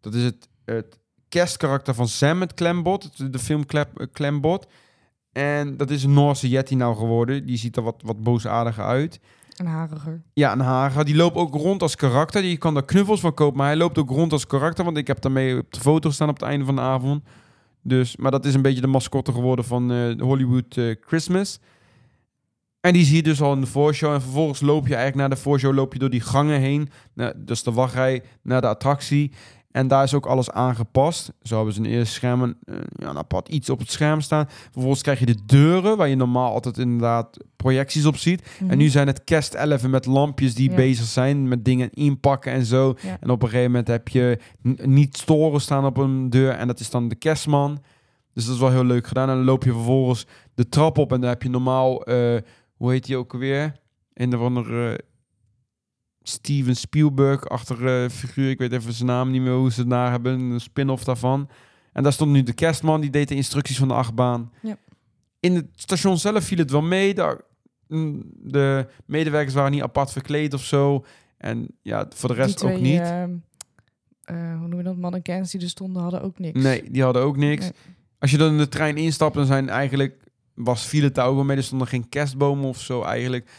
Dat 0.00 0.14
is 0.14 0.24
het, 0.24 0.48
het 0.64 0.98
kerstkarakter 1.28 1.94
van 1.94 2.08
Sam, 2.08 2.40
het 2.40 2.54
klembot. 2.54 3.32
De 3.32 3.38
film 3.38 3.64
eh, 3.68 3.82
Klembot. 4.12 4.66
En 5.32 5.76
dat 5.76 5.90
is 5.90 6.04
een 6.04 6.12
Noorse 6.12 6.48
Yeti 6.48 6.74
nou 6.74 6.96
geworden. 6.96 7.46
Die 7.46 7.56
ziet 7.56 7.76
er 7.76 7.82
wat, 7.82 8.02
wat 8.04 8.22
boosaardiger 8.22 8.84
uit. 8.84 9.20
En 9.56 9.66
hariger. 9.66 10.22
Ja, 10.32 10.52
een 10.52 10.60
Haga. 10.60 11.02
Die 11.02 11.16
loopt 11.16 11.36
ook 11.36 11.54
rond 11.54 11.82
als 11.82 11.96
karakter. 11.96 12.42
Die 12.42 12.56
kan 12.56 12.74
daar 12.74 12.84
knuffels 12.84 13.20
van 13.20 13.34
kopen. 13.34 13.56
Maar 13.56 13.66
hij 13.66 13.76
loopt 13.76 13.98
ook 13.98 14.10
rond 14.10 14.32
als 14.32 14.46
karakter. 14.46 14.84
Want 14.84 14.96
ik 14.96 15.06
heb 15.06 15.20
daarmee 15.20 15.58
op 15.58 15.72
de 15.72 15.80
foto 15.80 16.10
staan 16.10 16.28
op 16.28 16.34
het 16.34 16.48
einde 16.48 16.64
van 16.64 16.74
de 16.74 16.80
avond. 16.80 17.22
Dus, 17.82 18.16
maar 18.16 18.30
dat 18.30 18.44
is 18.44 18.54
een 18.54 18.62
beetje 18.62 18.80
de 18.80 18.86
mascotte 18.86 19.32
geworden 19.32 19.64
van 19.64 19.92
eh, 19.92 20.20
Hollywood 20.20 20.76
eh, 20.76 20.94
Christmas. 21.00 21.60
En 22.80 22.92
die 22.92 23.04
zie 23.04 23.16
je 23.16 23.22
dus 23.22 23.42
al 23.42 23.52
in 23.52 23.60
de 23.60 23.66
voorshow. 23.66 24.12
En 24.12 24.22
vervolgens 24.22 24.60
loop 24.60 24.86
je 24.86 24.94
eigenlijk 24.94 25.16
naar 25.16 25.36
de 25.36 25.42
voorshow. 25.42 25.74
Loop 25.74 25.92
je 25.92 25.98
door 25.98 26.10
die 26.10 26.20
gangen 26.20 26.60
heen. 26.60 26.90
Nou, 27.14 27.32
dus 27.36 27.62
de 27.62 27.72
wachtrij 27.72 28.22
naar 28.42 28.60
de 28.60 28.66
attractie. 28.66 29.32
En 29.74 29.88
daar 29.88 30.02
is 30.02 30.14
ook 30.14 30.26
alles 30.26 30.50
aangepast. 30.50 31.32
Zo 31.42 31.56
hebben 31.56 31.74
ze 31.74 31.80
een 31.80 31.86
eerste 31.86 32.14
scherm, 32.14 32.42
een, 32.42 32.56
eh, 32.64 32.74
ja, 32.96 33.08
een 33.08 33.16
apart 33.18 33.48
iets 33.48 33.70
op 33.70 33.78
het 33.78 33.90
scherm 33.90 34.20
staan. 34.20 34.46
Vervolgens 34.48 35.02
krijg 35.02 35.18
je 35.18 35.26
de 35.26 35.38
deuren, 35.46 35.96
waar 35.96 36.08
je 36.08 36.14
normaal 36.16 36.52
altijd 36.52 36.78
inderdaad 36.78 37.36
projecties 37.56 38.06
op 38.06 38.16
ziet. 38.16 38.48
En 38.68 38.78
nu 38.78 38.88
zijn 38.88 39.06
het 39.06 39.24
kerst 39.24 39.54
11 39.54 39.86
met 39.86 40.06
lampjes 40.06 40.54
die 40.54 40.70
Mhm. 40.70 40.80
Ja. 40.80 40.86
bezig 40.86 41.04
zijn 41.06 41.48
met 41.48 41.64
dingen 41.64 41.90
inpakken 41.90 42.52
en 42.52 42.64
zo. 42.64 42.94
Ja. 43.02 43.16
En 43.20 43.30
op 43.30 43.42
een 43.42 43.48
gegeven 43.48 43.70
moment 43.70 43.88
heb 43.88 44.08
je 44.08 44.38
niet 44.82 45.16
storen 45.16 45.60
staan 45.60 45.84
op 45.84 45.96
een 45.96 46.30
deur 46.30 46.50
en 46.52 46.66
dat 46.66 46.80
is 46.80 46.90
dan 46.90 47.08
de 47.08 47.14
kerstman. 47.14 47.82
Dus 48.32 48.44
dat 48.44 48.54
is 48.54 48.60
wel 48.60 48.70
heel 48.70 48.84
leuk 48.84 49.06
gedaan. 49.06 49.28
En 49.28 49.34
dan 49.36 49.44
loop 49.44 49.64
je 49.64 49.72
vervolgens 49.72 50.26
de 50.54 50.68
trap 50.68 50.98
op 50.98 51.12
en 51.12 51.20
dan 51.20 51.28
heb 51.28 51.42
je 51.42 51.50
normaal, 51.50 52.02
eh, 52.04 52.36
hoe 52.76 52.90
heet 52.90 53.04
die 53.06 53.16
ook? 53.16 53.32
Een 54.14 54.34
of 54.34 54.40
andere 54.40 55.00
Steven 56.26 56.76
Spielberg 56.76 57.48
achter 57.48 58.10
figuur. 58.10 58.50
Ik 58.50 58.58
weet 58.58 58.72
even 58.72 58.92
zijn 58.92 59.08
naam 59.08 59.30
niet 59.30 59.40
meer 59.42 59.52
hoe 59.54 59.72
ze 59.72 59.80
het 59.80 59.88
naar 59.88 60.10
hebben. 60.10 60.40
Een 60.40 60.60
spin-off 60.60 61.04
daarvan. 61.04 61.48
En 61.92 62.02
daar 62.02 62.12
stond 62.12 62.30
nu 62.30 62.42
de 62.42 62.52
kerstman, 62.52 63.00
die 63.00 63.10
deed 63.10 63.28
de 63.28 63.34
instructies 63.34 63.78
van 63.78 63.88
de 63.88 63.94
achtbaan. 63.94 64.52
Ja. 64.62 64.76
In 65.40 65.54
het 65.54 65.66
station 65.74 66.18
zelf 66.18 66.44
viel 66.44 66.58
het 66.58 66.70
wel 66.70 66.82
mee. 66.82 67.14
Daar, 67.14 67.40
mm, 67.88 68.22
de 68.36 68.86
medewerkers 69.06 69.54
waren 69.54 69.70
niet 69.70 69.82
apart 69.82 70.12
verkleed 70.12 70.54
of 70.54 70.64
zo. 70.64 71.04
En 71.38 71.66
ja, 71.82 72.06
voor 72.14 72.28
de 72.28 72.34
rest 72.34 72.56
twee, 72.56 72.74
ook 72.74 72.80
niet. 72.80 73.00
eh, 73.00 74.58
hoe 74.58 74.68
noem 74.68 74.76
je 74.78 74.82
dat? 74.84 74.96
Mannequins 74.96 75.50
die 75.50 75.60
er 75.60 75.68
stonden, 75.68 76.02
hadden 76.02 76.22
ook 76.22 76.38
niks. 76.38 76.62
Nee, 76.62 76.90
die 76.90 77.02
hadden 77.02 77.22
ook 77.22 77.36
niks. 77.36 77.62
Nee. 77.62 77.72
Als 78.18 78.30
je 78.30 78.36
dan 78.38 78.50
in 78.52 78.58
de 78.58 78.68
trein 78.68 78.96
instapt, 78.96 79.34
dan 79.34 79.46
zijn 79.46 79.68
eigenlijk... 79.68 80.22
Was 80.54 80.86
viel 80.86 81.02
het 81.02 81.14
daar 81.14 81.26
ook 81.26 81.34
wel 81.34 81.44
mee. 81.44 81.56
Er 81.56 81.62
stonden 81.62 81.86
geen 81.88 82.08
kerstbomen 82.08 82.64
of 82.68 82.80
zo 82.80 83.02
eigenlijk. 83.02 83.50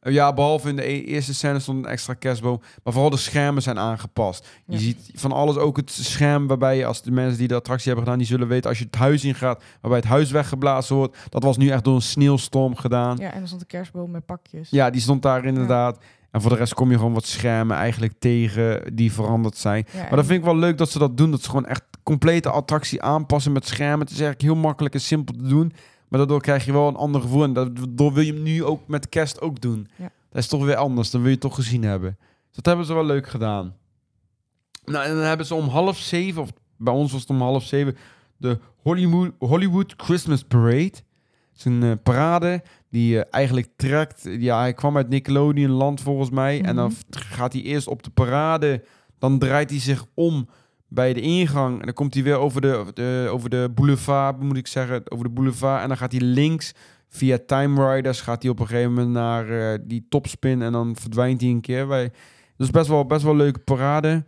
Eh, 0.00 0.12
Ja, 0.12 0.32
behalve 0.32 0.68
in 0.68 0.76
de 0.76 0.88
e- 0.88 1.00
eerste 1.04 1.34
scène 1.34 1.58
stond 1.58 1.78
een 1.84 1.90
extra 1.90 2.14
kerstboom. 2.14 2.60
Maar 2.84 2.92
vooral 2.92 3.10
de 3.10 3.16
schermen 3.16 3.62
zijn 3.62 3.78
aangepast. 3.78 4.48
Je 4.66 4.72
Ja. 4.72 4.78
ziet 4.78 5.10
van 5.14 5.32
alles 5.32 5.56
ook 5.56 5.76
het 5.76 5.90
scherm 5.90 6.46
waarbij 6.46 6.76
je, 6.76 6.84
als 6.86 7.02
de 7.02 7.10
mensen 7.10 7.38
die 7.38 7.48
de 7.48 7.54
attractie 7.54 7.86
hebben 7.86 8.04
gedaan, 8.04 8.18
die 8.18 8.28
zullen 8.28 8.48
weten, 8.48 8.68
als 8.68 8.78
je 8.78 8.84
het 8.84 8.94
huis 8.94 9.24
ingaat, 9.24 9.62
waarbij 9.80 10.00
het 10.00 10.08
huis 10.08 10.30
weggeblazen 10.30 10.96
wordt. 10.96 11.16
Dat 11.28 11.42
was 11.42 11.56
nu 11.56 11.68
echt 11.68 11.84
door 11.84 11.94
een 11.94 12.02
sneeuwstorm 12.02 12.76
gedaan. 12.76 13.16
Ja, 13.16 13.24
Ja, 13.24 13.32
en 13.32 13.40
er 13.40 13.46
stond 13.46 13.60
een 13.60 13.66
kerstboom 13.66 14.10
met 14.10 14.26
pakjes. 14.26 14.70
die 14.70 15.00
stond 15.00 15.22
daar 15.22 15.44
inderdaad. 15.44 15.98
En 16.30 16.40
voor 16.40 16.50
de 16.50 16.56
rest 16.56 16.74
kom 16.74 16.90
je 16.90 16.96
gewoon 16.96 17.12
wat 17.12 17.26
schermen 17.26 17.76
eigenlijk 17.76 18.12
tegen 18.18 18.94
die 18.96 19.12
veranderd 19.12 19.56
zijn. 19.56 19.86
Ja, 19.92 20.00
Maar 20.00 20.16
dat 20.16 20.26
vind 20.26 20.38
ik 20.38 20.44
wel 20.44 20.56
leuk 20.56 20.78
dat 20.78 20.90
ze 20.90 20.98
dat 20.98 21.16
doen. 21.16 21.30
Dat 21.30 21.42
ze 21.42 21.48
gewoon 21.48 21.66
echt 21.66 21.82
complete 22.02 22.50
attractie 22.50 23.02
aanpassen 23.02 23.52
met 23.52 23.66
schermen. 23.66 23.98
Het 24.00 24.10
is 24.10 24.20
eigenlijk 24.20 24.52
heel 24.52 24.62
makkelijk 24.62 24.94
en 24.94 25.00
simpel 25.00 25.34
te 25.34 25.46
doen. 25.48 25.72
Maar 26.10 26.18
daardoor 26.18 26.40
krijg 26.40 26.64
je 26.64 26.72
wel 26.72 26.88
een 26.88 26.96
ander 26.96 27.20
gevoel. 27.20 27.42
En 27.42 27.52
daardoor 27.52 28.12
wil 28.12 28.22
je 28.22 28.32
hem 28.32 28.42
nu 28.42 28.64
ook 28.64 28.88
met 28.88 29.08
kerst 29.08 29.40
ook 29.40 29.60
doen. 29.60 29.88
Ja. 29.96 30.10
Dat 30.30 30.42
is 30.42 30.48
toch 30.48 30.64
weer 30.64 30.76
anders. 30.76 31.10
Dan 31.10 31.20
wil 31.20 31.28
je 31.30 31.34
het 31.36 31.44
toch 31.44 31.54
gezien 31.54 31.82
hebben. 31.82 32.16
Dus 32.20 32.56
dat 32.56 32.66
hebben 32.66 32.86
ze 32.86 32.94
wel 32.94 33.04
leuk 33.04 33.28
gedaan. 33.28 33.74
Nou, 34.84 35.04
en 35.04 35.14
dan 35.14 35.24
hebben 35.24 35.46
ze 35.46 35.54
om 35.54 35.68
half 35.68 35.98
zeven, 35.98 36.42
of 36.42 36.48
bij 36.76 36.92
ons 36.94 37.12
was 37.12 37.20
het 37.20 37.30
om 37.30 37.40
half 37.40 37.64
zeven, 37.64 37.96
de 38.36 38.58
Hollywood, 38.82 39.32
Hollywood 39.38 39.94
Christmas 39.96 40.42
Parade. 40.42 40.84
Het 40.84 41.56
is 41.58 41.64
een 41.64 41.82
eh, 41.82 41.92
parade 42.02 42.62
die 42.90 43.18
eh, 43.20 43.26
eigenlijk 43.30 43.68
trekt. 43.76 44.22
Ja, 44.38 44.58
hij 44.58 44.72
kwam 44.72 44.96
uit 44.96 45.08
Nickelodeon 45.08 45.70
land 45.70 46.00
volgens 46.00 46.30
mij. 46.30 46.62
En 46.62 46.76
dan 46.76 46.86
Mhm. 47.10 47.24
gaat 47.28 47.52
hij 47.52 47.62
eerst 47.62 47.86
op 47.86 48.02
de 48.02 48.10
parade. 48.10 48.84
Dan 49.18 49.38
draait 49.38 49.70
hij 49.70 49.78
zich 49.80 50.04
om 50.14 50.48
bij 50.90 51.12
de 51.12 51.20
ingang. 51.20 51.78
En 51.78 51.84
dan 51.84 51.94
komt 51.94 52.14
hij 52.14 52.22
weer 52.22 52.38
over 52.38 52.60
de, 52.60 52.74
over 52.74 52.94
de, 52.94 53.28
over 53.30 53.50
de 53.50 53.70
boulevard, 53.74 54.40
moet 54.40 54.56
ik 54.56 54.66
zeggen. 54.66 55.10
Over 55.10 55.24
de 55.24 55.30
boulevard. 55.30 55.82
En 55.82 55.88
dan 55.88 55.96
gaat 55.96 56.12
hij 56.12 56.20
links 56.20 56.72
via 57.08 57.38
Time 57.46 57.94
Riders. 57.94 58.20
Gaat 58.20 58.42
hij 58.42 58.50
op 58.50 58.60
een 58.60 58.66
gegeven 58.66 58.92
moment 58.92 59.10
naar 59.10 59.72
eh, 59.72 59.78
die 59.82 60.06
topspin. 60.08 60.62
En 60.62 60.72
dan 60.72 60.96
verdwijnt 60.96 61.40
hij 61.40 61.50
een 61.50 61.60
keer. 61.60 61.88
Wij, 61.88 62.10
dus 62.56 62.70
best 62.70 62.88
wel, 62.88 63.06
best 63.06 63.22
wel 63.22 63.36
leuke 63.36 63.58
parade. 63.58 64.24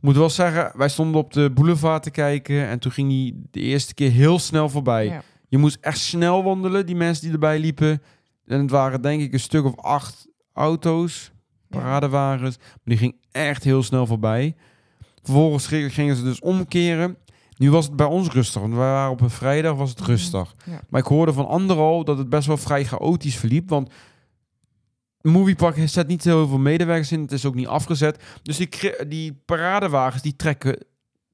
Moet 0.00 0.16
wel 0.16 0.30
zeggen, 0.30 0.72
wij 0.76 0.88
stonden 0.88 1.20
op 1.20 1.32
de 1.32 1.50
boulevard 1.50 2.02
te 2.02 2.10
kijken. 2.10 2.68
En 2.68 2.78
toen 2.78 2.92
ging 2.92 3.10
hij 3.10 3.34
de 3.50 3.60
eerste 3.60 3.94
keer 3.94 4.10
heel 4.10 4.38
snel 4.38 4.68
voorbij. 4.68 5.04
Ja. 5.04 5.22
Je 5.48 5.58
moest 5.58 5.78
echt 5.80 5.98
snel 5.98 6.44
wandelen, 6.44 6.86
die 6.86 6.96
mensen 6.96 7.24
die 7.24 7.32
erbij 7.32 7.58
liepen. 7.58 8.02
En 8.46 8.60
het 8.60 8.70
waren 8.70 9.02
denk 9.02 9.20
ik 9.22 9.32
een 9.32 9.40
stuk 9.40 9.64
of 9.64 9.76
acht 9.76 10.28
auto's, 10.52 11.32
paradewagens. 11.68 12.56
Maar 12.58 12.78
die 12.84 12.96
ging 12.96 13.16
echt 13.30 13.64
heel 13.64 13.82
snel 13.82 14.06
voorbij. 14.06 14.54
Vervolgens 15.24 15.66
gingen 15.66 16.16
ze 16.16 16.22
dus 16.22 16.40
omkeren. 16.40 17.16
Nu 17.56 17.70
was 17.70 17.84
het 17.86 17.96
bij 17.96 18.06
ons 18.06 18.28
rustig, 18.28 18.60
want 18.60 18.72
we 18.72 18.78
waren 18.78 19.10
op 19.10 19.20
een 19.20 19.30
vrijdag, 19.30 19.76
was 19.76 19.90
het 19.90 20.00
Mhm. 20.00 20.10
rustig. 20.10 20.54
Ja. 20.64 20.80
Maar 20.88 21.00
ik 21.00 21.06
hoorde 21.06 21.32
van 21.32 21.46
anderen 21.46 21.82
al 21.82 22.04
dat 22.04 22.18
het 22.18 22.28
best 22.28 22.46
wel 22.46 22.56
vrij 22.56 22.84
chaotisch 22.84 23.36
verliep, 23.36 23.68
want 23.68 23.90
Moviepark 25.22 25.88
zet 25.88 26.06
niet 26.06 26.24
heel 26.24 26.48
veel 26.48 26.58
medewerkers 26.58 27.12
in, 27.12 27.20
het 27.20 27.32
is 27.32 27.44
ook 27.44 27.54
niet 27.54 27.66
afgezet. 27.66 28.22
Dus 28.42 28.56
die, 28.56 28.68
die 29.08 29.42
paradewagens 29.44 30.22
die 30.22 30.36
trekken 30.36 30.84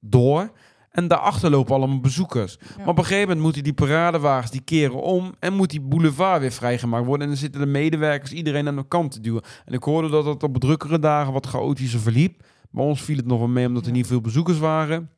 door. 0.00 0.50
En 0.90 1.08
daarachter 1.08 1.50
lopen 1.50 1.74
allemaal 1.74 2.00
bezoekers. 2.00 2.58
Maar 2.78 2.88
op 2.88 2.98
een 2.98 3.04
gegeven 3.04 3.26
moment 3.26 3.40
moeten 3.44 3.62
die 3.62 3.72
paradewagens 3.72 4.50
die 4.50 4.60
keren 4.60 5.02
om 5.02 5.34
en 5.38 5.52
moet 5.52 5.70
die 5.70 5.80
boulevard 5.80 6.40
weer 6.40 6.52
vrijgemaakt 6.52 7.04
worden. 7.06 7.22
En 7.22 7.32
dan 7.32 7.42
zitten 7.42 7.60
de 7.60 7.66
medewerkers 7.66 8.32
iedereen 8.32 8.68
aan 8.68 8.76
de 8.76 8.88
kant 8.88 9.12
te 9.12 9.20
duwen. 9.20 9.42
En 9.64 9.72
ik 9.72 9.82
hoorde 9.82 10.08
dat 10.08 10.24
het 10.24 10.42
op 10.42 10.56
drukkere 10.58 10.98
dagen 10.98 11.32
wat 11.32 11.46
chaotischer 11.46 12.00
verliep. 12.00 12.42
Bij 12.70 12.84
ons 12.84 13.02
viel 13.02 13.16
het 13.16 13.26
nog 13.26 13.38
wel 13.38 13.48
mee 13.48 13.66
omdat 13.66 13.86
er 13.86 13.92
niet 13.92 14.06
veel 14.06 14.20
bezoekers 14.20 14.58
waren. 14.58 15.10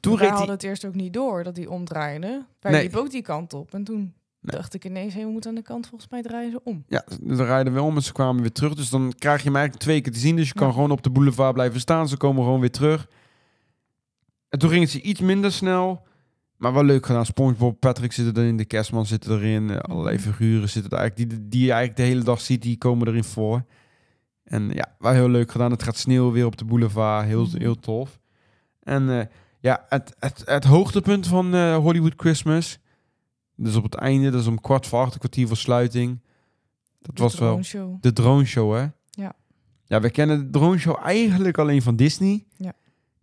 Toen 0.00 0.16
reed 0.16 0.28
hadden 0.30 0.50
het 0.50 0.62
eerst 0.62 0.84
ook 0.84 0.94
niet 0.94 1.12
door 1.12 1.44
dat 1.44 1.54
die 1.54 1.70
omdraaide. 1.70 2.46
Wij 2.60 2.72
Nee. 2.72 2.80
liepen 2.80 3.00
ook 3.00 3.10
die 3.10 3.22
kant 3.22 3.52
op. 3.54 3.74
En 3.74 3.84
toen 3.84 3.98
Nee. 4.40 4.56
dacht 4.56 4.74
ik 4.74 4.84
ineens, 4.84 5.14
hey, 5.14 5.24
we 5.24 5.30
moeten 5.30 5.50
aan 5.50 5.56
de 5.56 5.62
kant, 5.62 5.86
volgens 5.86 6.10
mij 6.10 6.22
draaien 6.22 6.50
ze 6.50 6.60
om. 6.64 6.84
Ja, 6.88 7.04
ze 7.36 7.44
rijden 7.44 7.72
weer 7.72 7.82
om 7.82 7.96
en 7.96 8.02
ze 8.02 8.12
kwamen 8.12 8.40
weer 8.40 8.52
terug. 8.52 8.74
Dus 8.74 8.90
dan 8.90 9.12
krijg 9.18 9.38
je 9.38 9.44
hem 9.46 9.56
eigenlijk 9.56 9.84
twee 9.84 10.00
keer 10.00 10.12
te 10.12 10.18
zien. 10.18 10.36
Dus 10.36 10.48
je 10.48 10.54
kan 10.54 10.72
gewoon 10.72 10.90
op 10.90 11.02
de 11.02 11.10
boulevard 11.10 11.52
blijven 11.54 11.80
staan. 11.80 12.08
Ze 12.08 12.16
komen 12.16 12.42
gewoon 12.44 12.60
weer 12.60 12.70
terug. 12.70 13.08
En 14.48 14.58
toen 14.58 14.70
ging 14.70 14.88
ze 14.88 15.00
iets 15.00 15.20
minder 15.20 15.52
snel. 15.52 16.06
Maar 16.56 16.72
wel 16.72 16.84
leuk 16.84 17.06
gedaan. 17.06 17.26
SpongeBob, 17.26 17.80
Patrick 17.80 18.12
zitten 18.12 18.42
erin. 18.42 18.56
De 18.56 18.64
Kerstman 18.64 19.06
zit 19.06 19.26
erin. 19.26 19.70
eh, 19.70 19.76
allerlei 19.78 20.16
Mhm. 20.16 20.24
figuren 20.24 20.68
zitten 20.68 20.90
er 20.92 20.98
eigenlijk. 20.98 21.30
Die, 21.30 21.48
die 21.48 21.64
je 21.64 21.70
eigenlijk 21.72 21.96
de 22.00 22.06
hele 22.06 22.22
dag 22.24 22.40
ziet, 22.40 22.62
die 22.62 22.78
komen 22.78 23.08
erin 23.08 23.24
voor. 23.24 23.64
En 24.48 24.70
ja, 24.74 24.94
wel 24.98 25.12
heel 25.12 25.28
leuk 25.30 25.50
gedaan. 25.50 25.70
Het 25.70 25.82
gaat 25.82 25.96
sneeuwen 25.96 26.32
weer 26.32 26.46
op 26.46 26.56
de 26.56 26.64
boulevard. 26.64 27.26
Heel, 27.26 27.44
Mhm. 27.46 27.58
heel 27.58 27.78
tof. 27.78 28.18
En 28.82 29.10
eh, 29.20 29.26
ja, 29.60 29.84
het, 29.88 30.16
het, 30.18 30.42
het 30.44 30.64
hoogtepunt 30.64 31.26
van 31.26 31.54
eh, 31.54 31.76
Hollywood 31.76 32.12
Christmas. 32.16 32.78
Dus 33.56 33.74
op 33.76 33.82
het 33.82 33.94
einde, 33.94 34.30
dat 34.30 34.40
is 34.40 34.46
om 34.46 34.60
kwart 34.60 34.86
voor 34.86 34.98
acht, 35.00 35.12
een 35.12 35.18
kwartier 35.18 35.46
voor 35.46 35.56
sluiting. 35.56 36.20
Dat 37.00 37.16
De 37.16 37.22
was 37.22 37.38
wel 37.38 37.48
droneshow. 37.48 37.96
de 38.00 38.12
drone 38.12 38.44
show, 38.44 38.74
hè? 38.74 38.86
Ja. 39.10 39.32
Ja, 39.84 40.00
we 40.00 40.10
kennen 40.10 40.38
de 40.38 40.58
drone 40.58 40.78
show 40.78 40.96
eigenlijk 41.02 41.58
alleen 41.58 41.82
van 41.82 41.96
Disney. 41.96 42.44
Ja. 42.56 42.72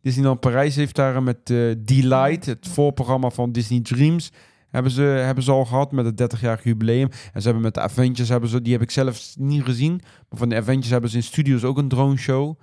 Disneyland 0.01 0.39
Parijs 0.39 0.75
heeft 0.75 0.95
daar 0.95 1.23
met 1.23 1.49
eh 1.49 1.71
Delight, 1.77 2.45
het 2.45 2.67
voorprogramma 2.67 3.29
van 3.29 3.51
Disney 3.51 3.81
Dreams, 3.81 4.31
hebben 4.75 4.91
ze, 4.91 5.01
hebben 5.01 5.43
ze 5.43 5.51
al 5.51 5.65
gehad 5.65 5.91
met 5.91 6.05
het 6.05 6.35
30-jarig 6.35 6.63
jubileum. 6.63 7.09
En 7.33 7.41
ze 7.41 7.45
hebben 7.47 7.63
met 7.63 7.73
de 7.73 7.81
Avengers, 7.81 8.29
hebben 8.29 8.49
ze, 8.49 8.61
die 8.61 8.73
heb 8.73 8.81
ik 8.81 8.91
zelf 8.91 9.33
niet 9.37 9.63
gezien, 9.63 10.01
maar 10.29 10.39
van 10.39 10.49
de 10.49 10.55
Avengers 10.55 10.89
hebben 10.89 11.09
ze 11.09 11.15
in 11.15 11.23
studios 11.23 11.63
ook 11.63 11.77
een 11.77 11.87
drone 11.87 12.17
show. 12.17 12.59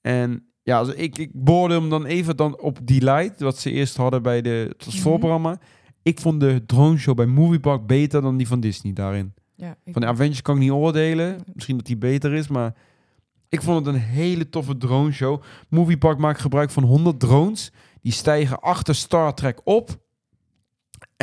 En 0.00 0.46
ja, 0.62 0.78
also 0.78 0.92
ik, 0.96 1.18
ik 1.18 1.30
boorde 1.32 1.74
hem 1.74 1.90
dan 1.90 2.04
even 2.04 2.36
dan 2.36 2.60
op 2.60 2.78
Delight, 2.82 3.40
wat 3.40 3.58
ze 3.58 3.70
eerst 3.70 3.96
hadden 3.96 4.22
bij 4.22 4.42
de, 4.42 4.66
het 4.68 4.84
was 4.84 4.94
Mhm. 4.94 5.02
voorprogramma. 5.02 5.58
Ik 6.02 6.20
vond 6.20 6.40
de 6.40 6.62
drone 6.66 6.98
show 6.98 7.16
bij 7.16 7.26
Movie 7.26 7.60
Park 7.60 7.86
beter 7.86 8.22
dan 8.22 8.36
die 8.36 8.48
van 8.48 8.60
Disney 8.60 8.92
daarin. 8.92 9.34
Ja, 9.56 9.76
Van 9.92 10.00
de 10.00 10.06
Avengers 10.08 10.42
kan 10.42 10.54
ik 10.54 10.60
niet 10.60 10.70
oordelen. 10.70 11.40
Misschien 11.52 11.76
dat 11.76 11.86
die 11.86 11.96
beter 11.96 12.32
is, 12.32 12.48
maar 12.48 12.74
ik 13.48 13.62
vond 13.62 13.86
het 13.86 13.94
een 13.94 14.00
hele 14.00 14.48
toffe 14.48 14.76
drone 14.76 15.12
show. 15.12 15.42
Movie 15.68 15.98
Park 15.98 16.18
maakt 16.18 16.40
gebruik 16.40 16.70
van 16.70 16.82
100 16.82 17.20
drones. 17.20 17.72
Die 18.00 18.12
stijgen 18.12 18.60
achter 18.60 18.94
Star 18.94 19.34
Trek 19.34 19.60
op. 19.64 20.02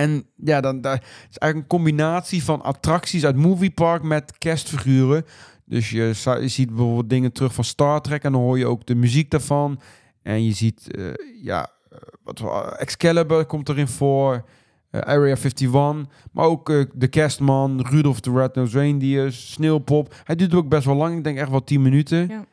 En 0.01 0.25
ja, 0.35 0.61
dan, 0.61 0.81
daar 0.81 0.93
het 0.93 1.03
is 1.29 1.37
eigenlijk 1.37 1.55
een 1.71 1.77
combinatie 1.77 2.43
van 2.43 2.61
attracties 2.61 3.25
uit 3.25 3.35
Movie 3.35 3.71
Park 3.71 4.03
met 4.03 4.37
kerstfiguren. 4.37 5.25
Dus 5.65 5.89
je, 5.89 6.11
ziet 6.45 6.69
bijvoorbeeld 6.69 7.09
dingen 7.09 7.31
terug 7.31 7.53
van 7.53 7.63
Star 7.63 8.01
Trek 8.01 8.23
en 8.23 8.31
dan 8.31 8.41
hoor 8.41 8.57
je 8.57 8.65
ook 8.65 8.85
de 8.85 8.95
muziek 8.95 9.29
daarvan. 9.31 9.79
En 10.21 10.43
je 10.45 10.51
ziet, 10.53 10.95
eh, 10.95 11.05
ja, 11.43 11.69
eh, 11.89 11.97
wat 12.23 12.39
we- 12.39 12.75
Excalibur 12.77 13.45
komt 13.45 13.69
erin 13.69 13.87
voor. 13.87 14.45
eh, 14.89 15.01
Area 15.01 15.35
51. 15.35 16.05
Maar 16.31 16.45
ook 16.45 16.69
eh, 16.69 16.83
de 16.93 17.07
kerstman, 17.07 17.81
Rudolph 17.89 18.19
the 18.19 18.31
Red-Nosed 18.31 18.73
Reindeer, 18.73 19.31
Sneeuwpop. 19.31 20.15
Hij 20.23 20.35
duurt 20.35 20.53
ook 20.53 20.69
best 20.69 20.85
wel 20.85 20.95
lang. 20.95 21.17
Ik 21.17 21.23
denk 21.23 21.37
echt 21.37 21.49
wel 21.49 21.63
10 21.63 21.81
minuten. 21.81 22.27
Ja. 22.27 22.45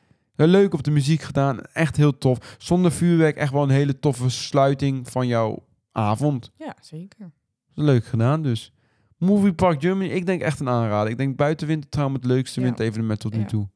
Leuk 0.46 0.74
op 0.74 0.82
de 0.82 0.90
muziek 0.90 1.22
gedaan. 1.22 1.60
Echt 1.72 1.96
heel 1.96 2.18
tof. 2.18 2.56
Zonder 2.58 2.92
vuurwerk 2.92 3.36
echt 3.36 3.52
wel 3.52 3.62
een 3.62 3.68
hele 3.68 3.98
toffe 3.98 4.28
sluiting 4.28 5.10
van 5.10 5.26
jouw 5.26 5.64
avond. 5.92 6.50
ja, 6.58 6.76
zeker. 6.80 7.30
Leuk 7.78 8.04
gedaan 8.04 8.42
dus. 8.42 8.72
Movie 9.16 9.52
Park 9.52 9.80
Germany, 9.80 10.10
ik 10.10 10.26
denk 10.26 10.40
echt 10.40 10.60
een 10.60 10.68
aanrader. 10.68 11.10
Ik 11.10 11.16
denk 11.18 11.36
buiten 11.36 11.66
wintertrouw 11.66 12.12
het 12.12 12.24
leukste 12.24 12.60
Ja. 12.60 12.66
winterevenement 12.66 13.20
tot 13.20 13.34
nu 13.36 13.44
toe. 13.44 13.68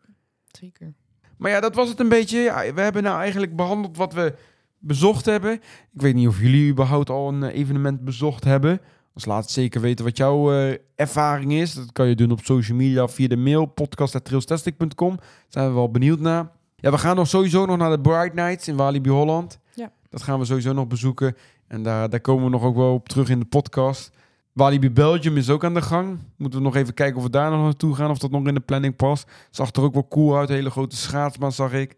Zeker. 0.46 0.92
Maar 1.36 1.50
ja, 1.50 1.61
dat 1.61 1.74
was 1.74 1.88
het 1.88 2.00
een 2.00 2.09
beetje. 2.09 2.38
Ja, 2.38 2.72
we 2.74 2.80
hebben 2.80 3.03
nou 3.03 3.20
eigenlijk 3.20 3.57
behandeld 3.57 3.96
wat 3.96 4.12
we 4.12 4.34
bezocht 4.78 5.24
hebben. 5.24 5.53
Ik 5.92 6.00
weet 6.03 6.14
niet 6.14 6.28
of 6.28 6.40
jullie 6.40 6.70
überhaupt 6.70 7.11
al 7.11 7.28
een 7.28 7.42
eh, 7.42 7.59
evenement 7.59 8.05
bezocht 8.05 8.44
hebben. 8.44 8.80
Dus 9.14 9.24
laat 9.24 9.42
het 9.42 9.50
zeker 9.50 9.80
weten 9.80 10.05
wat 10.05 10.16
jouw 10.16 10.53
eh, 10.53 10.78
ervaring 10.94 11.53
is. 11.53 11.74
Dat 11.74 11.92
kan 11.92 12.09
je 12.09 12.14
doen 12.14 12.30
op 12.30 12.40
social 12.44 12.76
media 12.76 13.09
via 13.09 13.28
de 13.28 13.36
mail 13.36 13.66
podcast.trailstastic.com. 13.66 15.16
Daar 15.16 15.26
zijn 15.48 15.68
we 15.68 15.74
wel 15.74 15.90
benieuwd 15.90 16.20
naar. 16.20 16.50
Ja, 16.76 16.90
we 16.90 16.98
gaan 16.98 17.16
nog 17.16 17.28
sowieso 17.28 17.66
nog 17.66 17.76
naar 17.78 17.90
de 17.90 18.00
Bright 18.00 18.34
Nights 18.34 18.68
in 18.68 18.76
Walibi 18.76 19.11
Holland. 19.11 19.59
Ja. 19.74 19.92
Dat 20.09 20.22
gaan 20.22 20.38
we 20.38 20.44
sowieso 20.44 20.72
nog 20.72 20.86
bezoeken. 20.86 21.36
En 21.72 21.82
daar, 21.82 22.10
daar 22.10 22.20
komen 22.20 22.44
we 22.44 22.50
nog 22.50 22.62
ook 22.62 22.76
wel 22.76 22.94
op 22.94 23.08
terug 23.08 23.28
in 23.28 23.38
de 23.38 23.44
podcast. 23.44 24.10
Walibi 24.52 24.90
Belgium 24.90 25.36
is 25.36 25.50
ook 25.50 25.64
aan 25.64 25.74
de 25.74 25.82
gang. 25.82 26.18
Moeten 26.36 26.58
we 26.58 26.64
nog 26.64 26.76
even 26.76 26.94
kijken 26.94 27.16
of 27.16 27.22
we 27.22 27.30
daar 27.30 27.50
nog 27.50 27.60
naartoe 27.62 27.94
gaan. 27.94 28.10
Of 28.10 28.18
dat 28.18 28.30
nog 28.30 28.46
in 28.46 28.54
de 28.54 28.60
planning 28.60 28.96
past. 28.96 29.30
Zag 29.50 29.72
er 29.72 29.82
ook 29.82 29.92
wel 29.94 30.08
cool 30.08 30.36
uit. 30.36 30.48
Hele 30.48 30.70
grote 30.70 30.96
schaatsbaan 30.96 31.52
zag 31.52 31.72
ik. 31.72 31.96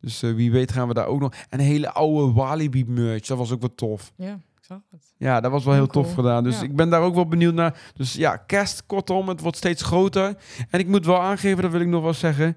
Dus 0.00 0.22
eh, 0.22 0.34
wie 0.34 0.52
weet 0.52 0.72
gaan 0.72 0.88
we 0.88 0.94
daar 0.94 1.06
ook 1.06 1.20
nog. 1.20 1.32
En 1.48 1.58
een 1.58 1.64
hele 1.64 1.90
oude 1.92 2.32
Walibi 2.32 2.84
merch. 2.84 3.26
Dat 3.26 3.38
was 3.38 3.52
ook 3.52 3.60
wel 3.60 3.74
tof. 3.74 4.12
Ja, 4.16 4.32
ik 4.34 4.64
zag 4.64 4.80
het. 4.90 5.12
Ja, 5.16 5.40
dat 5.40 5.50
was 5.50 5.64
wel 5.64 5.74
heel 5.74 5.82
Heel 5.82 5.92
tof 5.92 6.04
cool. 6.04 6.14
gedaan. 6.16 6.44
Dus 6.44 6.56
Ja. 6.58 6.64
ik 6.64 6.76
ben 6.76 6.90
daar 6.90 7.00
ook 7.02 7.14
wel 7.14 7.28
benieuwd 7.28 7.54
naar. 7.54 7.92
Dus 7.94 8.12
ja, 8.14 8.36
kerst, 8.36 8.86
kortom, 8.86 9.28
het 9.28 9.40
wordt 9.40 9.56
steeds 9.56 9.82
groter. 9.82 10.36
En 10.70 10.78
ik 10.80 10.86
moet 10.88 11.06
wel 11.06 11.20
aangeven, 11.20 11.62
dat 11.62 11.70
wil 11.70 11.80
ik 11.80 11.86
nog 11.86 12.02
wel 12.02 12.14
zeggen. 12.14 12.56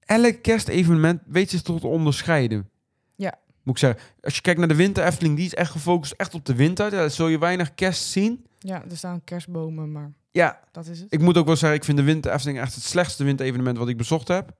Elk 0.00 0.42
kerstevenement 0.42 1.20
weet 1.26 1.50
zich 1.50 1.62
tot 1.62 1.80
te 1.80 1.86
onderscheiden. 1.86 2.68
Ja. 3.16 3.34
Moet 3.68 3.76
ik 3.82 3.82
zeggen. 3.82 4.00
Als 4.20 4.34
je 4.34 4.40
kijkt 4.40 4.58
naar 4.58 4.68
de 4.68 4.74
winter 4.74 5.04
Efteling, 5.04 5.36
die 5.36 5.46
is 5.46 5.54
echt 5.54 5.70
gefocust 5.70 6.12
echt 6.12 6.34
op 6.34 6.44
de 6.44 6.54
winter. 6.54 6.90
Daar 6.90 7.10
zul 7.10 7.28
je 7.28 7.38
weinig 7.38 7.74
kerst 7.74 8.02
zien. 8.02 8.46
Ja, 8.58 8.84
er 8.90 8.96
staan 8.96 9.24
kerstbomen, 9.24 9.92
maar 9.92 10.12
Ja, 10.30 10.60
dat 10.72 10.86
is 10.86 11.00
het. 11.00 11.12
ik 11.12 11.20
moet 11.20 11.36
ook 11.36 11.46
wel 11.46 11.56
zeggen, 11.56 11.78
ik 11.78 11.84
vind 11.84 11.98
de 11.98 12.04
winter 12.04 12.32
Efteling 12.32 12.58
echt 12.60 12.74
het 12.74 12.84
slechtste 12.84 13.24
winterevenement 13.24 13.78
wat 13.78 13.88
ik 13.88 13.96
bezocht 13.96 14.28
heb. 14.28 14.50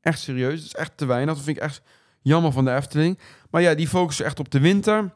Echt 0.00 0.20
serieus. 0.20 0.54
Het 0.54 0.64
is 0.64 0.74
echt 0.74 0.96
te 0.96 1.04
weinig. 1.06 1.34
Dat 1.34 1.44
vind 1.44 1.56
ik 1.56 1.62
echt 1.62 1.82
jammer 2.20 2.52
van 2.52 2.64
de 2.64 2.74
Efteling. 2.74 3.18
Maar 3.50 3.62
ja, 3.62 3.74
die 3.74 3.88
focussen 3.88 4.24
echt 4.24 4.38
op 4.40 4.50
de 4.50 4.60
winter. 4.60 5.14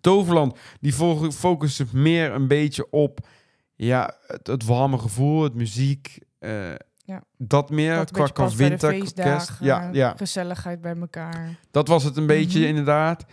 Toverland, 0.00 0.58
die 0.80 0.92
fo- 0.92 1.30
focussen 1.30 1.88
meer 1.92 2.32
een 2.32 2.48
beetje 2.48 2.90
op 2.90 3.26
ja, 3.74 4.14
het, 4.26 4.46
het 4.46 4.64
warme 4.64 4.98
gevoel, 4.98 5.42
het 5.42 5.54
muziek. 5.54 6.18
eh, 6.38 6.74
Ja. 7.08 7.22
Dat 7.38 7.70
meer 7.70 7.94
dat 7.94 8.10
qua, 8.10 8.20
beetje 8.20 8.34
qua 8.34 8.56
winter, 8.56 8.90
feestdagen, 8.90 9.32
kerst. 9.32 9.52
Ja, 9.60 9.88
ja, 9.92 10.14
gezelligheid 10.16 10.80
bij 10.80 10.96
elkaar. 11.00 11.58
dat 11.70 11.88
was 11.88 12.04
het 12.04 12.16
een 12.16 12.26
beetje 12.26 12.58
Mhm. 12.58 12.68
inderdaad. 12.68 13.24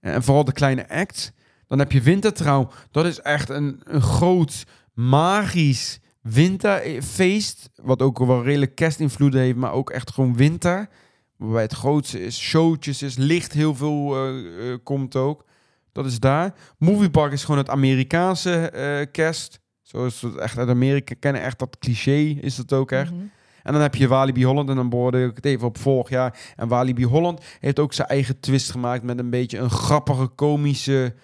En 0.00 0.22
vooral 0.22 0.44
de 0.44 0.52
kleine 0.52 0.88
act. 0.88 1.32
Dan 1.66 1.78
heb 1.78 1.92
je 1.92 2.00
Wintertrouw. 2.00 2.70
Dat 2.90 3.04
is 3.04 3.20
echt 3.20 3.48
een, 3.48 3.80
een 3.84 4.00
groot, 4.02 4.64
magisch 4.92 6.00
winterfeest. 6.20 7.70
Wat 7.82 8.02
ook 8.02 8.18
wel 8.18 8.42
redelijk 8.42 8.74
kerstinvloeden 8.74 9.40
heeft, 9.40 9.56
maar 9.56 9.72
ook 9.72 9.90
echt 9.90 10.10
gewoon 10.10 10.36
winter. 10.36 10.88
Waarbij 11.36 11.62
het 11.62 11.72
grootste 11.72 12.24
is, 12.24 12.38
showtjes 12.40 13.02
is, 13.02 13.16
licht 13.16 13.52
heel 13.52 13.74
veel 13.74 14.14
eh, 14.16 14.72
eh, 14.72 14.78
komt 14.82 15.16
ook. 15.16 15.44
Dat 15.92 16.06
is 16.06 16.20
daar. 16.20 16.54
Moviepark 16.78 17.32
is 17.32 17.44
gewoon 17.44 17.60
het 17.60 17.70
Amerikaanse 17.70 18.70
eh, 18.70 19.06
kerst. 19.12 19.60
Zoals 19.94 20.20
we 20.20 20.28
het 20.28 20.36
echt 20.36 20.58
uit 20.58 20.68
Amerika 20.68 21.14
kennen. 21.18 21.42
Echt 21.42 21.58
dat 21.58 21.78
cliché 21.78 22.38
is 22.40 22.56
het 22.56 22.72
ook 22.72 22.90
echt. 22.90 23.12
Mhm. 23.12 23.24
En 23.62 23.72
dan 23.72 23.82
heb 23.82 23.94
je 23.94 24.08
Walibi 24.08 24.44
Holland 24.44 24.68
en 24.68 24.76
dan 24.76 24.88
boorde 24.88 25.24
ik 25.24 25.36
het 25.36 25.44
even 25.44 25.66
op 25.66 25.78
vorig 25.78 26.08
jaar. 26.08 26.52
En 26.56 26.68
Walibi 26.68 27.04
Holland 27.04 27.44
heeft 27.60 27.78
ook 27.78 27.92
zijn 27.92 28.08
eigen 28.08 28.40
twist 28.40 28.70
gemaakt 28.70 29.02
met 29.02 29.18
een 29.18 29.30
beetje 29.30 29.58
een 29.58 29.70
grappige, 29.70 30.26
komische 30.26 31.14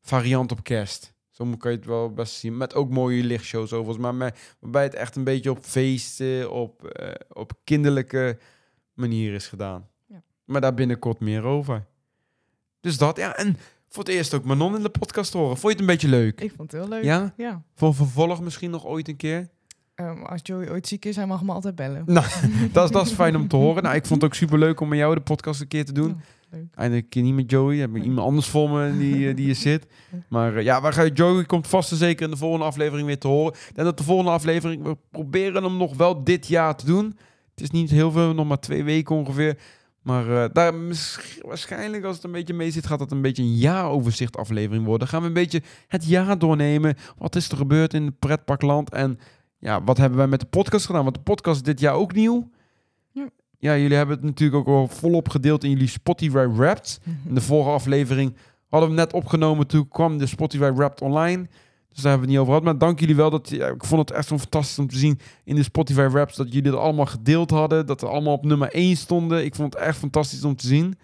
variant 0.00 0.52
op 0.52 0.64
kerst. 0.64 1.14
Zo 1.30 1.56
kan 1.56 1.70
je 1.70 1.76
het 1.76 1.86
wel 1.86 2.12
best 2.12 2.34
zien. 2.34 2.56
Met 2.56 2.74
ook 2.74 2.90
mooie 2.90 3.24
lichtshows 3.24 3.72
overigens. 3.72 3.98
Maar 3.98 4.14
met, 4.14 4.56
waarbij 4.58 4.82
het 4.82 4.94
echt 4.94 5.16
een 5.16 5.24
beetje 5.24 5.50
op 5.50 5.58
feesten, 5.60 6.50
op, 6.50 6.84
eh, 6.84 7.14
op 7.28 7.52
kinderlijke 7.64 8.38
manier 8.92 9.34
is 9.34 9.46
gedaan. 9.46 9.88
Ja. 10.06 10.22
Maar 10.44 10.60
daar 10.60 10.74
binnenkort 10.74 11.20
meer 11.20 11.42
over. 11.42 11.84
Dus 12.80 12.98
dat, 12.98 13.16
ja. 13.16 13.36
En 13.36 13.56
voor 13.88 14.04
het 14.04 14.12
eerst 14.12 14.34
ook 14.34 14.44
Manon 14.44 14.76
in 14.76 14.82
de 14.82 14.88
podcast 14.88 15.32
horen. 15.32 15.56
Vond 15.56 15.62
je 15.62 15.68
het 15.68 15.80
een 15.80 15.86
beetje 15.86 16.08
leuk? 16.08 16.40
Ik 16.40 16.52
vond 16.56 16.72
het 16.72 16.80
heel 16.80 16.90
leuk. 16.90 17.04
Ja? 17.04 17.32
Ja. 17.36 17.62
Voor 17.74 17.94
vervolg 17.94 18.40
misschien 18.40 18.70
nog 18.70 18.86
ooit 18.86 19.08
een 19.08 19.16
keer? 19.16 19.48
Ehm, 19.94 20.22
als 20.22 20.40
Joey 20.42 20.70
ooit 20.70 20.86
ziek 20.86 21.04
is, 21.04 21.16
hij 21.16 21.26
mag 21.26 21.42
me 21.42 21.52
altijd 21.52 21.74
bellen. 21.74 22.02
Nou, 22.06 22.26
dat 22.72 22.84
is, 22.84 22.90
dat 22.90 23.06
is 23.06 23.12
fijn 23.12 23.36
om 23.36 23.48
te 23.48 23.56
horen. 23.56 23.82
Nou, 23.82 23.94
ik 23.96 24.06
vond 24.06 24.22
het 24.22 24.30
ook 24.30 24.36
super 24.36 24.58
leuk 24.58 24.80
om 24.80 24.88
met 24.88 24.98
jou 24.98 25.14
de 25.14 25.20
podcast 25.20 25.60
een 25.60 25.68
keer 25.68 25.84
te 25.84 25.92
doen. 25.92 26.20
Ja. 26.50 26.56
Eindelijk 26.74 27.04
een 27.04 27.08
keer 27.08 27.22
niet 27.22 27.34
met 27.34 27.50
Joey. 27.50 27.76
Heb 27.76 27.96
ik 27.96 28.02
iemand 28.02 28.26
anders 28.26 28.46
voor 28.46 28.70
me 28.70 28.98
die, 28.98 29.28
eh, 29.28 29.36
die 29.36 29.44
hier 29.44 29.54
zit. 29.70 29.86
Maar 30.28 30.56
eh, 30.56 30.64
ja, 30.64 30.80
waar 30.80 30.92
ga 30.92 31.02
je, 31.02 31.12
Joey 31.12 31.44
komt 31.44 31.66
vast 31.66 31.90
en 31.90 31.96
zeker 31.96 32.24
in 32.24 32.30
de 32.30 32.36
volgende 32.36 32.64
aflevering 32.64 33.06
weer 33.06 33.18
te 33.18 33.28
horen. 33.28 33.54
En 33.74 33.84
dat 33.84 33.96
de 33.98 34.04
volgende 34.04 34.30
aflevering, 34.30 34.82
we 34.82 34.96
proberen 35.10 35.62
hem 35.62 35.76
nog 35.76 35.96
wel 35.96 36.24
dit 36.24 36.46
jaar 36.46 36.76
te 36.76 36.86
doen. 36.86 37.18
Het 37.50 37.60
is 37.60 37.70
niet 37.70 37.90
heel 37.90 38.10
veel, 38.10 38.34
nog 38.34 38.46
maar 38.48 38.60
twee 38.60 38.84
weken 38.84 39.16
ongeveer. 39.16 39.58
Maar 40.08 40.42
eh, 40.42 40.48
daar 40.52 40.74
waarschijnlijk, 41.40 42.04
als 42.04 42.16
het 42.16 42.24
een 42.24 42.32
beetje 42.32 42.54
mee 42.54 42.70
zit, 42.70 42.86
gaat 42.86 43.00
het 43.00 43.10
een 43.10 43.22
beetje 43.22 43.42
een 43.42 43.54
jaaroverzicht 43.54 44.36
aflevering 44.36 44.84
worden. 44.84 45.08
Gaan 45.08 45.20
we 45.20 45.26
een 45.26 45.32
beetje 45.32 45.62
het 45.86 46.06
jaar 46.06 46.38
doornemen. 46.38 46.96
Wat 47.18 47.36
is 47.36 47.50
er 47.50 47.56
gebeurd 47.56 47.94
in 47.94 48.04
het 48.04 48.18
pretparkland? 48.18 48.90
En 48.90 49.18
ja, 49.58 49.84
wat 49.84 49.96
hebben 49.96 50.18
wij 50.18 50.26
met 50.26 50.40
de 50.40 50.46
podcast 50.46 50.86
gedaan? 50.86 51.02
Want 51.02 51.14
de 51.14 51.22
podcast 51.22 51.56
is 51.56 51.62
dit 51.62 51.80
jaar 51.80 51.94
ook 51.94 52.12
nieuw. 52.12 52.50
Ja. 53.10 53.28
ja, 53.58 53.76
jullie 53.76 53.96
hebben 53.96 54.16
het 54.16 54.24
natuurlijk 54.24 54.60
ook 54.60 54.74
wel 54.74 54.88
volop 54.88 55.28
gedeeld 55.28 55.64
in 55.64 55.70
jullie 55.70 55.88
Spotify 55.88 56.46
Wrapped. 56.52 57.00
In 57.26 57.34
de 57.34 57.40
vorige 57.40 57.70
aflevering 57.70 58.36
hadden 58.68 58.88
we 58.90 58.94
hem 58.94 59.04
net 59.04 59.14
opgenomen. 59.14 59.66
Toen 59.66 59.88
kwam 59.88 60.18
de 60.18 60.26
Spotify 60.26 60.70
Wrapped 60.74 61.00
online. 61.00 61.48
Dus 61.92 62.02
daar 62.02 62.12
hebben 62.12 62.28
we 62.28 62.34
het 62.34 62.38
niet 62.38 62.38
over 62.38 62.46
gehad. 62.46 62.62
Maar 62.62 62.78
dank 62.88 63.00
jullie 63.00 63.16
wel. 63.16 63.30
Dat, 63.30 63.48
ja, 63.50 63.66
ik 63.66 63.84
vond 63.84 64.08
het 64.08 64.18
echt 64.18 64.28
zo 64.28 64.38
fantastisch 64.38 64.78
om 64.78 64.88
te 64.88 64.98
zien 64.98 65.18
in 65.44 65.54
de 65.54 65.62
Spotify 65.62 66.08
Wraps. 66.08 66.36
Dat 66.36 66.52
jullie 66.52 66.70
het 66.70 66.80
allemaal 66.80 67.06
gedeeld 67.06 67.50
hadden. 67.50 67.86
Dat 67.86 68.00
we 68.00 68.06
allemaal 68.06 68.32
op 68.32 68.44
nummer 68.44 68.72
1 68.72 68.96
stonden. 68.96 69.44
Ik 69.44 69.54
vond 69.54 69.74
het 69.74 69.82
echt 69.82 69.98
fantastisch 69.98 70.44
om 70.44 70.56
te 70.56 70.66
zien. 70.66 70.98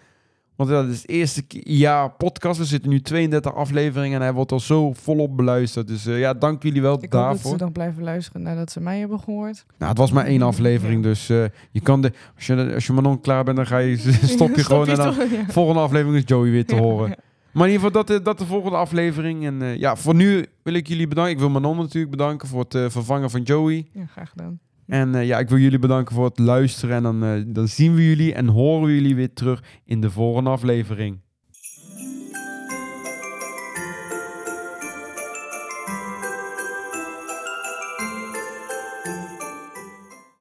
Want 0.56 0.70
ja, 0.70 0.82
dit 0.82 0.90
is 0.90 1.00
het 1.00 1.10
eerste 1.10 1.44
jaar 1.50 2.10
podcast. 2.10 2.58
We 2.58 2.64
zitten 2.64 2.90
nu 2.90 3.00
32 3.00 3.54
afleveringen. 3.54 4.16
En 4.16 4.22
hij 4.22 4.32
wordt 4.32 4.52
al 4.52 4.60
zo 4.60 4.92
volop 4.92 5.36
beluisterd. 5.36 5.86
Dus 5.86 6.06
eh, 6.06 6.18
ja, 6.18 6.34
dank 6.34 6.62
jullie 6.62 6.82
wel 6.82 6.94
Ik 6.94 7.00
hoop 7.00 7.10
dat 7.10 7.20
daarvoor. 7.20 7.50
ze 7.58 7.64
nog 7.64 7.72
blijven 7.72 8.02
luisteren 8.02 8.42
nadat 8.42 8.72
ze 8.72 8.80
mij 8.80 8.98
hebben 8.98 9.20
gehoord. 9.20 9.64
Nou, 9.78 9.90
het 9.90 9.98
was 9.98 10.12
maar 10.12 10.24
één 10.26 10.42
aflevering. 10.42 11.02
Dus 11.02 11.28
eh, 11.28 11.44
je 11.70 11.80
kan 11.80 12.00
de, 12.02 12.12
als 12.36 12.46
je, 12.46 12.74
als 12.74 12.86
je 12.86 12.92
Manon 12.92 13.20
klaar 13.20 13.44
bent, 13.44 13.56
dan 13.56 13.66
ga 13.66 13.78
je, 13.78 13.96
stop 14.36 14.54
je 14.54 14.64
gewoon. 14.64 14.88
En 14.88 14.96
dan 14.96 15.14
toch? 15.14 15.30
Ja. 15.30 15.44
volgende 15.48 15.80
aflevering 15.80 16.16
is 16.16 16.22
Joey 16.26 16.50
weer 16.50 16.66
te 16.66 16.76
horen. 16.76 17.16
Maar 17.54 17.66
in 17.66 17.72
ieder 17.72 17.86
geval, 17.86 18.04
dat, 18.04 18.18
eh, 18.18 18.24
dat 18.24 18.38
de 18.38 18.46
volgende 18.46 18.76
aflevering. 18.76 19.44
En 19.44 19.62
eh, 19.62 19.76
ja, 19.76 19.96
voor 19.96 20.14
nu 20.14 20.46
wil 20.62 20.74
ik 20.74 20.86
jullie 20.86 21.08
bedanken. 21.08 21.32
Ik 21.32 21.38
wil 21.38 21.50
Manon 21.50 21.76
natuurlijk 21.76 22.10
bedanken 22.10 22.48
voor 22.48 22.60
het 22.60 22.74
eh, 22.74 22.90
vervangen 22.90 23.30
van 23.30 23.42
Joey. 23.42 23.86
Ja, 23.92 24.06
graag 24.06 24.30
gedaan. 24.30 24.58
En 24.86 25.26
ja, 25.26 25.38
ik 25.38 25.48
wil 25.48 25.58
jullie 25.58 25.78
bedanken 25.78 26.14
voor 26.14 26.24
het 26.24 26.38
luisteren. 26.38 26.96
En 26.96 27.02
dan, 27.02 27.44
dan 27.52 27.68
zien 27.68 27.94
we 27.94 28.06
jullie 28.06 28.34
en 28.34 28.48
horen 28.48 28.86
we 28.86 28.94
jullie 28.94 29.14
weer 29.14 29.32
terug 29.32 29.62
in 29.84 30.00
de 30.00 30.10
volgende 30.10 30.50
aflevering. 30.50 31.18